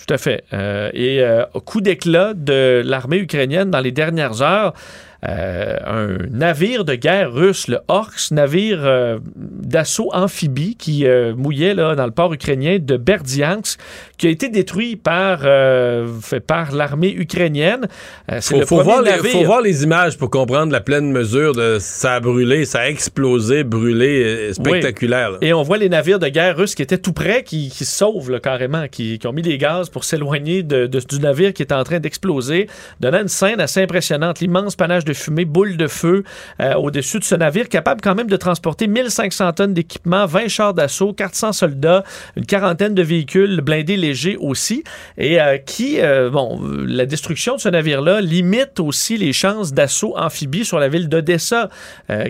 Tout 0.06 0.14
à 0.14 0.18
fait. 0.18 0.44
Euh, 0.52 0.90
et 0.94 1.22
euh, 1.22 1.44
coup 1.64 1.80
d'éclat 1.80 2.34
de 2.34 2.82
l'armée 2.84 3.18
ukrainienne 3.18 3.70
dans 3.70 3.80
les 3.80 3.92
dernières 3.92 4.42
heures, 4.42 4.74
un 5.22 6.16
navire 6.30 6.84
de 6.84 6.94
guerre 6.94 7.32
russe, 7.32 7.68
le 7.68 7.78
Orks, 7.88 8.30
navire 8.30 8.80
euh, 8.84 9.18
d'assaut 9.36 10.08
amphibie 10.12 10.76
qui 10.76 11.06
euh, 11.06 11.34
mouillait 11.36 11.74
là, 11.74 11.94
dans 11.94 12.06
le 12.06 12.10
port 12.10 12.32
ukrainien 12.32 12.78
de 12.80 12.96
Berdiansk, 12.96 13.78
qui 14.16 14.26
a 14.26 14.30
été 14.30 14.48
détruit 14.48 14.96
par, 14.96 15.40
euh, 15.44 16.06
fait 16.22 16.40
par 16.40 16.72
l'armée 16.72 17.12
ukrainienne. 17.14 17.86
Euh, 18.32 18.38
c'est 18.40 18.54
Faut, 18.54 18.60
le 18.60 18.66
faut 18.66 18.82
voir 18.82 19.02
les, 19.02 19.12
faut 19.12 19.44
voir 19.44 19.60
les 19.60 19.82
images 19.84 20.16
pour 20.16 20.30
comprendre 20.30 20.72
la 20.72 20.80
pleine 20.80 21.10
mesure 21.12 21.54
de 21.54 21.76
ça 21.80 22.14
a 22.14 22.20
brûlé, 22.20 22.64
ça 22.64 22.80
a 22.80 22.86
explosé, 22.88 23.62
brûlé, 23.64 24.22
euh, 24.24 24.52
spectaculaire. 24.54 25.32
Et 25.42 25.52
on 25.52 25.62
voit 25.62 25.76
les 25.78 25.88
navires 25.88 26.18
de 26.18 26.28
guerre 26.28 26.56
russes 26.56 26.74
qui 26.74 26.82
étaient 26.82 26.98
tout 26.98 27.12
près, 27.12 27.42
qui, 27.44 27.68
qui 27.68 27.84
sauvent 27.84 28.30
là, 28.30 28.40
carrément, 28.40 28.88
qui, 28.88 29.18
qui 29.18 29.26
ont 29.26 29.32
mis 29.32 29.42
des 29.42 29.58
gaz 29.58 29.90
pour 29.90 30.04
s'éloigner 30.04 30.62
de, 30.62 30.86
de- 30.86 31.00
du 31.00 31.18
navire 31.20 31.52
qui 31.52 31.62
est 31.62 31.72
en 31.72 31.84
train 31.84 31.98
d'exploser, 31.98 32.68
donnant 33.00 33.20
une 33.22 33.28
scène 33.28 33.60
assez 33.60 33.82
impressionnante. 33.82 34.40
L'immense 34.40 34.76
panache 34.76 35.04
de 35.04 35.09
fumée, 35.14 35.44
boule 35.44 35.76
de 35.76 35.86
feu 35.86 36.24
euh, 36.60 36.74
au-dessus 36.74 37.18
de 37.18 37.24
ce 37.24 37.34
navire, 37.34 37.68
capable 37.68 38.00
quand 38.00 38.14
même 38.14 38.28
de 38.28 38.36
transporter 38.36 38.86
1500 38.86 39.52
tonnes 39.52 39.74
d'équipement, 39.74 40.26
20 40.26 40.48
chars 40.48 40.74
d'assaut, 40.74 41.12
400 41.12 41.52
soldats, 41.52 42.04
une 42.36 42.46
quarantaine 42.46 42.94
de 42.94 43.02
véhicules 43.02 43.60
blindés 43.60 43.96
légers 43.96 44.36
aussi, 44.36 44.84
et 45.18 45.40
euh, 45.40 45.58
qui, 45.58 46.00
euh, 46.00 46.30
bon, 46.30 46.60
la 46.86 47.06
destruction 47.06 47.56
de 47.56 47.60
ce 47.60 47.68
navire-là 47.68 48.20
limite 48.20 48.80
aussi 48.80 49.16
les 49.16 49.32
chances 49.32 49.72
d'assaut 49.72 50.14
amphibie 50.16 50.64
sur 50.64 50.78
la 50.78 50.88
ville 50.88 51.08
d'Odessa, 51.08 51.68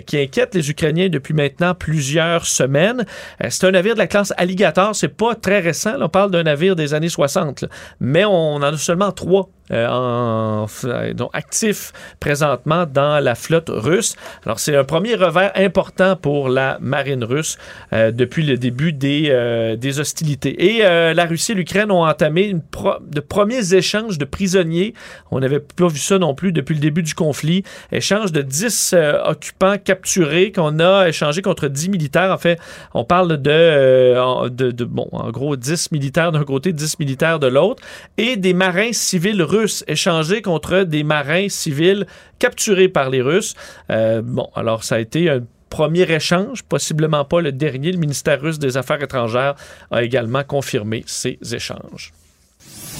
qui 0.05 0.17
inquiète 0.17 0.53
les 0.53 0.69
Ukrainiens 0.69 1.09
depuis 1.09 1.33
maintenant 1.33 1.73
plusieurs 1.73 2.45
semaines. 2.45 3.05
C'est 3.49 3.65
un 3.65 3.71
navire 3.71 3.93
de 3.93 3.99
la 3.99 4.07
classe 4.07 4.33
Alligator, 4.37 4.95
c'est 4.95 5.07
pas 5.07 5.35
très 5.35 5.59
récent, 5.59 5.93
on 5.99 6.09
parle 6.09 6.31
d'un 6.31 6.43
navire 6.43 6.75
des 6.75 6.93
années 6.93 7.09
60, 7.09 7.61
là. 7.63 7.67
mais 7.99 8.25
on 8.25 8.55
en 8.55 8.63
a 8.63 8.77
seulement 8.77 9.11
trois 9.11 9.49
en, 9.71 10.65
euh, 10.85 11.13
donc, 11.13 11.29
actifs 11.33 11.91
présentement 12.19 12.85
dans 12.85 13.23
la 13.23 13.35
flotte 13.35 13.69
russe. 13.69 14.15
Alors, 14.45 14.59
c'est 14.59 14.75
un 14.75 14.83
premier 14.83 15.15
revers 15.15 15.51
important 15.55 16.15
pour 16.15 16.49
la 16.49 16.77
marine 16.81 17.23
russe 17.23 17.57
euh, 17.93 18.11
depuis 18.11 18.43
le 18.43 18.57
début 18.57 18.93
des, 18.93 19.27
euh, 19.29 19.75
des 19.75 19.99
hostilités. 19.99 20.77
Et 20.77 20.81
la 20.81 21.25
Russie 21.25 21.51
et 21.53 21.55
l'Ukraine 21.55 21.91
ont 21.91 22.05
entamé 22.05 22.43
une 22.47 22.61
pro- 22.61 22.95
de 23.01 23.19
premiers 23.19 23.73
échanges 23.73 24.17
de 24.17 24.25
prisonniers. 24.25 24.93
On 25.31 25.39
n'avait 25.39 25.59
pas 25.59 25.87
vu 25.87 25.97
ça 25.99 26.17
non 26.19 26.33
plus 26.35 26.51
depuis 26.51 26.73
le 26.75 26.81
début 26.81 27.03
du 27.03 27.13
conflit. 27.13 27.63
Échange 27.91 28.31
de 28.31 28.41
10 28.41 28.93
euh, 28.93 29.21
occupants 29.25 29.77
capturés 29.83 30.51
qu'on 30.51 30.79
a 30.79 31.07
échangé 31.07 31.41
contre 31.41 31.67
10 31.67 31.89
militaires. 31.89 32.31
En 32.31 32.37
fait, 32.37 32.59
on 32.93 33.03
parle 33.03 33.37
de, 33.37 33.49
euh, 33.51 34.21
en- 34.21 34.49
de, 34.49 34.71
de- 34.71 34.85
bon, 34.85 35.07
en 35.11 35.29
gros, 35.31 35.55
10 35.55 35.91
militaires 35.91 36.31
d'un 36.31 36.43
côté, 36.43 36.73
10 36.73 36.99
militaires 36.99 37.39
de 37.39 37.47
l'autre, 37.47 37.81
et 38.17 38.35
des 38.37 38.53
marins 38.53 38.91
civils 38.93 39.41
russes 39.41 39.60
échangés 39.87 40.41
contre 40.41 40.83
des 40.83 41.03
marins 41.03 41.49
civils 41.49 42.05
capturés 42.39 42.89
par 42.89 43.09
les 43.09 43.21
Russes. 43.21 43.55
Euh, 43.89 44.21
bon, 44.23 44.49
alors 44.55 44.83
ça 44.83 44.95
a 44.95 44.99
été 44.99 45.29
un 45.29 45.41
premier 45.69 46.11
échange, 46.11 46.63
possiblement 46.63 47.25
pas 47.25 47.41
le 47.41 47.51
dernier. 47.51 47.91
Le 47.91 47.97
ministère 47.97 48.41
russe 48.41 48.59
des 48.59 48.77
Affaires 48.77 49.01
étrangères 49.01 49.55
a 49.89 50.03
également 50.03 50.43
confirmé 50.43 51.03
ces 51.07 51.39
échanges. 51.51 52.13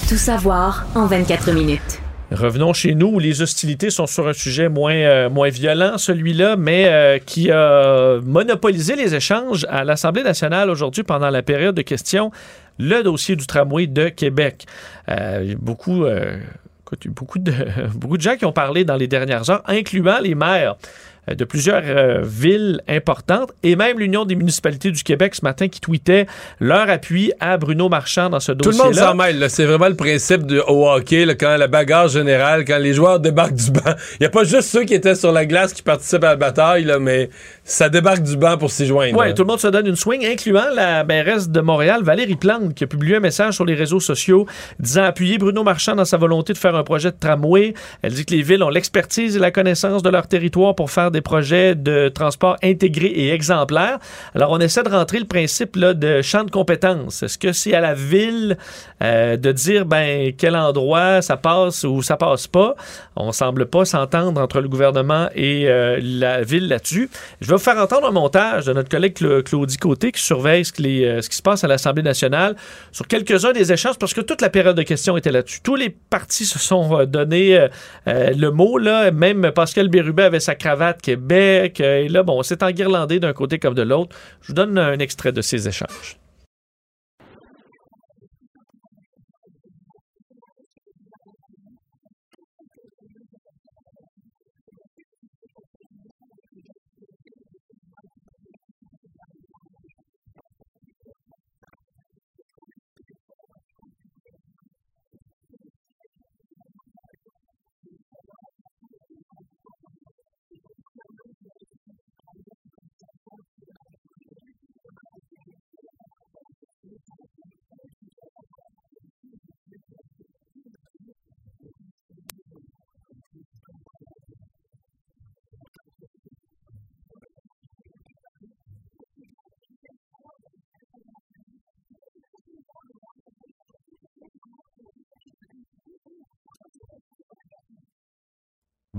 Tout 0.09 0.17
savoir 0.17 0.85
en 0.95 1.05
24 1.05 1.51
minutes. 1.51 2.01
Revenons 2.31 2.71
chez 2.71 2.95
nous 2.95 3.07
où 3.07 3.19
les 3.19 3.41
hostilités 3.41 3.89
sont 3.89 4.07
sur 4.07 4.25
un 4.25 4.33
sujet 4.33 4.69
moins, 4.69 4.93
euh, 4.93 5.29
moins 5.29 5.49
violent, 5.49 5.97
celui-là, 5.97 6.55
mais 6.55 6.85
euh, 6.88 7.19
qui 7.19 7.51
a 7.51 8.19
monopolisé 8.23 8.95
les 8.95 9.13
échanges 9.13 9.67
à 9.69 9.83
l'Assemblée 9.83 10.23
nationale 10.23 10.69
aujourd'hui 10.69 11.03
pendant 11.03 11.29
la 11.29 11.43
période 11.43 11.75
de 11.75 11.81
questions, 11.81 12.31
le 12.80 13.03
dossier 13.03 13.35
du 13.35 13.45
tramway 13.45 13.88
de 13.88 14.10
Québec. 14.10 14.65
Euh, 15.10 15.53
euh, 15.53 15.56
beaucoup, 15.60 17.39
de, 17.39 17.53
beaucoup 17.95 18.18
de 18.18 18.22
gens 18.22 18.35
qui 18.35 18.45
ont 18.45 18.52
parlé 18.52 18.84
dans 18.84 18.95
les 18.98 19.07
dernières 19.07 19.49
heures, 19.49 19.64
incluant 19.68 20.19
les 20.19 20.35
maires 20.35 20.76
de 21.27 21.45
plusieurs 21.45 21.84
euh, 21.85 22.22
villes 22.23 22.81
importantes 22.88 23.52
et 23.61 23.76
même 23.76 23.99
l'Union 23.99 24.26
des 24.26 24.35
municipalités 24.35 24.89
du 24.91 25.03
Québec 25.03 25.35
ce 25.35 25.43
matin 25.43 25.68
qui 25.68 25.80
tweetait 25.80 26.26
leur 26.60 26.89
appui 26.89 27.31
à 27.39 27.57
Bruno 27.57 27.89
Marchand 27.89 28.30
dans 28.30 28.39
ce 28.39 28.52
Tout 28.53 28.69
le 28.69 28.76
dossier-là. 28.76 28.85
monde 28.85 28.95
s'en 28.95 29.15
mêle. 29.15 29.49
C'est 29.49 29.65
vraiment 29.65 29.88
le 29.88 29.95
principe 29.95 30.48
du, 30.48 30.60
au 30.60 30.89
hockey, 30.89 31.26
là, 31.26 31.35
quand 31.35 31.56
la 31.57 31.68
bagarre 31.68 32.07
générale, 32.07 32.65
quand 32.65 32.80
les 32.80 32.93
joueurs 32.93 33.19
débarquent 33.19 33.53
du 33.53 33.72
banc. 33.72 33.81
Il 34.14 34.22
n'y 34.22 34.26
a 34.26 34.30
pas 34.30 34.43
juste 34.43 34.69
ceux 34.69 34.84
qui 34.84 34.95
étaient 34.95 35.15
sur 35.15 35.31
la 35.31 35.45
glace 35.45 35.73
qui 35.73 35.84
participent 35.84 36.23
à 36.23 36.30
la 36.31 36.35
bataille, 36.35 36.85
là, 36.85 36.98
mais 36.98 37.30
ça 37.64 37.89
débarque 37.89 38.23
du 38.23 38.35
banc 38.35 38.57
pour 38.57 38.72
s'y 38.72 38.88
joindre. 38.88 39.18
Oui, 39.19 39.34
tout 39.35 39.43
le 39.43 39.48
monde 39.48 39.60
se 39.60 39.68
donne 39.68 39.85
une 39.88 39.95
swing, 39.95 40.26
incluant 40.26 40.69
la 40.73 41.03
mairesse 41.03 41.49
de 41.49 41.61
Montréal, 41.61 42.02
Valérie 42.03 42.35
Plante, 42.35 42.73
qui 42.73 42.84
a 42.84 42.88
publié 42.88 43.18
un 43.18 43.19
message 43.19 43.53
sur 43.53 43.65
les 43.65 43.76
réseaux 43.76 43.99
sociaux 43.99 44.48
disant 44.80 45.03
appuyer 45.03 45.38
Bruno 45.38 45.64
Marchand 45.64 45.95
dans 45.95 46.06
sa 46.06 46.18
volonté 46.18 46.53
de 46.53 46.57
faire 46.57 46.76
un 46.76 46.84
projet 46.84 47.11
de 47.11 47.18
tramway. 47.19 47.73
Elle 48.02 48.14
dit 48.14 48.26
que 48.26 48.34
les 48.34 48.41
villes 48.41 48.64
ont 48.64 48.69
l'expertise 48.69 49.35
et 49.35 49.39
la 49.39 49.52
connaissance 49.52 50.02
de 50.02 50.10
leur 50.10 50.27
territoire 50.27 50.73
pour 50.76 50.89
faire 50.89 51.10
des 51.11 51.21
projets 51.21 51.75
de 51.75 52.09
transport 52.09 52.57
intégrés 52.63 53.07
et 53.07 53.31
exemplaires. 53.31 53.99
Alors, 54.35 54.51
on 54.51 54.59
essaie 54.59 54.83
de 54.83 54.89
rentrer 54.89 55.19
le 55.19 55.25
principe 55.25 55.75
là, 55.75 55.93
de 55.93 56.21
champ 56.21 56.43
de 56.43 56.51
compétences. 56.51 57.23
Est-ce 57.23 57.38
que 57.38 57.51
c'est 57.51 57.73
à 57.73 57.81
la 57.81 57.93
ville 57.93 58.57
euh, 59.03 59.38
de 59.38 59.51
dire 59.51 59.85
ben 59.85 60.31
quel 60.38 60.55
endroit 60.55 61.21
ça 61.21 61.38
passe 61.38 61.83
ou 61.83 62.01
ça 62.01 62.17
passe 62.17 62.47
pas? 62.47 62.75
On 63.15 63.31
semble 63.31 63.65
pas 63.65 63.85
s'entendre 63.85 64.41
entre 64.41 64.61
le 64.61 64.67
gouvernement 64.67 65.29
et 65.35 65.67
euh, 65.67 65.99
la 66.01 66.41
ville 66.41 66.67
là-dessus. 66.67 67.09
Je 67.41 67.47
vais 67.47 67.55
vous 67.55 67.59
faire 67.59 67.77
entendre 67.77 68.07
un 68.07 68.11
montage 68.11 68.65
de 68.65 68.73
notre 68.73 68.89
collègue 68.89 69.15
Cla- 69.15 69.43
Claudie 69.43 69.77
Côté 69.77 70.11
qui 70.11 70.21
surveille 70.21 70.63
euh, 70.79 71.21
ce 71.21 71.29
qui 71.29 71.35
se 71.35 71.41
passe 71.41 71.63
à 71.63 71.67
l'Assemblée 71.67 72.03
nationale 72.03 72.55
sur 72.91 73.07
quelques-uns 73.07 73.51
des 73.51 73.71
échanges 73.71 73.97
parce 73.99 74.13
que 74.13 74.21
toute 74.21 74.41
la 74.41 74.49
période 74.49 74.77
de 74.77 74.83
questions 74.83 75.17
était 75.17 75.31
là-dessus. 75.31 75.59
Tous 75.61 75.75
les 75.75 75.89
partis 75.89 76.45
se 76.45 76.59
sont 76.59 77.03
donné 77.05 77.57
euh, 78.07 78.29
le 78.35 78.49
mot, 78.49 78.77
là. 78.77 79.11
Même 79.11 79.51
Pascal 79.51 79.88
Bérubet 79.89 80.23
avait 80.23 80.39
sa 80.39 80.55
cravate 80.55 81.00
Québec. 81.01 81.79
et 81.79 82.07
là, 82.07 82.23
bon, 82.23 82.41
c'est 82.43 82.63
enguirlandé 82.63 83.19
d'un 83.19 83.33
côté 83.33 83.59
comme 83.59 83.73
de 83.73 83.81
l'autre. 83.81 84.15
Je 84.41 84.47
vous 84.47 84.53
donne 84.53 84.77
un 84.77 84.99
extrait 84.99 85.31
de 85.31 85.41
ces 85.41 85.67
échanges. 85.67 86.20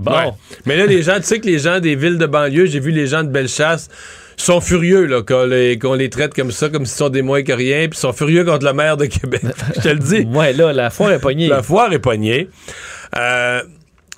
Bon. 0.02 0.34
Mais 0.66 0.76
là, 0.76 0.86
les 0.86 1.02
gens, 1.02 1.16
tu 1.16 1.24
sais 1.24 1.40
que 1.40 1.46
les 1.46 1.58
gens 1.58 1.80
des 1.80 1.94
villes 1.94 2.18
de 2.18 2.26
banlieue, 2.26 2.66
j'ai 2.66 2.80
vu 2.80 2.90
les 2.90 3.06
gens 3.06 3.22
de 3.22 3.28
Bellechasse, 3.28 3.88
sont 4.36 4.60
furieux 4.60 5.06
là, 5.06 5.22
qu'on 5.22 5.44
les, 5.44 5.78
les 5.98 6.10
traite 6.10 6.34
comme 6.34 6.50
ça, 6.50 6.68
comme 6.68 6.86
s'ils 6.86 6.98
sont 6.98 7.08
des 7.08 7.22
moins 7.22 7.42
que 7.42 7.52
rien, 7.52 7.88
puis 7.88 7.98
sont 7.98 8.12
furieux 8.12 8.44
contre 8.44 8.64
le 8.64 8.72
maire 8.72 8.96
de 8.96 9.06
Québec. 9.06 9.42
Je 9.76 9.80
te 9.80 9.88
le 9.88 9.98
dis. 9.98 10.26
Ouais, 10.34 10.52
là, 10.52 10.72
la 10.72 10.90
foire 10.90 11.12
est 11.12 11.20
pognée. 11.20 11.48
La 11.48 11.62
foire 11.62 11.92
est 11.92 11.98
pognée. 11.98 12.48
Euh, 13.16 13.62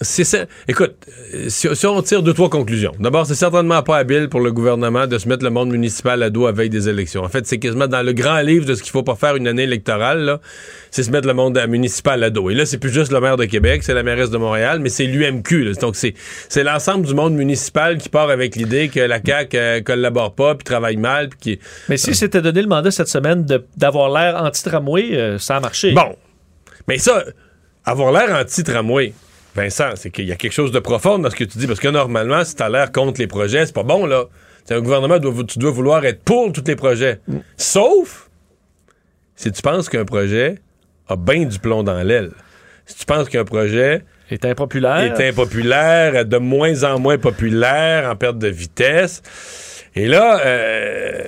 c'est. 0.05 0.49
Écoute, 0.69 0.95
euh, 1.35 1.47
si, 1.49 1.69
si 1.75 1.87
on 1.87 2.01
tire 2.03 2.23
deux, 2.23 2.33
trois 2.33 2.51
conclusions. 2.51 2.93
D'abord, 3.01 3.27
c'est 3.27 3.35
certainement 3.35 3.83
pas 3.83 3.97
habile 3.97 4.29
pour 4.29 4.41
le 4.41 4.53
gouvernement 4.53 5.07
de 5.07 5.19
se 5.19 5.29
mettre 5.29 5.45
le 5.45 5.51
monde 5.51 5.71
municipal 5.71 6.23
à 6.23 6.31
dos 6.31 6.47
avec 6.47 6.71
des 6.71 6.89
élections. 6.89 7.23
En 7.23 7.29
fait, 7.29 7.47
c'est 7.47 7.59
quasiment 7.59 7.87
dans 7.87 8.03
le 8.03 8.13
grand 8.13 8.41
livre 8.41 8.67
de 8.67 8.75
ce 8.75 8.83
qu'il 8.83 8.93
faut 8.93 9.03
pas 9.03 9.17
faire 9.17 9.37
une 9.37 9.49
année 9.49 9.65
électorale, 9.65 10.21
là, 10.21 10.41
c'est 10.91 11.03
se 11.03 11.11
mettre 11.11 11.27
le 11.27 11.35
monde 11.35 11.59
municipal 11.69 12.23
à 12.23 12.31
dos. 12.31 12.51
Et 12.51 12.55
là, 12.55 12.67
c'est 12.67 12.79
plus 12.79 12.93
juste 12.93 13.13
le 13.13 13.21
maire 13.21 13.37
de 13.37 13.45
Québec, 13.45 13.83
c'est 13.83 13.95
la 13.95 14.03
mairesse 14.03 14.31
de 14.31 14.39
Montréal, 14.39 14.79
mais 14.81 14.89
c'est 14.89 15.07
l'UMQ. 15.07 15.73
Donc, 15.81 15.97
c'est, 15.97 16.15
l'ensemble 16.63 17.07
du 17.07 17.15
monde 17.15 17.35
municipal 17.35 17.99
qui 17.99 18.09
part 18.09 18.31
avec 18.31 18.57
l'idée 18.57 18.89
que 18.89 19.01
la 19.01 19.21
CAQ 19.25 19.57
euh, 19.57 19.81
collabore 19.81 20.35
pas, 20.35 20.55
puis 20.55 20.65
travaille 20.65 20.97
mal, 20.97 21.29
puis 21.29 21.39
qui... 21.57 21.59
Mais 21.89 21.97
si 21.97 22.15
c'était 22.15 22.41
donné 22.41 22.63
le 22.63 22.69
mandat 22.69 22.91
cette 22.91 23.09
semaine 23.09 23.47
d'avoir 23.77 24.11
l'air 24.11 24.43
anti-tramway, 24.43 25.17
euh, 25.17 25.39
ça 25.39 25.57
a 25.57 25.61
marché. 25.61 25.93
Bon. 25.93 26.17
Mais 26.89 26.99
ça, 26.99 27.25
avoir 27.85 28.13
l'air 28.13 28.35
anti-tramway, 28.41 29.13
Vincent, 29.55 29.91
c'est 29.97 30.11
qu'il 30.11 30.27
y 30.27 30.33
a 30.33 30.37
quelque 30.37 30.53
chose 30.53 30.73
de 30.73 30.79
profond 30.81 31.19
dans 31.19 31.31
ce 31.31 31.37
que 31.37 31.45
tu 31.45 31.59
dis, 31.59 31.67
parce 31.67 31.81
que 31.81 31.89
normalement, 31.89 32.45
si 32.45 32.57
t'as 32.57 32.69
l'air 32.69 32.91
contre 32.93 33.21
les 33.21 33.27
projets, 33.27 33.67
c'est 33.67 33.75
pas 33.75 33.83
bon, 33.85 34.07
là. 34.07 34.25
Un 34.71 34.81
gouvernement, 34.81 35.19
doit- 35.19 35.45
tu 35.45 35.59
dois 35.59 35.71
vouloir 35.71 36.05
être 36.07 36.23
pour 36.23 36.51
tous 36.53 36.65
les 36.67 36.75
projets. 36.77 37.21
Sauf 37.57 38.31
si 39.37 39.53
tu 39.53 39.61
penses 39.63 39.89
qu'un 39.89 40.05
projet 40.07 40.57
a 41.09 41.17
bien 41.17 41.45
du 41.45 41.59
plomb 41.59 41.83
dans 41.83 42.03
l'aile. 42.03 42.31
Si 42.87 42.97
tu 42.97 43.05
penses 43.05 43.29
qu'un 43.29 43.45
projet 43.45 44.05
est 44.31 44.45
impopulaire, 44.45 45.21
est 45.21 45.29
impopulaire, 45.29 46.25
de 46.25 46.37
moins 46.39 46.83
en 46.85 46.99
moins 46.99 47.19
populaire, 47.19 48.11
en 48.11 48.17
perte 48.17 48.39
de 48.39 48.49
vitesse, 48.49 49.23
et 49.95 50.07
là, 50.07 50.41
euh, 50.47 51.23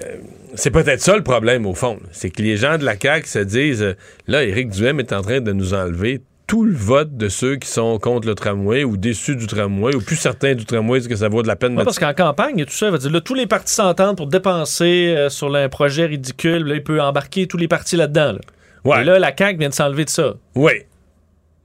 c'est 0.54 0.70
peut-être 0.70 1.00
ça 1.00 1.14
le 1.16 1.22
problème 1.22 1.66
au 1.66 1.74
fond. 1.74 1.98
C'est 2.12 2.30
que 2.30 2.40
les 2.42 2.56
gens 2.56 2.78
de 2.78 2.84
la 2.84 2.98
CAQ 2.98 3.28
se 3.28 3.38
disent, 3.40 3.82
euh, 3.82 3.94
là, 4.26 4.44
Éric 4.44 4.70
Duhem 4.70 4.98
est 4.98 5.12
en 5.12 5.20
train 5.22 5.40
de 5.40 5.52
nous 5.52 5.74
enlever 5.74 6.22
tout 6.46 6.64
le 6.64 6.74
vote 6.76 7.16
de 7.16 7.28
ceux 7.28 7.56
qui 7.56 7.68
sont 7.68 7.98
contre 7.98 8.28
le 8.28 8.34
tramway 8.34 8.84
ou 8.84 8.96
déçus 8.96 9.34
du 9.34 9.46
tramway 9.46 9.94
ou 9.96 10.00
plus 10.00 10.16
certains 10.16 10.54
du 10.54 10.64
tramway, 10.64 10.98
est-ce 10.98 11.08
que 11.08 11.16
ça 11.16 11.28
vaut 11.28 11.42
de 11.42 11.48
la 11.48 11.56
peine 11.56 11.72
de 11.72 11.78
Ouais, 11.78 11.84
parce 11.84 11.98
qu'en 11.98 12.14
campagne, 12.14 12.64
tout 12.64 12.72
ça, 12.72 12.90
veut 12.90 12.98
dire, 12.98 13.10
là, 13.10 13.20
tous 13.20 13.34
les 13.34 13.46
partis 13.46 13.74
s'entendent 13.74 14.16
pour 14.16 14.28
dépenser 14.28 15.14
euh, 15.16 15.28
sur 15.28 15.54
un 15.54 15.68
projet 15.68 16.06
ridicule. 16.06 16.64
Là, 16.64 16.76
il 16.76 16.84
peut 16.84 17.00
embarquer 17.00 17.46
tous 17.48 17.56
les 17.56 17.66
partis 17.68 17.96
là-dedans. 17.96 18.32
là. 18.32 18.38
Ouais. 18.84 19.02
Et 19.02 19.04
là, 19.04 19.18
la 19.18 19.34
CAQ 19.36 19.58
vient 19.58 19.68
de 19.68 19.74
s'enlever 19.74 20.04
de 20.04 20.10
ça. 20.10 20.34
Oui. 20.54 20.72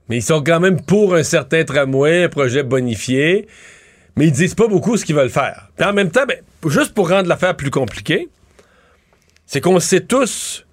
Mais 0.08 0.16
ils 0.16 0.22
sont 0.22 0.42
quand 0.42 0.58
même 0.58 0.80
pour 0.82 1.14
un 1.14 1.22
certain 1.22 1.62
tramway, 1.64 2.24
un 2.24 2.28
projet 2.28 2.64
bonifié, 2.64 3.46
mais 4.16 4.26
ils 4.26 4.32
disent 4.32 4.56
pas 4.56 4.66
beaucoup 4.66 4.96
ce 4.96 5.04
qu'ils 5.04 5.14
veulent 5.14 5.30
faire. 5.30 5.68
Puis 5.76 5.86
en 5.86 5.92
même 5.92 6.10
temps, 6.10 6.26
ben, 6.26 6.38
juste 6.68 6.92
pour 6.92 7.08
rendre 7.08 7.28
l'affaire 7.28 7.56
plus 7.56 7.70
compliquée, 7.70 8.28
c'est 9.46 9.60
qu'on 9.60 9.78
sait 9.78 10.00
tous 10.00 10.66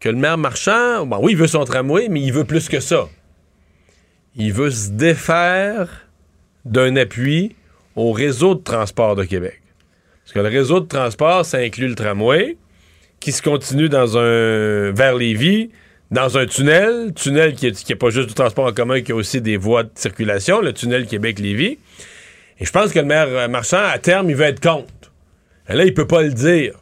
que 0.00 0.08
le 0.08 0.16
maire 0.16 0.38
marchand, 0.38 1.06
bon, 1.06 1.18
oui, 1.22 1.32
il 1.32 1.38
veut 1.38 1.46
son 1.46 1.64
tramway, 1.64 2.08
mais 2.08 2.20
il 2.20 2.32
veut 2.32 2.44
plus 2.44 2.68
que 2.68 2.80
ça. 2.80 3.06
Il 4.38 4.52
veut 4.52 4.70
se 4.70 4.90
défaire 4.90 6.06
d'un 6.64 6.94
appui 6.96 7.56
au 7.96 8.12
réseau 8.12 8.54
de 8.54 8.62
transport 8.62 9.16
de 9.16 9.24
Québec. 9.24 9.60
Parce 10.22 10.32
que 10.32 10.38
le 10.38 10.48
réseau 10.48 10.78
de 10.78 10.86
transport, 10.86 11.44
ça 11.44 11.58
inclut 11.58 11.88
le 11.88 11.96
tramway, 11.96 12.56
qui 13.18 13.32
se 13.32 13.42
continue 13.42 13.88
dans 13.88 14.16
un 14.16 14.92
vers 14.92 15.16
Lévis, 15.16 15.70
dans 16.12 16.38
un 16.38 16.46
tunnel, 16.46 17.12
tunnel 17.14 17.54
qui 17.54 17.66
est, 17.66 17.84
qui 17.84 17.92
est 17.92 17.96
pas 17.96 18.10
juste 18.10 18.28
du 18.28 18.34
transport 18.34 18.66
en 18.66 18.72
commun, 18.72 19.00
qui 19.00 19.10
a 19.10 19.16
aussi 19.16 19.40
des 19.40 19.56
voies 19.56 19.82
de 19.82 19.90
circulation, 19.96 20.60
le 20.60 20.72
tunnel 20.72 21.06
Québec-Lévis. 21.06 21.78
Et 22.60 22.64
je 22.64 22.70
pense 22.70 22.92
que 22.92 23.00
le 23.00 23.06
maire 23.06 23.28
euh, 23.28 23.48
Marchand, 23.48 23.82
à 23.82 23.98
terme, 23.98 24.30
il 24.30 24.36
veut 24.36 24.44
être 24.44 24.60
contre. 24.60 24.92
Et 25.68 25.74
là, 25.74 25.84
il 25.84 25.94
peut 25.94 26.06
pas 26.06 26.22
le 26.22 26.32
dire. 26.32 26.74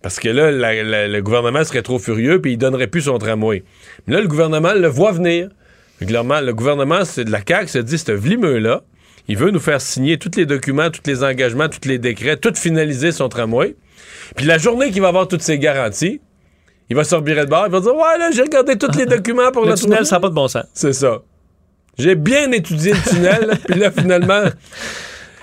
Parce 0.00 0.18
que 0.18 0.28
là, 0.28 0.50
le 0.52 1.20
gouvernement 1.20 1.64
serait 1.64 1.82
trop 1.82 1.98
furieux, 1.98 2.40
puis 2.40 2.52
il 2.52 2.56
donnerait 2.56 2.86
plus 2.86 3.02
son 3.02 3.18
tramway. 3.18 3.64
Mais 4.06 4.14
là, 4.14 4.20
le 4.20 4.28
gouvernement 4.28 4.74
le 4.74 4.88
voit 4.88 5.12
venir. 5.12 5.48
Le 6.10 6.52
gouvernement 6.52 7.04
c'est 7.04 7.24
de 7.24 7.30
la 7.30 7.40
CAQ 7.46 7.68
se 7.68 7.78
dit, 7.78 7.98
ce 7.98 8.12
vlimeux-là, 8.12 8.82
il 9.28 9.36
veut 9.36 9.50
nous 9.50 9.60
faire 9.60 9.80
signer 9.80 10.18
tous 10.18 10.32
les 10.36 10.46
documents, 10.46 10.90
tous 10.90 11.02
les 11.06 11.22
engagements, 11.22 11.68
tous 11.68 11.88
les 11.88 11.98
décrets, 11.98 12.36
tout 12.36 12.52
finaliser 12.54 13.12
son 13.12 13.28
tramway. 13.28 13.76
Puis 14.36 14.46
la 14.46 14.58
journée 14.58 14.90
qu'il 14.90 15.02
va 15.02 15.08
avoir 15.08 15.28
toutes 15.28 15.42
ces 15.42 15.58
garanties, 15.58 16.20
il 16.90 16.96
va 16.96 17.04
se 17.04 17.14
revirer 17.14 17.44
de 17.44 17.50
bord, 17.50 17.64
il 17.66 17.72
va 17.72 17.80
dire 17.80 17.94
Ouais, 17.94 18.18
là, 18.18 18.30
j'ai 18.34 18.42
regardé 18.42 18.76
tous 18.76 18.96
les 18.98 19.06
documents 19.06 19.50
pour 19.52 19.64
Le 19.64 19.70
le, 19.70 19.76
tunnel, 19.76 20.04
ça 20.04 20.16
n'a 20.16 20.20
pas 20.20 20.28
de 20.28 20.34
bon 20.34 20.48
sens. 20.48 20.64
C'est 20.74 20.92
ça. 20.92 21.22
J'ai 21.98 22.14
bien 22.14 22.50
étudié 22.52 22.92
le 22.92 23.10
tunnel, 23.10 23.50
puis 23.68 23.78
là, 23.78 23.90
finalement. 23.90 24.42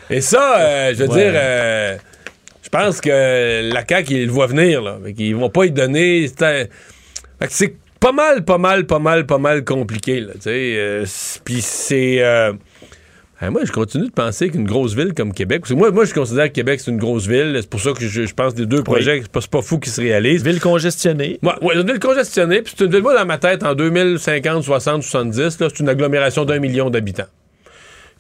Et 0.10 0.22
ça, 0.22 0.60
euh, 0.60 0.94
je 0.96 1.04
veux 1.04 1.10
Ouais. 1.10 1.24
dire, 1.24 1.32
euh, 1.36 1.98
je 2.64 2.70
pense 2.70 3.00
que 3.00 3.72
la 3.72 3.84
CAQ, 3.88 4.14
ils 4.14 4.26
le 4.26 4.32
voient 4.32 4.48
venir, 4.48 4.82
là. 4.82 4.98
Fait 5.04 5.14
qu'ils 5.14 5.36
vont 5.36 5.50
pas 5.50 5.66
y 5.66 5.72
donner. 5.72 6.30
C'est 7.50 7.76
pas 8.00 8.12
mal, 8.12 8.46
pas 8.46 8.58
mal, 8.58 8.86
pas 8.86 9.00
mal, 9.00 9.26
pas 9.26 9.38
mal 9.38 9.64
compliqué, 9.64 10.26
euh, 10.48 11.06
puis 11.44 11.62
c'est. 11.62 12.24
euh, 12.24 12.54
ben, 13.42 13.52
moi, 13.52 13.62
je 13.64 13.72
continue 13.72 14.08
de 14.08 14.12
penser 14.12 14.50
qu'une 14.50 14.66
grosse 14.66 14.96
ville 14.96 15.14
comme 15.14 15.34
Québec, 15.34 15.62
parce 15.62 15.70
que 15.72 15.78
moi, 15.78 15.92
moi 15.92 16.04
je 16.04 16.14
considère 16.14 16.48
que 16.48 16.54
Québec, 16.54 16.82
c'est 16.84 16.92
une 16.92 16.98
grosse 16.98 17.26
ville. 17.26 17.58
C'est 17.62 17.70
pour 17.70 17.80
ça 17.80 17.94
que 17.94 18.06
je, 18.06 18.26
je 18.26 18.34
pense 18.34 18.54
que 18.54 18.60
les 18.60 18.66
deux 18.66 18.84
projets, 18.84 19.22
c'est 19.22 19.50
pas, 19.50 19.62
fou 19.62 19.80
qu'ils 19.80 19.94
se 19.94 20.02
réalisent. 20.02 20.44
Ville 20.44 20.60
congestionnée. 20.60 21.40
Ouais, 21.42 21.54
ouais, 21.62 21.76
une 21.76 21.88
ville 21.88 22.00
congestionnée, 22.00 22.62
puis 22.62 22.74
c'est 22.78 22.84
une 22.84 22.92
ville, 22.92 23.02
moi, 23.02 23.18
dans 23.18 23.26
ma 23.26 23.38
tête, 23.38 23.64
en 23.64 23.76
2050, 23.76 24.64
60, 24.64 25.04
70, 25.04 25.60
là, 25.60 25.68
c'est 25.70 25.80
une 25.80 25.90
agglomération 25.90 26.44
d'un 26.44 26.60
million 26.60 26.90
d'habitants. 26.90 27.28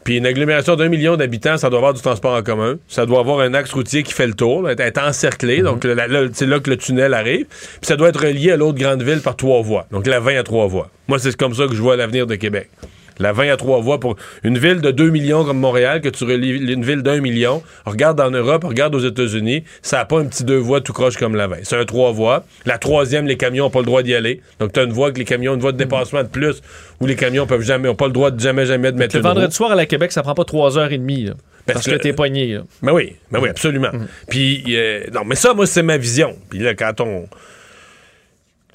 Puis 0.10 0.18
une 0.18 0.26
agglomération 0.26 0.76
d'un 0.76 0.90
million 0.90 1.18
d'habitants, 1.18 1.58
ça 1.58 1.70
doit 1.70 1.78
avoir 1.78 1.94
du 1.94 2.02
transport 2.02 2.34
en 2.34 2.42
commun. 2.42 2.80
Ça 2.88 3.06
doit 3.06 3.20
avoir 3.20 3.42
un 3.42 3.54
axe 3.54 3.72
routier 3.74 4.02
qui 4.02 4.12
fait 4.12 4.26
le 4.26 4.34
tour, 4.34 4.68
être, 4.68 4.80
être 4.80 5.00
encerclé. 5.00 5.62
Donc 5.62 5.84
là, 5.84 6.08
là, 6.08 6.28
c'est 6.34 6.48
là 6.48 6.60
que 6.60 6.72
le 6.72 6.78
tunnel 6.78 7.14
arrive. 7.14 7.46
Puis 7.46 7.84
ça 7.84 7.96
doit 7.96 8.10
être 8.10 8.20
relié 8.20 8.54
à 8.54 8.58
l'autre 8.58 8.80
grande 8.80 9.04
ville 9.04 9.22
par 9.22 9.36
trois 9.36 9.62
voies. 9.62 9.86
Donc 9.92 10.08
la 10.08 10.20
20 10.20 10.40
à 10.40 10.42
trois 10.42 10.66
voies. 10.66 10.90
Moi, 11.08 11.20
c'est 11.20 11.38
comme 11.38 11.54
ça 11.54 11.68
que 11.68 11.76
je 11.76 11.82
vois 11.84 11.96
l'avenir 11.96 12.26
de 12.26 12.34
Québec. 12.34 12.72
La 13.20 13.34
20 13.34 13.50
à 13.52 13.58
trois 13.58 13.80
voies 13.82 14.00
pour 14.00 14.16
une 14.44 14.58
ville 14.58 14.82
de 14.82 14.92
2 14.92 15.10
millions 15.10 15.44
comme 15.44 15.60
Montréal, 15.60 16.02
que 16.02 16.10
tu 16.10 16.24
relis 16.24 16.72
une 16.72 16.84
ville 16.86 17.02
d'un 17.04 17.20
million. 17.20 17.62
Regarde 17.86 18.20
en 18.22 18.32
Europe, 18.32 18.64
regarde 18.64 18.96
aux 18.96 19.00
États-Unis, 19.00 19.64
ça 19.82 19.98
n'a 19.98 20.06
pas 20.06 20.20
un 20.20 20.26
petit 20.26 20.44
deux 20.44 20.58
voies 20.58 20.82
tout 20.82 20.94
croche 20.94 21.18
comme 21.18 21.36
la 21.36 21.48
20. 21.48 21.58
C'est 21.64 21.76
un 21.78 21.86
trois 21.86 22.12
voies. 22.12 22.46
La 22.66 22.78
troisième, 22.78 23.28
les 23.28 23.38
camions 23.38 23.66
n'ont 23.66 23.70
pas 23.70 23.80
le 23.80 23.86
droit 23.86 24.04
d'y 24.04 24.16
aller. 24.16 24.42
Donc 24.60 24.72
tu 24.74 24.80
as 24.80 24.84
une 24.84 24.94
voie 24.94 25.12
que 25.12 25.20
les 25.20 25.26
camions, 25.26 25.54
une 25.54 25.60
voie 25.60 25.72
de 25.74 25.78
dépassement 25.78 26.24
de 26.24 26.30
plus, 26.30 26.62
où 27.02 27.06
les 27.06 27.16
camions 27.16 27.46
peuvent 27.46 27.62
jamais, 27.62 27.90
ont 27.90 27.96
pas 27.96 28.08
le 28.08 28.14
droit 28.14 28.32
de 28.32 28.40
jamais, 28.40 28.66
jamais 28.66 28.92
de 28.92 28.98
mettre 28.98 29.16
Le 29.16 29.22
une 29.22 29.28
roue. 29.28 29.34
vendredi 29.34 29.56
soir 29.56 29.72
à 29.72 29.76
la 29.76 29.86
Québec, 29.86 30.12
ça 30.12 30.22
prend 30.24 30.34
pas 30.36 30.46
trois 30.46 30.78
heures 30.78 30.92
et 30.92 30.98
demie. 30.98 31.26
là, 31.26 31.34
Parce 31.66 31.74
parce 31.80 31.86
que- 31.88 31.92
que 31.92 31.96
t'es 31.98 32.14
pogné. 32.14 32.54
là. 32.54 32.62
Ben 32.82 32.94
oui, 32.94 33.16
ben 33.32 33.40
oui, 33.42 33.50
absolument. 33.50 33.90
Puis, 34.30 34.64
euh, 34.70 35.02
non, 35.14 35.22
mais 35.26 35.36
ça, 35.36 35.54
moi, 35.54 35.66
c'est 35.68 35.84
ma 35.84 35.98
vision. 35.98 36.36
Puis 36.50 36.60
là, 36.60 36.74
quand 36.74 37.02
on. 37.02 37.28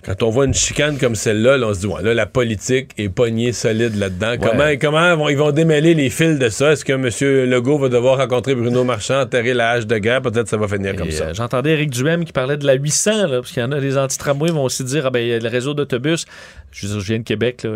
Quand 0.05 0.23
on 0.23 0.31
voit 0.31 0.45
une 0.45 0.53
chicane 0.55 0.99
comme 0.99 1.15
celle-là, 1.15 1.57
là, 1.57 1.67
on 1.69 1.75
se 1.75 1.81
dit, 1.81 1.87
ouais, 1.87 2.03
là, 2.03 2.13
la 2.15 2.27
politique 2.27 2.91
est 2.99 3.09
pognée 3.09 3.53
solide 3.53 3.97
là-dedans. 3.97 4.35
Comment, 4.41 4.65
comment 4.81 5.17
vont- 5.17 5.29
ils 5.31 5.37
vont 5.39 5.51
démêler 5.51 5.95
les 5.95 6.11
fils 6.11 6.39
de 6.39 6.49
ça? 6.51 6.73
Est-ce 6.73 6.85
que 6.85 6.93
M. 6.93 7.09
Legault 7.51 7.79
va 7.79 7.89
devoir 7.89 8.19
rencontrer 8.19 8.55
Bruno 8.55 8.85
Marchand, 8.85 9.21
enterrer 9.21 9.55
la 9.55 9.71
hache 9.71 9.87
de 9.87 9.97
guerre? 9.99 10.21
Peut-être 10.23 10.49
ça 10.49 10.57
va 10.59 10.69
finir 10.69 10.95
comme 10.97 11.11
ça. 11.11 11.25
euh, 11.29 11.35
J'entendais 11.35 11.73
Éric 11.73 11.91
Duhem 11.91 12.25
qui 12.25 12.33
parlait 12.33 12.57
de 12.59 12.67
la 12.67 12.75
800, 12.75 13.27
là, 13.29 13.41
parce 13.41 13.51
qu'il 13.53 13.63
y 13.63 13.65
en 13.65 13.73
a 13.73 13.81
des 13.81 13.97
anti-tramways 13.97 14.51
vont 14.51 14.65
aussi 14.65 14.85
dire, 14.85 15.07
ah 15.07 15.11
ben, 15.11 15.21
il 15.21 15.29
y 15.29 15.33
a 15.33 15.39
le 15.39 15.49
réseau 15.49 15.73
d'autobus. 15.75 16.27
Je 16.71 16.87
je 16.87 16.99
viens 16.99 17.19
de 17.19 17.25
Québec, 17.25 17.63
là, 17.63 17.71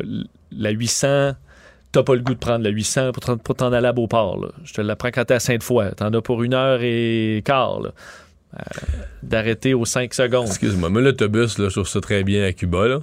la 0.52 0.70
800, 0.70 1.32
t'as 1.92 2.02
pas 2.02 2.14
le 2.14 2.20
goût 2.20 2.34
de 2.34 2.38
prendre 2.38 2.62
la 2.64 2.70
800 2.70 3.12
pour 3.42 3.54
t'en- 3.56 3.72
aller 3.72 3.86
à 3.86 3.92
Beauport. 3.92 4.38
là. 4.40 4.48
Je 4.64 4.74
te 4.74 4.80
l'apprends 4.82 5.08
quand 5.10 5.24
t'es 5.24 5.34
à 5.34 5.40
Sainte-Foy. 5.40 5.92
T'en 5.96 6.12
as 6.12 6.20
pour 6.20 6.42
une 6.42 6.52
heure 6.52 6.80
et 6.82 7.42
quart. 7.44 7.80
là. 7.80 7.90
Euh, 8.54 8.60
D'arrêter 9.22 9.74
aux 9.74 9.84
5 9.84 10.14
secondes. 10.14 10.46
Excuse-moi, 10.46 10.88
mais 10.90 11.00
l'autobus, 11.02 11.58
là, 11.58 11.68
je 11.68 11.74
trouve 11.74 11.88
ça 11.88 12.00
très 12.00 12.24
bien 12.24 12.44
à 12.44 12.52
Cuba, 12.52 12.88
là. 12.88 12.96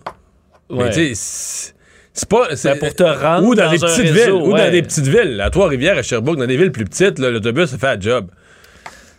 Ouais. 0.70 0.86
Mais 0.86 0.90
tu 0.92 1.14
sais, 1.16 1.74
c'est- 2.14 2.28
pas. 2.30 2.56
c'est- 2.56 2.70
Ben, 2.74 2.80
pour 2.80 2.96
te 2.96 3.04
rendre 3.04 3.48
ou 3.48 3.54
dans, 3.56 3.66
dans 3.66 3.72
des 3.72 3.78
petites 3.78 4.06
villes. 4.12 4.32
Ou 4.32 4.52
ouais. 4.54 4.66
dans 4.66 4.72
des 4.72 4.82
petites 4.82 5.08
villes. 5.08 5.40
À 5.42 5.50
Trois-Rivières, 5.52 5.98
à 5.98 6.02
Sherbrooke, 6.02 6.40
dans 6.40 6.48
des 6.48 6.58
villes 6.58 6.72
plus 6.72 6.86
petites, 6.86 7.20
l'autobus, 7.20 7.70
ça 7.70 7.78
fait 7.78 7.88
un 7.88 8.00
job. 8.02 8.28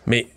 Mais 0.05 0.27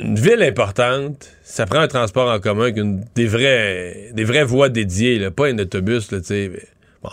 une 0.00 0.18
ville 0.18 0.42
importante, 0.42 1.30
ça 1.44 1.64
prend 1.66 1.78
un 1.78 1.86
transport 1.88 2.28
en 2.28 2.40
commun 2.40 2.62
avec 2.64 2.76
une- 2.78 3.04
des, 3.14 3.26
vrais, 3.26 4.10
des 4.12 4.24
vraies 4.24 4.42
voies 4.44 4.68
dédiées, 4.68 5.20
là, 5.20 5.30
pas 5.30 5.46
un 5.46 5.58
autobus, 5.60 6.10
là, 6.10 6.18
tu 6.18 6.26
sais. 6.26 6.50
Bon, 7.04 7.10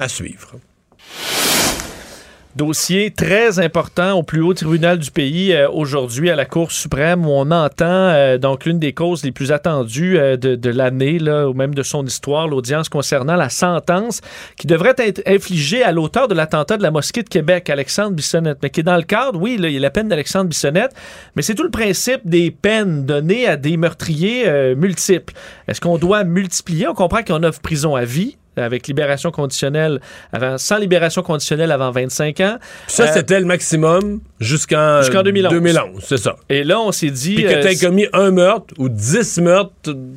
à 0.00 0.08
suivre. 0.08 0.54
Dossier 2.54 3.10
très 3.10 3.60
important 3.60 4.12
au 4.12 4.22
plus 4.22 4.42
haut 4.42 4.52
tribunal 4.52 4.98
du 4.98 5.10
pays 5.10 5.54
euh, 5.54 5.70
aujourd'hui 5.70 6.28
à 6.28 6.36
la 6.36 6.44
Cour 6.44 6.70
suprême 6.70 7.24
où 7.24 7.30
on 7.30 7.50
entend 7.50 7.86
euh, 7.86 8.36
donc 8.36 8.66
l'une 8.66 8.78
des 8.78 8.92
causes 8.92 9.24
les 9.24 9.32
plus 9.32 9.52
attendues 9.52 10.18
euh, 10.18 10.36
de, 10.36 10.54
de 10.54 10.70
l'année 10.70 11.18
ou 11.22 11.54
même 11.54 11.74
de 11.74 11.82
son 11.82 12.04
histoire, 12.04 12.48
l'audience 12.48 12.90
concernant 12.90 13.36
la 13.36 13.48
sentence 13.48 14.20
qui 14.58 14.66
devrait 14.66 14.94
être 14.98 15.22
infligée 15.26 15.82
à 15.82 15.92
l'auteur 15.92 16.28
de 16.28 16.34
l'attentat 16.34 16.76
de 16.76 16.82
la 16.82 16.90
mosquée 16.90 17.22
de 17.22 17.28
Québec, 17.30 17.70
Alexandre 17.70 18.10
Bissonnette, 18.10 18.58
mais 18.62 18.68
qui 18.68 18.80
est 18.80 18.82
dans 18.82 18.96
le 18.96 19.02
cadre, 19.02 19.40
oui, 19.40 19.56
il 19.58 19.70
y 19.70 19.76
a 19.78 19.80
la 19.80 19.90
peine 19.90 20.08
d'Alexandre 20.08 20.50
Bissonnette, 20.50 20.92
mais 21.34 21.40
c'est 21.40 21.54
tout 21.54 21.62
le 21.62 21.70
principe 21.70 22.20
des 22.26 22.50
peines 22.50 23.06
données 23.06 23.46
à 23.46 23.56
des 23.56 23.78
meurtriers 23.78 24.74
multiples. 24.74 25.32
Est-ce 25.68 25.80
qu'on 25.80 25.96
doit 25.96 26.24
multiplier? 26.24 26.86
On 26.86 26.94
comprend 26.94 27.22
qu'on 27.22 27.42
offre 27.44 27.60
prison 27.62 27.96
à 27.96 28.04
vie 28.04 28.36
avec 28.56 28.86
libération 28.86 29.30
conditionnelle 29.30 30.00
avant, 30.32 30.58
sans 30.58 30.78
libération 30.78 31.22
conditionnelle 31.22 31.70
avant 31.72 31.90
25 31.90 32.40
ans. 32.40 32.58
Ça, 32.86 33.04
Euh, 33.04 33.12
c'était 33.12 33.40
le 33.40 33.46
maximum 33.46 34.20
jusqu'en 34.42 35.02
Jusqu'en 35.02 35.22
2011. 35.22 35.52
2011, 35.52 36.04
c'est 36.04 36.18
ça. 36.18 36.36
Et 36.48 36.64
là, 36.64 36.80
on 36.80 36.92
s'est 36.92 37.10
dit. 37.10 37.34
Puis 37.34 37.44
que 37.44 37.48
euh, 37.48 37.62
t'aies 37.62 37.76
commis 37.76 38.06
un 38.12 38.30
meurtre 38.30 38.74
ou 38.78 38.88
10 38.88 39.38
meurtres, 39.38 39.72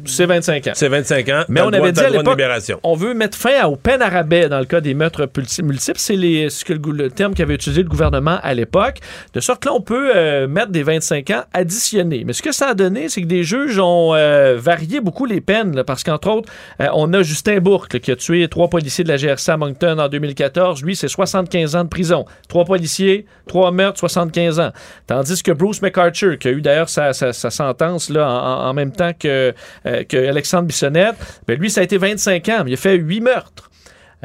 c'est 0.06 0.26
25 0.26 0.68
ans. 0.68 0.72
c'est 0.74 0.90
25 0.90 1.30
ans. 1.30 1.44
Mais 1.48 1.62
t'as 1.62 1.68
on 1.68 1.74
avait 1.74 1.92
dit 1.92 2.02
t'as 2.02 2.08
à 2.08 2.10
l'époque, 2.10 2.38
libération. 2.38 2.80
on 2.84 2.96
veut 2.96 3.14
mettre 3.14 3.38
fin 3.38 3.66
aux 3.66 3.76
peines 3.76 4.02
à 4.02 4.10
rabais 4.10 4.50
dans 4.50 4.60
le 4.60 4.66
cas 4.66 4.82
des 4.82 4.94
meurtres 4.94 5.30
multiples. 5.64 6.00
C'est 6.00 6.16
ce 6.50 6.66
que 6.66 6.74
le, 6.74 7.10
terme 7.10 7.34
qu'avait 7.34 7.56
utilisé 7.56 7.84
le 7.84 7.90
gouvernement 7.90 8.40
à 8.42 8.54
l'époque. 8.54 9.00
De 9.34 9.40
sorte 9.40 9.62
que 9.64 9.70
là, 9.70 9.76
on 9.76 9.82
peut 9.82 10.12
euh, 10.16 10.48
mettre 10.48 10.72
des 10.72 10.84
25 10.84 11.30
ans 11.32 11.44
additionnés. 11.54 12.24
Mais 12.26 12.34
ce 12.34 12.42
que 12.42 12.52
ça 12.52 12.70
a 12.70 12.74
donné, 12.74 13.10
c'est 13.10 13.22
que 13.22 13.28
des 13.28 13.44
juges 13.44 13.80
ont 13.80 14.14
euh, 14.14 14.58
varié 14.58 15.00
beaucoup 15.00 15.26
les 15.26 15.42
peines. 15.42 15.76
là, 15.76 15.84
parce 15.84 16.04
qu'entre 16.04 16.30
autres, 16.30 16.52
euh, 16.82 16.88
on 16.94 17.14
a 17.14 17.22
Justin 17.24 17.60
Bourque 17.60 17.94
là, 17.94 18.00
qui 18.00 18.12
a 18.12 18.16
tué 18.16 18.48
trois 18.48 18.70
policiers 18.70 19.04
de 19.04 19.10
la 19.10 19.18
GRC 19.18 19.52
à 19.52 19.58
Moncton 19.58 19.98
en 20.00 20.08
2014. 20.08 20.84
Lui, 20.84 20.96
c'est 20.96 21.08
75 21.08 21.76
ans 21.76 21.84
de 21.84 21.90
prison. 21.90 22.26
Trois 22.48 22.66
policiers, 22.66 23.26
trois 23.48 23.72
meurtres, 23.72 24.00
75 24.00 24.15
ans. 24.18 24.72
Tandis 25.08 25.42
que 25.44 25.52
Bruce 25.52 25.82
McArthur, 25.82 26.38
qui 26.38 26.48
a 26.48 26.52
eu 26.52 26.62
d'ailleurs 26.62 26.90
sa, 26.90 27.14
sa- 27.14 27.34
sa 27.34 27.50
sentence 27.50 28.10
là, 28.10 28.28
en, 28.30 28.70
en 28.70 28.74
même 28.74 28.92
temps 28.92 29.12
que, 29.18 29.54
euh, 29.86 30.04
que 30.04 30.18
Alexandre 30.28 30.68
Bissonnette, 30.68 31.16
ben 31.48 31.60
lui, 31.60 31.70
ça 31.70 31.82
a 31.82 31.84
été 31.84 31.98
25 31.98 32.50
ans, 32.50 32.62
mais 32.64 32.72
il 32.72 32.74
a 32.76 32.78
fait 32.78 32.96
8 32.96 33.22
meurtres. 33.22 33.70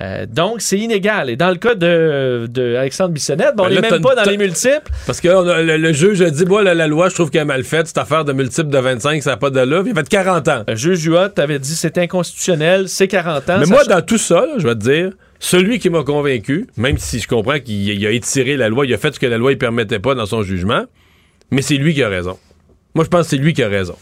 Euh, 0.00 0.24
donc, 0.24 0.62
c'est 0.62 0.78
inégal. 0.78 1.28
Et 1.28 1.36
dans 1.36 1.50
le 1.50 1.56
cas 1.56 1.74
de, 1.74 2.46
de 2.48 2.74
Alexandre 2.76 3.10
Bissonnette, 3.10 3.54
ben, 3.54 3.64
on 3.64 3.68
n'est 3.68 3.80
même 3.82 4.00
pas 4.00 4.14
dans 4.14 4.22
les 4.30 4.38
multiples. 4.38 4.90
Parce 5.06 5.20
que 5.20 5.28
on 5.28 5.46
a- 5.46 5.60
le, 5.60 5.76
le 5.76 5.92
juge 5.92 6.22
a 6.22 6.30
dit, 6.30 6.44
la, 6.62 6.72
la 6.74 6.86
loi, 6.86 7.10
je 7.10 7.14
trouve 7.16 7.28
qu'elle 7.28 7.42
est 7.42 7.44
mal 7.44 7.64
faite. 7.64 7.88
Cette 7.88 7.98
affaire 7.98 8.24
de 8.24 8.32
multiple 8.32 8.70
de 8.70 8.78
25, 8.78 9.22
ça 9.22 9.30
n'a 9.30 9.36
pas 9.36 9.50
d'allure. 9.50 9.82
Il 9.86 9.92
a 9.92 9.94
fait 9.96 10.08
40 10.08 10.48
ans. 10.48 10.64
Le 10.66 10.74
juge 10.76 11.04
Huot 11.04 11.38
avait 11.38 11.58
dit 11.58 11.74
c'est 11.74 11.98
inconstitutionnel, 11.98 12.88
c'est 12.88 13.08
40 13.08 13.50
ans. 13.50 13.56
Mais 13.58 13.66
moi, 13.66 13.78
ch- 13.84 13.88
dans 13.88 14.00
tout 14.00 14.16
ça, 14.16 14.46
là, 14.46 14.52
je 14.56 14.66
vais 14.66 14.74
te 14.74 14.80
dire, 14.80 15.10
celui 15.40 15.78
qui 15.78 15.88
m'a 15.88 16.04
convaincu, 16.04 16.66
même 16.76 16.98
si 16.98 17.18
je 17.18 17.26
comprends 17.26 17.58
qu'il 17.58 17.88
il 17.88 18.06
a 18.06 18.10
étiré 18.10 18.56
la 18.56 18.68
loi, 18.68 18.86
il 18.86 18.94
a 18.94 18.98
fait 18.98 19.14
ce 19.14 19.18
que 19.18 19.26
la 19.26 19.38
loi 19.38 19.50
ne 19.50 19.56
permettait 19.56 19.98
pas 19.98 20.14
dans 20.14 20.26
son 20.26 20.42
jugement, 20.42 20.84
mais 21.50 21.62
c'est 21.62 21.76
lui 21.76 21.94
qui 21.94 22.02
a 22.02 22.08
raison. 22.08 22.38
Moi, 22.94 23.04
je 23.04 23.08
pense 23.08 23.22
que 23.22 23.30
c'est 23.30 23.38
lui 23.38 23.54
qui 23.54 23.62
a 23.62 23.68
raison. 23.68 23.96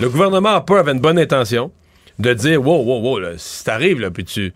Le 0.00 0.08
gouvernement 0.08 0.50
a 0.50 0.60
pas 0.62 0.80
avait 0.80 0.92
une 0.92 1.00
bonne 1.00 1.18
intention 1.18 1.70
de 2.18 2.32
dire 2.32 2.66
wow, 2.66 2.82
wow, 2.82 3.00
wow, 3.00 3.18
là, 3.18 3.30
si 3.36 3.64
t'arrives, 3.64 4.00
là, 4.00 4.10
puis 4.10 4.24
tu, 4.24 4.52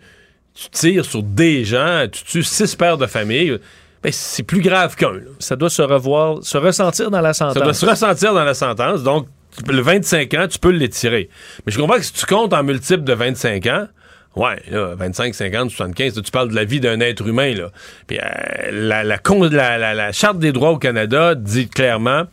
tu 0.55 0.69
tires 0.71 1.05
sur 1.05 1.21
des 1.21 1.65
gens, 1.65 2.07
tu 2.11 2.23
tues 2.23 2.43
six 2.43 2.75
pères 2.75 2.97
de 2.97 3.05
famille, 3.05 3.59
ben, 4.01 4.11
c'est 4.11 4.43
plus 4.43 4.61
grave 4.61 4.95
qu'un. 4.95 5.19
ça 5.39 5.55
doit 5.55 5.69
se 5.69 5.81
revoir, 5.81 6.43
se 6.43 6.57
ressentir 6.57 7.11
dans 7.11 7.21
la 7.21 7.33
sentence. 7.33 7.53
Ça 7.53 7.61
doit 7.61 7.73
se 7.73 7.85
ressentir 7.85 8.33
dans 8.33 8.43
la 8.43 8.53
sentence. 8.55 9.03
Donc, 9.03 9.27
le 9.67 9.81
25 9.81 10.33
ans, 10.33 10.47
tu 10.49 10.57
peux 10.57 10.71
l'étirer. 10.71 11.29
Mais 11.65 11.71
je 11.71 11.77
comprends 11.77 11.97
que 11.97 12.03
si 12.03 12.13
tu 12.13 12.25
comptes 12.25 12.53
en 12.53 12.63
multiple 12.63 13.03
de 13.03 13.13
25 13.13 13.65
ans, 13.67 13.87
ouais, 14.35 14.61
là, 14.69 14.95
25, 14.95 15.33
50, 15.33 15.69
75, 15.71 16.15
là, 16.15 16.21
tu 16.21 16.31
parles 16.31 16.49
de 16.49 16.55
la 16.55 16.65
vie 16.65 16.79
d'un 16.79 16.99
être 16.99 17.27
humain. 17.27 17.53
Là. 17.53 17.69
Puis, 18.07 18.19
euh, 18.19 18.71
la, 18.71 20.11
Charte 20.11 20.39
des 20.39 20.51
droits 20.51 20.71
au 20.71 20.77
Canada 20.77 21.35
dit 21.35 21.67
clairement 21.67 22.25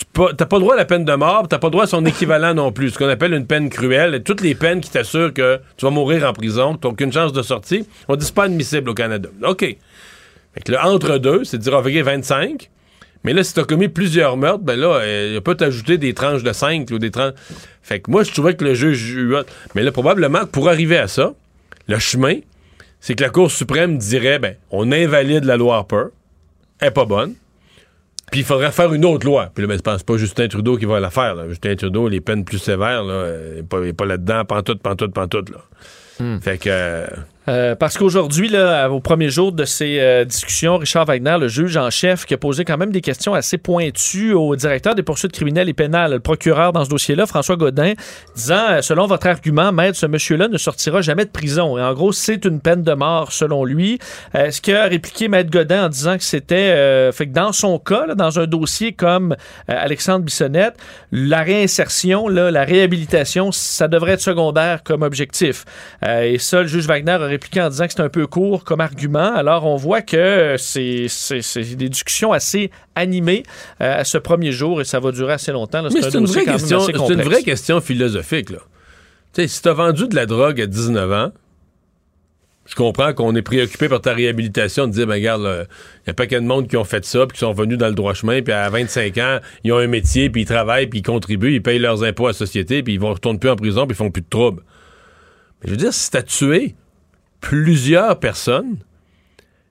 tu 0.00 0.06
t'as 0.36 0.46
pas 0.46 0.58
droit 0.58 0.74
à 0.74 0.76
la 0.78 0.86
peine 0.86 1.04
de 1.04 1.12
mort, 1.14 1.40
puis 1.40 1.48
t'as 1.48 1.58
pas 1.58 1.68
droit 1.68 1.84
à 1.84 1.86
son 1.86 2.06
équivalent 2.06 2.54
non 2.54 2.72
plus, 2.72 2.90
ce 2.90 2.98
qu'on 2.98 3.08
appelle 3.08 3.34
une 3.34 3.46
peine 3.46 3.68
cruelle. 3.68 4.22
Toutes 4.22 4.40
les 4.40 4.54
peines 4.54 4.80
qui 4.80 4.90
t'assurent 4.90 5.34
que 5.34 5.60
tu 5.76 5.84
vas 5.84 5.90
mourir 5.90 6.26
en 6.26 6.32
prison, 6.32 6.74
que 6.74 6.80
t'as 6.80 6.88
aucune 6.88 7.12
chance 7.12 7.34
de 7.34 7.42
sortie, 7.42 7.86
on 8.08 8.16
dit 8.16 8.32
pas 8.32 8.44
admissible 8.44 8.88
au 8.88 8.94
Canada. 8.94 9.28
OK. 9.44 9.60
Fait 9.60 10.60
que 10.64 10.72
le 10.72 10.78
entre-deux, 10.78 11.44
c'est 11.44 11.58
de 11.58 11.62
dire, 11.62 11.74
ah, 11.74 11.80
OK, 11.80 11.92
25. 11.92 12.70
Mais 13.24 13.32
là, 13.32 13.44
si 13.44 13.52
t'as 13.52 13.64
commis 13.64 13.88
plusieurs 13.88 14.36
meurtres, 14.36 14.64
ben 14.64 14.78
là, 14.78 15.00
euh, 15.02 15.32
il 15.34 15.40
peut 15.42 15.54
t'ajouter 15.54 15.98
des 15.98 16.14
tranches 16.14 16.42
de 16.42 16.52
5 16.52 16.90
ou 16.90 16.98
des 16.98 17.10
tranches. 17.10 17.34
Fait 17.82 18.00
que 18.00 18.10
moi, 18.10 18.22
je 18.22 18.32
trouvais 18.32 18.54
que 18.54 18.64
le 18.64 18.74
juge. 18.74 19.18
Mais 19.74 19.82
là, 19.82 19.92
probablement 19.92 20.46
pour 20.46 20.68
arriver 20.68 20.96
à 20.96 21.06
ça, 21.06 21.34
le 21.86 21.98
chemin, 21.98 22.36
c'est 23.00 23.14
que 23.14 23.22
la 23.22 23.30
Cour 23.30 23.50
suprême 23.50 23.98
dirait, 23.98 24.38
ben, 24.38 24.54
on 24.70 24.90
invalide 24.90 25.44
la 25.44 25.56
loi 25.56 25.76
Harper. 25.76 26.04
Elle 26.80 26.88
est 26.88 26.92
pas 26.92 27.04
bonne. 27.04 27.34
Puis 28.30 28.40
il 28.40 28.46
faudrait 28.46 28.70
faire 28.70 28.92
une 28.94 29.04
autre 29.04 29.26
loi. 29.26 29.50
Puis 29.54 29.62
là, 29.62 29.68
ben, 29.68 29.80
pas, 29.80 29.98
c'est 29.98 30.06
pas 30.06 30.16
Justin 30.16 30.48
Trudeau 30.48 30.76
qui 30.76 30.84
va 30.84 31.00
la 31.00 31.10
faire. 31.10 31.34
Là. 31.34 31.48
Justin 31.48 31.74
Trudeau, 31.74 32.08
les 32.08 32.20
peines 32.20 32.44
plus 32.44 32.58
sévères, 32.58 33.02
là, 33.02 33.12
euh, 33.12 33.62
il 33.82 33.88
est 33.88 33.92
pas, 33.92 34.06
là-dedans, 34.06 34.44
pantoute, 34.44 34.80
pantoute, 34.80 35.12
pantoute, 35.12 35.50
là. 35.50 35.58
Fait 36.42 36.58
que. 36.58 37.06
Euh, 37.48 37.74
parce 37.74 37.96
qu'aujourd'hui, 37.96 38.50
au 38.90 39.00
premier 39.00 39.30
jour 39.30 39.52
de 39.52 39.64
ces 39.64 39.98
euh, 39.98 40.24
discussions, 40.24 40.76
Richard 40.76 41.06
Wagner, 41.06 41.36
le 41.40 41.48
juge 41.48 41.76
en 41.76 41.88
chef, 41.90 42.26
qui 42.26 42.34
a 42.34 42.36
posé 42.36 42.64
quand 42.64 42.76
même 42.76 42.92
des 42.92 43.00
questions 43.00 43.32
assez 43.34 43.56
pointues 43.56 44.34
au 44.34 44.54
directeur 44.56 44.94
des 44.94 45.02
poursuites 45.02 45.32
criminelles 45.32 45.68
et 45.68 45.74
pénales, 45.74 46.12
le 46.12 46.20
procureur 46.20 46.72
dans 46.72 46.84
ce 46.84 46.90
dossier-là, 46.90 47.26
François 47.26 47.56
Godin, 47.56 47.94
disant, 48.36 48.66
euh, 48.70 48.82
selon 48.82 49.06
votre 49.06 49.26
argument, 49.26 49.72
maître, 49.72 49.96
ce 49.96 50.06
monsieur-là 50.06 50.48
ne 50.48 50.58
sortira 50.58 51.00
jamais 51.00 51.24
de 51.24 51.30
prison. 51.30 51.78
Et 51.78 51.82
en 51.82 51.94
gros, 51.94 52.12
c'est 52.12 52.44
une 52.44 52.60
peine 52.60 52.82
de 52.82 52.92
mort, 52.92 53.32
selon 53.32 53.64
lui. 53.64 53.98
Euh, 54.34 54.50
ce 54.50 54.60
qu'a 54.60 54.84
répliqué 54.84 55.28
maître 55.28 55.50
Godin 55.50 55.86
en 55.86 55.88
disant 55.88 56.18
que 56.18 56.24
c'était, 56.24 57.10
fait 57.12 57.26
que 57.26 57.32
dans 57.32 57.52
son 57.52 57.78
cas, 57.78 58.14
dans 58.14 58.38
un 58.38 58.46
dossier 58.46 58.92
comme 58.92 59.34
Alexandre 59.68 60.24
Bissonnette, 60.24 60.76
la 61.12 61.42
réinsertion, 61.42 62.28
la 62.28 62.64
réhabilitation, 62.64 63.52
ça 63.52 63.88
devrait 63.88 64.12
être 64.12 64.20
secondaire 64.20 64.82
comme 64.82 65.02
objectif. 65.02 65.64
Et 66.06 66.38
ça, 66.38 66.62
le 66.62 66.68
juge 66.68 66.86
Wagner 66.86 67.12
a 67.12 67.29
répliqué 67.30 67.60
en 67.60 67.68
disant 67.68 67.86
que 67.86 67.92
c'est 67.92 68.02
un 68.02 68.08
peu 68.08 68.26
court 68.26 68.64
comme 68.64 68.80
argument. 68.80 69.34
Alors, 69.34 69.66
on 69.66 69.76
voit 69.76 70.02
que 70.02 70.56
c'est 70.58 71.06
des 71.76 71.88
discussions 71.88 72.32
assez 72.32 72.70
animées 72.94 73.42
euh, 73.80 74.00
à 74.00 74.04
ce 74.04 74.18
premier 74.18 74.52
jour 74.52 74.80
et 74.80 74.84
ça 74.84 75.00
va 75.00 75.12
durer 75.12 75.32
assez 75.34 75.52
longtemps. 75.52 75.82
là. 75.82 75.88
Mais 75.92 76.04
un 76.04 76.10
c'est 76.10 76.18
une, 76.18 76.26
vraie 76.26 76.44
question, 76.44 76.86
une 77.08 77.22
vraie 77.22 77.42
question 77.42 77.80
philosophique. 77.80 78.50
Là. 78.50 78.58
Tu 79.32 79.42
sais, 79.42 79.48
si 79.48 79.62
t'as 79.62 79.72
vendu 79.72 80.08
de 80.08 80.14
la 80.14 80.26
drogue 80.26 80.60
à 80.60 80.66
19 80.66 81.12
ans, 81.12 81.32
je 82.66 82.76
comprends 82.76 83.12
qu'on 83.14 83.34
est 83.34 83.42
préoccupé 83.42 83.88
par 83.88 84.00
ta 84.00 84.12
réhabilitation, 84.12 84.86
de 84.86 84.92
dire, 84.92 85.06
ben 85.06 85.14
regarde, 85.14 85.66
il 86.04 86.06
y 86.06 86.10
a 86.10 86.14
pas 86.14 86.28
qu'un 86.28 86.40
de 86.40 86.46
monde 86.46 86.68
qui 86.68 86.76
ont 86.76 86.84
fait 86.84 87.04
ça, 87.04 87.26
puis 87.26 87.34
qui 87.34 87.40
sont 87.40 87.52
venus 87.52 87.78
dans 87.78 87.88
le 87.88 87.94
droit 87.94 88.14
chemin, 88.14 88.42
puis 88.42 88.52
à 88.52 88.68
25 88.70 89.18
ans, 89.18 89.38
ils 89.64 89.72
ont 89.72 89.78
un 89.78 89.88
métier, 89.88 90.30
puis 90.30 90.42
ils 90.42 90.46
travaillent, 90.46 90.86
puis 90.86 91.00
ils 91.00 91.02
contribuent, 91.02 91.54
ils 91.54 91.62
payent 91.62 91.80
leurs 91.80 92.04
impôts 92.04 92.26
à 92.26 92.30
la 92.30 92.34
société, 92.34 92.84
puis 92.84 92.94
ils 92.94 93.00
vont 93.00 93.12
retourner 93.12 93.40
plus 93.40 93.50
en 93.50 93.56
prison, 93.56 93.86
puis 93.86 93.94
ils 93.94 93.98
font 93.98 94.12
plus 94.12 94.22
de 94.22 94.28
troubles. 94.28 94.62
Mais 95.60 95.68
je 95.68 95.70
veux 95.72 95.76
dire, 95.78 95.92
si 95.92 96.10
t'as 96.10 96.22
tué 96.22 96.76
plusieurs 97.40 98.18
personnes, 98.18 98.76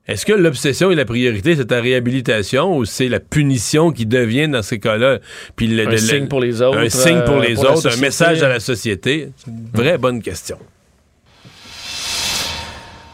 est-ce 0.08 0.26
que 0.26 0.34
l'obsession 0.34 0.90
et 0.90 0.96
la 0.96 1.06
priorité, 1.06 1.56
c'est 1.56 1.66
ta 1.68 1.80
réhabilitation 1.82 2.76
ou 2.76 2.84
c'est 2.86 3.10
la 3.10 3.20
punition 3.20 3.92
qui 3.92 4.08
devient 4.08 4.48
dans 4.48 4.64
ces 4.64 4.80
cas-là? 4.80 5.20
Puis 5.56 5.68
le- 5.68 5.88
Un 5.88 5.98
signe 5.98 6.28
pour 6.28 6.40
les 6.42 6.62
autres, 6.64 6.80
Un 6.80 6.90
signe 6.90 7.22
pour 7.26 7.36
euh, 7.38 7.42
les 7.46 7.54
pour 7.54 7.66
la 7.66 7.70
autres, 7.72 7.80
un 7.80 7.90
société. 7.92 8.02
message 8.08 8.42
à 8.44 8.50
la 8.50 8.60
société. 8.60 9.30
C'est 9.38 9.52
une 9.52 9.70
vraie 9.74 9.98
bonne 10.00 10.22
question. 10.22 10.58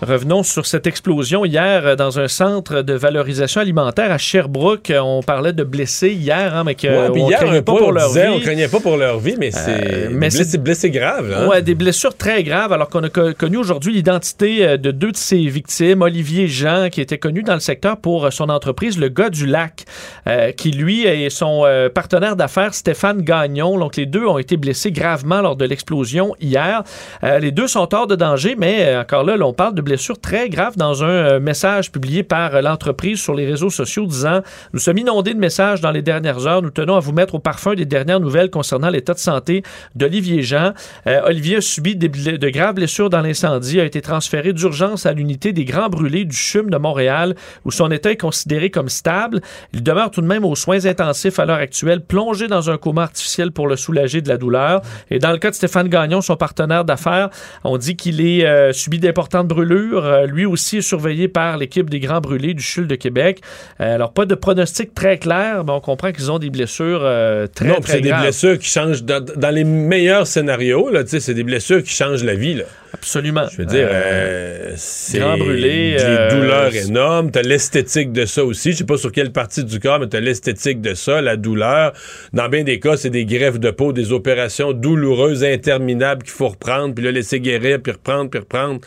Revenons 0.02 0.44
sur 0.44 0.66
cette 0.66 0.88
explosion 0.88 1.46
hier 1.46 1.86
euh, 1.86 1.96
dans 1.96 2.20
un 2.20 2.28
centre 2.28 2.82
de 2.82 2.94
valorisation 2.94 3.62
alimentaire 3.62 4.12
à 4.12 4.18
Sherbrooke. 4.18 4.90
Euh, 4.92 5.00
On 5.00 5.24
parlait 5.24 5.54
de 5.54 5.64
blessés 5.64 6.10
hier, 6.12 6.54
hein, 6.54 6.64
mais 6.66 6.76
que 6.76 6.86
Ouais, 6.88 7.08
on 7.12 7.30
hier, 7.30 7.40
craignait 7.40 7.58
un 7.60 7.62
pas 7.64 7.76
pour 7.78 7.88
on 7.88 7.92
leur 7.92 8.08
disait, 8.10 8.28
vie. 8.28 8.34
on 8.36 8.40
craignait 8.42 8.68
pas 8.68 8.80
pour 8.82 8.98
leur 8.98 9.20
vie, 9.20 9.36
mais 9.40 9.52
c'est 9.52 9.70
Euh, 9.72 10.08
mais 10.12 10.30
blessé, 10.30 10.58
blessé 10.58 10.90
grave. 10.92 11.34
Hein? 11.34 11.48
Ouais, 11.48 11.62
des 11.62 11.76
blessures 11.76 12.16
très 12.16 12.44
graves, 12.44 12.74
alors 12.74 12.90
qu'on 12.90 13.04
a 13.04 13.10
co- 13.10 13.34
connu 13.34 13.56
aujourd'hui 13.56 13.94
l'identité 13.94 14.68
euh, 14.68 14.78
de 14.78 14.92
deux 14.92 15.14
de 15.14 15.18
ses 15.18 15.46
victimes, 15.48 16.02
Olivier 16.02 16.50
Jean, 16.50 16.90
qui 16.92 17.00
était 17.00 17.18
connu 17.18 17.42
dans 17.42 17.54
le 17.54 17.62
secteur 17.62 17.96
pour 17.96 18.26
euh, 18.26 18.32
son 18.32 18.50
entreprise, 18.50 19.00
le 19.00 19.08
gars 19.08 19.30
du 19.30 19.46
lac, 19.48 19.86
euh, 20.28 20.52
qui 20.52 20.72
lui 20.72 21.06
et 21.06 21.30
son 21.30 21.64
euh, 21.66 21.88
partenaire 21.88 22.36
d'affaires, 22.36 22.74
Stéphane 22.74 23.22
Gagnon. 23.22 23.80
Donc, 23.80 23.96
les 23.96 24.06
deux 24.06 24.26
ont 24.26 24.40
été 24.40 24.58
blessés 24.58 24.92
gravement 24.92 25.40
lors 25.42 25.56
de 25.56 25.64
l'explosion 25.64 26.36
hier. 26.42 26.84
Euh, 27.24 27.40
les 27.40 27.52
deux 27.52 27.68
sont 27.68 27.88
hors 27.96 28.08
de 28.08 28.16
danger, 28.18 28.56
mais 28.58 28.88
euh, 28.88 29.02
encore 29.02 29.24
là, 29.24 29.38
là, 29.38 29.46
on 29.48 29.54
parle 29.54 29.74
de 29.74 29.85
blessures 29.86 30.20
très 30.20 30.49
graves 30.49 30.76
dans 30.76 31.03
un 31.03 31.07
euh, 31.07 31.40
message 31.40 31.91
publié 31.91 32.24
par 32.24 32.56
euh, 32.56 32.62
l'entreprise 32.62 33.22
sur 33.22 33.34
les 33.34 33.45
réseaux 33.45 33.70
sociaux 33.70 34.06
disant 34.06 34.41
Nous 34.74 34.80
sommes 34.80 34.98
inondés 34.98 35.34
de 35.34 35.40
messages 35.40 35.80
dans 35.80 35.91
les 35.91 36.02
dernières 36.02 36.45
heures. 36.45 36.62
Nous 36.62 36.72
tenons 36.72 36.98
à 36.98 36.99
vous 36.99 37.14
mettre 37.14 37.36
au 37.36 37.40
parfum 37.40 37.76
des 37.76 37.86
dernières 37.86 38.20
nouvelles 38.20 38.49
concernant 38.49 38.90
l'état 38.90 39.14
de 39.14 39.20
santé 39.20 39.64
d'Olivier 39.95 40.41
Jean. 40.41 40.74
Euh, 41.07 41.22
Olivier 41.26 41.57
a 41.57 41.62
subi 41.62 41.95
de 41.95 42.49
graves 42.49 42.76
blessures 42.76 43.10
dans 43.10 43.22
l'incendie, 43.22 43.80
a 43.80 43.86
été 43.86 44.02
transféré 44.02 44.52
d'urgence 44.52 45.06
à 45.06 45.14
l'unité 45.14 45.53
des 45.53 45.64
grands 45.64 45.90
brûlés 45.90 46.26
du 46.26 46.36
CHUM 46.36 46.70
de 46.70 46.78
Montréal, 46.78 47.36
où 47.64 47.72
son 47.72 47.90
état 47.91 48.12
est 48.12 48.18
considéré 48.18 48.72
comme 48.72 48.90
stable. 48.90 49.40
Il 49.74 49.84
demeure 49.84 50.12
tout 50.12 50.22
de 50.22 50.28
même 50.28 50.44
aux 50.44 50.56
soins 50.56 50.86
intensifs 50.86 51.40
à 51.40 51.45
l'heure 51.45 51.57
actuelle, 51.57 52.03
plongé 52.03 52.48
dans 52.48 52.70
un 52.70 52.78
coma 52.78 53.03
artificiel 53.03 53.52
pour 53.52 53.68
le 53.68 53.76
soulager 53.76 54.22
de 54.22 54.28
la 54.28 54.38
douleur. 54.38 54.82
Et 55.12 55.20
dans 55.20 55.32
le 55.32 55.38
cas 55.38 55.52
de 55.52 55.56
Stéphane 55.56 55.88
Gagnon, 55.88 56.22
son 56.22 56.36
partenaire 56.36 56.84
d'affaires, 56.84 57.30
on 57.64 57.78
dit 57.78 57.95
qu'il 57.95 58.20
est 58.20 58.74
subi 58.74 58.99
d'importantes 58.99 59.48
brûlures. 59.48 59.75
Euh, 59.76 60.26
lui 60.26 60.46
aussi 60.46 60.78
est 60.78 60.82
surveillé 60.82 61.28
par 61.28 61.58
l'équipe 61.58 61.90
des 61.90 62.00
grands 62.00 62.22
brûlés 62.22 62.54
du 62.54 62.64
CHUL 62.64 62.88
de 62.88 62.96
Québec. 62.96 63.42
Euh, 63.80 63.96
alors, 63.96 64.14
pas 64.14 64.26
de 64.26 64.36
pronostic 64.36 64.94
très 64.94 65.18
clair, 65.18 65.64
mais 65.66 65.72
on 65.72 65.82
comprend 65.82 66.12
qu'ils 66.12 66.32
ont 66.32 66.40
des 66.40 66.50
blessures 66.50 67.02
euh, 67.04 67.48
très, 67.48 67.68
non, 67.68 67.76
c'est 67.86 68.02
des 68.02 68.14
blessures 68.14 68.58
qui 68.60 68.70
changent 68.70 69.04
dans, 69.04 69.24
dans 69.24 69.52
les 69.52 69.64
meilleurs 69.64 70.28
scénarios. 70.28 70.90
C'est 71.06 71.34
des 71.34 71.44
blessures 71.44 71.84
qui 71.84 71.94
changent 71.94 72.24
la 72.24 72.36
vie. 72.36 72.56
Là. 72.56 72.64
Absolument. 72.94 73.46
Je 73.52 73.58
veux 73.58 73.66
dire, 73.66 73.90
Euh, 73.92 74.74
c'est 74.78 75.20
brûlé, 75.20 75.98
des 75.98 76.04
euh, 76.04 76.30
douleurs 76.30 76.76
énormes. 76.76 77.30
T'as 77.30 77.42
l'esthétique 77.42 78.14
de 78.14 78.26
ça 78.26 78.44
aussi. 78.46 78.72
Je 78.72 78.78
sais 78.78 78.84
pas 78.86 78.98
sur 78.98 79.12
quelle 79.12 79.32
partie 79.32 79.66
du 79.66 79.80
corps, 79.80 80.00
mais 80.00 80.08
t'as 80.08 80.22
l'esthétique 80.22 80.80
de 80.82 80.94
ça, 80.94 81.22
la 81.22 81.36
douleur. 81.36 81.92
Dans 82.32 82.48
bien 82.48 82.64
des 82.64 82.80
cas, 82.80 82.96
c'est 82.96 83.10
des 83.10 83.26
greffes 83.26 83.60
de 83.60 83.72
peau, 83.72 83.92
des 83.92 84.14
opérations 84.14 84.72
douloureuses, 84.72 85.44
interminables 85.44 86.24
qu'il 86.24 86.32
faut 86.32 86.48
reprendre, 86.48 86.96
puis 86.96 87.04
là, 87.04 87.12
laisser 87.12 87.42
guérir, 87.42 87.82
puis 87.82 87.92
reprendre, 87.92 88.30
puis 88.30 88.40
reprendre. 88.40 88.80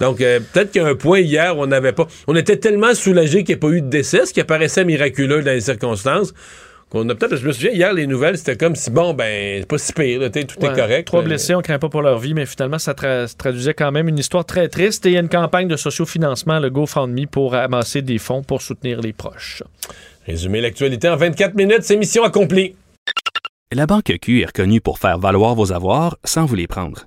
Donc, 0.00 0.20
euh, 0.20 0.40
peut-être 0.52 0.72
qu'il 0.72 0.82
y 0.82 0.84
a 0.84 0.88
un 0.88 0.94
point 0.94 1.20
hier 1.20 1.56
où 1.56 1.62
on 1.62 1.66
n'avait 1.66 1.92
pas... 1.92 2.06
On 2.26 2.34
était 2.34 2.56
tellement 2.56 2.94
soulagés 2.94 3.44
qu'il 3.44 3.54
n'y 3.54 3.58
ait 3.58 3.60
pas 3.60 3.68
eu 3.68 3.82
de 3.82 3.88
décès, 3.88 4.26
ce 4.26 4.32
qui 4.32 4.40
apparaissait 4.40 4.84
miraculeux 4.84 5.42
dans 5.42 5.50
les 5.52 5.60
circonstances, 5.60 6.32
qu'on 6.88 7.06
a 7.10 7.14
peut-être... 7.14 7.36
Je 7.36 7.46
me 7.46 7.52
souviens, 7.52 7.70
hier, 7.72 7.92
les 7.92 8.06
nouvelles, 8.06 8.38
c'était 8.38 8.56
comme 8.56 8.74
si, 8.74 8.90
bon, 8.90 9.12
ben, 9.12 9.60
c'est 9.60 9.68
pas 9.68 9.78
si 9.78 9.92
pire, 9.92 10.20
là, 10.20 10.30
tout 10.30 10.38
Ouais, 10.40 10.44
est 10.70 10.74
correct. 10.74 11.06
Trois 11.06 11.22
blessés, 11.22 11.54
on 11.54 11.60
craint 11.60 11.78
pas 11.78 11.90
pour 11.90 12.00
leur 12.02 12.18
vie, 12.18 12.32
mais 12.32 12.46
finalement, 12.46 12.78
ça 12.78 12.94
tra- 12.94 13.26
se 13.26 13.36
traduisait 13.36 13.74
quand 13.74 13.92
même 13.92 14.08
une 14.08 14.18
histoire 14.18 14.44
très 14.46 14.68
triste. 14.68 15.04
Et 15.04 15.10
il 15.10 15.12
y 15.12 15.16
a 15.18 15.20
une 15.20 15.28
campagne 15.28 15.68
de 15.68 15.76
sociofinancement, 15.76 16.58
le 16.60 16.70
GoFundMe, 16.70 17.26
pour 17.26 17.54
amasser 17.54 18.00
des 18.02 18.18
fonds 18.18 18.42
pour 18.42 18.62
soutenir 18.62 19.00
les 19.02 19.12
proches. 19.12 19.62
Résumer 20.26 20.60
l'actualité 20.62 21.08
en 21.10 21.16
24 21.16 21.54
minutes, 21.56 21.82
c'est 21.82 21.96
mission 21.96 22.24
accomplie. 22.24 22.74
La 23.72 23.86
Banque 23.86 24.12
Q 24.20 24.40
est 24.40 24.46
reconnue 24.46 24.80
pour 24.80 24.98
faire 24.98 25.18
valoir 25.18 25.54
vos 25.54 25.72
avoirs 25.72 26.16
sans 26.24 26.44
vous 26.46 26.56
les 26.56 26.66
prendre. 26.66 27.06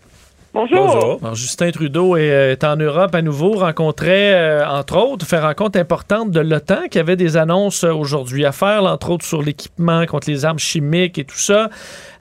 Bonjour. 0.53 1.19
Alors, 1.21 1.33
Justin 1.35 1.71
Trudeau 1.71 2.17
est, 2.17 2.25
est 2.51 2.63
en 2.65 2.75
Europe 2.75 3.15
à 3.15 3.21
nouveau, 3.21 3.53
rencontrait, 3.53 4.33
euh, 4.33 4.67
entre 4.67 4.97
autres, 4.97 5.25
fait 5.25 5.39
rencontre 5.39 5.79
importante 5.79 6.29
de 6.31 6.41
l'OTAN 6.41 6.87
qui 6.91 6.99
avait 6.99 7.15
des 7.15 7.37
annonces 7.37 7.85
euh, 7.85 7.93
aujourd'hui 7.93 8.45
à 8.45 8.51
faire, 8.51 8.81
là, 8.81 8.91
entre 8.91 9.11
autres 9.11 9.25
sur 9.25 9.41
l'équipement 9.41 10.05
contre 10.05 10.29
les 10.29 10.43
armes 10.43 10.59
chimiques 10.59 11.17
et 11.17 11.23
tout 11.23 11.37
ça. 11.37 11.69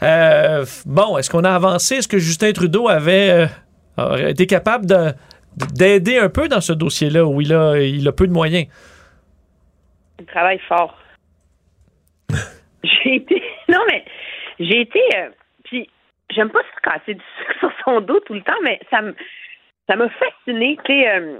Euh, 0.04 0.64
bon, 0.86 1.18
est-ce 1.18 1.28
qu'on 1.28 1.42
a 1.42 1.50
avancé? 1.50 1.96
Est-ce 1.96 2.06
que 2.08 2.18
Justin 2.18 2.52
Trudeau 2.52 2.88
avait 2.88 3.48
euh, 3.98 4.28
été 4.28 4.46
capable 4.46 4.86
de- 4.86 5.12
d'aider 5.74 6.18
un 6.18 6.28
peu 6.28 6.46
dans 6.46 6.60
ce 6.60 6.72
dossier-là? 6.72 7.24
Où 7.24 7.40
il 7.40 7.52
a, 7.52 7.80
il 7.80 8.06
a 8.06 8.12
peu 8.12 8.28
de 8.28 8.32
moyens? 8.32 8.66
Il 10.20 10.26
travaille 10.26 10.60
fort. 10.68 10.96
j'ai 12.84 13.16
été. 13.16 13.42
Non, 13.68 13.80
mais 13.90 14.04
j'ai 14.60 14.82
été. 14.82 15.00
J'aime 16.30 16.50
pas 16.50 16.62
se 16.62 16.80
casser 16.82 17.14
du 17.14 17.24
sucre 17.38 17.58
sur 17.58 17.72
son 17.84 18.00
dos 18.00 18.20
tout 18.20 18.34
le 18.34 18.42
temps, 18.42 18.60
mais 18.62 18.80
ça 18.90 19.02
me 19.02 19.14
ça 19.88 19.96
m'a 19.96 20.08
fasciné. 20.08 20.78
Euh, 20.88 21.38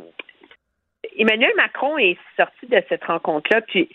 Emmanuel 1.17 1.53
Macron 1.57 1.99
est 1.99 2.19
sorti 2.37 2.67
de 2.67 2.83
cette 2.89 3.05
rencontre-là, 3.05 3.61
puis, 3.63 3.89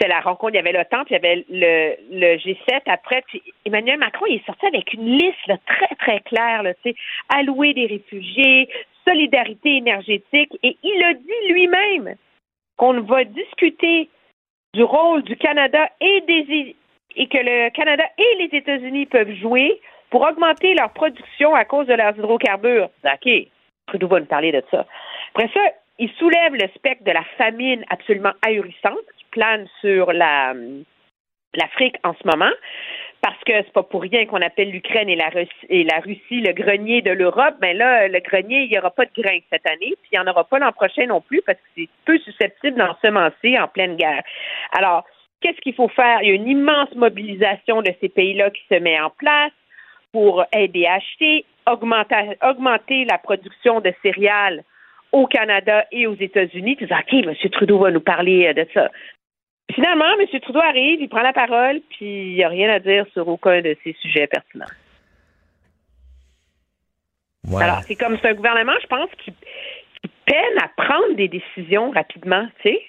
c'est 0.00 0.08
la 0.08 0.20
rencontre, 0.20 0.54
il 0.54 0.56
y 0.56 0.60
avait 0.60 0.72
l'OTAN, 0.72 1.04
puis 1.04 1.14
il 1.14 1.22
y 1.22 1.26
avait 1.26 1.44
le, 1.48 1.96
le 2.10 2.36
G7 2.36 2.82
après, 2.86 3.22
puis 3.26 3.42
Emmanuel 3.64 3.98
Macron 3.98 4.26
il 4.26 4.36
est 4.36 4.46
sorti 4.46 4.66
avec 4.66 4.92
une 4.92 5.18
liste 5.18 5.52
très, 5.66 5.94
très 5.96 6.20
claire, 6.20 6.62
là, 6.62 6.72
allouer 7.30 7.74
des 7.74 7.86
réfugiés, 7.86 8.68
solidarité 9.06 9.76
énergétique, 9.76 10.56
et 10.62 10.76
il 10.82 11.02
a 11.02 11.14
dit 11.14 11.52
lui-même 11.52 12.14
qu'on 12.76 13.00
va 13.00 13.24
discuter 13.24 14.08
du 14.74 14.82
rôle 14.84 15.22
du 15.22 15.36
Canada 15.36 15.90
et 16.00 16.20
des 16.22 16.76
et 17.16 17.26
que 17.26 17.38
le 17.38 17.70
Canada 17.70 18.04
et 18.16 18.46
les 18.46 18.56
États-Unis 18.58 19.06
peuvent 19.06 19.34
jouer 19.34 19.80
pour 20.10 20.22
augmenter 20.22 20.74
leur 20.74 20.90
production 20.90 21.54
à 21.54 21.64
cause 21.64 21.86
de 21.86 21.94
leurs 21.94 22.16
hydrocarbures. 22.16 22.90
OK, 23.04 23.28
Trudeau 23.86 24.08
va 24.08 24.20
nous 24.20 24.26
parler 24.26 24.52
de 24.52 24.62
ça. 24.70 24.86
Après 25.34 25.50
ça, 25.52 25.60
il 25.98 26.10
soulève 26.12 26.54
le 26.54 26.68
spectre 26.74 27.04
de 27.04 27.10
la 27.10 27.24
famine 27.36 27.84
absolument 27.90 28.32
ahurissante 28.42 28.98
qui 29.16 29.24
plane 29.30 29.66
sur 29.80 30.12
la 30.12 30.54
l'Afrique 31.54 31.96
en 32.04 32.14
ce 32.14 32.26
moment. 32.26 32.52
Parce 33.20 33.42
que 33.44 33.52
c'est 33.52 33.72
pas 33.72 33.82
pour 33.82 34.02
rien 34.02 34.26
qu'on 34.26 34.40
appelle 34.42 34.70
l'Ukraine 34.70 35.08
et 35.08 35.16
la, 35.16 35.28
Russie, 35.28 35.66
et 35.68 35.82
la 35.82 35.98
Russie 35.98 36.40
le 36.40 36.52
grenier 36.52 37.02
de 37.02 37.10
l'Europe. 37.10 37.56
Ben 37.60 37.76
là, 37.76 38.06
le 38.06 38.20
grenier, 38.20 38.62
il 38.62 38.70
n'y 38.70 38.78
aura 38.78 38.92
pas 38.92 39.06
de 39.06 39.10
grains 39.16 39.40
cette 39.50 39.66
année, 39.66 39.94
puis 40.00 40.10
il 40.12 40.18
n'y 40.18 40.20
en 40.20 40.30
aura 40.30 40.44
pas 40.44 40.60
l'an 40.60 40.70
prochain 40.70 41.06
non 41.06 41.20
plus, 41.20 41.42
parce 41.44 41.58
que 41.58 41.64
c'est 41.76 41.88
peu 42.04 42.16
susceptible 42.18 42.78
d'ensemencer 42.78 43.58
en 43.58 43.66
pleine 43.66 43.96
guerre. 43.96 44.22
Alors, 44.72 45.04
qu'est-ce 45.40 45.60
qu'il 45.62 45.74
faut 45.74 45.88
faire? 45.88 46.22
Il 46.22 46.28
y 46.28 46.30
a 46.30 46.34
une 46.34 46.46
immense 46.46 46.94
mobilisation 46.94 47.82
de 47.82 47.90
ces 48.00 48.08
pays-là 48.08 48.50
qui 48.50 48.62
se 48.70 48.78
met 48.78 49.00
en 49.00 49.10
place 49.10 49.52
pour 50.12 50.44
aider 50.52 50.86
à 50.86 50.94
acheter, 50.94 51.44
augmenter, 51.66 52.36
augmenter 52.42 53.04
la 53.04 53.18
production 53.18 53.80
de 53.80 53.92
céréales 54.02 54.64
au 55.12 55.26
Canada 55.26 55.84
et 55.92 56.06
aux 56.06 56.14
États-Unis. 56.14 56.76
Tu 56.76 56.86
dis, 56.86 56.92
OK, 56.92 57.12
M. 57.12 57.50
Trudeau 57.50 57.78
va 57.78 57.90
nous 57.90 58.00
parler 58.00 58.46
euh, 58.46 58.52
de 58.52 58.66
ça. 58.74 58.90
Finalement, 59.72 60.06
M. 60.18 60.40
Trudeau 60.40 60.60
arrive, 60.60 61.00
il 61.00 61.08
prend 61.08 61.22
la 61.22 61.32
parole, 61.32 61.80
puis 61.90 62.30
il 62.30 62.34
n'y 62.34 62.44
a 62.44 62.48
rien 62.48 62.70
à 62.70 62.78
dire 62.78 63.06
sur 63.12 63.28
aucun 63.28 63.60
de 63.60 63.76
ces 63.84 63.94
sujets 64.00 64.26
pertinents. 64.26 64.66
Alors, 67.58 67.82
c'est 67.82 67.94
comme 67.94 68.18
c'est 68.20 68.28
un 68.28 68.34
gouvernement, 68.34 68.74
je 68.82 68.86
pense, 68.86 69.08
qui, 69.18 69.32
qui 69.32 70.10
peine 70.26 70.58
à 70.62 70.68
prendre 70.68 71.14
des 71.14 71.28
décisions 71.28 71.90
rapidement, 71.90 72.46
tu 72.62 72.70
sais. 72.70 72.82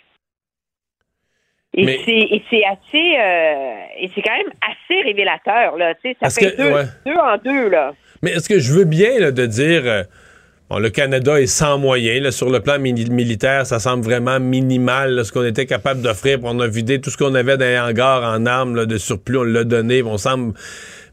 Et 1.75 1.85
Mais- 1.85 1.99
c'est 2.05 2.63
assez 2.65 3.15
euh, 3.19 3.75
et 4.01 4.09
c'est 4.15 4.21
quand 4.21 4.35
même 4.35 4.51
assez 4.61 5.01
révélateur 5.03 5.77
là, 5.77 5.93
tu 5.95 6.09
sais, 6.09 6.17
ça 6.21 6.29
fait 6.29 6.51
que- 6.55 6.57
deux, 6.63 6.71
ouais. 6.73 6.85
deux 7.05 7.13
en 7.13 7.37
deux 7.37 7.69
là. 7.69 7.93
Mais 8.23 8.31
est-ce 8.31 8.49
que 8.49 8.59
je 8.59 8.73
veux 8.73 8.85
bien 8.85 9.19
là, 9.19 9.31
de 9.31 9.45
dire 9.45 9.83
euh, 9.85 10.03
bon, 10.69 10.79
le 10.79 10.89
Canada 10.89 11.39
est 11.39 11.45
sans 11.45 11.77
moyens 11.77 12.23
là, 12.23 12.31
sur 12.31 12.49
le 12.49 12.59
plan 12.59 12.79
militaire, 12.79 13.67
ça 13.67 13.79
semble 13.79 14.03
vraiment 14.03 14.39
minimal 14.39 15.11
là, 15.13 15.23
ce 15.23 15.31
qu'on 15.31 15.45
était 15.45 15.67
capable 15.67 16.01
d'offrir. 16.01 16.39
On 16.43 16.59
a 16.59 16.67
vidé 16.67 16.99
tout 17.01 17.11
ce 17.11 17.17
qu'on 17.17 17.35
avait 17.35 17.55
dans 17.57 17.65
les 17.65 17.77
hangars 17.79 18.23
en 18.23 18.45
armes 18.47 18.75
là, 18.75 18.85
de 18.87 18.97
surplus, 18.97 19.37
on 19.37 19.43
l'a 19.43 19.63
donné. 19.63 20.01
On 20.01 20.17
semble. 20.17 20.53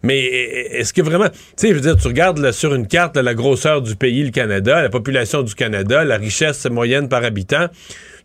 Mais 0.02 0.18
est-ce 0.24 0.92
que 0.92 1.02
vraiment, 1.02 1.28
tu 1.28 1.36
sais, 1.56 1.68
je 1.68 1.74
veux 1.74 1.80
dire, 1.80 1.96
tu 1.96 2.06
regardes 2.08 2.38
là, 2.38 2.52
sur 2.52 2.74
une 2.74 2.86
carte 2.86 3.16
là, 3.16 3.22
la 3.22 3.34
grosseur 3.34 3.82
du 3.82 3.94
pays, 3.96 4.22
le 4.24 4.30
Canada, 4.30 4.82
la 4.82 4.88
population 4.88 5.42
du 5.42 5.54
Canada, 5.54 6.02
la 6.04 6.16
richesse 6.16 6.64
moyenne 6.70 7.08
par 7.08 7.24
habitant. 7.24 7.66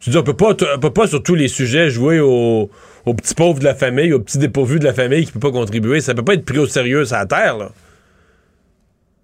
Tu 0.01 0.09
dis, 0.09 0.17
on 0.17 0.23
peut 0.23 0.35
pas, 0.35 0.51
on 0.51 0.79
peut 0.79 0.93
pas 0.93 1.05
sur 1.05 1.21
tous 1.21 1.35
les 1.35 1.47
sujets 1.47 1.89
jouer 1.89 2.19
aux, 2.19 2.69
petits 3.05 3.35
pauvres 3.35 3.59
de 3.59 3.65
la 3.65 3.75
famille, 3.75 4.13
aux 4.13 4.19
petits 4.19 4.39
dépourvus 4.39 4.79
de 4.79 4.85
la 4.85 4.93
famille 4.93 5.25
qui 5.25 5.31
peut 5.31 5.39
pas 5.39 5.51
contribuer. 5.51 5.99
Ça 5.99 6.15
peut 6.15 6.25
pas 6.25 6.33
être 6.33 6.45
pris 6.45 6.57
au 6.57 6.65
sérieux 6.65 7.05
sur 7.05 7.17
la 7.17 7.25
terre, 7.27 7.57
là. 7.57 7.69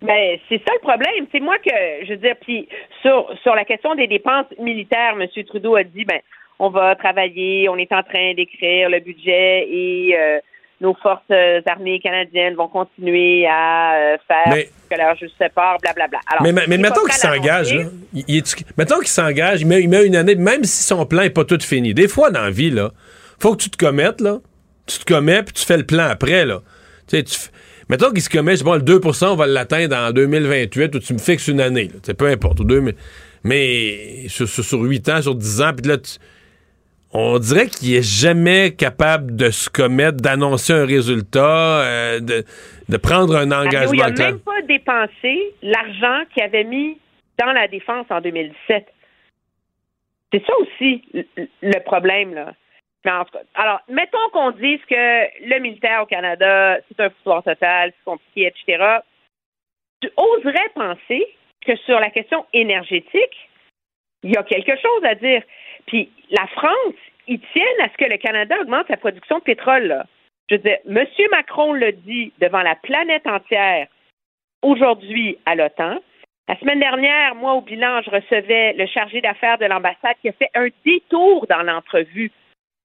Ben, 0.01 0.37
c'est 0.47 0.59
ça 0.59 0.71
le 0.75 0.81
problème. 0.81 1.25
C'est 1.31 1.39
moi 1.39 1.57
que, 1.57 2.05
je 2.05 2.09
veux 2.09 2.17
dire, 2.17 2.35
puis 2.39 2.67
sur, 3.01 3.27
sur 3.41 3.55
la 3.55 3.65
question 3.65 3.95
des 3.95 4.05
dépenses 4.05 4.45
militaires, 4.59 5.15
M. 5.19 5.27
Trudeau 5.45 5.75
a 5.75 5.83
dit, 5.83 6.05
ben, 6.05 6.19
on 6.59 6.69
va 6.69 6.95
travailler, 6.95 7.67
on 7.69 7.77
est 7.77 7.91
en 7.91 8.03
train 8.03 8.35
d'écrire 8.35 8.89
le 8.89 8.99
budget 8.99 9.67
et 9.67 10.15
euh, 10.15 10.39
nos 10.79 10.93
forces 10.95 11.21
euh, 11.31 11.59
armées 11.65 11.99
canadiennes 11.99 12.55
vont 12.55 12.67
continuer 12.67 13.47
à 13.47 13.95
euh, 13.95 14.17
faire 14.27 14.53
Mais- 14.53 14.69
que 14.89 14.95
leur 14.95 15.15
juste 15.17 15.35
part, 15.55 15.77
blablabla. 15.81 16.19
Alors, 16.27 16.43
mais, 16.43 16.53
mais, 16.67 16.77
mettons 16.77 17.03
qu'il 17.03 17.13
s'engage, 17.13 17.75
mettons 18.77 18.99
qu'il 18.99 19.07
s'engage, 19.07 19.61
il 19.61 19.67
met, 19.67 19.81
il 19.81 19.89
met 19.89 20.05
une 20.05 20.15
année, 20.15 20.35
même 20.35 20.63
si 20.63 20.83
son 20.83 21.05
plan 21.05 21.21
n'est 21.23 21.29
pas 21.29 21.45
tout 21.45 21.59
fini. 21.61 21.93
Des 21.93 22.07
fois, 22.07 22.29
dans 22.31 22.41
la 22.43 22.51
vie, 22.51 22.69
là, 22.69 22.91
faut 23.39 23.55
que 23.55 23.63
tu 23.63 23.69
te 23.69 23.77
commettes, 23.77 24.21
là. 24.21 24.37
Tu 24.85 24.99
te 24.99 25.05
commets, 25.05 25.43
puis 25.43 25.53
tu 25.53 25.65
fais 25.65 25.77
le 25.77 25.85
plan 25.85 26.05
après, 26.05 26.45
là. 26.45 26.61
Tu 27.07 27.17
sais, 27.17 27.23
tu 27.23 27.37
Mettons 27.89 28.11
qu'il 28.11 28.21
se 28.21 28.29
commet, 28.29 28.51
je 28.51 28.57
sais 28.57 28.63
pas, 28.65 28.75
le 28.75 28.83
2% 28.83 29.27
on 29.27 29.35
va 29.35 29.47
l'atteindre 29.47 29.95
en 29.95 30.11
2028, 30.11 30.95
ou 30.95 30.99
tu 30.99 31.13
me 31.13 31.19
fixes 31.19 31.47
une 31.47 31.61
année, 31.61 31.89
là. 32.07 32.13
Peu 32.13 32.27
importe, 32.27 32.59
ou 32.59 32.63
2000. 32.65 32.95
Mais 33.43 34.27
sur, 34.27 34.47
sur, 34.47 34.63
sur 34.63 34.79
8 34.81 35.09
ans, 35.09 35.21
sur 35.21 35.35
10 35.35 35.61
ans, 35.61 35.71
puis 35.75 35.87
là, 35.89 35.97
tu- 35.97 36.17
on 37.13 37.39
dirait 37.39 37.67
qu'il 37.67 37.95
est 37.95 38.01
jamais 38.07 38.75
capable 38.75 39.35
de 39.35 39.49
se 39.49 39.69
commettre, 39.69 40.17
d'annoncer 40.17 40.73
un 40.73 40.85
résultat, 40.85 41.81
euh, 41.85 42.19
de, 42.19 42.43
de 42.89 42.97
prendre 42.97 43.35
un 43.35 43.45
Mario, 43.45 43.67
engagement 43.69 43.93
il 44.07 44.13
n'a 44.13 44.25
même 44.31 44.39
pas 44.39 44.61
dépensé 44.63 45.53
l'argent 45.61 46.23
qu'il 46.33 46.43
avait 46.43 46.63
mis 46.65 46.97
dans 47.39 47.51
la 47.53 47.67
défense 47.67 48.05
en 48.09 48.19
2017. 48.21 48.85
C'est 50.33 50.45
ça 50.45 50.53
aussi 50.59 51.03
le- 51.13 51.25
le 51.61 51.79
problème, 51.83 52.33
là. 52.33 52.53
Mais 53.05 53.11
en 53.11 53.23
tout 53.23 53.31
cas, 53.31 53.43
alors, 53.55 53.79
mettons 53.87 54.17
qu'on 54.33 54.51
dise 54.51 54.79
que 54.89 54.95
le 55.47 55.59
militaire 55.59 56.03
au 56.03 56.05
Canada, 56.07 56.77
c'est 56.87 56.99
un 57.01 57.09
foutoir 57.09 57.41
total, 57.43 57.93
c'est 57.95 58.03
compliqué, 58.03 58.47
etc. 58.47 58.83
Tu 60.01 60.09
oserais 60.17 60.69
penser 60.75 61.25
que 61.65 61.75
sur 61.85 61.99
la 61.99 62.09
question 62.09 62.45
énergétique, 62.51 63.49
il 64.23 64.31
y 64.31 64.35
a 64.37 64.43
quelque 64.43 64.75
chose 64.75 65.03
à 65.05 65.15
dire. 65.15 65.41
Puis 65.85 66.09
la 66.31 66.47
France, 66.47 66.95
ils 67.27 67.39
tiennent 67.53 67.81
à 67.81 67.89
ce 67.89 67.97
que 67.97 68.09
le 68.09 68.17
Canada 68.17 68.55
augmente 68.61 68.87
sa 68.87 68.97
production 68.97 69.39
de 69.39 69.43
pétrole, 69.43 69.87
là. 69.87 70.05
Je 70.49 70.55
veux 70.55 70.61
dire, 70.61 70.77
M. 70.87 71.05
Macron 71.31 71.73
le 71.73 71.91
dit 71.91 72.31
devant 72.39 72.61
la 72.61 72.75
planète 72.75 73.27
entière 73.27 73.87
aujourd'hui 74.61 75.37
à 75.45 75.55
l'OTAN. 75.55 75.97
La 76.47 76.57
semaine 76.59 76.79
dernière, 76.79 77.35
moi, 77.35 77.53
au 77.53 77.61
bilan, 77.61 78.01
je 78.03 78.09
recevais 78.09 78.73
le 78.73 78.85
chargé 78.87 79.19
d'affaires 79.19 79.57
de 79.57 79.65
l'ambassade 79.65 80.15
qui 80.21 80.29
a 80.29 80.33
fait 80.33 80.49
un 80.55 80.67
détour 80.85 81.45
dans 81.49 81.61
l'entrevue 81.63 82.31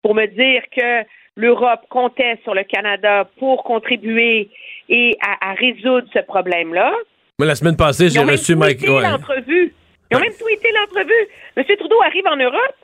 pour 0.02 0.16
me 0.16 0.26
dire 0.26 0.62
que 0.76 1.06
l'Europe 1.36 1.82
comptait 1.88 2.38
sur 2.42 2.54
le 2.54 2.64
Canada 2.64 3.28
pour 3.38 3.62
contribuer 3.62 4.50
et 4.88 5.16
à, 5.20 5.50
à 5.50 5.54
résoudre 5.54 6.08
ce 6.12 6.18
problème-là. 6.18 6.92
Moi, 7.38 7.46
la 7.46 7.54
semaine 7.54 7.76
passée, 7.76 8.08
j'ai 8.08 8.16
Ils 8.16 8.22
ont 8.22 8.26
même 8.26 8.32
reçu 8.34 8.56
Mike. 8.56 8.78
tweeté 8.78 9.00
l'entrevue. 9.00 9.74
Ils 10.10 10.16
ont 10.16 10.20
même 10.20 10.34
tweeté 10.36 10.68
l'entrevue. 10.72 11.28
M. 11.56 11.64
Trudeau 11.78 12.02
arrive 12.02 12.26
en 12.26 12.36
Europe, 12.36 12.76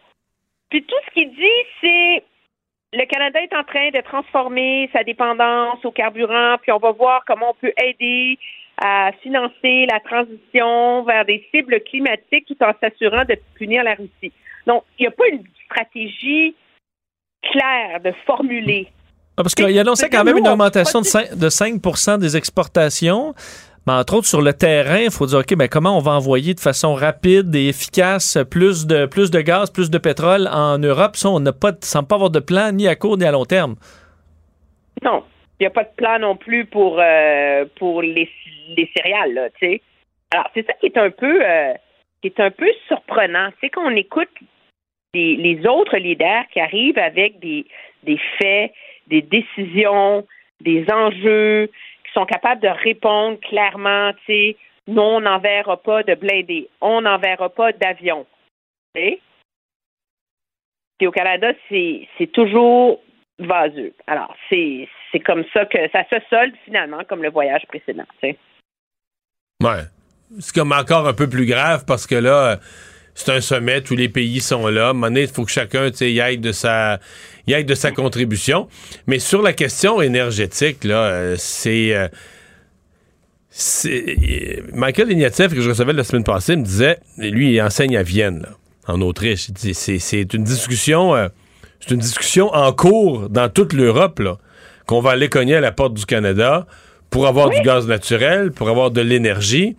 puis 0.70 0.82
tout 0.84 0.96
ce 1.06 1.14
qu'il 1.14 1.30
dit, 1.30 1.66
c'est 1.80 2.24
le 2.92 3.04
Canada 3.04 3.40
est 3.42 3.54
en 3.54 3.64
train 3.64 3.90
de 3.90 4.00
transformer 4.02 4.88
sa 4.92 5.04
dépendance 5.04 5.84
au 5.84 5.90
carburant, 5.90 6.56
puis 6.62 6.72
on 6.72 6.78
va 6.78 6.92
voir 6.92 7.22
comment 7.26 7.50
on 7.50 7.54
peut 7.54 7.72
aider 7.82 8.38
à 8.80 9.10
financer 9.22 9.86
la 9.90 10.00
transition 10.00 11.02
vers 11.02 11.24
des 11.24 11.46
cibles 11.50 11.80
climatiques 11.82 12.46
tout 12.46 12.56
en 12.62 12.72
s'assurant 12.80 13.24
de 13.24 13.36
punir 13.56 13.82
la 13.82 13.94
Russie. 13.94 14.32
Donc, 14.66 14.84
il 14.98 15.02
n'y 15.02 15.08
a 15.08 15.10
pas 15.10 15.26
une 15.28 15.42
stratégie 15.66 16.54
claire 17.42 18.00
de 18.00 18.12
formuler. 18.24 18.88
Ah, 19.36 19.42
parce 19.42 19.54
qu'il 19.54 19.78
annonçait 19.78 20.08
quand 20.08 20.24
même 20.24 20.38
une 20.38 20.48
augmentation 20.48 21.00
de 21.00 21.06
5, 21.06 21.34
de 21.34 21.48
5 21.48 22.18
des 22.18 22.36
exportations. 22.36 23.34
Mais 23.88 23.94
entre 23.94 24.18
autres, 24.18 24.26
sur 24.26 24.42
le 24.42 24.52
terrain, 24.52 24.98
il 24.98 25.10
faut 25.10 25.24
dire, 25.24 25.38
OK, 25.38 25.56
mais 25.56 25.68
comment 25.68 25.96
on 25.96 26.00
va 26.00 26.12
envoyer 26.12 26.52
de 26.52 26.60
façon 26.60 26.92
rapide 26.92 27.54
et 27.54 27.68
efficace 27.68 28.36
plus 28.50 28.86
de, 28.86 29.06
plus 29.06 29.30
de 29.30 29.40
gaz, 29.40 29.70
plus 29.70 29.90
de 29.90 29.96
pétrole 29.96 30.46
en 30.52 30.76
Europe? 30.76 31.16
Ça, 31.16 31.30
on 31.30 31.40
n'a 31.40 31.54
pas, 31.54 31.72
semble 31.80 32.06
pas 32.06 32.16
avoir 32.16 32.28
de 32.28 32.40
plan 32.40 32.70
ni 32.70 32.86
à 32.86 32.96
court 32.96 33.16
ni 33.16 33.24
à 33.24 33.32
long 33.32 33.46
terme. 33.46 33.76
Non, 35.02 35.24
il 35.58 35.62
n'y 35.62 35.66
a 35.68 35.70
pas 35.70 35.84
de 35.84 35.94
plan 35.96 36.18
non 36.18 36.36
plus 36.36 36.66
pour, 36.66 36.98
euh, 37.00 37.64
pour 37.78 38.02
les, 38.02 38.28
les 38.76 38.90
céréales, 38.94 39.50
tu 39.58 39.66
sais. 39.66 39.80
Alors, 40.32 40.50
c'est 40.52 40.66
ça 40.66 40.74
qui 40.74 40.84
est 40.84 40.98
un 40.98 41.08
peu, 41.08 41.40
euh, 41.42 41.72
qui 42.20 42.28
est 42.28 42.40
un 42.40 42.50
peu 42.50 42.68
surprenant. 42.88 43.48
C'est 43.62 43.70
qu'on 43.70 43.96
écoute 43.96 44.28
les, 45.14 45.36
les 45.36 45.66
autres 45.66 45.96
leaders 45.96 46.44
qui 46.52 46.60
arrivent 46.60 46.98
avec 46.98 47.40
des, 47.40 47.64
des 48.02 48.20
faits, 48.36 48.70
des 49.06 49.22
décisions, 49.22 50.26
des 50.60 50.84
enjeux, 50.92 51.70
sont 52.18 52.26
capables 52.26 52.60
de 52.60 52.68
répondre 52.68 53.38
clairement, 53.40 54.12
tu 54.24 54.26
sais, 54.26 54.56
non, 54.88 55.16
on 55.16 55.20
n'enverra 55.20 55.76
pas 55.76 56.02
de 56.02 56.14
blindés, 56.14 56.68
on 56.80 57.02
n'enverra 57.02 57.48
pas 57.50 57.72
d'avions. 57.72 58.26
Puis 58.94 59.20
au 61.06 61.12
Canada, 61.12 61.52
c'est 61.68 62.32
toujours 62.32 63.00
vaseux. 63.38 63.92
Alors, 64.06 64.34
c'est 64.50 64.88
comme 65.24 65.44
ça 65.52 65.64
que 65.66 65.78
ça 65.92 66.04
se 66.10 66.16
solde 66.28 66.54
finalement, 66.64 67.04
comme 67.08 67.22
le 67.22 67.30
voyage 67.30 67.64
précédent. 67.68 68.06
tu 68.20 68.30
sais. 68.30 68.38
Ouais. 69.62 69.84
C'est 70.40 70.54
comme 70.54 70.72
encore 70.72 71.06
un 71.06 71.14
peu 71.14 71.28
plus 71.28 71.46
grave 71.46 71.84
parce 71.86 72.06
que 72.06 72.16
là, 72.16 72.58
c'est 73.18 73.32
un 73.32 73.40
sommet, 73.40 73.80
tous 73.80 73.96
les 73.96 74.08
pays 74.08 74.38
sont 74.38 74.68
là. 74.68 74.86
À 74.86 74.90
un 74.90 74.92
moment 74.92 75.08
donné, 75.08 75.22
il 75.22 75.28
faut 75.28 75.44
que 75.44 75.50
chacun 75.50 75.90
tu 75.90 75.96
sais, 75.96 76.12
y 76.12 76.20
aille 76.20 76.38
de 76.38 76.52
sa 76.52 77.00
y 77.48 77.54
aille 77.54 77.64
de 77.64 77.74
sa 77.74 77.90
contribution. 77.90 78.68
Mais 79.08 79.18
sur 79.18 79.42
la 79.42 79.52
question 79.52 80.00
énergétique, 80.00 80.84
là, 80.84 81.02
euh, 81.02 81.34
c'est. 81.36 81.94
euh, 81.94 82.06
euh, 83.86 84.60
Michael 84.72 85.10
Ignatieff, 85.10 85.52
que 85.52 85.60
je 85.60 85.70
recevais 85.70 85.92
la 85.92 86.04
semaine 86.04 86.22
passée, 86.22 86.54
me 86.54 86.62
disait, 86.62 87.00
lui, 87.16 87.54
il 87.54 87.60
enseigne 87.60 87.96
à 87.96 88.04
Vienne, 88.04 88.42
là, 88.42 88.50
en 88.86 89.00
Autriche. 89.00 89.48
C'est, 89.56 90.34
une 90.34 90.44
discussion, 90.44 91.16
euh, 91.16 91.26
c'est 91.80 91.92
une 91.92 92.00
discussion 92.00 92.54
en 92.54 92.72
cours 92.72 93.28
dans 93.30 93.48
toute 93.48 93.72
l'Europe, 93.72 94.20
là, 94.20 94.38
qu'on 94.86 95.00
va 95.00 95.10
aller 95.10 95.28
cogner 95.28 95.56
à 95.56 95.60
la 95.60 95.72
porte 95.72 95.94
du 95.94 96.06
Canada 96.06 96.68
pour 97.10 97.26
avoir 97.26 97.50
du 97.50 97.60
gaz 97.62 97.88
naturel, 97.88 98.52
pour 98.52 98.68
avoir 98.68 98.92
de 98.92 99.00
l'énergie. 99.00 99.76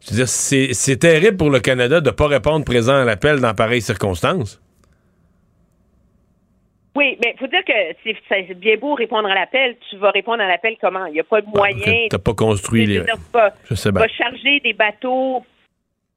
Je 0.00 0.10
veux 0.10 0.16
dire, 0.16 0.28
c'est, 0.28 0.96
terrible 0.96 1.36
pour 1.36 1.50
le 1.50 1.60
Canada 1.60 2.00
de 2.00 2.10
ne 2.10 2.14
pas 2.14 2.26
répondre 2.26 2.64
présent 2.64 2.94
à 2.94 3.04
l'appel 3.04 3.40
dans 3.40 3.54
pareilles 3.54 3.82
circonstances. 3.82 4.60
Oui, 6.94 7.18
mais 7.22 7.34
il 7.34 7.38
faut 7.38 7.46
dire 7.46 7.64
que 7.64 7.72
c'est 8.28 8.54
bien 8.54 8.76
beau 8.76 8.94
répondre 8.94 9.28
à 9.28 9.34
l'appel. 9.34 9.76
Tu 9.90 9.96
vas 9.98 10.10
répondre 10.10 10.42
à 10.42 10.48
l'appel 10.48 10.76
comment? 10.80 11.04
Il 11.06 11.12
n'y 11.12 11.20
a 11.20 11.24
pas 11.24 11.42
de 11.42 11.46
moyen. 11.46 12.06
T'as 12.08 12.18
pas 12.18 12.32
construit 12.32 12.86
les. 12.86 13.00
tu 13.00 13.12
Je 13.68 13.74
sais 13.74 13.90
tu 13.90 13.92
bien. 13.92 14.00
vas 14.00 14.08
charger 14.08 14.60
des 14.60 14.72
bateaux. 14.72 15.44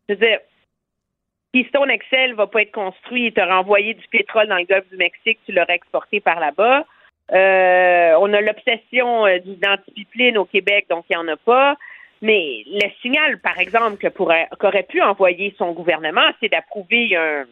Je 0.07 0.13
veux 0.13 0.19
dire, 0.19 0.39
Keystone 1.53 1.89
Excel 1.89 2.33
va 2.35 2.47
pas 2.47 2.61
être 2.61 2.71
construit. 2.71 3.33
Tu 3.33 3.41
aurais 3.41 3.51
envoyé 3.51 3.93
du 3.93 4.07
pétrole 4.07 4.47
dans 4.47 4.57
le 4.57 4.65
golfe 4.65 4.87
du 4.89 4.97
Mexique, 4.97 5.39
tu 5.45 5.51
l'aurais 5.51 5.75
exporté 5.75 6.21
par 6.21 6.39
là-bas. 6.39 6.85
Euh, 7.31 8.13
on 8.19 8.33
a 8.33 8.41
l'obsession 8.41 9.25
euh, 9.25 9.39
du 9.39 9.55
d'antipipeline 9.55 10.37
au 10.37 10.45
Québec, 10.45 10.87
donc 10.89 11.05
il 11.09 11.17
n'y 11.17 11.17
en 11.17 11.27
a 11.27 11.37
pas. 11.37 11.75
Mais 12.21 12.63
le 12.67 12.89
signal, 13.01 13.39
par 13.39 13.57
exemple, 13.59 13.97
que 13.97 14.07
pourrait, 14.07 14.47
qu'aurait 14.59 14.83
pu 14.89 15.01
envoyer 15.01 15.55
son 15.57 15.71
gouvernement, 15.71 16.29
c'est 16.39 16.49
d'approuver 16.49 17.15
un, 17.15 17.45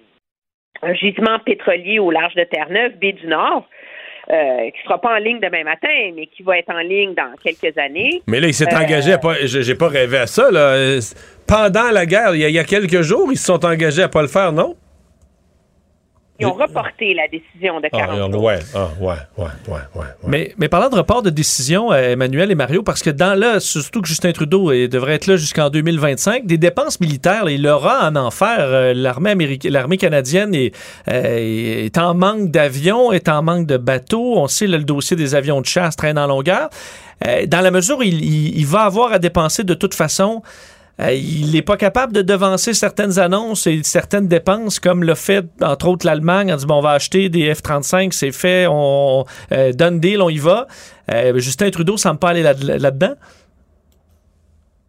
un 0.81 0.93
gisement 0.93 1.39
pétrolier 1.39 1.99
au 1.99 2.11
large 2.11 2.35
de 2.35 2.43
Terre-Neuve, 2.43 2.93
baie 2.99 3.13
du 3.13 3.27
Nord, 3.27 3.67
euh, 4.29 4.69
qui 4.71 4.77
ne 4.79 4.83
sera 4.83 4.99
pas 4.99 5.13
en 5.15 5.19
ligne 5.19 5.39
demain 5.39 5.63
matin, 5.63 6.11
mais 6.15 6.27
qui 6.27 6.43
va 6.43 6.57
être 6.57 6.69
en 6.69 6.79
ligne 6.79 7.13
dans 7.13 7.33
quelques 7.41 7.77
années. 7.77 8.21
Mais 8.27 8.41
là, 8.41 8.47
il 8.47 8.53
s'est 8.53 8.65
Euh, 8.73 8.77
engagé 8.77 9.13
à 9.13 9.17
pas. 9.17 9.35
J'ai 9.45 9.75
pas 9.75 9.87
rêvé 9.87 10.17
à 10.17 10.27
ça, 10.27 10.51
là. 10.51 10.99
Pendant 11.47 11.91
la 11.91 12.05
guerre, 12.05 12.35
il 12.35 12.41
y, 12.41 12.45
a, 12.45 12.49
il 12.49 12.55
y 12.55 12.59
a 12.59 12.65
quelques 12.65 13.01
jours, 13.03 13.29
ils 13.31 13.37
se 13.37 13.45
sont 13.45 13.63
engagés 13.65 14.03
à 14.03 14.09
pas 14.09 14.21
le 14.21 14.27
faire, 14.27 14.51
non? 14.51 14.75
Ils 16.39 16.45
ont 16.45 16.53
reporté 16.53 17.13
la 17.13 17.27
décision 17.27 17.79
de 17.79 17.87
40 17.87 18.09
Ah, 18.27 18.31
jours. 18.31 18.43
ouais, 18.43 18.59
ah, 18.75 18.89
ouais, 18.99 19.13
ouais, 19.37 19.45
ouais, 19.67 19.75
ouais. 19.95 20.05
Mais, 20.27 20.53
mais 20.57 20.67
parlant 20.69 20.89
de 20.89 20.95
report 20.95 21.23
de 21.23 21.29
décision, 21.29 21.91
euh, 21.91 22.11
Emmanuel 22.13 22.51
et 22.51 22.55
Mario, 22.55 22.83
parce 22.83 23.01
que 23.01 23.09
dans 23.09 23.37
là, 23.37 23.59
surtout 23.59 24.01
que 24.01 24.07
Justin 24.07 24.31
Trudeau 24.33 24.71
euh, 24.71 24.87
devrait 24.87 25.13
être 25.13 25.25
là 25.27 25.35
jusqu'en 25.35 25.69
2025, 25.69 26.45
des 26.45 26.57
dépenses 26.57 26.99
militaires, 26.99 27.45
là, 27.45 27.51
il 27.51 27.65
aura 27.67 28.07
à 28.07 28.11
en 28.11 28.31
faire. 28.31 28.57
Euh, 28.59 28.93
L'armée 28.93 29.31
américaine, 29.31 29.71
l'armée 29.73 29.97
canadienne 29.97 30.53
est, 30.53 30.73
euh, 31.09 31.85
est 31.85 31.97
en 31.97 32.13
manque 32.13 32.51
d'avions, 32.51 33.11
est 33.11 33.29
en 33.29 33.41
manque 33.41 33.65
de 33.65 33.77
bateaux. 33.77 34.35
On 34.37 34.47
sait 34.47 34.67
là, 34.67 34.77
le 34.77 34.83
dossier 34.83 35.17
des 35.17 35.33
avions 35.35 35.61
de 35.61 35.65
chasse 35.65 35.95
traîne 35.95 36.17
en 36.19 36.27
longueur. 36.27 36.69
Euh, 37.27 37.47
dans 37.47 37.61
la 37.61 37.71
mesure 37.71 37.97
où 37.97 38.03
il, 38.03 38.23
il- 38.23 38.57
il 38.59 38.65
va 38.67 38.81
avoir 38.81 39.11
à 39.11 39.17
dépenser 39.19 39.63
de 39.63 39.73
toute 39.73 39.95
façon, 39.95 40.43
euh, 40.99 41.11
il 41.13 41.51
n'est 41.53 41.61
pas 41.61 41.77
capable 41.77 42.13
de 42.13 42.21
devancer 42.21 42.73
certaines 42.73 43.19
annonces 43.19 43.67
et 43.67 43.83
certaines 43.83 44.27
dépenses, 44.27 44.79
comme 44.79 45.03
l'a 45.03 45.15
fait, 45.15 45.45
entre 45.61 45.87
autres, 45.89 46.05
l'Allemagne, 46.05 46.51
en 46.51 46.55
disant, 46.55 46.67
bon, 46.67 46.75
on 46.77 46.81
va 46.81 46.91
acheter 46.91 47.29
des 47.29 47.53
F-35, 47.53 48.11
c'est 48.13 48.31
fait, 48.31 48.65
on 48.69 49.25
euh, 49.51 49.71
donne 49.73 49.99
deal, 49.99 50.21
on 50.21 50.29
y 50.29 50.37
va. 50.39 50.67
Euh, 51.13 51.37
Justin 51.39 51.69
Trudeau 51.69 51.97
semble 51.97 52.19
pas 52.19 52.29
aller 52.29 52.41
là- 52.43 52.53
là-dedans. 52.53 53.13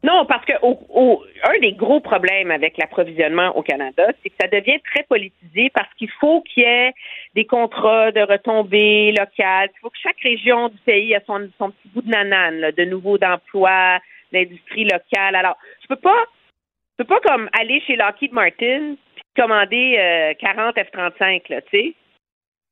Non, 0.04 0.26
parce 0.26 0.44
que 0.44 0.52
au- 0.62 0.78
au- 0.90 1.22
un 1.42 1.58
des 1.60 1.72
gros 1.72 2.00
problèmes 2.00 2.52
avec 2.52 2.78
l'approvisionnement 2.78 3.56
au 3.56 3.62
Canada, 3.62 4.04
c'est 4.22 4.30
que 4.30 4.36
ça 4.40 4.46
devient 4.46 4.78
très 4.94 5.02
politisé 5.02 5.70
parce 5.74 5.88
qu'il 5.98 6.08
faut 6.20 6.40
qu'il 6.42 6.62
y 6.62 6.66
ait 6.66 6.92
des 7.34 7.44
contrats 7.44 8.12
de 8.12 8.20
retombées 8.20 9.10
locales. 9.10 9.68
Il 9.74 9.78
faut 9.82 9.90
que 9.90 9.98
chaque 10.00 10.20
région 10.22 10.68
du 10.68 10.78
pays 10.86 11.12
ait 11.14 11.22
son, 11.26 11.48
son 11.58 11.70
petit 11.72 11.88
bout 11.92 12.02
de 12.02 12.10
nanane, 12.10 12.58
là, 12.60 12.70
de 12.72 12.84
nouveaux 12.84 13.18
d'emplois, 13.18 13.98
d'industrie 14.32 14.84
locale. 14.84 15.34
Alors, 15.34 15.56
je 15.88 15.94
peux 15.94 16.00
pas, 16.00 16.24
je 16.98 17.04
peux 17.04 17.08
pas 17.08 17.20
comme 17.20 17.48
aller 17.58 17.80
chez 17.80 17.96
Lockheed 17.96 18.32
Martin 18.32 18.96
puis 19.14 19.24
commander 19.36 19.96
euh, 19.98 20.34
40 20.38 20.76
F-35, 20.76 21.42
là, 21.48 21.62
tu 21.62 21.68
sais. 21.70 21.94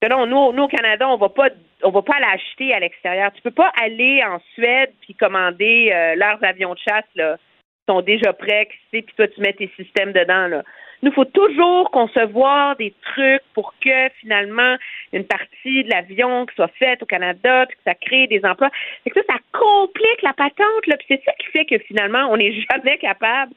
Non, 0.08 0.26
nous, 0.26 0.52
nous, 0.52 0.64
au 0.64 0.68
Canada, 0.68 1.08
on 1.08 1.16
va 1.16 1.30
pas 1.30 1.48
on 1.82 1.90
va 1.90 2.02
pas 2.02 2.20
l'acheter 2.20 2.72
à 2.72 2.80
l'extérieur. 2.80 3.32
Tu 3.32 3.42
peux 3.42 3.50
pas 3.50 3.72
aller 3.82 4.22
en 4.24 4.38
Suède 4.54 4.92
puis 5.00 5.14
commander 5.14 5.90
euh, 5.92 6.14
leurs 6.14 6.42
avions 6.44 6.74
de 6.74 6.78
chasse 6.78 7.04
là, 7.14 7.38
sont 7.88 8.02
déjà 8.02 8.32
prêts, 8.32 8.68
puis 8.92 9.04
toi 9.16 9.26
tu 9.28 9.40
mets 9.40 9.52
tes 9.54 9.70
systèmes 9.76 10.12
dedans 10.12 10.46
là. 10.48 10.62
Nous, 11.02 11.12
faut 11.12 11.24
toujours 11.24 11.90
concevoir 11.90 12.76
des 12.76 12.94
trucs 13.02 13.42
pour 13.54 13.74
que 13.80 14.08
finalement 14.20 14.76
une 15.12 15.24
partie 15.24 15.84
de 15.84 15.90
l'avion 15.90 16.46
qui 16.46 16.54
soit 16.54 16.72
faite 16.78 17.02
au 17.02 17.06
Canada, 17.06 17.66
puis 17.66 17.76
que 17.76 17.82
ça 17.84 17.94
crée 17.94 18.26
des 18.26 18.44
emplois. 18.44 18.70
Fait 19.04 19.10
que 19.10 19.20
ça, 19.20 19.34
ça 19.34 19.38
complique 19.52 20.22
la 20.22 20.32
patente 20.32 20.86
là. 20.86 20.96
Puis 20.96 21.06
c'est 21.08 21.22
ça 21.24 21.32
qui 21.38 21.46
fait 21.48 21.64
que 21.64 21.78
finalement, 21.78 22.28
on 22.30 22.36
n'est 22.36 22.52
jamais 22.70 22.98
capable 22.98 23.52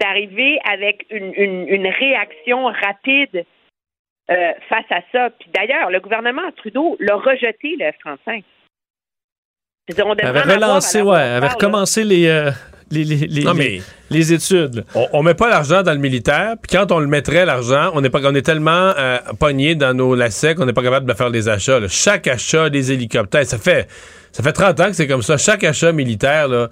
d'arriver 0.00 0.58
avec 0.64 1.06
une, 1.10 1.32
une, 1.34 1.68
une 1.68 1.86
réaction 1.86 2.66
rapide 2.66 3.44
euh, 4.30 4.52
face 4.68 4.84
à 4.90 5.00
ça. 5.10 5.30
Puis 5.30 5.50
d'ailleurs, 5.54 5.90
le 5.90 6.00
gouvernement 6.00 6.42
Trudeau 6.56 6.96
l'a 7.00 7.16
rejeté, 7.16 7.76
le 7.78 7.86
F-35. 7.86 8.44
Je 9.88 9.94
veux 9.94 9.94
dire, 9.94 10.06
on 10.06 10.12
avait 10.12 10.40
relancé, 10.40 11.00
ouais, 11.00 11.18
avait 11.18 11.48
recommencé 11.48 12.04
les, 12.04 12.28
euh, 12.28 12.50
les, 12.90 13.04
les, 13.04 13.16
les, 13.26 13.42
Non, 13.44 13.52
les- 13.52 13.58
mais- 13.58 13.82
les 14.10 14.32
études. 14.32 14.84
On, 14.94 15.06
on 15.12 15.22
met 15.22 15.34
pas 15.34 15.48
l'argent 15.50 15.82
dans 15.82 15.92
le 15.92 15.98
militaire, 15.98 16.54
puis 16.60 16.76
quand 16.76 16.90
on 16.92 16.98
le 16.98 17.06
mettrait, 17.06 17.44
l'argent, 17.44 17.90
on 17.94 18.02
est 18.04 18.10
pas 18.10 18.20
on 18.24 18.34
est 18.34 18.42
tellement 18.42 18.92
euh, 18.98 19.18
pogné 19.38 19.74
dans 19.74 19.94
nos 19.94 20.14
lacets 20.14 20.54
qu'on 20.54 20.66
n'est 20.66 20.72
pas 20.72 20.82
capable 20.82 21.06
de 21.06 21.14
faire 21.14 21.30
des 21.30 21.48
achats. 21.48 21.80
là. 21.80 21.88
Chaque 21.88 22.26
achat 22.26 22.70
des 22.70 22.92
hélicoptères, 22.92 23.44
ça 23.46 23.58
fait 23.58 23.88
ça 24.32 24.42
fait 24.42 24.52
30 24.52 24.80
ans 24.80 24.86
que 24.88 24.92
c'est 24.94 25.06
comme 25.06 25.22
ça. 25.22 25.36
Chaque 25.36 25.64
achat 25.64 25.92
militaire, 25.92 26.48
là, 26.48 26.70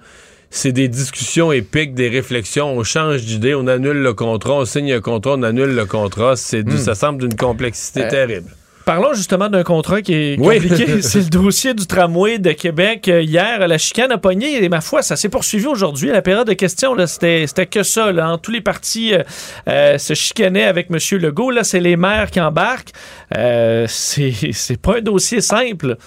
c'est 0.49 0.71
des 0.71 0.87
discussions 0.87 1.51
épiques, 1.51 1.93
des 1.93 2.07
réflexions. 2.09 2.69
On 2.71 2.83
change 2.83 3.23
d'idée, 3.23 3.53
on 3.53 3.67
annule 3.67 3.97
le 3.97 4.13
contrat, 4.13 4.53
on 4.53 4.65
signe 4.65 4.93
un 4.93 5.01
contrat, 5.01 5.33
on 5.33 5.43
annule 5.43 5.75
le 5.75 5.85
contrat. 5.85 6.35
C'est 6.35 6.63
Hmm. 6.63 6.77
Ça 6.77 6.95
semble 6.95 7.19
d'une 7.21 7.35
complexité 7.35 8.03
Euh, 8.03 8.09
terrible. 8.09 8.49
Parlons 8.87 9.13
justement 9.13 9.49
d'un 9.49 9.63
contrat 9.63 10.01
qui 10.01 10.13
est 10.13 10.39
Oui. 10.39 10.61
compliqué. 10.61 11.01
C'est 11.01 11.19
le 11.19 11.29
dossier 11.29 11.73
du 11.73 11.85
tramway 11.85 12.39
de 12.39 12.53
Québec. 12.53 13.07
Hier, 13.07 13.67
la 13.67 13.77
chicane 13.77 14.13
a 14.13 14.17
pogné 14.17 14.63
et 14.63 14.69
ma 14.69 14.79
foi, 14.79 15.01
ça 15.01 15.17
s'est 15.17 15.27
poursuivi 15.27 15.67
aujourd'hui. 15.67 16.09
La 16.09 16.21
période 16.21 16.47
de 16.47 16.53
questions, 16.53 16.95
là, 16.95 17.05
c'était, 17.05 17.45
c'était 17.47 17.65
que 17.65 17.83
ça. 17.83 18.13
Là, 18.13 18.27
hein. 18.27 18.37
Tous 18.37 18.49
les 18.51 18.61
partis 18.61 19.13
euh, 19.13 19.23
euh, 19.67 19.97
se 19.97 20.13
chicanaient 20.13 20.63
avec 20.63 20.87
M. 20.89 20.97
Legault. 21.19 21.51
Là, 21.51 21.65
c'est 21.65 21.81
les 21.81 21.97
maires 21.97 22.31
qui 22.31 22.39
embarquent. 22.39 22.93
Euh, 23.35 23.87
c'est, 23.89 24.31
c'est 24.53 24.81
pas 24.81 24.99
un 24.99 25.01
dossier 25.01 25.41
simple. 25.41 25.97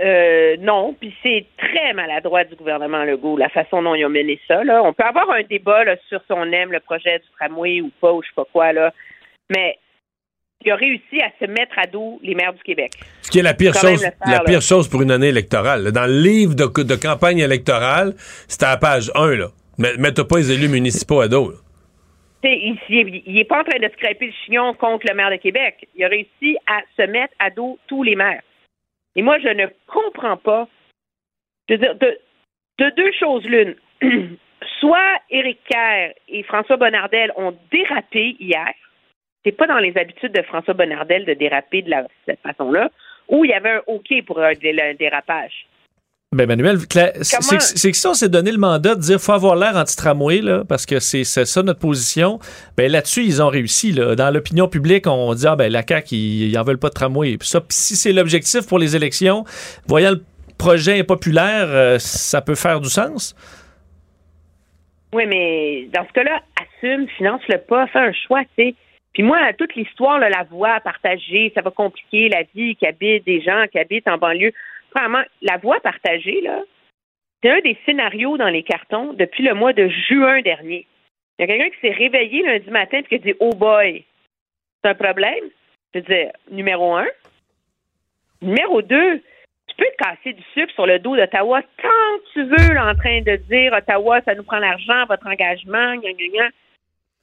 Euh, 0.00 0.56
non, 0.60 0.94
puis 1.00 1.12
c'est 1.20 1.46
très 1.58 1.92
maladroit 1.94 2.44
du 2.44 2.54
gouvernement 2.54 3.02
Legault, 3.02 3.36
la 3.36 3.48
façon 3.48 3.82
dont 3.82 3.96
ils 3.96 4.06
ont 4.06 4.08
mené 4.08 4.38
ça. 4.46 4.62
Là. 4.62 4.82
On 4.84 4.92
peut 4.92 5.02
avoir 5.02 5.28
un 5.32 5.42
débat 5.42 5.82
là, 5.82 5.96
sur 6.08 6.20
si 6.20 6.32
on 6.32 6.44
aime 6.52 6.70
le 6.70 6.78
projet 6.78 7.18
du 7.18 7.24
tramway 7.38 7.80
ou 7.80 7.90
pas, 8.00 8.12
ou 8.12 8.22
je 8.22 8.28
sais 8.28 8.34
pas 8.36 8.46
quoi, 8.52 8.72
là. 8.72 8.92
mais 9.50 9.76
il 10.62 10.70
a 10.70 10.76
réussi 10.76 11.20
à 11.22 11.30
se 11.40 11.50
mettre 11.50 11.78
à 11.78 11.86
dos 11.86 12.20
les 12.22 12.34
maires 12.34 12.52
du 12.52 12.62
Québec. 12.62 12.92
Ce 13.22 13.30
qui 13.30 13.38
est 13.38 13.42
la 13.42 13.54
pire 13.54 13.74
chose, 13.74 14.00
faire, 14.00 14.12
la 14.26 14.38
là. 14.38 14.44
pire 14.44 14.60
chose 14.60 14.88
pour 14.88 15.02
une 15.02 15.10
année 15.10 15.28
électorale. 15.28 15.90
Dans 15.92 16.06
le 16.06 16.20
livre 16.20 16.54
de, 16.54 16.82
de 16.82 16.96
campagne 16.96 17.38
électorale, 17.38 18.14
c'était 18.48 18.66
à 18.66 18.70
la 18.70 18.76
page 18.76 19.10
1, 19.14 19.36
là. 19.36 19.48
Mais, 19.78 19.92
mais 19.98 20.12
t'as 20.12 20.24
pas 20.24 20.38
les 20.38 20.52
élus 20.52 20.68
municipaux 20.68 21.20
à 21.20 21.28
dos, 21.28 21.50
là. 21.50 21.56
Il, 22.42 22.78
il, 22.88 23.22
il 23.26 23.38
est 23.38 23.44
pas 23.44 23.60
en 23.60 23.64
train 23.64 23.78
de 23.78 23.92
scraper 23.92 24.26
le 24.26 24.32
chignon 24.44 24.72
contre 24.74 25.06
le 25.08 25.14
maire 25.14 25.30
de 25.30 25.36
Québec. 25.36 25.86
Il 25.94 26.04
a 26.04 26.08
réussi 26.08 26.56
à 26.66 26.80
se 26.96 27.06
mettre 27.06 27.34
à 27.38 27.50
dos 27.50 27.78
tous 27.86 28.02
les 28.02 28.16
maires. 28.16 28.42
Et 29.16 29.22
moi, 29.22 29.38
je 29.40 29.48
ne 29.48 29.66
comprends 29.86 30.38
pas. 30.38 30.66
Je 31.68 31.74
veux 31.74 31.80
dire, 31.80 31.94
de, 31.96 32.18
de 32.78 32.90
deux 32.96 33.12
choses 33.18 33.44
l'une. 33.44 33.76
Soit 34.80 35.18
Éric 35.30 35.58
Kerr 35.68 36.12
et 36.28 36.42
François 36.44 36.76
Bonnardel 36.76 37.32
ont 37.36 37.54
dérapé 37.70 38.36
hier. 38.40 38.72
C'est 39.44 39.52
pas 39.52 39.66
dans 39.66 39.78
les 39.78 39.96
habitudes 39.96 40.32
de 40.32 40.42
François 40.42 40.74
Bonnardel 40.74 41.24
de 41.24 41.34
déraper 41.34 41.82
de, 41.82 41.90
la- 41.90 42.02
de 42.02 42.08
cette 42.26 42.40
façon-là. 42.40 42.90
Ou 43.28 43.44
il 43.44 43.50
y 43.50 43.54
avait 43.54 43.70
un 43.70 43.80
OK 43.86 44.08
pour 44.26 44.40
un, 44.40 44.52
dé- 44.54 44.76
un 44.80 44.94
dérapage. 44.94 45.66
Ben 46.32 46.46
Manuel, 46.46 46.78
c'est 46.78 47.08
que- 47.88 47.96
ça, 47.96 48.10
on 48.10 48.14
s'est 48.14 48.28
donné 48.28 48.52
le 48.52 48.58
mandat 48.58 48.94
de 48.94 49.00
dire 49.00 49.20
faut 49.20 49.32
avoir 49.32 49.56
l'air 49.56 49.76
anti-tramway, 49.76 50.40
là, 50.42 50.62
parce 50.68 50.86
que 50.86 51.00
c'est 51.00 51.24
ça 51.24 51.62
notre 51.64 51.80
position. 51.80 52.38
Ben 52.76 52.90
là-dessus, 52.90 53.24
ils 53.24 53.42
ont 53.42 53.48
réussi. 53.48 53.90
Là. 53.90 54.14
Dans 54.14 54.30
l'opinion 54.32 54.68
publique, 54.68 55.06
on 55.08 55.34
dit 55.34 55.46
ah 55.48 55.56
ben 55.56 55.72
la 55.72 55.82
CAQ, 55.84 56.14
ils, 56.14 56.50
ils 56.50 56.58
en 56.58 56.62
veulent 56.62 56.78
pas 56.78 56.88
de 56.90 56.94
tramway. 56.94 57.36
Puis 57.36 57.48
ça, 57.48 57.60
si 57.68 57.96
c'est 57.96 58.12
l'objectif 58.12 58.68
pour 58.68 58.78
les 58.78 58.94
élections, 58.94 59.44
voyant 59.88 60.10
le 60.12 60.22
projet 60.56 61.00
impopulaire, 61.00 61.66
euh, 61.68 61.98
ça 61.98 62.42
peut 62.42 62.54
faire 62.54 62.80
du 62.80 62.88
sens. 62.90 63.34
Oui, 65.12 65.24
mais 65.26 65.88
dans 65.92 66.06
ce 66.06 66.12
cas-là, 66.12 66.40
assume, 66.62 67.08
finance-le 67.16 67.58
pas, 67.58 67.86
fais 67.88 67.98
un 67.98 68.12
choix, 68.12 68.42
tu 68.56 68.66
sais. 68.68 68.74
Puis 69.12 69.22
moi, 69.22 69.52
toute 69.54 69.74
l'histoire, 69.74 70.18
la 70.18 70.44
voie 70.44 70.80
partagée, 70.80 71.52
ça 71.54 71.62
va 71.62 71.70
compliquer 71.70 72.28
la 72.28 72.44
vie 72.54 72.76
qui 72.76 72.86
habite 72.86 73.24
des 73.24 73.40
gens 73.40 73.66
qui 73.70 73.78
habitent 73.78 74.08
en 74.08 74.18
banlieue. 74.18 74.52
Vraiment, 74.94 75.22
la 75.42 75.56
voie 75.56 75.80
partagée, 75.80 76.40
là, 76.42 76.62
c'est 77.42 77.50
un 77.50 77.60
des 77.60 77.76
scénarios 77.86 78.36
dans 78.36 78.48
les 78.48 78.62
cartons 78.62 79.12
depuis 79.14 79.42
le 79.42 79.54
mois 79.54 79.72
de 79.72 79.88
juin 79.88 80.42
dernier. 80.42 80.86
Il 81.38 81.42
y 81.42 81.44
a 81.44 81.46
quelqu'un 81.46 81.70
qui 81.70 81.80
s'est 81.80 81.94
réveillé 81.94 82.42
lundi 82.42 82.70
matin 82.70 82.98
et 82.98 83.02
qui 83.02 83.14
a 83.14 83.18
dit 83.18 83.34
Oh 83.40 83.54
boy, 83.54 84.04
c'est 84.82 84.90
un 84.90 84.94
problème? 84.94 85.44
Je 85.94 86.00
veux 86.00 86.04
dire, 86.04 86.30
numéro 86.50 86.94
un. 86.94 87.08
Numéro 88.42 88.82
deux, 88.82 89.22
tu 89.66 89.76
peux 89.76 89.86
te 89.86 90.04
casser 90.04 90.32
du 90.34 90.42
sucre 90.54 90.72
sur 90.74 90.86
le 90.86 90.98
dos 90.98 91.16
d'Ottawa 91.16 91.62
tant 91.62 91.88
que 91.88 92.32
tu 92.32 92.42
veux, 92.44 92.78
en 92.78 92.94
train 92.94 93.22
de 93.22 93.36
dire 93.36 93.72
Ottawa, 93.72 94.20
ça 94.22 94.34
nous 94.34 94.44
prend 94.44 94.58
l'argent, 94.58 95.06
votre 95.08 95.26
engagement, 95.26 95.96
gna, 95.96 96.12
gna. 96.12 96.48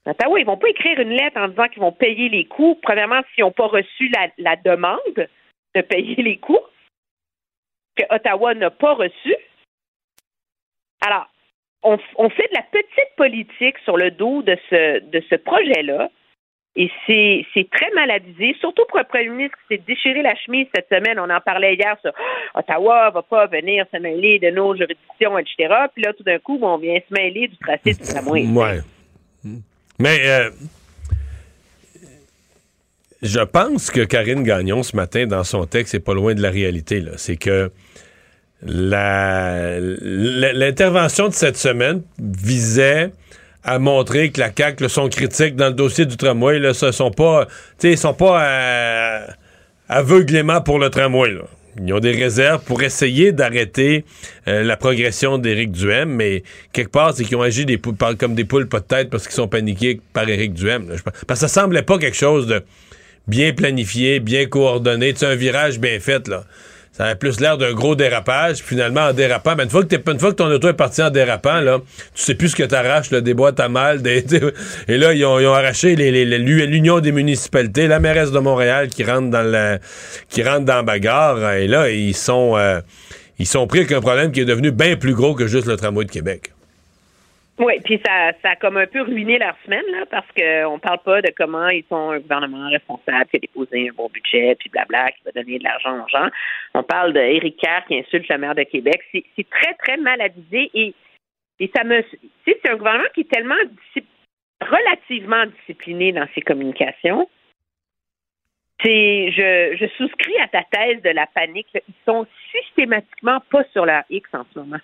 Ottawa, 0.07 0.39
ils 0.39 0.45
vont 0.45 0.57
pas 0.57 0.69
écrire 0.69 0.99
une 0.99 1.09
lettre 1.09 1.37
en 1.37 1.49
disant 1.49 1.67
qu'ils 1.67 1.81
vont 1.81 1.91
payer 1.91 2.29
les 2.29 2.45
coûts. 2.45 2.79
Premièrement, 2.81 3.21
s'ils 3.33 3.43
n'ont 3.43 3.51
pas 3.51 3.67
reçu 3.67 4.11
la, 4.37 4.55
demande 4.55 5.27
de 5.75 5.81
payer 5.81 6.15
les 6.23 6.37
coûts, 6.37 6.59
que 7.95 8.03
Ottawa 8.09 8.53
n'a 8.53 8.71
pas 8.71 8.93
reçu. 8.93 9.35
Alors, 11.05 11.27
on, 11.83 11.97
fait 12.29 12.47
de 12.49 12.55
la 12.55 12.63
petite 12.63 13.15
politique 13.15 13.77
sur 13.79 13.97
le 13.97 14.11
dos 14.11 14.41
de 14.41 14.57
ce, 14.69 15.35
projet-là. 15.35 16.09
Et 16.79 16.91
c'est 17.07 17.69
très 17.71 17.89
maladisé, 17.91 18.55
surtout 18.59 18.85
pour 18.87 18.99
un 18.99 19.03
premier 19.03 19.29
ministre 19.29 19.57
qui 19.57 19.75
s'est 19.75 19.83
déchiré 19.83 20.21
la 20.21 20.35
chemise 20.35 20.67
cette 20.75 20.89
semaine. 20.89 21.19
On 21.19 21.29
en 21.29 21.41
parlait 21.41 21.73
hier 21.73 21.97
sur 22.01 22.13
Ah, 22.53 22.59
Ottawa 22.59 23.09
va 23.09 23.23
pas 23.23 23.47
venir 23.47 23.85
se 23.91 23.97
mêler 23.97 24.39
de 24.39 24.51
nos 24.51 24.75
juridictions, 24.75 25.37
etc. 25.39 25.87
Puis 25.93 26.03
là, 26.03 26.13
tout 26.13 26.23
d'un 26.23 26.39
coup, 26.39 26.59
on 26.61 26.77
vient 26.77 26.99
se 26.99 27.13
mêler 27.13 27.47
du 27.47 27.57
tracé 27.57 27.93
du 27.93 27.99
tramway. 27.99 28.43
Mais 29.99 30.19
euh, 30.25 30.49
je 33.21 33.39
pense 33.39 33.89
que 33.89 34.01
Karine 34.01 34.43
Gagnon, 34.43 34.83
ce 34.83 34.93
matin, 34.95 35.25
dans 35.25 35.43
son 35.43 35.65
texte, 35.65 35.91
c'est 35.91 35.99
pas 35.99 36.13
loin 36.13 36.35
de 36.35 36.41
la 36.41 36.51
réalité. 36.51 37.03
C'est 37.17 37.37
que 37.37 37.71
l'intervention 38.61 41.29
de 41.29 41.33
cette 41.33 41.57
semaine 41.57 42.03
visait 42.19 43.11
à 43.63 43.79
montrer 43.79 44.31
que 44.31 44.39
la 44.39 44.51
CAQ 44.55 44.83
là, 44.83 44.89
sont 44.89 45.09
critiques 45.09 45.55
dans 45.55 45.67
le 45.67 45.73
dossier 45.73 46.05
du 46.05 46.15
tramway. 46.15 46.59
Là, 46.59 46.73
ce 46.73 46.91
sont 46.91 47.11
pas, 47.11 47.47
ils 47.83 47.97
sont 47.97 48.13
pas 48.13 48.43
euh, 48.43 49.27
aveuglément 49.89 50.61
pour 50.61 50.79
le 50.79 50.89
tramway. 50.89 51.31
là. 51.31 51.41
Ils 51.85 51.93
ont 51.93 51.99
des 51.99 52.11
réserves 52.11 52.63
pour 52.63 52.81
essayer 52.81 53.31
d'arrêter 53.31 54.05
euh, 54.47 54.63
la 54.63 54.77
progression 54.77 55.37
d'Éric 55.37 55.71
Duhem, 55.71 56.09
mais 56.09 56.43
quelque 56.73 56.91
part, 56.91 57.13
c'est 57.13 57.23
qu'ils 57.23 57.37
ont 57.37 57.41
agi 57.41 57.65
comme 58.17 58.35
des 58.35 58.45
poules 58.45 58.67
pas 58.67 58.79
de 58.79 58.85
tête 58.85 59.09
parce 59.09 59.23
qu'ils 59.23 59.35
sont 59.35 59.47
paniqués 59.47 60.01
par 60.13 60.27
Éric 60.27 60.53
Duhem. 60.53 60.89
là. 60.89 60.95
Parce 61.27 61.41
que 61.41 61.47
ça 61.47 61.61
semblait 61.61 61.83
pas 61.83 61.97
quelque 61.97 62.17
chose 62.17 62.47
de 62.47 62.63
bien 63.27 63.53
planifié, 63.53 64.19
bien 64.19 64.45
coordonné. 64.45 65.13
Sais, 65.15 65.25
un 65.25 65.35
virage 65.35 65.79
bien 65.79 65.99
fait, 65.99 66.27
là. 66.27 66.45
Ça 66.97 67.05
avait 67.05 67.15
plus 67.15 67.39
l'air 67.39 67.59
d'un 67.59 67.73
gros 67.73 67.95
dérapage. 67.95 68.57
Finalement, 68.57 69.01
en 69.01 69.13
dérapant, 69.13 69.55
ben, 69.55 69.65
une, 69.65 69.69
fois 69.69 69.83
que 69.83 69.87
t'es- 69.87 70.11
une 70.11 70.19
fois 70.19 70.31
que 70.31 70.37
ton 70.37 70.47
auto 70.47 70.67
est 70.67 70.73
parti 70.73 71.03
en 71.03 71.11
dérapant, 71.11 71.61
là, 71.61 71.79
tu 72.15 72.23
sais 72.23 72.33
plus 72.33 72.49
ce 72.49 72.55
que 72.55 72.63
t'arraches, 72.63 73.11
des 73.11 73.35
boîtes 73.35 73.59
à 73.59 73.69
mal. 73.69 74.01
Et 74.07 74.97
là, 74.97 75.13
ils 75.13 75.23
ont, 75.23 75.53
arraché 75.53 75.95
l'Union 75.95 76.99
des 76.99 77.11
municipalités, 77.11 77.85
la 77.87 77.99
mairesse 77.99 78.31
de 78.31 78.39
Montréal 78.39 78.87
qui 78.87 79.03
rentre 79.03 79.29
dans 79.29 79.43
la, 79.43 79.77
qui 80.27 80.41
rentre 80.41 80.65
dans 80.65 80.81
bagarre. 80.81 81.53
Et 81.53 81.67
là, 81.67 81.91
ils 81.91 82.15
sont, 82.15 82.57
euh, 82.57 82.81
ils 83.37 83.45
sont 83.45 83.67
pris 83.67 83.79
avec 83.79 83.91
un 83.91 84.01
problème 84.01 84.31
qui 84.31 84.39
est 84.39 84.45
devenu 84.45 84.71
bien 84.71 84.95
plus 84.95 85.13
gros 85.13 85.35
que 85.35 85.45
juste 85.45 85.67
le 85.67 85.77
tramway 85.77 86.05
de 86.05 86.11
Québec. 86.11 86.51
Oui, 87.59 87.73
puis 87.83 87.99
ça, 88.05 88.33
ça 88.43 88.51
a 88.51 88.55
comme 88.55 88.77
un 88.77 88.85
peu 88.85 89.01
ruiné 89.01 89.39
leur 89.39 89.55
semaine, 89.65 89.85
là, 89.91 90.05
parce 90.05 90.27
qu'on 90.37 90.77
parle 90.77 90.99
pas 90.99 91.21
de 91.23 91.31
comment 91.35 91.69
ils 91.69 91.83
sont 91.89 92.11
un 92.11 92.19
gouvernement 92.19 92.69
responsable 92.69 93.25
qui 93.31 93.37
a 93.37 93.39
déposé 93.39 93.89
un 93.89 93.93
bon 93.93 94.09
budget, 94.13 94.55
puis 94.59 94.69
blabla, 94.69 95.11
qui 95.11 95.23
va 95.25 95.31
donner 95.31 95.57
de 95.57 95.63
l'argent 95.63 96.03
aux 96.03 96.07
gens. 96.07 96.27
On 96.75 96.83
parle 96.83 97.13
d'Éric 97.13 97.57
Kerr 97.57 97.85
qui 97.87 97.97
insulte 97.97 98.27
la 98.27 98.37
maire 98.37 98.53
de 98.53 98.61
Québec. 98.61 99.01
C'est 99.11 99.49
très, 99.49 99.73
très 99.73 99.97
mal 99.97 100.21
avisé 100.21 100.69
et, 100.75 100.93
ça 101.75 101.83
me. 101.83 102.03
C'est 102.45 102.69
un 102.69 102.75
gouvernement 102.75 103.09
qui 103.15 103.21
est 103.21 103.31
tellement 103.31 103.55
relativement 104.61 105.45
discipliné 105.47 106.11
dans 106.11 106.27
ses 106.35 106.41
communications. 106.41 107.27
C'est, 108.83 109.31
je, 109.31 109.75
je 109.77 109.87
souscris 109.97 110.37
à 110.43 110.47
ta 110.47 110.61
thèse 110.61 111.01
de 111.01 111.09
la 111.09 111.25
panique. 111.25 111.67
Ils 111.73 111.93
sont 112.05 112.27
systématiquement 112.51 113.39
pas 113.49 113.63
sur 113.73 113.87
leur 113.87 114.03
X 114.11 114.29
en 114.33 114.45
ce 114.53 114.59
moment. 114.59 114.77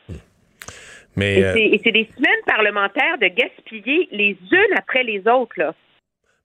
Mais, 1.15 1.39
Et 1.39 1.45
euh, 1.45 1.53
c'est- 1.53 1.59
et 1.67 1.81
c'est 1.83 1.91
des 1.91 2.07
semaines 2.15 2.43
parlementaires 2.45 3.17
de 3.21 3.27
gaspiller 3.27 4.07
les 4.11 4.37
unes 4.51 4.77
après 4.77 5.03
les 5.03 5.19
autres. 5.27 5.53
Là. 5.57 5.73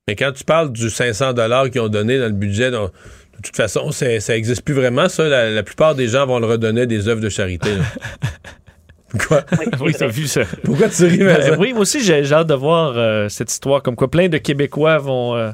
Mais 0.07 0.15
quand 0.17 0.33
tu 0.33 0.45
parles 0.45 0.73
du 0.73 0.91
500 0.91 1.33
dollars 1.35 1.71
qu'ils 1.71 1.81
ont 1.81 1.89
donné 1.89 2.19
dans 2.19 2.27
le 2.27 2.33
budget, 2.33 2.71
donc, 2.71 2.91
de 2.93 3.43
toute 3.43 3.57
façon, 3.57 3.91
ça 3.93 4.07
n'existe 4.07 4.65
plus 4.65 4.75
vraiment, 4.75 5.09
ça. 5.09 5.29
La, 5.29 5.51
la 5.51 5.63
plupart 5.63 5.95
des 5.95 6.09
gens 6.09 6.27
vont 6.27 6.39
le 6.39 6.47
redonner 6.47 6.87
des 6.87 7.09
œuvres 7.09 7.21
de 7.21 7.29
charité. 7.29 7.71
Quoi? 9.27 9.41
oui, 9.81 9.93
t'as 9.99 10.07
vu 10.07 10.27
ça. 10.27 10.43
Pourquoi 10.65 10.89
tu 10.91 11.05
ris? 11.05 11.19
Ben, 11.19 11.57
oui, 11.59 11.73
moi 11.73 11.83
aussi, 11.83 12.03
j'ai 12.05 12.25
j'ai 12.25 12.35
hâte 12.35 12.47
de 12.49 12.55
voir 12.55 12.93
euh, 12.99 13.29
cette 13.31 13.51
histoire, 13.51 13.83
comme 13.83 13.97
quoi 13.97 14.11
plein 14.11 14.29
de 14.29 14.37
Québécois 14.37 14.99
vont 14.99 15.35
euh, 15.35 15.51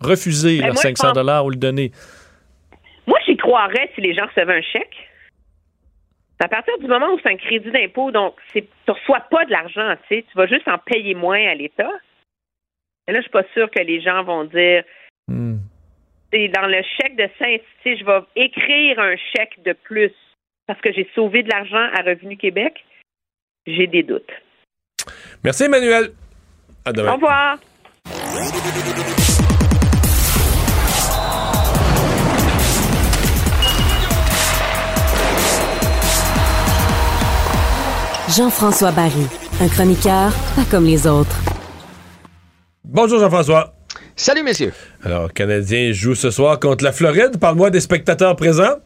refuser 0.00 0.58
Ben, 0.58 0.66
leurs 0.66 0.74
moi, 0.74 0.82
je 0.84 0.88
500 0.94 1.12
dollars 1.12 1.44
ou 1.44 1.50
le 1.50 1.56
donner. 1.56 1.90
Moi, 3.08 3.18
j'y 3.26 3.36
croirais 3.36 3.90
si 3.96 4.00
les 4.00 4.14
gens 4.14 4.26
recevaient 4.26 4.58
un 4.58 4.62
chèque. 4.62 4.94
À 6.44 6.48
partir 6.48 6.78
du 6.78 6.86
moment 6.86 7.06
où 7.14 7.18
c'est 7.22 7.30
un 7.30 7.38
crédit 7.38 7.70
d'impôt, 7.70 8.10
donc 8.10 8.34
tu 8.52 8.62
ne 8.86 8.92
reçois 8.92 9.20
pas 9.30 9.46
de 9.46 9.50
l'argent, 9.50 9.94
tu 10.06 10.16
sais, 10.16 10.26
tu 10.30 10.36
vas 10.36 10.46
juste 10.46 10.68
en 10.68 10.76
payer 10.76 11.14
moins 11.14 11.42
à 11.42 11.54
l'État. 11.54 11.90
Là, 13.08 13.14
je 13.16 13.20
suis 13.22 13.30
pas 13.30 13.44
sûre 13.54 13.70
que 13.70 13.80
les 13.80 14.02
gens 14.02 14.22
vont 14.24 14.44
dire 14.44 14.84
c'est 16.30 16.48
dans 16.48 16.66
le 16.66 16.82
chèque 16.82 17.16
de 17.16 17.28
5, 17.38 17.60
tu 17.82 17.96
je 17.96 18.04
vais 18.04 18.20
écrire 18.36 18.98
un 18.98 19.16
chèque 19.16 19.62
de 19.64 19.72
plus 19.72 20.12
parce 20.66 20.78
que 20.82 20.92
j'ai 20.92 21.08
sauvé 21.14 21.42
de 21.42 21.48
l'argent 21.48 21.88
à 21.94 22.02
Revenu 22.02 22.36
Québec. 22.36 22.84
J'ai 23.66 23.86
des 23.86 24.02
doutes. 24.02 24.30
Merci, 25.42 25.64
Emmanuel. 25.64 26.10
À 26.84 26.92
demain. 26.92 27.12
Au 27.12 27.14
revoir. 27.14 27.58
Jean-François 38.36 38.90
Barry, 38.92 39.26
un 39.60 39.68
chroniqueur 39.68 40.32
pas 40.56 40.64
comme 40.70 40.86
les 40.86 41.06
autres. 41.06 41.36
Bonjour, 42.84 43.20
Jean-François. 43.20 43.74
Salut, 44.16 44.42
messieurs. 44.42 44.72
Alors, 45.04 45.32
Canadien 45.32 45.92
joue 45.92 46.14
ce 46.14 46.30
soir 46.30 46.58
contre 46.58 46.84
la 46.84 46.92
Floride. 46.92 47.38
Parle-moi 47.38 47.70
des 47.70 47.80
spectateurs 47.80 48.34
présents. 48.36 48.76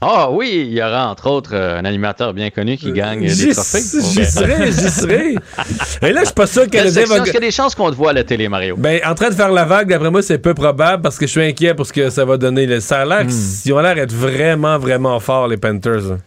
Ah 0.00 0.30
oui, 0.30 0.64
il 0.68 0.72
y 0.74 0.82
aura 0.82 1.08
entre 1.08 1.28
autres 1.28 1.54
euh, 1.54 1.78
un 1.78 1.84
animateur 1.84 2.34
bien 2.34 2.50
connu 2.50 2.76
qui 2.76 2.92
gagne 2.92 3.26
J'y 3.28 3.46
des 3.46 3.52
trophées. 3.52 3.80
j'y 3.80 4.24
serai, 4.24 4.66
j'y 4.72 4.90
serai. 4.90 5.34
Et 6.02 6.12
là, 6.12 6.20
je 6.20 6.26
suis 6.26 6.34
pas 6.34 6.46
sûr 6.46 6.68
que 6.70 6.76
le 6.76 6.84
va... 6.84 7.00
Est-ce 7.16 7.22
qu'il 7.24 7.34
y 7.34 7.36
a 7.36 7.40
des 7.40 7.50
chances 7.50 7.74
qu'on 7.74 7.90
te 7.90 7.96
voit 7.96 8.10
à 8.10 8.12
la 8.12 8.22
télé, 8.24 8.48
Mario? 8.48 8.76
Ben, 8.76 9.00
en 9.04 9.14
train 9.14 9.30
de 9.30 9.34
faire 9.34 9.50
la 9.50 9.64
vague, 9.64 9.88
d'après 9.88 10.10
moi, 10.10 10.22
c'est 10.22 10.38
peu 10.38 10.54
probable 10.54 11.02
parce 11.02 11.18
que 11.18 11.26
je 11.26 11.32
suis 11.32 11.42
inquiet 11.42 11.74
pour 11.74 11.86
ce 11.86 11.92
que 11.92 12.10
ça 12.10 12.24
va 12.24 12.36
donner. 12.36 12.66
Le- 12.66 12.80
Ça 12.80 13.00
a 13.00 13.04
l'air 13.04 13.24
Hmm. 13.24 13.28
qu'ils 13.62 13.72
ont 13.72 13.80
l'air 13.80 13.94
d'être 13.96 14.12
vraiment, 14.14 14.78
vraiment 14.78 15.18
forts, 15.18 15.48
les 15.48 15.56
Panthers. 15.56 16.18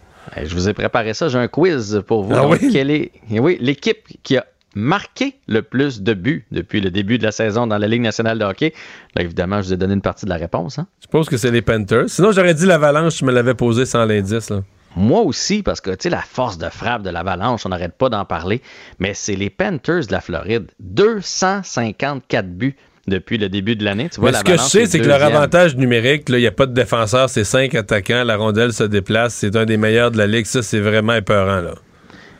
Je 0.43 0.53
vous 0.53 0.67
ai 0.69 0.73
préparé 0.73 1.13
ça. 1.13 1.27
J'ai 1.27 1.37
un 1.37 1.47
quiz 1.47 2.01
pour 2.07 2.23
vous. 2.23 2.33
Ah 2.35 2.41
Donc, 2.41 2.57
oui? 2.61 2.69
Quelle 2.71 2.91
est 2.91 3.11
eh 3.31 3.39
oui, 3.39 3.57
l'équipe 3.61 3.99
qui 4.23 4.37
a 4.37 4.45
marqué 4.75 5.35
le 5.47 5.61
plus 5.61 6.01
de 6.01 6.13
buts 6.13 6.45
depuis 6.51 6.81
le 6.81 6.91
début 6.91 7.17
de 7.17 7.23
la 7.23 7.31
saison 7.31 7.65
dans 7.67 7.77
la 7.77 7.87
Ligue 7.87 8.01
nationale 8.01 8.37
de 8.39 8.43
hockey? 8.45 8.73
Là, 9.15 9.23
évidemment, 9.23 9.61
je 9.61 9.67
vous 9.67 9.73
ai 9.73 9.77
donné 9.77 9.93
une 9.93 10.01
partie 10.01 10.25
de 10.25 10.29
la 10.31 10.37
réponse. 10.37 10.79
hein. 10.79 10.87
Je 11.01 11.07
pense 11.07 11.29
que 11.29 11.37
c'est 11.37 11.51
les 11.51 11.61
Panthers. 11.61 12.09
Sinon, 12.09 12.31
j'aurais 12.31 12.53
dit 12.53 12.65
l'Avalanche, 12.65 13.17
je 13.19 13.25
me 13.25 13.31
l'avais 13.31 13.53
posé 13.53 13.85
sans 13.85 14.03
l'indice. 14.05 14.49
là. 14.49 14.61
Moi 14.97 15.21
aussi, 15.21 15.61
parce 15.61 15.81
que 15.81 15.89
tu 15.91 15.97
sais, 16.03 16.09
la 16.09 16.21
force 16.21 16.57
de 16.57 16.69
frappe 16.69 17.01
de 17.03 17.09
l'Avalanche, 17.09 17.65
on 17.65 17.69
n'arrête 17.69 17.97
pas 17.97 18.07
d'en 18.09 18.23
parler, 18.23 18.61
mais 18.99 19.13
c'est 19.13 19.35
les 19.35 19.49
Panthers 19.49 20.07
de 20.07 20.11
la 20.13 20.21
Floride. 20.21 20.71
254 20.79 22.47
buts 22.47 22.75
depuis 23.07 23.37
le 23.37 23.49
début 23.49 23.75
de 23.75 23.83
l'année. 23.83 24.09
Tu 24.09 24.19
vois, 24.19 24.31
Mais 24.31 24.37
ce 24.37 24.43
que 24.43 24.53
je 24.53 24.57
sais, 24.57 24.83
est 24.83 24.85
c'est 24.87 24.99
que 24.99 25.07
leur 25.07 25.21
avantage 25.21 25.75
numérique, 25.75 26.29
là, 26.29 26.37
il 26.37 26.41
n'y 26.41 26.47
a 26.47 26.51
pas 26.51 26.65
de 26.65 26.73
défenseur, 26.73 27.29
c'est 27.29 27.43
cinq 27.43 27.75
attaquants, 27.75 28.23
la 28.23 28.35
rondelle 28.35 28.73
se 28.73 28.83
déplace, 28.83 29.35
c'est 29.35 29.55
un 29.55 29.65
des 29.65 29.77
meilleurs 29.77 30.11
de 30.11 30.17
la 30.17 30.27
ligue. 30.27 30.45
Ça, 30.45 30.63
c'est 30.63 30.79
vraiment 30.79 31.13
épeurant. 31.13 31.61
Là. 31.61 31.75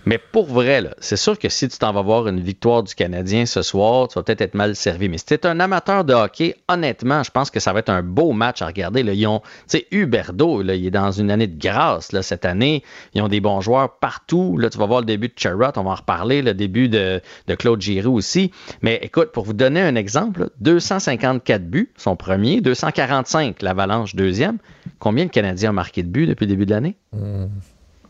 Mais 0.05 0.19
pour 0.19 0.45
vrai, 0.45 0.83
c'est 0.99 1.17
sûr 1.17 1.39
que 1.39 1.49
si 1.49 1.67
tu 1.67 1.77
t'en 1.79 1.91
vas 1.91 2.03
voir 2.03 2.27
une 2.27 2.39
victoire 2.39 2.83
du 2.83 2.93
Canadien 2.93 3.45
ce 3.45 3.63
soir, 3.63 4.07
tu 4.07 4.15
vas 4.15 4.23
peut-être 4.23 4.41
être 4.41 4.53
mal 4.53 4.75
servi. 4.75 5.09
Mais 5.09 5.17
si 5.17 5.25
tu 5.25 5.33
es 5.33 5.45
un 5.47 5.59
amateur 5.59 6.03
de 6.03 6.13
hockey, 6.13 6.55
honnêtement, 6.67 7.23
je 7.23 7.31
pense 7.31 7.49
que 7.49 7.59
ça 7.59 7.73
va 7.73 7.79
être 7.79 7.89
un 7.89 8.03
beau 8.03 8.31
match 8.31 8.61
à 8.61 8.67
regarder. 8.67 9.01
Là. 9.01 9.13
Ils 9.13 9.25
ont, 9.25 9.39
tu 9.39 9.45
sais, 9.79 9.87
Huberdo, 9.91 10.61
là, 10.61 10.75
il 10.75 10.85
est 10.85 10.91
dans 10.91 11.11
une 11.11 11.31
année 11.31 11.47
de 11.47 11.59
grâce 11.59 12.11
là, 12.11 12.21
cette 12.21 12.45
année. 12.45 12.83
Ils 13.13 13.21
ont 13.21 13.27
des 13.27 13.41
bons 13.41 13.61
joueurs 13.61 13.97
partout. 13.97 14.57
Là, 14.57 14.69
tu 14.69 14.77
vas 14.77 14.85
voir 14.85 14.99
le 14.99 15.07
début 15.07 15.27
de 15.27 15.33
Charrot, 15.35 15.71
on 15.75 15.83
va 15.83 15.91
en 15.91 15.95
reparler, 15.95 16.43
le 16.43 16.53
début 16.53 16.87
de, 16.87 17.19
de 17.47 17.55
Claude 17.55 17.81
Giroux 17.81 18.13
aussi. 18.15 18.51
Mais 18.83 18.99
écoute, 19.01 19.31
pour 19.31 19.43
vous 19.43 19.53
donner 19.53 19.81
un 19.81 19.95
exemple, 19.95 20.41
là, 20.41 20.49
254 20.59 21.63
buts, 21.63 21.91
son 21.97 22.15
premier, 22.15 22.61
245, 22.61 23.61
l'Avalanche 23.63 24.15
deuxième. 24.15 24.59
Combien 24.99 25.23
le 25.23 25.29
Canadien 25.29 25.69
a 25.69 25.73
marqué 25.73 26.03
de 26.03 26.09
buts 26.09 26.27
depuis 26.27 26.45
le 26.45 26.51
début 26.51 26.65
de 26.65 26.71
l'année? 26.71 26.95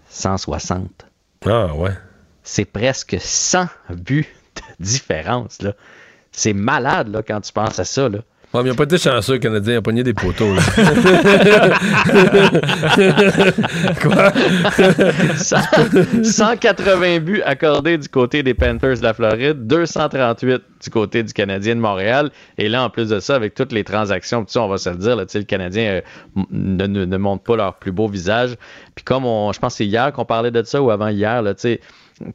160. 0.10 1.05
Ah 1.46 1.74
ouais. 1.76 1.92
C'est 2.44 2.66
presque 2.66 3.18
100 3.20 3.68
buts 3.90 4.28
de 4.56 4.84
différence. 4.84 5.62
Là. 5.62 5.74
C'est 6.32 6.54
malade 6.54 7.08
là, 7.10 7.24
quand 7.24 7.42
tu 7.42 7.54
penses 7.54 7.80
à 7.80 7.86
ça. 7.86 8.10
Là. 8.10 8.20
Ouais, 8.56 8.64
mais 8.64 8.70
ils 8.70 8.72
n'ont 8.72 8.76
pas 8.76 8.84
été 8.86 8.98
chanceux, 8.98 9.34
les 9.34 9.40
Canadiens. 9.40 9.74
Ils 9.74 9.78
ont 9.80 9.82
pogné 9.82 10.04
des 10.04 10.14
poteaux. 10.14 10.54
là. 10.54 10.62
Quoi? 14.02 14.32
100 15.36 15.58
180 16.24 17.20
buts 17.20 17.42
accordés 17.46 17.98
du 17.98 18.08
côté 18.10 18.44
des 18.44 18.54
Panthers 18.54 18.98
de 18.98 19.04
la 19.04 19.14
Floride, 19.14 19.68
238 19.68 20.62
du 20.84 20.90
côté 20.90 21.24
du 21.24 21.34
Canadien 21.34 21.76
de 21.76 21.80
Montréal. 21.82 22.32
Et 22.58 22.70
là, 22.70 22.84
en 22.84 22.90
plus 22.90 23.10
de 23.10 23.20
ça, 23.20 23.36
avec 23.36 23.54
toutes 23.56 23.72
les 23.72 23.84
transactions, 23.84 24.46
on 24.56 24.68
va 24.68 24.78
se 24.78 24.90
le 24.90 24.98
dire, 24.98 25.16
là, 25.16 25.26
le 25.34 25.44
Canadien 25.44 25.84
euh, 25.84 26.02
ne, 26.52 26.86
ne- 26.88 27.06
ne 27.06 27.18
montre 27.18 27.44
pas 27.44 27.56
leur 27.56 27.76
plus 27.76 27.92
beau 27.92 28.08
visage. 28.08 28.56
Puis 28.96 29.04
comme 29.04 29.26
on, 29.26 29.52
je 29.52 29.60
pense 29.60 29.74
que 29.74 29.78
c'est 29.78 29.86
hier 29.86 30.12
qu'on 30.14 30.26
parlait 30.26 30.52
de 30.52 30.64
ça 30.64 30.82
ou 30.82 30.92
avant 30.92 31.10
hier, 31.10 31.42
là, 31.42 31.54
tu 31.54 31.62
sais, 31.62 31.82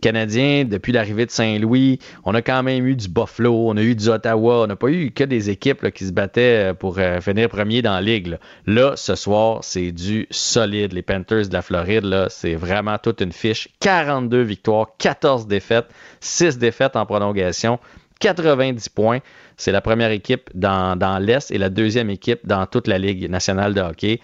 Canadien, 0.01 0.65
depuis 0.65 0.93
l'arrivée 0.93 1.24
de 1.24 1.31
Saint-Louis, 1.31 1.98
on 2.24 2.35
a 2.35 2.43
quand 2.43 2.62
même 2.62 2.86
eu 2.86 2.94
du 2.94 3.09
Buffalo, 3.09 3.69
on 3.69 3.77
a 3.77 3.82
eu 3.82 3.94
du 3.94 4.09
Ottawa, 4.09 4.65
on 4.65 4.66
n'a 4.66 4.77
pas 4.77 4.89
eu 4.89 5.11
que 5.11 5.24
des 5.24 5.48
équipes 5.48 5.90
qui 5.90 6.07
se 6.07 6.12
battaient 6.12 6.70
euh, 6.70 6.74
pour 6.74 6.98
euh, 6.98 7.20
finir 7.20 7.48
premier 7.48 7.81
dans 7.81 7.94
la 7.94 8.02
ligue. 8.02 8.36
Là. 8.66 8.93
Ce 8.97 9.15
soir, 9.15 9.61
c'est 9.62 9.90
du 9.93 10.27
solide. 10.31 10.93
Les 10.93 11.02
Panthers 11.02 11.48
de 11.48 11.52
la 11.55 11.62
Floride, 11.62 12.27
c'est 12.28 12.55
vraiment 12.55 12.98
toute 12.98 13.23
une 13.23 13.32
fiche. 13.32 13.69
42 13.81 14.43
victoires, 14.43 14.89
14 14.98 15.47
défaites, 15.47 15.86
6 16.20 16.59
défaites 16.59 16.97
en 16.97 17.07
prolongation, 17.07 17.78
90 18.20 18.89
points. 18.90 19.20
C'est 19.57 19.73
la 19.73 19.81
première 19.81 20.11
équipe 20.11 20.51
dans 20.55 21.23
l'Est 21.23 21.51
et 21.51 21.59
la 21.59 21.69
deuxième 21.69 22.11
équipe 22.11 22.47
dans 22.47 22.66
toute 22.66 22.86
la 22.86 22.98
Ligue 22.98 23.28
nationale 23.31 23.74
de 23.74 23.81
hockey. 23.81 24.20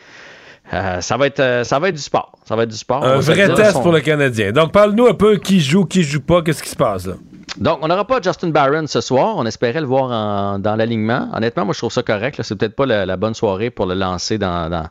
Euh, 0.74 1.01
ça, 1.01 1.16
va 1.16 1.26
être, 1.26 1.40
euh, 1.40 1.62
ça 1.64 1.78
va 1.78 1.88
être 1.90 1.94
du 1.94 2.01
sport. 2.02 2.32
Ça 2.44 2.56
va 2.56 2.64
être 2.64 2.70
du 2.70 2.76
sport. 2.76 3.05
Un 3.05 3.18
vrai 3.18 3.55
test 3.55 3.72
son- 3.72 3.82
pour 3.82 3.93
le 3.93 4.01
Canadien. 4.01 4.51
Donc, 4.52 4.72
parle-nous 4.72 5.06
un 5.06 5.14
peu 5.14 5.36
qui 5.36 5.60
joue, 5.60 5.84
qui 5.84 6.02
joue 6.02 6.20
pas, 6.20 6.43
qu'est-ce 6.43 6.62
qui 6.62 6.70
se 6.70 6.76
passe 6.76 7.06
là? 7.06 7.14
Donc, 7.59 7.78
on 7.83 7.89
n'aura 7.89 8.07
pas 8.07 8.20
Justin 8.20 8.49
Barron 8.49 8.87
ce 8.87 9.01
soir. 9.01 9.35
On 9.37 9.47
espérait 9.47 9.81
le 9.81 9.87
voir 9.87 10.11
en- 10.11 10.59
dans 10.59 10.77
l'alignement. 10.77 11.28
Honnêtement, 11.33 11.65
moi, 11.65 11.73
je 11.73 11.78
trouve 11.78 11.93
ça 11.93 12.03
correct. 12.03 12.39
C'est 12.43 12.55
peut-être 12.57 12.77
pas 12.77 12.85
la, 12.87 13.07
la 13.07 13.16
bonne 13.16 13.35
soirée 13.35 13.70
pour 13.70 13.87
le 13.87 13.95
lancer 13.95 14.37
dans, 14.37 14.69
dans, 14.69 14.87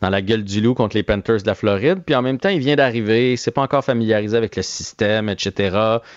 dans 0.00 0.08
la 0.10 0.22
gueule 0.22 0.42
du 0.42 0.60
loup 0.62 0.72
contre 0.74 0.96
les 0.96 1.02
Panthers 1.02 1.42
de 1.42 1.46
la 1.46 1.54
Floride. 1.54 2.02
Puis 2.06 2.14
en 2.14 2.22
même 2.22 2.38
temps, 2.38 2.48
il 2.48 2.58
vient 2.60 2.74
d'arriver. 2.76 3.32
Il 3.32 3.38
s'est 3.38 3.50
pas 3.50 3.60
encore 3.62 3.84
familiarisé 3.84 4.36
avec 4.36 4.56
le 4.56 4.62
système, 4.62 5.28
etc. 5.28 5.76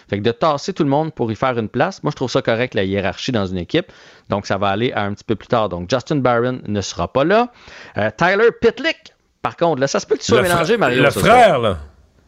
Fait 0.10 0.20
que 0.20 0.24
de 0.24 0.32
tasser 0.32 0.72
tout 0.74 0.84
le 0.84 0.90
monde 0.90 1.14
pour 1.14 1.32
y 1.32 1.36
faire 1.36 1.58
une 1.60 1.70
place, 1.70 2.02
moi, 2.04 2.12
je 2.12 2.16
trouve 2.16 2.32
ça 2.32 2.42
correct, 2.42 2.76
la 2.76 2.84
hiérarchie 2.86 3.32
dans 3.34 3.46
une 3.46 3.58
équipe. 3.58 3.92
Donc, 4.30 4.46
ça 4.46 4.58
va 4.58 4.68
aller 4.70 4.94
à 4.94 5.04
un 5.04 5.14
petit 5.14 5.26
peu 5.26 5.36
plus 5.36 5.48
tard. 5.48 5.68
Donc, 5.70 5.90
Justin 5.90 6.18
Barron 6.18 6.60
ne 6.68 6.82
sera 6.82 7.12
pas 7.12 7.26
là. 7.26 7.50
Euh, 7.98 8.10
Tyler 8.16 8.50
Pitlick, 8.62 9.14
par 9.42 9.58
contre, 9.58 9.82
là, 9.82 9.88
ça 9.88 10.00
se 10.00 10.06
peut 10.06 10.16
que 10.16 10.22
tu 10.22 10.28
sois 10.28 10.38
Le 10.42 10.44
mélangé, 10.48 10.78
Mario. 10.78 11.04
Le 11.04 11.10
frère, 11.10 11.60
là. 11.60 11.78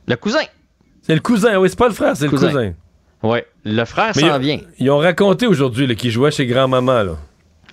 Le 0.07 0.15
cousin. 0.17 0.41
C'est 1.03 1.13
le 1.15 1.21
cousin, 1.21 1.57
oui, 1.57 1.69
c'est 1.69 1.79
pas 1.79 1.87
le 1.87 1.93
frère, 1.93 2.17
c'est 2.17 2.25
le 2.25 2.31
Cousin. 2.31 2.73
Oui, 3.23 3.39
le 3.63 3.85
frère 3.85 4.15
s'en 4.15 4.39
vient. 4.39 4.59
Ils 4.79 4.89
ont 4.89 4.97
raconté 4.97 5.47
aujourd'hui 5.47 5.87
là, 5.87 5.95
qu'il 5.95 6.11
jouait 6.11 6.31
chez 6.31 6.45
grand-maman. 6.45 7.03
là. 7.03 7.17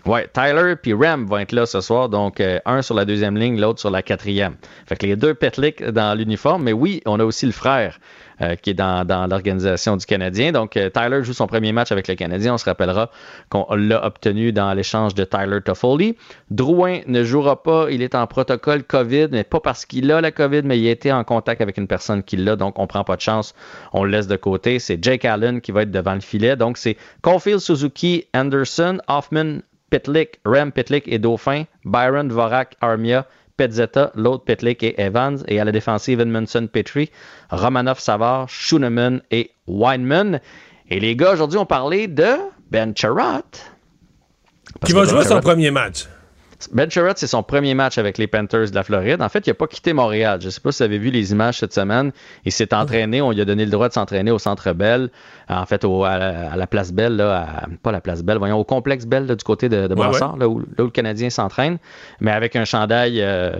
Ouais, 0.06 0.26
Tyler 0.32 0.74
puis 0.80 0.94
Ram 0.94 1.26
vont 1.26 1.38
être 1.38 1.52
là 1.52 1.66
ce 1.66 1.80
soir, 1.80 2.08
donc 2.08 2.40
euh, 2.40 2.58
un 2.64 2.80
sur 2.82 2.94
la 2.94 3.04
deuxième 3.04 3.36
ligne, 3.36 3.60
l'autre 3.60 3.80
sur 3.80 3.90
la 3.90 4.02
quatrième. 4.02 4.56
Fait 4.86 4.96
que 4.96 5.06
les 5.06 5.16
deux 5.16 5.34
Petlik 5.34 5.84
dans 5.84 6.16
l'uniforme, 6.16 6.62
mais 6.62 6.72
oui, 6.72 7.02
on 7.04 7.20
a 7.20 7.24
aussi 7.24 7.44
le 7.46 7.52
frère 7.52 7.98
euh, 8.40 8.56
qui 8.56 8.70
est 8.70 8.74
dans, 8.74 9.04
l'organisation 9.28 9.96
du 9.96 10.06
Canadien. 10.06 10.52
Donc 10.52 10.76
euh, 10.76 10.90
Tyler 10.90 11.24
joue 11.24 11.32
son 11.32 11.46
premier 11.46 11.72
match 11.72 11.92
avec 11.92 12.08
le 12.08 12.14
Canadien, 12.14 12.54
on 12.54 12.58
se 12.58 12.64
rappellera 12.64 13.10
qu'on 13.48 13.66
l'a 13.74 14.04
obtenu 14.04 14.52
dans 14.52 14.72
l'échange 14.74 15.14
de 15.14 15.24
Tyler 15.24 15.60
Toffoli. 15.64 16.16
Drouin 16.50 17.00
ne 17.06 17.24
jouera 17.24 17.62
pas, 17.62 17.90
il 17.90 18.02
est 18.02 18.14
en 18.14 18.26
protocole 18.26 18.84
COVID, 18.84 19.28
mais 19.32 19.44
pas 19.44 19.60
parce 19.60 19.86
qu'il 19.86 20.10
a 20.12 20.20
la 20.20 20.30
COVID, 20.30 20.62
mais 20.64 20.78
il 20.78 20.86
a 20.88 20.90
été 20.90 21.12
en 21.12 21.24
contact 21.24 21.60
avec 21.60 21.78
une 21.78 21.86
personne 21.88 22.22
qui 22.22 22.36
l'a, 22.36 22.56
donc 22.56 22.78
on 22.78 22.86
prend 22.86 23.04
pas 23.04 23.16
de 23.16 23.20
chance, 23.20 23.54
on 23.92 24.04
le 24.04 24.10
laisse 24.10 24.26
de 24.26 24.36
côté. 24.36 24.78
C'est 24.78 25.02
Jake 25.02 25.24
Allen 25.24 25.60
qui 25.60 25.72
va 25.72 25.82
être 25.82 25.90
devant 25.90 26.14
le 26.14 26.20
filet, 26.20 26.56
donc 26.56 26.78
c'est 26.78 26.96
Caulfield, 27.22 27.60
Suzuki, 27.60 28.26
Anderson, 28.34 28.98
Hoffman, 29.08 29.60
Pitlick, 29.90 30.40
Rem, 30.44 30.72
Pitlick 30.72 31.04
et 31.08 31.18
Dauphin, 31.18 31.64
Byron, 31.84 32.28
Vorak, 32.30 32.76
Armia, 32.80 33.26
Petzetta, 33.58 34.12
l'autre 34.14 34.44
Pitlick 34.44 34.82
et 34.82 34.98
Evans, 34.98 35.42
et 35.48 35.60
à 35.60 35.64
la 35.64 35.72
défensive 35.72 36.20
Edmondson, 36.20 36.68
Petrie, 36.72 37.10
Romanov, 37.50 37.98
Savard, 37.98 38.48
Schooneman 38.48 39.20
et 39.30 39.50
Weinman. 39.66 40.40
Et 40.88 41.00
les 41.00 41.14
gars, 41.14 41.32
aujourd'hui, 41.32 41.58
on 41.58 41.66
parlait 41.66 42.06
de 42.06 42.36
Ben 42.70 42.94
Charrot. 42.96 43.42
Qui 44.86 44.92
va 44.92 45.04
jouer 45.04 45.24
son 45.24 45.40
premier 45.40 45.70
match. 45.70 46.06
Ben 46.72 46.90
Sherratt, 46.90 47.16
c'est 47.18 47.28
son 47.28 47.44
premier 47.44 47.74
match 47.74 47.98
avec 47.98 48.18
les 48.18 48.26
Panthers 48.26 48.70
de 48.70 48.74
la 48.74 48.82
Floride. 48.82 49.22
En 49.22 49.28
fait, 49.28 49.46
il 49.46 49.50
n'a 49.50 49.54
pas 49.54 49.68
quitté 49.68 49.92
Montréal. 49.92 50.40
Je 50.40 50.46
ne 50.46 50.50
sais 50.50 50.60
pas 50.60 50.72
si 50.72 50.78
vous 50.78 50.84
avez 50.86 50.98
vu 50.98 51.10
les 51.10 51.30
images 51.30 51.58
cette 51.58 51.72
semaine. 51.72 52.10
Il 52.44 52.50
s'est 52.50 52.74
entraîné, 52.74 53.22
on 53.22 53.30
lui 53.30 53.40
a 53.40 53.44
donné 53.44 53.64
le 53.64 53.70
droit 53.70 53.88
de 53.88 53.92
s'entraîner 53.94 54.32
au 54.32 54.40
Centre 54.40 54.72
Bell, 54.72 55.08
en 55.48 55.66
fait, 55.66 55.84
au- 55.84 56.02
à, 56.04 56.18
la, 56.18 56.52
à 56.52 56.56
la 56.56 56.66
place 56.66 56.92
Bell, 56.92 57.14
là, 57.16 57.42
à- 57.62 57.66
pas 57.82 57.92
la 57.92 58.00
place 58.00 58.22
Bell, 58.24 58.38
voyons, 58.38 58.58
au 58.58 58.64
complexe 58.64 59.06
Bell 59.06 59.26
là, 59.26 59.36
du 59.36 59.44
côté 59.44 59.68
de, 59.68 59.86
de 59.86 59.94
Ouais, 59.94 60.06
Brossard, 60.08 60.36
Là, 60.36 60.48
où, 60.48 60.58
là 60.58 60.64
où 60.80 60.84
le 60.84 60.90
Canadien 60.90 61.30
s'entraîne, 61.30 61.78
mais 62.20 62.32
avec 62.32 62.56
un 62.56 62.64
chandail, 62.64 63.20
euh, 63.22 63.52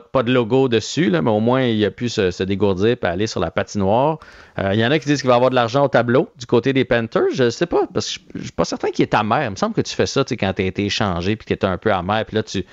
pas, 0.00 0.22
de- 0.22 0.32
logo 0.32 0.68
dessus, 0.68 1.10
mais 1.10 1.30
au 1.30 1.40
moins 1.40 1.62
il 1.62 1.84
a 1.84 1.90
pu 1.90 2.08
se, 2.08 2.42
dégourdir 2.42 2.96
et 3.02 3.06
aller 3.06 3.26
sur 3.26 3.40
la 3.40 3.50
patinoire. 3.50 4.18
Euh, 4.58 4.70
Il 4.74 4.80
y 4.80 4.86
en 4.86 4.90
a 4.90 4.98
qui 4.98 5.06
disent 5.06 5.20
qu'il 5.20 5.28
va 5.28 5.34
avoir 5.36 5.50
de 5.50 5.54
l'argent 5.54 5.84
au 5.84 5.88
tableau 5.88 6.28
du 6.38 6.46
côté 6.46 6.72
des 6.72 6.84
Panthers. 6.84 7.30
Je 7.32 7.44
ne 7.44 7.50
sais 7.50 7.66
pas, 7.66 7.86
parce 7.92 8.18
que 8.18 8.24
je 8.34 8.38
ne 8.38 8.42
suis 8.44 8.52
pas 8.52 8.64
certain 8.64 8.90
qu'il 8.90 9.02
est 9.02 9.14
amer. 9.14 9.44
Il 9.44 9.50
me 9.50 9.56
semble 9.56 9.74
que 9.74 9.80
tu 9.80 9.94
fais 9.94 10.06
ça 10.06 10.24
quand 10.28 10.52
tu 10.54 10.62
as 10.62 10.64
été 10.66 10.84
échangé 10.84 11.36
puis 11.36 11.46
que 11.46 11.54
tu 11.54 11.66
es 11.66 11.68
un 11.68 11.78
peu 11.78 11.92
amer, 11.92 12.24
puis 12.26 12.36
là 12.36 12.42
tu, 12.42 12.64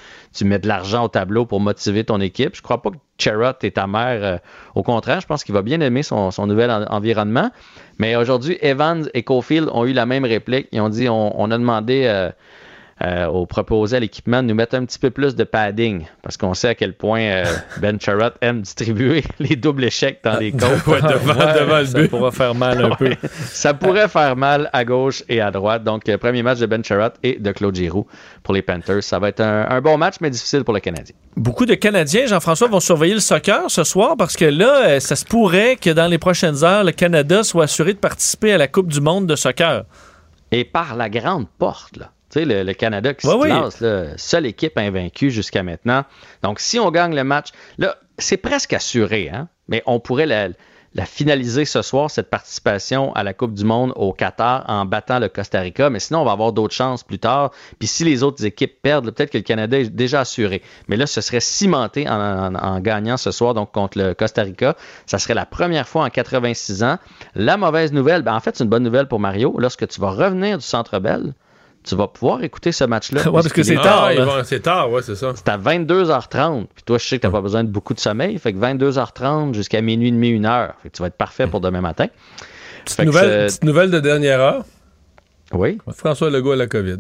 mets 0.45 0.59
de 0.59 0.67
l'argent 0.67 1.03
au 1.05 1.07
tableau 1.09 1.45
pour 1.45 1.59
motiver 1.59 2.03
ton 2.03 2.19
équipe. 2.21 2.55
Je 2.55 2.61
crois 2.61 2.81
pas 2.81 2.91
que 2.91 2.97
Charrot 3.17 3.53
est 3.63 3.77
amer. 3.77 4.19
euh, 4.23 4.37
au 4.75 4.83
contraire, 4.83 5.19
je 5.21 5.27
pense 5.27 5.43
qu'il 5.43 5.53
va 5.53 5.61
bien 5.61 5.81
aimer 5.81 6.03
son, 6.03 6.31
nouvel 6.47 6.71
en- 6.71 6.85
environnement. 6.85 7.51
Mais 7.97 8.15
aujourd'hui, 8.15 8.57
Evans 8.61 9.09
et 9.13 9.23
Cofield 9.23 9.69
ont 9.73 9.85
eu 9.85 9.91
la 9.93 10.05
même 10.05 10.23
réplique. 10.23 10.67
Ils 10.71 10.79
ont 10.79 10.87
dit 10.89 11.09
on, 11.09 11.51
a 11.51 11.57
demandé 11.57 12.03
euh, 12.05 12.29
au 13.29 13.45
proposé 13.45 13.97
à 13.97 13.99
l'équipement 13.99 14.43
de 14.43 14.47
nous 14.49 14.55
mettre 14.55 14.75
un 14.75 14.83
petit 14.85 14.99
peu 14.99 15.09
plus 15.09 15.35
de 15.35 15.43
padding 15.43 16.05
parce 16.21 16.35
qu'on 16.37 16.53
sait 16.53 16.69
à 16.69 16.75
quel 16.75 16.93
point 16.93 17.21
euh, 17.21 17.45
Ben 17.81 17.99
Charrot 17.99 18.31
aime 18.41 18.61
distribuer 18.61 19.23
les 19.39 19.55
doubles 19.55 19.85
échecs 19.85 20.19
dans 20.23 20.37
les 20.37 20.51
côtes. 20.51 20.85
Ouais, 20.87 21.01
devant- 21.01 21.33
devant 21.33 21.79
le 21.79 21.85
ça 21.85 21.99
but. 22.01 22.07
pourra 22.09 22.31
faire 22.31 22.55
mal 22.55 22.83
un 22.83 22.95
peu. 22.95 23.15
Ça 23.51 23.73
pourrait 23.73 24.07
faire 24.09 24.35
mal 24.35 24.69
à 24.73 24.83
gauche 24.85 25.23
et 25.29 25.39
à 25.41 25.51
droite. 25.51 25.83
Donc, 25.83 26.07
euh, 26.09 26.17
premier 26.17 26.43
match 26.43 26.59
de 26.59 26.65
Ben 26.65 26.83
Charrot 26.83 27.13
et 27.23 27.39
de 27.39 27.51
Claude 27.51 27.75
Giroux 27.75 28.05
pour 28.43 28.53
les 28.53 28.61
Panthers. 28.61 29.03
Ça 29.03 29.19
va 29.19 29.29
être 29.29 29.41
un, 29.41 29.67
un 29.69 29.81
bon 29.81 29.97
match, 29.97 30.15
mais 30.21 30.29
difficile 30.29 30.63
pour 30.63 30.73
le 30.73 30.79
Canadien. 30.79 31.15
Beaucoup 31.37 31.65
de 31.65 31.75
Canadiens, 31.75 32.25
Jean-François, 32.25 32.67
vont 32.67 32.79
surveiller 32.79 33.13
le 33.13 33.19
soccer 33.21 33.69
ce 33.71 33.83
soir 33.83 34.15
parce 34.17 34.35
que 34.35 34.45
là, 34.45 34.81
euh, 34.87 34.99
ça 34.99 35.15
se 35.15 35.25
pourrait 35.25 35.77
que 35.77 35.89
dans 35.89 36.07
les 36.07 36.17
prochaines 36.17 36.63
heures, 36.63 36.83
le 36.83 36.91
Canada 36.91 37.43
soit 37.43 37.63
assuré 37.65 37.93
de 37.93 37.99
participer 37.99 38.51
à 38.53 38.57
la 38.57 38.67
Coupe 38.67 38.91
du 38.91 38.99
monde 39.01 39.25
de 39.25 39.35
soccer. 39.35 39.83
Et 40.51 40.65
par 40.65 40.95
la 40.95 41.09
grande 41.09 41.47
porte, 41.57 41.95
là. 41.97 42.11
Tu 42.31 42.39
sais, 42.39 42.45
le, 42.45 42.63
le 42.63 42.73
Canada 42.73 43.13
qui 43.13 43.25
Ouais, 43.27 43.33
se 43.33 43.37
oui. 43.39 43.47
classe, 43.49 43.79
là, 43.81 44.03
seule 44.17 44.45
équipe 44.45 44.77
invaincue 44.77 45.31
jusqu'à 45.31 45.63
maintenant. 45.63 46.03
Donc, 46.43 46.59
si 46.59 46.79
on 46.79 46.91
gagne 46.91 47.15
le 47.15 47.23
match, 47.23 47.49
là, 47.77 47.95
c'est 48.17 48.37
presque 48.37 48.73
assuré, 48.73 49.29
hein? 49.33 49.47
mais 49.67 49.81
on 49.87 49.99
pourrait 49.99 50.25
la, 50.27 50.49
la 50.93 51.05
finaliser 51.05 51.65
ce 51.65 51.81
soir, 51.81 52.11
cette 52.11 52.29
participation 52.29 53.13
à 53.13 53.23
la 53.23 53.33
Coupe 53.33 53.53
du 53.53 53.63
Monde 53.63 53.93
au 53.95 54.11
Qatar 54.13 54.63
en 54.67 54.85
battant 54.85 55.17
le 55.19 55.27
Costa 55.29 55.59
Rica. 55.61 55.89
Mais 55.89 55.99
sinon, 55.99 56.21
on 56.21 56.25
va 56.25 56.31
avoir 56.33 56.51
d'autres 56.51 56.73
chances 56.75 57.03
plus 57.03 57.17
tard. 57.19 57.51
Puis 57.79 57.87
si 57.87 58.03
les 58.03 58.21
autres 58.23 58.43
équipes 58.45 58.81
perdent, 58.81 59.09
peut-être 59.11 59.31
que 59.31 59.37
le 59.37 59.43
Canada 59.43 59.79
est 59.79 59.89
déjà 59.89 60.19
assuré. 60.21 60.61
Mais 60.87 60.97
là, 60.97 61.07
ce 61.07 61.21
serait 61.21 61.39
cimenté 61.39 62.07
en, 62.09 62.13
en- 62.19 62.55
en 62.55 62.79
gagnant 62.79 63.17
ce 63.17 63.31
soir 63.31 63.53
donc 63.55 63.71
contre 63.71 63.97
le 63.97 64.13
Costa 64.13 64.43
Rica. 64.43 64.75
Ça 65.05 65.17
serait 65.17 65.33
la 65.35 65.45
première 65.45 65.87
fois 65.87 66.03
en 66.05 66.09
86 66.09 66.83
ans. 66.83 66.97
La 67.35 67.57
mauvaise 67.57 67.91
nouvelle, 67.93 68.21
ben, 68.21 68.35
en 68.35 68.39
fait, 68.39 68.55
c'est 68.55 68.63
une 68.63 68.69
bonne 68.69 68.83
nouvelle 68.83 69.07
pour 69.07 69.19
Mario. 69.19 69.55
Lorsque 69.59 69.87
tu 69.87 69.99
vas 70.01 70.11
revenir 70.11 70.57
du 70.57 70.63
Centre 70.65 70.99
Bell, 70.99 71.33
tu 71.89 71.95
vas 71.95 72.07
pouvoir 72.07 72.43
écouter 72.43 72.71
ce 72.71 72.83
match-là. 72.83 73.21
Ouais, 73.25 73.31
parce 73.33 73.49
que 73.53 73.63
c'est 73.63 73.73
est- 73.73 73.81
tard, 73.81 74.09
Ah, 74.17 74.43
c'est 74.43 74.59
tard, 74.61 74.91
ouais, 74.91 75.01
c'est 75.01 75.15
ça. 75.15 75.33
c'est 75.35 75.49
à 75.49 75.57
22h30. 75.57 76.67
Puis 76.73 76.83
toi, 76.83 76.97
je 76.97 77.05
sais 77.05 77.17
que 77.17 77.21
tu 77.21 77.27
n'as 77.27 77.31
pas 77.33 77.41
besoin 77.41 77.63
de 77.63 77.69
beaucoup 77.69 77.93
de 77.93 77.99
sommeil. 77.99 78.37
Fait 78.39 78.53
que 78.53 78.57
22h30 78.59 79.53
jusqu'à 79.53 79.81
minuit 79.81 80.09
et 80.09 80.11
demi, 80.11 80.29
une 80.29 80.45
heure. 80.45 80.73
Fait 80.81 80.89
que 80.89 80.95
tu 80.95 81.01
vas 81.01 81.07
être 81.07 81.17
parfait 81.17 81.47
pour 81.47 81.59
demain 81.61 81.81
matin. 81.81 82.07
Petite 82.85 82.99
nouvelle, 83.05 83.47
petite 83.47 83.63
nouvelle 83.63 83.91
de 83.91 83.99
dernière 83.99 84.39
heure. 84.39 84.65
Oui. 85.51 85.77
François 85.95 86.29
Legault 86.29 86.51
a 86.51 86.55
la 86.55 86.67
COVID. 86.67 86.99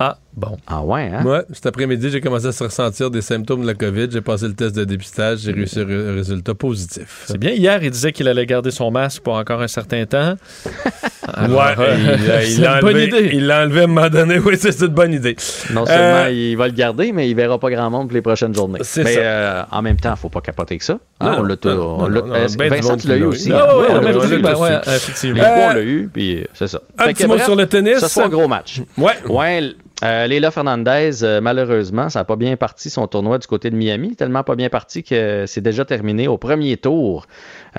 Ah, 0.00 0.18
bon. 0.38 0.56
Ah 0.66 0.82
ouais, 0.82 1.10
hein? 1.12 1.20
Moi, 1.22 1.42
cet 1.52 1.66
après-midi, 1.66 2.10
j'ai 2.10 2.20
commencé 2.20 2.46
à 2.46 2.52
se 2.52 2.64
ressentir 2.64 3.10
des 3.10 3.20
symptômes 3.22 3.62
de 3.62 3.66
la 3.66 3.74
COVID. 3.74 4.08
J'ai 4.10 4.20
passé 4.20 4.46
le 4.46 4.54
test 4.54 4.74
de 4.76 4.84
dépistage. 4.84 5.40
J'ai 5.40 5.52
réussi 5.52 5.80
un 5.80 6.14
résultat 6.14 6.54
positif. 6.54 7.24
C'est 7.26 7.38
bien. 7.38 7.50
Hier, 7.52 7.82
il 7.82 7.90
disait 7.90 8.12
qu'il 8.12 8.28
allait 8.28 8.46
garder 8.46 8.70
son 8.70 8.90
masque 8.90 9.22
pour 9.22 9.34
encore 9.34 9.60
un 9.60 9.68
certain 9.68 10.04
temps. 10.06 10.36
Alors, 11.34 11.58
ouais, 11.58 11.74
euh, 11.78 12.42
il 12.46 12.52
il 12.54 12.60
l'a 12.62 12.74
une 12.76 12.80
bonne 12.80 12.94
enlevé, 12.96 13.06
idée. 13.06 13.30
il 13.34 13.46
l'a 13.46 13.62
enlevé 13.64 13.80
à 13.80 13.84
un 13.84 13.86
moment 13.86 14.08
donné. 14.08 14.38
Oui, 14.48 14.54
c'est 14.58 14.80
une 14.80 14.86
bonne 14.88 15.12
idée. 15.12 15.36
Non 15.74 15.84
seulement 15.84 16.24
Euh, 16.24 16.30
il 16.30 16.56
va 16.56 16.66
le 16.68 16.72
garder, 16.72 17.12
mais 17.12 17.28
il 17.28 17.34
verra 17.34 17.58
pas 17.58 17.70
grand 17.70 17.90
monde 17.90 18.08
pour 18.08 18.14
les 18.14 18.22
prochaines 18.22 18.54
journées. 18.54 18.78
C'est 18.82 19.04
Mais 19.04 19.14
ça. 19.14 19.20
euh, 19.20 19.62
en 19.70 19.82
même 19.82 19.96
temps, 19.96 20.16
faut 20.16 20.30
pas 20.30 20.40
capoter 20.40 20.78
que 20.78 20.84
ça. 20.84 20.98
Hein, 21.20 21.32
Non, 21.32 21.38
on 21.40 21.42
l'a 21.42 21.56
tout- 21.56 22.56
ben 22.58 22.68
Vincent, 22.70 22.96
tu 22.96 23.08
l'as 23.08 23.16
eu 23.16 23.24
aussi? 23.24 23.52
ouais, 23.52 23.58
ouais, 23.58 24.80
effectivement. 24.86 25.42
Euh, 25.42 25.68
on 25.70 25.74
l'a 25.74 25.82
eu, 25.82 26.08
puis 26.12 26.46
c'est 26.54 26.68
ça. 26.68 26.80
Un 26.98 27.08
petit 27.12 27.26
mot 27.26 27.38
sur 27.38 27.56
le 27.56 27.66
tennis. 27.66 27.98
Ce 27.98 28.08
soit 28.08 28.24
un 28.24 28.28
gros 28.28 28.48
match. 28.48 28.80
Ouais. 28.96 29.12
Ouais, 29.28 29.72
euh, 30.04 30.50
Fernandez, 30.50 31.24
euh, 31.24 31.40
malheureusement, 31.40 32.08
ça 32.08 32.20
n'a 32.20 32.24
pas 32.24 32.36
bien 32.36 32.56
parti 32.56 32.88
son 32.90 33.06
tournoi 33.06 33.38
du 33.38 33.46
côté 33.46 33.70
de 33.70 33.76
Miami. 33.76 34.14
Tellement 34.14 34.44
pas 34.44 34.54
bien 34.54 34.68
parti 34.68 35.02
que 35.02 35.44
c'est 35.46 35.60
déjà 35.60 35.84
terminé 35.84 36.28
au 36.28 36.38
premier 36.38 36.76
tour. 36.76 37.26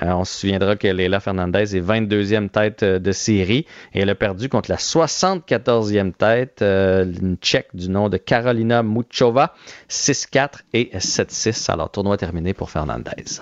Euh, 0.02 0.10
on 0.12 0.24
se 0.24 0.40
souviendra 0.40 0.76
que 0.76 0.86
Leila 0.86 1.20
Fernandez 1.20 1.76
est 1.76 1.80
22e 1.80 2.50
tête 2.50 2.82
euh, 2.82 2.98
de 2.98 3.12
série 3.12 3.66
et 3.94 4.00
elle 4.00 4.10
a 4.10 4.14
perdu 4.14 4.48
contre 4.48 4.70
la 4.70 4.76
74e 4.76 6.12
tête, 6.12 6.62
une 6.62 7.36
tchèque 7.40 7.68
du 7.74 7.88
nom 7.88 8.08
de 8.08 8.18
Carolina 8.18 8.82
Muchova, 8.82 9.54
6-4 9.88 10.48
et 10.74 10.90
7-6. 10.96 11.70
Alors, 11.70 11.90
tournoi 11.90 12.16
terminé 12.16 12.52
pour 12.52 12.70
Fernandez. 12.70 13.40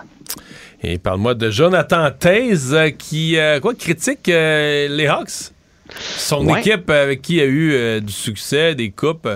Et 0.83 0.99
parle-moi 0.99 1.35
de 1.35 1.51
Jonathan 1.51 2.11
Taze 2.17 2.77
qui 2.99 3.37
quoi, 3.61 3.75
critique 3.75 4.27
les 4.29 5.07
Hawks? 5.09 5.53
Son 6.17 6.47
Ouais. 6.47 6.61
équipe 6.61 6.91
avec 6.91 7.23
qui 7.23 7.37
il 7.37 7.41
a 7.41 7.45
eu 7.45 7.73
euh, 7.73 8.01
du 8.01 8.13
succès, 8.13 8.75
des 8.75 8.91
coupes. 8.91 9.29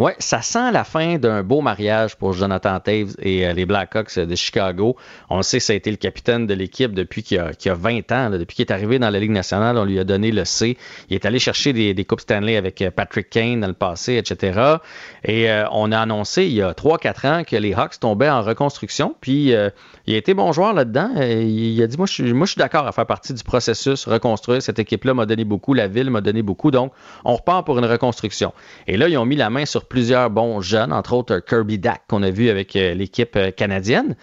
Ouais, 0.00 0.16
ça 0.18 0.40
sent 0.40 0.72
la 0.72 0.82
fin 0.82 1.18
d'un 1.18 1.42
beau 1.42 1.60
mariage 1.60 2.16
pour 2.16 2.32
Jonathan 2.32 2.80
Taves 2.80 3.16
et 3.18 3.46
euh, 3.46 3.52
les 3.52 3.66
Blackhawks 3.66 4.18
de 4.18 4.34
Chicago. 4.34 4.96
On 5.28 5.36
le 5.36 5.42
sait, 5.42 5.60
ça 5.60 5.74
a 5.74 5.76
été 5.76 5.90
le 5.90 5.98
capitaine 5.98 6.46
de 6.46 6.54
l'équipe 6.54 6.94
depuis 6.94 7.22
qu'il 7.22 7.38
a, 7.38 7.50
a 7.50 7.74
20 7.74 8.10
ans. 8.10 8.30
depuis 8.30 8.56
qu'il 8.56 8.64
est 8.64 8.72
arrivé 8.72 8.98
dans 8.98 9.10
la 9.10 9.20
Ligue 9.20 9.30
nationale, 9.30 9.76
on 9.76 9.84
lui 9.84 9.98
a 9.98 10.04
donné 10.04 10.32
le 10.32 10.46
C. 10.46 10.78
Il 11.10 11.14
est 11.16 11.26
allé 11.26 11.38
chercher 11.38 11.74
des, 11.74 11.92
des 11.92 12.04
Coupes 12.06 12.22
Stanley 12.22 12.56
avec 12.56 12.80
euh, 12.80 12.90
Patrick 12.90 13.28
Kane 13.28 13.60
dans 13.60 13.66
le 13.66 13.74
passé, 13.74 14.16
etc. 14.16 14.78
Et 15.22 15.50
euh, 15.50 15.66
on 15.70 15.92
a 15.92 15.98
annoncé 15.98 16.46
il 16.46 16.54
y 16.54 16.62
a 16.62 16.72
3-4 16.72 17.28
ans 17.28 17.44
que 17.44 17.56
les 17.56 17.74
Hawks 17.74 18.00
tombaient 18.00 18.30
en 18.30 18.40
reconstruction. 18.40 19.14
Puis 19.20 19.52
euh, 19.52 19.68
il 20.06 20.14
a 20.14 20.16
été 20.16 20.32
bon 20.32 20.50
joueur 20.52 20.72
là-dedans. 20.72 21.10
Il 21.20 21.82
a 21.82 21.86
dit, 21.86 21.98
moi 21.98 22.06
je 22.06 22.14
suis, 22.14 22.32
moi, 22.32 22.46
je 22.46 22.52
suis 22.52 22.58
d'accord 22.58 22.86
à 22.86 22.92
faire 22.92 23.04
partie 23.04 23.34
du 23.34 23.44
processus, 23.44 24.06
reconstruire. 24.06 24.62
Cette 24.62 24.78
équipe-là 24.78 25.12
m'a 25.12 25.26
donné 25.26 25.44
beaucoup, 25.44 25.74
la 25.74 25.88
ville 25.88 26.08
m'a 26.08 26.22
donné 26.22 26.40
beaucoup. 26.40 26.70
Donc, 26.70 26.90
on 27.26 27.36
repart 27.36 27.66
pour 27.66 27.78
une 27.78 27.84
reconstruction. 27.84 28.54
Et 28.86 28.96
là, 28.96 29.06
ils 29.06 29.18
ont 29.18 29.26
mis 29.26 29.36
la 29.36 29.50
main 29.50 29.66
sur 29.66 29.89
plusieurs 29.90 30.30
bons 30.30 30.62
jeunes, 30.62 30.92
entre 30.94 31.12
autres 31.12 31.34
euh, 31.34 31.40
Kirby 31.46 31.78
Dack 31.78 32.02
qu'on 32.08 32.22
a 32.22 32.30
vu 32.30 32.48
avec 32.48 32.74
euh, 32.76 32.94
l'équipe 32.94 33.36
euh, 33.36 33.50
canadienne. 33.50 34.16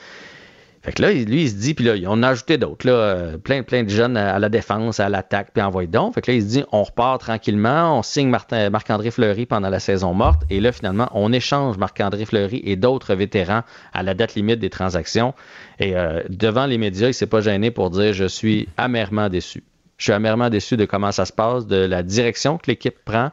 Fait 0.84 0.94
que 0.94 1.02
là, 1.02 1.12
lui, 1.12 1.42
il 1.42 1.50
se 1.50 1.56
dit, 1.56 1.74
puis 1.74 1.84
là, 1.84 1.96
on 2.08 2.24
a 2.24 2.30
ajouté 2.30 2.58
d'autres, 2.58 2.88
là, 2.88 3.38
plein, 3.44 3.62
plein 3.64 3.84
de 3.84 3.90
jeunes 3.90 4.16
à 4.16 4.40
la 4.40 4.48
défense, 4.48 5.02
à 5.02 5.10
l'attaque, 5.10 5.50
puis 5.54 5.62
envoyé 5.62 5.88
donc. 5.90 6.14
Fait 6.14 6.22
que 6.22 6.32
là, 6.32 6.38
il 6.38 6.42
se 6.42 6.48
dit, 6.48 6.64
on 6.72 6.84
repart 6.84 7.20
tranquillement, 7.20 8.00
on 8.00 8.04
signe 8.04 8.30
Martin- 8.30 8.70
Marc-André 8.70 9.12
Fleury 9.12 9.46
pendant 9.46 9.70
la 9.70 9.82
saison 9.82 10.14
morte, 10.14 10.44
et 10.50 10.62
là, 10.62 10.72
finalement, 10.72 11.10
on 11.14 11.34
échange 11.34 11.78
Marc-André 11.78 12.24
Fleury 12.24 12.62
et 12.64 12.78
d'autres 12.78 13.16
vétérans 13.16 13.64
à 13.92 14.02
la 14.02 14.14
date 14.14 14.36
limite 14.36 14.60
des 14.60 14.70
transactions. 14.70 15.34
Et 15.80 15.98
euh, 15.98 16.22
devant 16.30 16.68
les 16.68 16.78
médias, 16.78 17.08
il 17.10 17.14
s'est 17.14 17.28
pas 17.28 17.42
gêné 17.42 17.70
pour 17.70 17.90
dire, 17.90 18.14
je 18.14 18.26
suis 18.26 18.70
amèrement 18.78 19.28
déçu. 19.28 19.64
Je 19.98 20.04
suis 20.06 20.14
amèrement 20.14 20.50
déçu 20.50 20.78
de 20.78 20.86
comment 20.86 21.12
ça 21.12 21.26
se 21.26 21.34
passe, 21.34 21.68
de 21.68 21.76
la 21.84 22.02
direction 22.02 22.58
que 22.58 22.68
l'équipe 22.72 22.96
prend. 23.04 23.32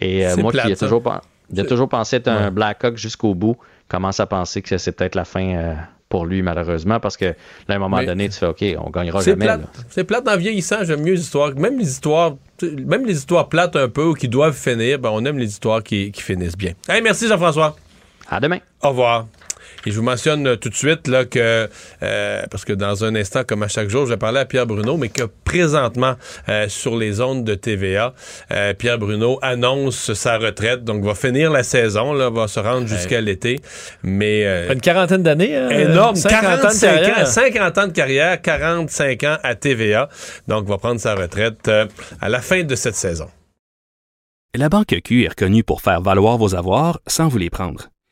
Et 0.00 0.24
euh, 0.24 0.34
moi 0.42 0.52
plate, 0.52 0.66
qui 0.66 0.72
ai 0.72 0.76
toujours, 0.76 1.02
pen- 1.02 1.20
j'ai 1.52 1.66
toujours 1.66 1.88
pensé 1.88 2.16
être 2.16 2.28
un 2.28 2.44
Ouais. 2.44 2.50
Blackhawk 2.50 2.96
jusqu'au 2.96 3.34
bout, 3.34 3.56
commence 3.88 4.20
à 4.20 4.26
penser 4.26 4.62
que 4.62 4.78
c'est 4.78 4.92
peut-être 4.92 5.14
la 5.14 5.24
fin 5.24 5.54
euh, 5.54 5.74
pour 6.08 6.26
lui, 6.26 6.42
malheureusement, 6.42 7.00
parce 7.00 7.16
que 7.16 7.24
là, 7.24 7.34
à 7.68 7.74
un 7.74 7.78
moment 7.78 7.96
Mais- 7.98 8.06
donné, 8.06 8.28
tu 8.28 8.38
fais 8.38 8.46
OK, 8.46 8.64
on 8.78 8.90
gagnera 8.90 9.20
jamais. 9.22 9.46
C'est 9.88 10.04
plate 10.04 10.28
en 10.28 10.36
vieillissant, 10.36 10.84
j'aime 10.84 11.00
mieux 11.02 11.12
les 11.14 11.20
histoires. 11.20 11.54
Même 11.54 11.78
les 11.78 11.88
histoires, 11.90 12.34
tu 12.58 12.68
sais, 12.68 12.74
même 12.76 13.06
les 13.06 13.16
histoires 13.16 13.48
plates 13.48 13.76
un 13.76 13.88
peu 13.88 14.04
ou 14.04 14.14
qui 14.14 14.28
doivent 14.28 14.56
finir, 14.56 14.98
ben, 14.98 15.10
on 15.12 15.24
aime 15.24 15.38
les 15.38 15.48
histoires 15.48 15.82
qui, 15.82 16.12
qui 16.12 16.22
finissent 16.22 16.56
bien. 16.56 16.72
Hey, 16.88 17.00
merci 17.02 17.28
Jean-François. 17.28 17.76
À 18.28 18.40
demain. 18.40 18.58
Au 18.82 18.88
revoir. 18.90 19.26
Et 19.86 19.90
je 19.90 19.96
vous 19.96 20.02
mentionne 20.04 20.46
euh, 20.46 20.56
tout 20.56 20.68
de 20.68 20.74
suite 20.74 21.08
là, 21.08 21.24
que, 21.24 21.68
euh, 22.02 22.42
parce 22.50 22.64
que 22.64 22.72
dans 22.72 23.04
un 23.04 23.14
instant, 23.14 23.42
comme 23.44 23.62
à 23.62 23.68
chaque 23.68 23.88
jour, 23.90 24.06
je 24.06 24.10
vais 24.12 24.16
parler 24.16 24.38
à 24.40 24.44
Pierre 24.44 24.66
Bruno, 24.66 24.96
mais 24.96 25.08
que 25.08 25.24
présentement, 25.44 26.14
euh, 26.48 26.68
sur 26.68 26.96
les 26.96 27.20
ondes 27.20 27.44
de 27.44 27.54
TVA, 27.54 28.14
euh, 28.52 28.74
Pierre 28.74 28.98
Bruno 28.98 29.38
annonce 29.42 30.12
sa 30.14 30.38
retraite, 30.38 30.84
donc 30.84 31.04
va 31.04 31.14
finir 31.14 31.50
la 31.50 31.62
saison, 31.62 32.12
là, 32.12 32.30
va 32.30 32.48
se 32.48 32.60
rendre 32.60 32.86
jusqu'à 32.86 33.20
l'été. 33.20 33.60
Mais. 34.02 34.44
euh, 34.46 34.72
Une 34.72 34.80
quarantaine 34.80 35.22
d'années. 35.22 35.56
hein? 35.56 35.68
Énorme, 35.70 36.16
50 36.16 36.44
ans 36.44 36.56
de 36.56 36.60
45 36.62 36.88
ans, 36.88 36.94
carrière. 37.02 37.26
50 37.26 37.78
ans 37.78 37.86
de 37.88 37.92
carrière, 37.92 38.40
45 38.42 39.24
ans 39.24 39.36
à 39.42 39.54
TVA. 39.54 40.08
Donc, 40.48 40.66
va 40.68 40.78
prendre 40.78 41.00
sa 41.00 41.14
retraite 41.14 41.68
euh, 41.68 41.86
à 42.20 42.28
la 42.28 42.40
fin 42.40 42.62
de 42.62 42.74
cette 42.74 42.94
saison. 42.96 43.28
La 44.54 44.68
Banque 44.68 44.94
Q 45.02 45.24
est 45.24 45.28
reconnue 45.28 45.64
pour 45.64 45.80
faire 45.80 46.00
valoir 46.02 46.36
vos 46.38 46.54
avoirs 46.54 47.00
sans 47.06 47.28
vous 47.28 47.38
les 47.38 47.50
prendre. 47.50 47.88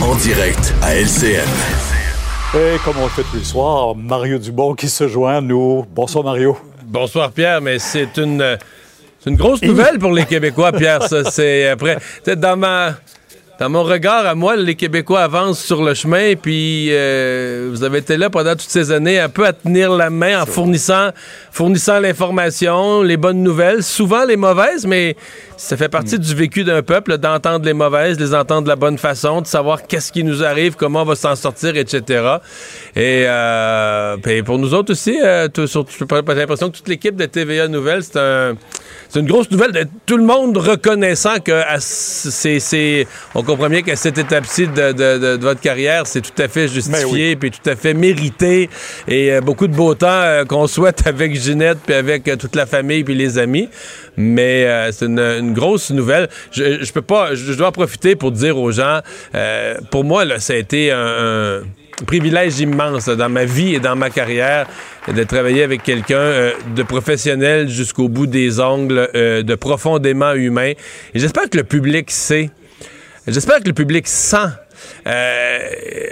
En 0.00 0.14
direct 0.14 0.74
à 0.82 0.94
LCN. 0.94 1.48
Et 2.54 2.78
comme 2.84 2.96
on 2.98 3.04
le 3.04 3.08
fait 3.10 3.22
tous 3.22 3.36
les 3.36 3.44
soirs, 3.44 3.94
Mario 3.94 4.38
Dubon 4.38 4.74
qui 4.74 4.88
se 4.88 5.08
joint 5.08 5.38
à 5.38 5.40
nous. 5.40 5.84
Bonsoir 5.94 6.24
Mario. 6.24 6.56
Bonsoir 6.84 7.32
Pierre, 7.32 7.60
mais 7.60 7.78
c'est 7.78 8.16
une, 8.16 8.40
euh, 8.40 8.56
c'est 9.18 9.30
une 9.30 9.36
grosse 9.36 9.62
nouvelle 9.62 9.98
pour 9.98 10.12
les 10.12 10.24
Québécois, 10.24 10.72
Pierre. 10.72 11.02
Ça, 11.02 11.24
c'est 11.30 11.68
après. 11.68 11.98
Peut-être 12.24 12.40
dans 12.40 12.56
ma. 12.56 12.94
Dans 13.58 13.68
mon 13.68 13.82
regard 13.82 14.24
à 14.24 14.36
moi, 14.36 14.54
les 14.54 14.76
Québécois 14.76 15.22
avancent 15.22 15.58
sur 15.58 15.82
le 15.82 15.92
chemin, 15.92 16.34
puis 16.40 16.90
euh, 16.92 17.68
vous 17.72 17.82
avez 17.82 17.98
été 17.98 18.16
là 18.16 18.30
pendant 18.30 18.52
toutes 18.52 18.70
ces 18.70 18.92
années 18.92 19.18
un 19.18 19.28
peu 19.28 19.44
à 19.44 19.52
tenir 19.52 19.90
la 19.90 20.10
main 20.10 20.40
en 20.40 20.46
fournissant, 20.46 21.08
fournissant 21.50 21.98
l'information, 21.98 23.02
les 23.02 23.16
bonnes 23.16 23.42
nouvelles, 23.42 23.82
souvent 23.82 24.24
les 24.24 24.36
mauvaises, 24.36 24.86
mais 24.86 25.16
ça 25.60 25.76
fait 25.76 25.88
partie 25.88 26.18
du 26.20 26.34
vécu 26.34 26.62
d'un 26.62 26.82
peuple 26.82 27.18
d'entendre 27.18 27.64
les 27.66 27.72
mauvaises, 27.72 28.16
de 28.16 28.24
les 28.24 28.34
entendre 28.34 28.62
de 28.62 28.68
la 28.68 28.76
bonne 28.76 28.96
façon, 28.96 29.40
de 29.42 29.46
savoir 29.46 29.86
qu'est-ce 29.88 30.12
qui 30.12 30.22
nous 30.22 30.44
arrive, 30.44 30.76
comment 30.76 31.02
on 31.02 31.04
va 31.04 31.16
s'en 31.16 31.34
sortir, 31.34 31.76
etc. 31.76 32.02
Et 32.94 33.24
euh, 33.26 34.16
puis 34.22 34.42
pour 34.44 34.58
nous 34.58 34.72
autres 34.72 34.92
aussi, 34.92 35.18
euh, 35.20 35.48
j'ai 35.56 35.64
l'impression 36.34 36.70
que 36.70 36.76
toute 36.76 36.88
l'équipe 36.88 37.16
de 37.16 37.24
TVA 37.26 37.66
Nouvelles, 37.66 38.04
c'est 38.04 38.18
un, 38.18 38.54
c'est 39.08 39.18
une 39.18 39.26
grosse 39.26 39.50
nouvelle 39.50 39.72
de 39.72 39.84
tout 40.06 40.16
le 40.16 40.22
monde 40.24 40.56
reconnaissant 40.56 41.40
que 41.44 41.60
c'est, 41.80 43.06
on 43.34 43.42
comprend 43.42 43.68
bien 43.68 43.82
qu'à 43.82 43.96
cette 43.96 44.18
étape-ci 44.18 44.68
de, 44.68 44.92
de- 44.92 45.18
de- 45.18 45.36
de 45.36 45.42
votre 45.42 45.60
carrière, 45.60 46.06
c'est 46.06 46.20
tout 46.20 46.40
à 46.40 46.46
fait 46.48 46.68
justifié, 46.68 47.34
puis 47.36 47.50
tout 47.50 47.68
à 47.68 47.74
fait 47.74 47.94
mérité, 47.94 48.70
et 49.08 49.32
euh, 49.32 49.40
beaucoup 49.40 49.66
de 49.66 49.74
beau 49.74 49.94
temps 49.94 50.22
qu'on 50.48 50.66
souhaite 50.66 51.06
avec 51.06 51.34
Ginette, 51.34 51.78
puis 51.84 51.94
avec 51.94 52.30
toute 52.38 52.54
la 52.54 52.66
famille, 52.66 53.02
puis 53.02 53.14
les 53.14 53.38
amis. 53.38 53.68
Mais 54.20 54.64
euh, 54.66 54.90
c'est 54.90 55.06
une, 55.06 55.20
une 55.20 55.54
grosse 55.54 55.90
nouvelle. 55.90 56.28
Je, 56.50 56.82
je 56.82 56.92
peux 56.92 57.02
pas, 57.02 57.36
je, 57.36 57.52
je 57.52 57.56
dois 57.56 57.70
profiter 57.70 58.16
pour 58.16 58.32
dire 58.32 58.58
aux 58.58 58.72
gens, 58.72 58.98
euh, 59.36 59.76
pour 59.92 60.02
moi, 60.02 60.24
là, 60.24 60.40
ça 60.40 60.54
a 60.54 60.56
été 60.56 60.90
un, 60.90 61.62
un 62.00 62.04
privilège 62.04 62.58
immense 62.58 63.06
là, 63.06 63.14
dans 63.14 63.28
ma 63.28 63.44
vie 63.44 63.76
et 63.76 63.80
dans 63.80 63.94
ma 63.94 64.10
carrière 64.10 64.66
de 65.06 65.22
travailler 65.22 65.62
avec 65.62 65.84
quelqu'un 65.84 66.16
euh, 66.16 66.52
de 66.74 66.82
professionnel 66.82 67.68
jusqu'au 67.68 68.08
bout 68.08 68.26
des 68.26 68.58
ongles, 68.60 69.08
euh, 69.14 69.42
de 69.44 69.54
profondément 69.54 70.32
humain. 70.34 70.72
Et 71.14 71.18
j'espère 71.18 71.48
que 71.48 71.56
le 71.56 71.64
public 71.64 72.10
sait. 72.10 72.50
J'espère 73.26 73.60
que 73.60 73.68
le 73.68 73.72
public 73.72 74.08
sent 74.08 74.48
euh, 75.06 75.58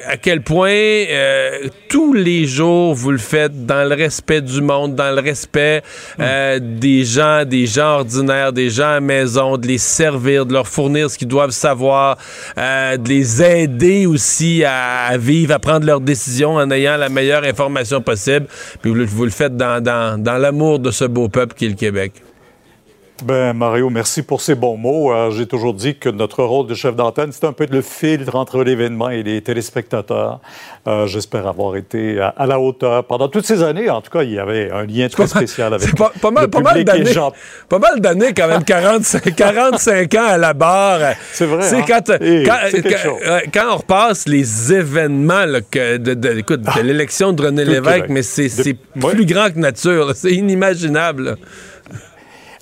à 0.07 0.17
quel 0.17 0.41
point 0.43 0.71
euh, 0.71 1.69
tous 1.89 2.13
les 2.13 2.47
jours 2.47 2.95
vous 2.95 3.11
le 3.11 3.19
faites 3.19 3.67
dans 3.67 3.89
le 3.89 3.95
respect 3.95 4.41
du 4.41 4.61
monde, 4.61 4.95
dans 4.95 5.15
le 5.15 5.21
respect 5.21 5.83
euh, 6.21 6.59
des 6.61 7.05
gens, 7.05 7.45
des 7.45 7.67
gens 7.67 7.97
ordinaires, 7.99 8.53
des 8.53 8.71
gens 8.71 8.95
à 8.97 9.01
maison, 9.01 9.57
de 9.57 9.67
les 9.67 9.79
servir, 9.79 10.47
de 10.47 10.53
leur 10.53 10.67
fournir 10.69 11.11
ce 11.11 11.19
qu'ils 11.19 11.29
doivent 11.29 11.51
savoir, 11.51 12.19
de 12.57 13.09
les 13.09 13.43
aider 13.43 14.07
aussi 14.07 14.65
à, 14.65 15.17
vivre, 15.19 15.55
à 15.55 15.59
prendre 15.59 15.87
leurs 15.87 16.01
décisions 16.01 16.55
en 16.55 16.71
ayant 16.71 16.97
la 16.97 17.09
meilleure 17.09 17.45
information 17.45 18.01
possible. 18.01 18.47
Puis 18.81 18.91
vous, 18.91 18.97
le- 18.97 19.05
vous 19.05 19.25
le 19.25 19.31
faites 19.31 19.57
dans, 19.57 19.83
dans, 19.83 20.21
dans 20.23 20.39
l'amour 20.39 20.79
de 20.79 20.91
ce 20.91 21.05
beau 21.05 21.29
peuple 21.29 21.55
qui 21.55 21.67
est 21.67 21.71
le 21.71 21.75
Québec. 21.75 22.13
Ben, 23.25 23.55
Mario, 23.55 23.89
merci 23.89 24.21
pour 24.23 24.43
ces 24.43 24.55
bons 24.55 24.77
mots. 24.77 25.11
Euh, 25.11 25.31
J'ai 25.31 25.47
toujours 25.47 25.73
dit 25.73 25.97
que 25.97 26.11
notre 26.11 26.45
rôle 26.45 26.67
de 26.67 26.75
chef 26.75 26.95
d'antenne, 26.95 27.33
c'est 27.33 27.47
un 27.47 27.53
peu 27.55 27.67
le 27.71 27.81
filtre 27.81 28.35
entre 28.37 28.63
l'événement 28.63 29.09
et 29.09 29.23
les 29.23 29.41
téléspectateurs. 29.41 30.41
Euh, 30.87 31.07
J'espère 31.07 31.47
avoir 31.47 31.77
été 31.77 32.21
à, 32.21 32.29
à 32.29 32.45
la 32.47 32.61
hauteur. 32.61 33.05
Pendant 33.05 33.29
toutes 33.29 33.47
ces 33.47 33.63
années, 33.63 33.89
en 33.89 34.03
tout 34.03 34.11
cas, 34.11 34.23
il 34.23 34.33
y 34.33 34.39
avait 34.39 34.71
un 34.71 34.85
lien 34.85 35.09
très 35.09 35.27
spécial 35.29 35.73
avec 35.73 35.97
pas, 35.97 36.13
pas 36.21 36.31
mal, 36.31 36.45
le 36.45 36.51
pas 36.51 36.61
mal 36.61 36.75
public 36.75 36.89
et 36.95 36.99
d'années. 36.99 37.13
Jean- 37.15 37.33
Pas 37.71 37.79
mal 37.79 38.01
d'années 38.01 38.35
quand 38.37 38.49
même, 38.49 38.63
45, 38.65 39.35
45 39.35 40.15
ans 40.19 40.27
à 40.29 40.37
la 40.37 40.53
barre. 40.53 41.15
C'est 41.33 41.47
vrai, 41.47 41.75
hein? 41.75 41.85
quand, 41.89 42.13
Eh, 42.21 42.45
quand, 42.45 42.59
quand- 42.73 43.19
euh, 43.27 43.41
quand 43.53 43.73
on 43.73 43.77
repasse 43.79 44.29
les 44.29 44.75
événements 44.75 45.47
là, 45.47 45.61
que 45.63 45.97
de, 45.97 46.13
de 46.13 46.81
l'élection 46.83 47.33
de 47.33 47.43
René 47.43 47.65
Lévesque, 47.65 48.11
mais 48.11 48.23
c'est 48.23 48.45
De- 48.45 48.49
c'est 48.63 48.77
Ouais. 49.03 49.15
plus 49.15 49.25
grand 49.25 49.51
que 49.51 49.59
nature. 49.59 50.13
C'est 50.15 50.33
inimaginable. 50.33 51.25
là. 51.25 51.35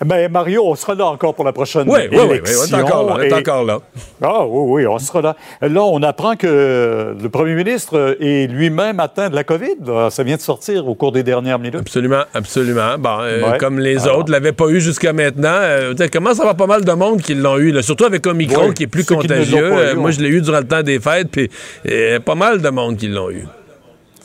Ben, 0.04 0.30
Mario, 0.30 0.62
on 0.66 0.74
sera 0.74 0.94
là 0.94 1.06
encore 1.06 1.34
pour 1.34 1.44
la 1.44 1.52
prochaine 1.52 1.88
Oui, 1.88 2.00
oui, 2.10 2.16
oui, 2.18 2.18
oui, 2.28 2.34
élection. 2.36 2.58
on 2.76 2.78
est 2.78 2.82
encore 2.82 3.06
là. 3.06 3.14
On 3.16 3.20
est 3.22 3.28
Et- 3.28 3.34
encore 3.34 3.64
là. 3.64 3.78
Ah 4.22 4.44
oui, 4.46 4.82
oui, 4.82 4.86
on 4.86 4.98
sera 4.98 5.20
là. 5.22 5.36
Là, 5.60 5.82
on 5.82 6.02
apprend 6.02 6.36
que 6.36 7.14
le 7.20 7.28
premier 7.28 7.54
ministre 7.54 8.16
est 8.20 8.46
lui-même 8.46 9.00
atteint 9.00 9.30
de 9.30 9.34
la 9.34 9.44
COVID. 9.44 9.76
là. 9.86 10.10
Ça 10.10 10.22
vient 10.22 10.36
de 10.36 10.40
sortir 10.40 10.86
au 10.88 10.94
cours 10.94 11.12
des 11.12 11.22
dernières 11.22 11.58
minutes. 11.58 11.80
Absolument, 11.80 12.22
absolument. 12.34 12.98
Bon, 12.98 13.18
euh, 13.20 13.50
Ouais. 13.52 13.58
comme 13.58 13.78
les 13.78 14.02
Alors. 14.04 14.18
autres 14.20 14.32
l'avaient 14.32 14.52
pas 14.52 14.68
eu 14.68 14.80
jusqu'à 14.80 15.12
maintenant. 15.12 15.48
Euh, 15.52 15.94
commence 16.12 16.38
à 16.38 16.42
avoir 16.42 16.56
pas 16.56 16.66
mal 16.66 16.84
de 16.84 16.92
monde 16.92 17.20
qui 17.22 17.34
l'ont 17.34 17.56
eu, 17.58 17.70
là? 17.72 17.82
surtout 17.82 18.04
avec 18.04 18.26
Omicron 18.26 18.68
Ouais, 18.68 18.74
qui 18.74 18.84
est 18.84 18.86
plus 18.88 19.04
contagieux. 19.06 19.58
eu, 19.58 19.72
Euh, 19.72 19.94
moi, 19.96 20.10
je 20.10 20.20
l'ai 20.20 20.28
eu 20.28 20.40
durant 20.40 20.58
le 20.58 20.66
temps 20.66 20.82
des 20.82 21.00
fêtes, 21.00 21.28
puis 21.30 21.50
euh, 21.90 22.20
pas 22.20 22.34
mal 22.34 22.60
de 22.60 22.68
monde 22.68 22.96
qui 22.96 23.08
l'ont 23.08 23.30
eu. 23.30 23.44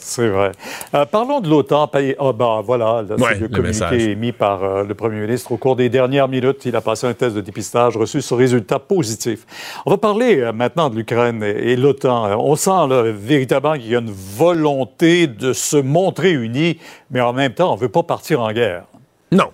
C'est 0.09 0.27
vrai. 0.27 0.51
Euh, 0.95 1.05
parlons 1.05 1.39
de 1.39 1.47
l'OTAN. 1.47 1.87
Ah 1.93 2.33
ben 2.33 2.61
voilà, 2.65 3.03
là, 3.07 3.15
Ouais, 3.15 3.33
c'est 3.33 3.39
le 3.41 3.47
le 3.47 3.55
communiqué 3.55 4.11
émis 4.11 4.31
par 4.31 4.63
euh, 4.63 4.83
le 4.83 4.95
premier 4.95 5.21
ministre 5.21 5.51
au 5.51 5.57
cours 5.57 5.75
des 5.75 5.87
dernières 5.87 6.27
minutes. 6.27 6.65
Il 6.65 6.75
a 6.75 6.81
passé 6.81 7.05
un 7.05 7.13
test 7.13 7.35
de 7.35 7.41
dépistage, 7.41 7.95
reçu 7.95 8.19
ce 8.21 8.33
résultat 8.33 8.79
positif. 8.79 9.45
On 9.85 9.91
va 9.91 9.97
parler 9.97 10.39
euh, 10.39 10.51
maintenant 10.51 10.89
de 10.89 10.95
l'Ukraine 10.95 11.43
et, 11.43 11.73
et 11.73 11.75
l'OTAN. 11.75 12.39
On 12.39 12.55
sent 12.55 12.87
là, 12.89 13.03
véritablement 13.05 13.75
qu'il 13.75 13.89
y 13.89 13.95
a 13.95 13.99
une 13.99 14.11
volonté 14.11 15.27
de 15.27 15.53
se 15.53 15.77
montrer 15.77 16.31
unis, 16.31 16.79
mais 17.11 17.21
en 17.21 17.33
même 17.33 17.53
temps, 17.53 17.71
on 17.73 17.75
ne 17.75 17.81
veut 17.81 17.89
pas 17.89 18.03
partir 18.03 18.41
en 18.41 18.51
guerre. 18.51 18.85
Non. 19.31 19.51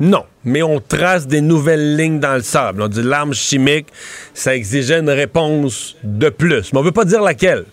Non, 0.00 0.24
mais 0.44 0.62
on 0.62 0.80
trace 0.80 1.26
des 1.26 1.40
nouvelles 1.40 1.96
lignes 1.96 2.18
dans 2.18 2.34
le 2.34 2.42
sable. 2.42 2.82
On 2.82 2.88
dit 2.88 3.02
l'arme 3.02 3.32
chimique, 3.32 3.86
ça 4.32 4.56
exigeait 4.56 4.98
une 4.98 5.10
réponse 5.10 5.96
de 6.02 6.30
plus. 6.30 6.72
Mais 6.72 6.78
on 6.80 6.82
veut 6.82 6.90
pas 6.90 7.04
dire 7.04 7.22
laquelle. 7.22 7.64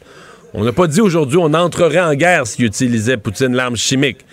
On 0.53 0.64
n'a 0.64 0.73
pas 0.73 0.88
dit 0.88 1.02
aujourd'hui 1.02 1.38
on 1.38 1.53
entrerait 1.53 2.02
en 2.02 2.14
guerre 2.14 2.45
s'il 2.45 2.65
utilisait 2.65 3.18
Poutine 3.18 3.56
l'arme 3.56 3.78
chimique. 3.78 4.26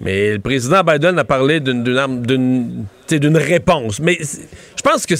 Mais 0.00 0.34
le 0.34 0.38
président 0.40 0.82
Biden 0.82 1.18
a 1.18 1.24
parlé 1.24 1.60
d'une 1.60 2.86
réponse. 3.36 3.98
Mais 3.98 4.18
je 4.20 4.82
pense 4.82 5.06
qu'il 5.06 5.16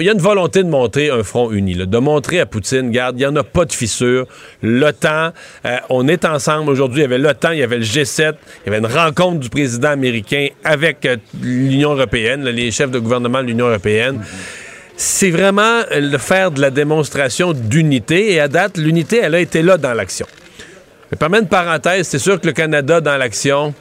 y 0.00 0.08
a 0.08 0.12
une 0.12 0.18
volonté 0.18 0.64
de 0.64 0.68
montrer 0.68 1.10
un 1.10 1.22
front 1.22 1.52
uni, 1.52 1.76
de 1.76 1.98
montrer 1.98 2.40
à 2.40 2.46
Poutine, 2.46 2.90
garde, 2.90 3.16
il 3.16 3.20
n'y 3.20 3.26
en 3.26 3.36
a 3.36 3.44
pas 3.44 3.64
de 3.64 3.72
fissure. 3.72 4.26
L'OTAN, 4.62 5.30
euh, 5.64 5.76
on 5.90 6.08
est 6.08 6.24
ensemble 6.24 6.70
aujourd'hui. 6.70 7.00
Il 7.00 7.02
y 7.02 7.04
avait 7.04 7.18
l'OTAN, 7.18 7.52
il 7.52 7.58
y 7.58 7.62
avait 7.62 7.78
le 7.78 7.84
G7, 7.84 8.34
il 8.64 8.72
y 8.72 8.74
avait 8.74 8.78
une 8.78 8.92
rencontre 8.92 9.38
du 9.38 9.48
président 9.48 9.90
américain 9.90 10.48
avec 10.64 11.06
euh, 11.06 11.16
l'Union 11.40 11.92
européenne, 11.94 12.44
les 12.44 12.72
chefs 12.72 12.90
de 12.90 12.98
gouvernement 12.98 13.42
de 13.42 13.46
l'Union 13.46 13.68
européenne. 13.68 14.24
C'est 14.96 15.30
vraiment 15.30 15.82
le 15.94 16.16
faire 16.18 16.50
de 16.50 16.60
la 16.60 16.70
démonstration 16.70 17.52
d'unité. 17.52 18.32
Et 18.32 18.40
à 18.40 18.48
date, 18.48 18.78
l'unité, 18.78 19.20
elle 19.22 19.34
a 19.34 19.40
été 19.40 19.62
là 19.62 19.76
dans 19.76 19.92
l'action. 19.92 20.26
Mais 21.10 21.18
permets 21.18 21.40
une 21.40 21.48
parenthèse, 21.48 22.08
c'est 22.08 22.18
sûr 22.18 22.40
que 22.40 22.46
le 22.46 22.52
Canada 22.52 23.00
dans 23.00 23.16
l'action, 23.16 23.74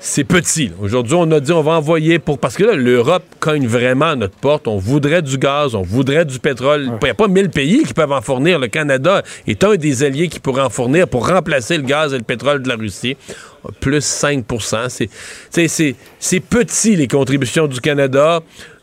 c'est 0.00 0.22
petit. 0.22 0.70
Aujourd'hui, 0.80 1.16
on 1.18 1.28
a 1.32 1.40
dit 1.40 1.50
on 1.50 1.60
va 1.62 1.72
envoyer 1.72 2.20
pour. 2.20 2.38
Parce 2.38 2.54
que 2.56 2.62
là, 2.62 2.74
l'Europe 2.74 3.24
cogne 3.40 3.66
vraiment 3.66 4.10
à 4.10 4.16
notre 4.16 4.36
porte. 4.36 4.68
On 4.68 4.78
voudrait 4.78 5.22
du 5.22 5.38
gaz, 5.38 5.74
on 5.74 5.82
voudrait 5.82 6.24
du 6.24 6.38
pétrole. 6.38 6.84
Il 6.84 7.04
n'y 7.04 7.10
a 7.10 7.14
pas 7.14 7.26
1000 7.26 7.50
pays 7.50 7.82
qui 7.82 7.92
peuvent 7.92 8.12
en 8.12 8.22
fournir. 8.22 8.60
Le 8.60 8.68
Canada 8.68 9.22
est 9.48 9.64
un 9.64 9.74
des 9.74 10.04
alliés 10.04 10.28
qui 10.28 10.38
pourrait 10.38 10.62
en 10.62 10.70
fournir 10.70 11.08
pour 11.08 11.28
remplacer 11.28 11.76
le 11.76 11.82
gaz 11.82 12.14
et 12.14 12.16
le 12.18 12.22
pétrole 12.24 12.62
de 12.62 12.68
la 12.68 12.76
Russie. 12.76 13.16
Plus 13.80 14.04
5 14.04 14.44
C'est 14.88 15.06
tu 15.08 15.12
sais, 15.50 15.68
c'est- 15.68 15.96
c'est 16.20 16.40
petit, 16.40 16.94
les 16.94 17.08
contributions 17.08 17.66
du 17.66 17.80
Canada. 17.80 18.40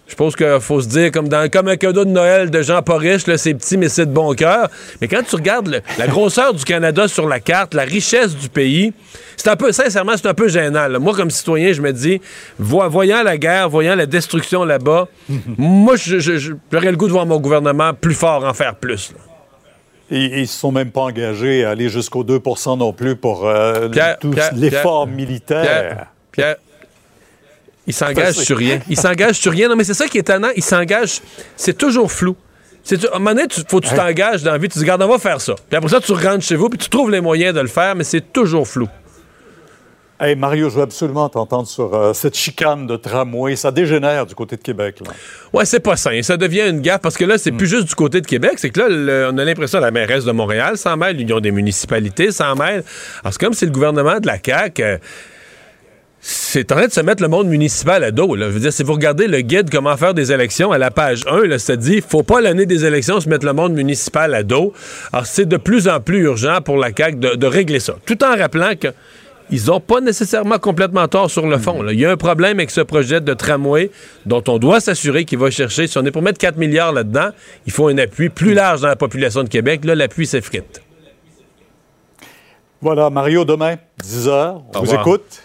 Je 0.08 0.14
pense 0.14 0.36
qu'il 0.36 0.60
faut 0.62 0.82
se 0.82 0.88
dire, 0.88 1.12
comme, 1.12 1.28
dans, 1.28 1.50
comme 1.50 1.68
un 1.68 1.78
cadeau 1.78 2.06
de 2.06 2.12
Noël 2.12 2.52
de 2.52 2.60
riches, 2.98 3.26
là, 3.26 3.38
c'est 3.40 3.56
petit, 3.56 3.76
mais 3.76 3.90
c'est 3.90 4.06
de 4.06 4.12
bon 4.12 4.34
cœur. 4.36 4.70
Mais 5.02 5.08
quand 5.08 5.22
tu 5.28 5.36
regardes 5.36 5.68
le- 5.68 5.82
la 5.98 6.06
grosseur 6.08 6.54
du 6.54 6.64
Canada 6.64 7.08
sur 7.08 7.28
la 7.28 7.40
carte, 7.40 7.74
la 7.74 7.84
richesse 7.84 8.36
du 8.36 8.48
pays, 8.48 8.94
c'est 9.36 9.50
un 9.50 9.56
peu, 9.56 9.72
sincèrement, 9.72 10.12
c'est 10.16 10.28
un 10.28 10.36
peu 10.36 10.48
gênant. 10.48 10.88
là. 10.88 11.00
Moi, 11.00 11.16
comme 11.16 11.32
citoyen, 11.32 11.74
je 11.74 11.82
me 11.82 11.92
dis, 11.92 12.22
vo- 12.60 12.88
voyant 12.88 13.24
la 13.24 13.38
guerre, 13.40 13.68
voyant 13.68 13.96
la 13.96 14.06
destruction 14.06 14.64
là-bas, 14.64 15.08
moi, 15.58 15.96
j'aurais 15.98 16.92
le 16.92 16.98
goût 16.98 17.08
de 17.08 17.12
voir 17.12 17.26
mon 17.26 17.40
gouvernement 17.40 17.94
plus 17.96 18.14
fort 18.14 18.46
en 18.46 18.54
faire 18.54 18.76
plus. 18.76 19.12
là. 19.12 19.18
Et 20.12 20.24
et 20.26 20.36
ils 20.38 20.42
ne 20.42 20.46
se 20.46 20.60
sont 20.60 20.72
même 20.72 20.92
pas 20.92 21.02
engagés 21.02 21.66
à 21.66 21.72
aller 21.72 21.90
jusqu'au 21.90 22.24
2% 22.24 22.78
non 22.78 22.94
plus 22.94 23.16
pour 23.16 23.48
euh, 23.48 23.90
l'effort 24.56 25.08
militaire. 25.08 25.64
Pierre, 26.32 26.58
il 27.88 27.94
s'engage 27.94 28.36
sur 28.36 28.58
rien. 28.58 28.80
Il 28.90 28.98
s'engage 28.98 29.36
sur 29.36 29.52
rien. 29.52 29.68
Non, 29.70 29.76
mais 29.76 29.84
c'est 29.84 29.94
ça 29.94 30.08
qui 30.08 30.18
est 30.18 30.22
étonnant. 30.22 30.50
Il 30.56 30.64
s'engage. 30.64 31.22
C'est 31.56 31.78
toujours 31.78 32.12
flou. 32.12 32.36
C'est, 32.84 33.04
à 33.06 33.16
un 33.16 33.20
moment 33.20 33.34
donné, 33.36 33.48
tu, 33.48 33.62
faut 33.68 33.80
que 33.80 33.88
tu 33.88 33.96
t'engages 33.96 34.44
dans 34.44 34.52
la 34.52 34.58
vie. 34.58 34.68
Tu 34.68 34.74
te 34.74 34.80
dis, 34.80 34.84
regarde, 34.86 35.02
on 35.02 35.08
va 35.08 35.18
faire 35.18 35.42
ça. 35.42 35.56
Puis 35.70 35.76
après 35.78 35.90
ça, 35.90 36.00
tu 36.00 36.12
rentres 36.14 36.44
chez 36.44 36.56
vous, 36.56 36.70
puis 36.70 36.78
tu 36.78 36.90
trouves 36.90 37.10
les 37.10 37.22
moyens 37.22 37.54
de 37.56 37.60
le 37.62 37.68
faire, 37.68 37.96
mais 37.96 38.04
c'est 38.04 38.32
toujours 38.34 38.68
flou. 38.68 38.88
Hey, 40.18 40.36
Mario, 40.38 40.70
je 40.70 40.76
veux 40.78 40.82
absolument 40.84 41.28
t'entendre 41.28 41.68
sur 41.68 41.94
euh, 41.94 42.14
cette 42.14 42.38
chicane 42.38 42.88
de 42.88 42.96
tramway. 42.96 43.58
Ça 43.58 43.70
dégénère 43.72 44.26
du 44.26 44.34
côté 44.34 44.56
de 44.56 44.62
Québec. 44.62 45.00
Là. 45.06 45.12
Ouais, 45.52 45.66
c'est 45.66 45.82
pas 45.82 45.98
sain. 45.98 46.22
Ça 46.22 46.38
devient 46.38 46.70
une 46.70 46.80
gaffe 46.80 47.02
parce 47.02 47.18
que 47.18 47.26
là, 47.26 47.38
c'est 47.38 47.52
plus 47.52 47.68
juste 47.68 47.90
du 47.90 47.96
côté 47.96 48.22
de 48.22 48.26
Québec. 48.28 48.54
C'est 48.56 48.70
que 48.70 48.80
là, 48.80 48.88
le- 48.88 49.30
on 49.34 49.38
a 49.38 49.44
l'impression 49.44 49.80
que 49.80 49.84
la 49.84 49.92
mairesse 49.92 50.24
de 50.24 50.32
Montréal 50.32 50.78
s'en 50.78 50.96
mêle, 50.96 51.18
l'Union 51.18 51.42
des 51.42 51.52
municipalités 51.52 52.32
s'en 52.32 52.56
mêle. 52.56 52.84
Alors, 53.24 53.34
c'est 53.34 53.40
comme 53.42 53.54
si 53.54 53.66
le 53.66 53.72
gouvernement 53.72 54.20
de 54.22 54.28
la 54.28 54.38
CAQ. 54.44 54.84
euh, 54.84 54.98
c'est 56.28 56.72
en 56.72 56.78
train 56.78 56.88
de 56.88 56.92
se 56.92 57.02
mettre 57.02 57.22
le 57.22 57.30
monde 57.30 57.48
municipal 57.48 58.04
à 58.04 58.10
dos. 58.10 58.34
Là. 58.34 58.48
Je 58.48 58.54
veux 58.54 58.60
dire, 58.60 58.74
si 58.74 58.82
vous 58.82 58.94
regardez 58.94 59.28
le 59.28 59.42
guide 59.42 59.70
Comment 59.70 59.96
faire 59.96 60.16
des 60.16 60.32
élections 60.32 60.72
à 60.72 60.80
la 60.80 60.90
page 60.90 61.22
1, 61.30 61.42
là, 61.46 61.60
ça 61.60 61.76
dit 61.76 62.02
faut 62.02 62.24
pas 62.24 62.42
l'année 62.42 62.66
des 62.66 62.84
élections 62.84 63.20
se 63.20 63.30
mettre 63.30 63.46
le 63.46 63.54
monde 63.54 63.74
municipal 63.74 64.34
à 64.34 64.42
dos. 64.42 64.74
Alors, 65.14 65.28
c'est 65.28 65.46
de 65.46 65.58
plus 65.58 65.88
en 65.88 66.00
plus 66.00 66.22
urgent 66.24 66.62
pour 66.66 66.78
la 66.78 66.90
CAQ 66.96 67.18
de, 67.18 67.36
de 67.36 67.46
régler 67.46 67.80
ça. 67.80 67.94
Tout 68.08 68.24
en 68.24 68.36
rappelant 68.36 68.72
que 68.76 68.88
ils 69.52 69.70
ont 69.72 69.80
pas 69.80 70.02
nécessairement 70.02 70.58
complètement 70.58 71.08
tort 71.08 71.30
sur 71.30 71.46
le 71.46 71.60
fond. 71.60 71.84
là. 71.84 71.94
Il 71.94 72.00
y 72.00 72.06
a 72.08 72.12
un 72.12 72.18
problème 72.18 72.58
avec 72.58 72.72
ce 72.72 72.82
projet 72.82 73.22
de 73.22 73.34
tramway 73.36 73.92
dont 74.26 74.44
on 74.48 74.58
doit 74.58 74.80
s'assurer 74.80 75.26
qu'il 75.26 75.38
va 75.38 75.52
chercher. 75.52 75.86
Si 75.86 75.96
on 76.00 76.06
est 76.06 76.12
pour 76.12 76.24
mettre 76.24 76.40
4 76.40 76.58
milliards 76.58 76.92
là-dedans, 76.92 77.30
il 77.68 77.72
faut 77.72 77.88
un 77.88 77.98
appui 78.00 78.30
plus 78.30 78.56
large 78.56 78.82
dans 78.82 78.88
la 78.88 78.96
population 78.96 79.44
de 79.44 79.50
Québec. 79.50 79.86
Là, 79.86 79.94
l'appui 79.94 80.26
s'effrite. 80.26 80.82
Voilà, 82.82 83.12
Mario, 83.12 83.46
demain, 83.46 83.76
10 84.02 84.28
heures. 84.28 84.64
On 84.74 84.82
vous 84.82 84.96
écoute. 84.96 85.45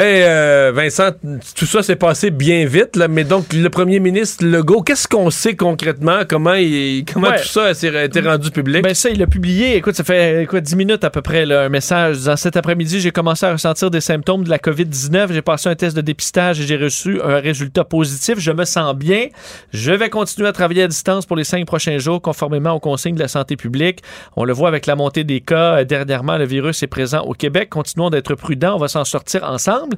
Ben, 0.00 0.22
euh, 0.22 0.72
Vincent, 0.74 1.10
tout 1.54 1.66
ça 1.66 1.82
s'est 1.82 1.94
passé 1.94 2.30
bien 2.30 2.64
vite, 2.64 2.96
là, 2.96 3.06
mais 3.06 3.22
donc 3.22 3.52
le 3.52 3.68
premier 3.68 4.00
ministre 4.00 4.42
Legault, 4.46 4.80
qu'est-ce 4.80 5.06
qu'on 5.06 5.28
sait 5.28 5.54
concrètement? 5.56 6.20
Comment, 6.26 6.54
il- 6.54 7.04
comment 7.04 7.28
Ouais. 7.28 7.36
tout 7.42 7.46
ça 7.48 7.66
a 7.66 8.04
été 8.04 8.20
rendu 8.22 8.50
public? 8.50 8.82
Ben 8.82 8.94
ça, 8.94 9.10
il 9.10 9.18
l'a 9.18 9.26
publié. 9.26 9.76
Écoute, 9.76 9.94
ça 9.96 10.02
fait 10.02 10.46
quoi, 10.48 10.62
10 10.62 10.74
minutes 10.74 11.04
à 11.04 11.10
peu 11.10 11.20
près, 11.20 11.44
là, 11.44 11.64
un 11.64 11.68
message 11.68 12.16
disant 12.16 12.36
cet 12.36 12.56
après-midi, 12.56 12.98
j'ai 12.98 13.10
commencé 13.10 13.44
à 13.44 13.52
ressentir 13.52 13.90
des 13.90 14.00
symptômes 14.00 14.42
de 14.44 14.48
la 14.48 14.56
COVID-19. 14.58 15.34
J'ai 15.34 15.42
passé 15.42 15.68
un 15.68 15.74
test 15.74 15.94
de 15.94 16.00
dépistage 16.00 16.58
et 16.62 16.66
j'ai 16.66 16.78
reçu 16.78 17.20
un 17.22 17.36
résultat 17.38 17.84
positif. 17.84 18.38
Je 18.38 18.52
me 18.52 18.64
sens 18.64 18.94
bien. 18.96 19.26
Je 19.74 19.92
vais 19.92 20.08
continuer 20.08 20.48
à 20.48 20.52
travailler 20.52 20.84
à 20.84 20.88
distance 20.88 21.26
pour 21.26 21.36
les 21.36 21.44
cinq 21.44 21.66
prochains 21.66 21.98
jours, 21.98 22.22
conformément 22.22 22.72
aux 22.72 22.80
consignes 22.80 23.16
de 23.16 23.20
la 23.20 23.28
santé 23.28 23.54
publique. 23.54 23.98
On 24.34 24.44
le 24.46 24.54
voit 24.54 24.68
avec 24.68 24.86
la 24.86 24.96
montée 24.96 25.24
des 25.24 25.42
cas. 25.42 25.80
Euh, 25.80 25.84
Dernièrement, 25.84 26.38
le 26.38 26.46
virus 26.46 26.82
est 26.82 26.86
présent 26.86 27.20
au 27.20 27.34
Québec. 27.34 27.68
Continuons 27.68 28.08
d'être 28.08 28.34
prudents. 28.34 28.76
On 28.76 28.78
va 28.78 28.88
s'en 28.88 29.04
sortir 29.04 29.44
ensemble. 29.44 29.89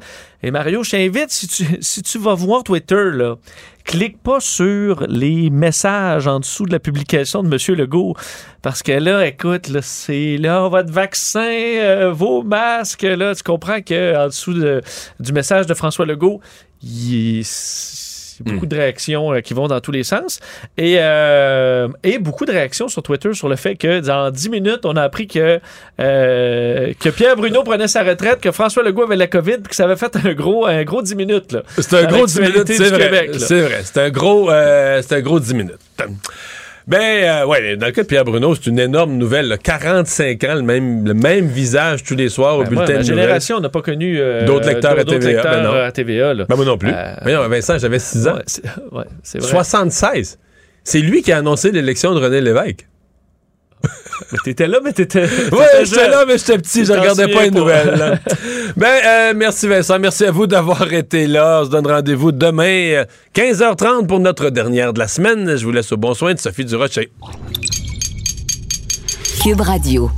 Et 0.42 0.50
Mario, 0.50 0.82
je 0.82 0.90
t'invite, 0.90 1.30
si 1.30 2.02
tu, 2.02 2.18
vas 2.18 2.34
voir 2.34 2.64
Twitter, 2.64 3.10
là, 3.12 3.36
clique 3.84 4.20
pas 4.22 4.40
sur 4.40 5.06
les 5.08 5.50
messages 5.50 6.26
en 6.26 6.40
dessous 6.40 6.66
de 6.66 6.72
la 6.72 6.80
publication 6.80 7.42
de 7.42 7.48
M. 7.48 7.76
Legault. 7.78 8.14
Parce 8.60 8.82
que 8.82 8.92
là, 8.92 9.26
écoute, 9.26 9.68
là, 9.68 9.80
c'est 9.82 10.36
là, 10.38 10.68
votre 10.68 10.92
vaccin, 10.92 11.40
euh, 11.42 12.12
vos 12.12 12.42
masques, 12.42 13.02
là, 13.02 13.34
tu 13.34 13.42
comprends 13.42 13.80
qu'en 13.80 14.26
dessous 14.26 14.54
de- 14.54 14.80
du 15.20 15.32
message 15.32 15.66
de 15.66 15.74
François 15.74 16.06
Legault, 16.06 16.40
il 16.82 17.44
beaucoup 18.42 18.66
de 18.66 18.76
réactions 18.76 19.32
euh, 19.32 19.40
qui 19.40 19.54
vont 19.54 19.68
dans 19.68 19.80
tous 19.80 19.92
les 19.92 20.02
sens. 20.04 20.40
Et, 20.76 20.96
euh, 20.98 21.88
et 22.02 22.18
beaucoup 22.18 22.44
de 22.44 22.52
réactions 22.52 22.88
sur 22.88 23.02
Twitter 23.02 23.32
sur 23.34 23.48
le 23.48 23.56
fait 23.56 23.76
que 23.76 24.00
dans 24.00 24.30
10 24.30 24.48
minutes, 24.50 24.80
on 24.84 24.96
a 24.96 25.02
appris 25.02 25.26
que, 25.26 25.60
euh, 26.00 26.92
que 26.98 27.08
Pierre 27.08 27.36
Bruno 27.36 27.62
prenait 27.62 27.88
sa 27.88 28.02
retraite, 28.02 28.40
que 28.40 28.50
François 28.52 28.82
Legault 28.82 29.04
avait 29.04 29.16
la 29.16 29.26
COVID, 29.26 29.58
puis 29.58 29.68
que 29.70 29.76
ça 29.76 29.84
avait 29.84 29.96
fait 29.96 30.16
un 30.24 30.32
gros, 30.34 30.66
un 30.66 30.82
gros 30.84 31.02
10 31.02 31.14
minutes. 31.14 31.52
là. 31.52 31.62
C'est 31.78 31.94
un 31.94 32.04
Dans 32.04 32.16
gros 32.16 32.26
10 32.26 32.40
minutes, 32.40 32.66
c'est 32.68 32.88
vrai. 32.90 33.30
C'est 33.38 33.60
vrai. 33.60 33.80
C'est 33.84 33.98
un 34.00 34.10
gros, 34.10 34.50
euh, 34.50 35.02
c'est 35.06 35.16
un 35.16 35.20
gros 35.20 35.40
10 35.40 35.54
minutes. 35.54 35.78
Ben, 36.88 36.98
euh, 37.00 37.46
ouais, 37.46 37.76
dans 37.76 37.86
le 37.86 37.92
cas 37.92 38.02
de 38.02 38.06
Pierre 38.08 38.24
Bruno, 38.24 38.54
c'est 38.54 38.66
une 38.66 38.78
énorme 38.78 39.12
nouvelle. 39.12 39.46
là. 39.48 39.56
45 39.58 40.44
ans, 40.44 40.54
le 40.56 40.62
même, 40.62 41.06
le 41.06 41.14
même 41.14 41.46
visage 41.46 42.02
tous 42.02 42.16
les 42.16 42.28
soirs 42.28 42.56
au 42.58 42.64
Ben, 42.64 42.70
moi, 42.72 42.82
bulletin 42.84 42.92
ma 42.94 42.98
de 43.00 43.04
génération 43.06 43.60
n'a 43.60 43.68
pas 43.68 43.82
connu 43.82 44.18
euh, 44.18 44.44
D'autres 44.46 44.66
lecteurs 44.68 44.98
à 44.98 45.04
TVA, 45.04 45.18
lecteurs, 45.32 45.52
ben 45.52 45.62
non. 45.62 45.74
euh, 45.74 45.86
à 45.86 45.92
TVA. 45.92 46.34
là. 46.34 46.44
Ben, 46.48 46.56
moi 46.56 46.64
non 46.64 46.76
plus. 46.78 46.90
Euh, 46.92 47.14
Voyons, 47.22 47.48
Vincent, 47.48 47.78
j'avais 47.78 47.98
6 47.98 48.26
ans. 48.28 48.34
Ouais, 48.92 49.04
c'est 49.22 49.38
ouais, 49.38 49.46
vrai. 49.46 49.50
76. 49.50 50.38
C'est 50.84 50.98
lui 51.00 51.22
qui 51.22 51.30
a 51.32 51.38
annoncé 51.38 51.70
l'élection 51.70 52.14
de 52.14 52.20
René 52.20 52.40
Lévesque. 52.40 52.88
Mais 54.30 54.38
t'étais 54.44 54.66
là, 54.66 54.78
mais 54.82 54.92
t'étais. 54.92 55.22
Ouais, 55.24 55.84
j'étais 55.84 56.08
là, 56.08 56.24
mais 56.26 56.38
j'étais 56.38 56.58
petit, 56.58 56.84
je 56.84 56.92
regardais 56.92 57.28
pas 57.28 57.42
les 57.42 57.50
pas. 57.50 57.58
nouvelles. 57.58 58.20
ben, 58.76 59.00
euh, 59.04 59.32
merci 59.36 59.66
Vincent, 59.68 59.98
merci 59.98 60.24
à 60.24 60.30
vous 60.30 60.46
d'avoir 60.46 60.92
été 60.92 61.26
là. 61.26 61.60
On 61.60 61.64
se 61.66 61.70
donne 61.70 61.86
rendez-vous 61.86 62.32
demain, 62.32 62.64
euh, 62.64 63.04
15h30 63.34 64.06
pour 64.06 64.20
notre 64.20 64.50
dernière 64.50 64.92
de 64.92 64.98
la 64.98 65.08
semaine. 65.08 65.56
Je 65.56 65.64
vous 65.64 65.72
laisse 65.72 65.92
au 65.92 65.96
bon 65.96 66.14
soin 66.14 66.34
de 66.34 66.38
Sophie 66.38 66.64
Durocher. 66.64 67.10
Cube 69.42 69.60
Radio. 69.60 70.10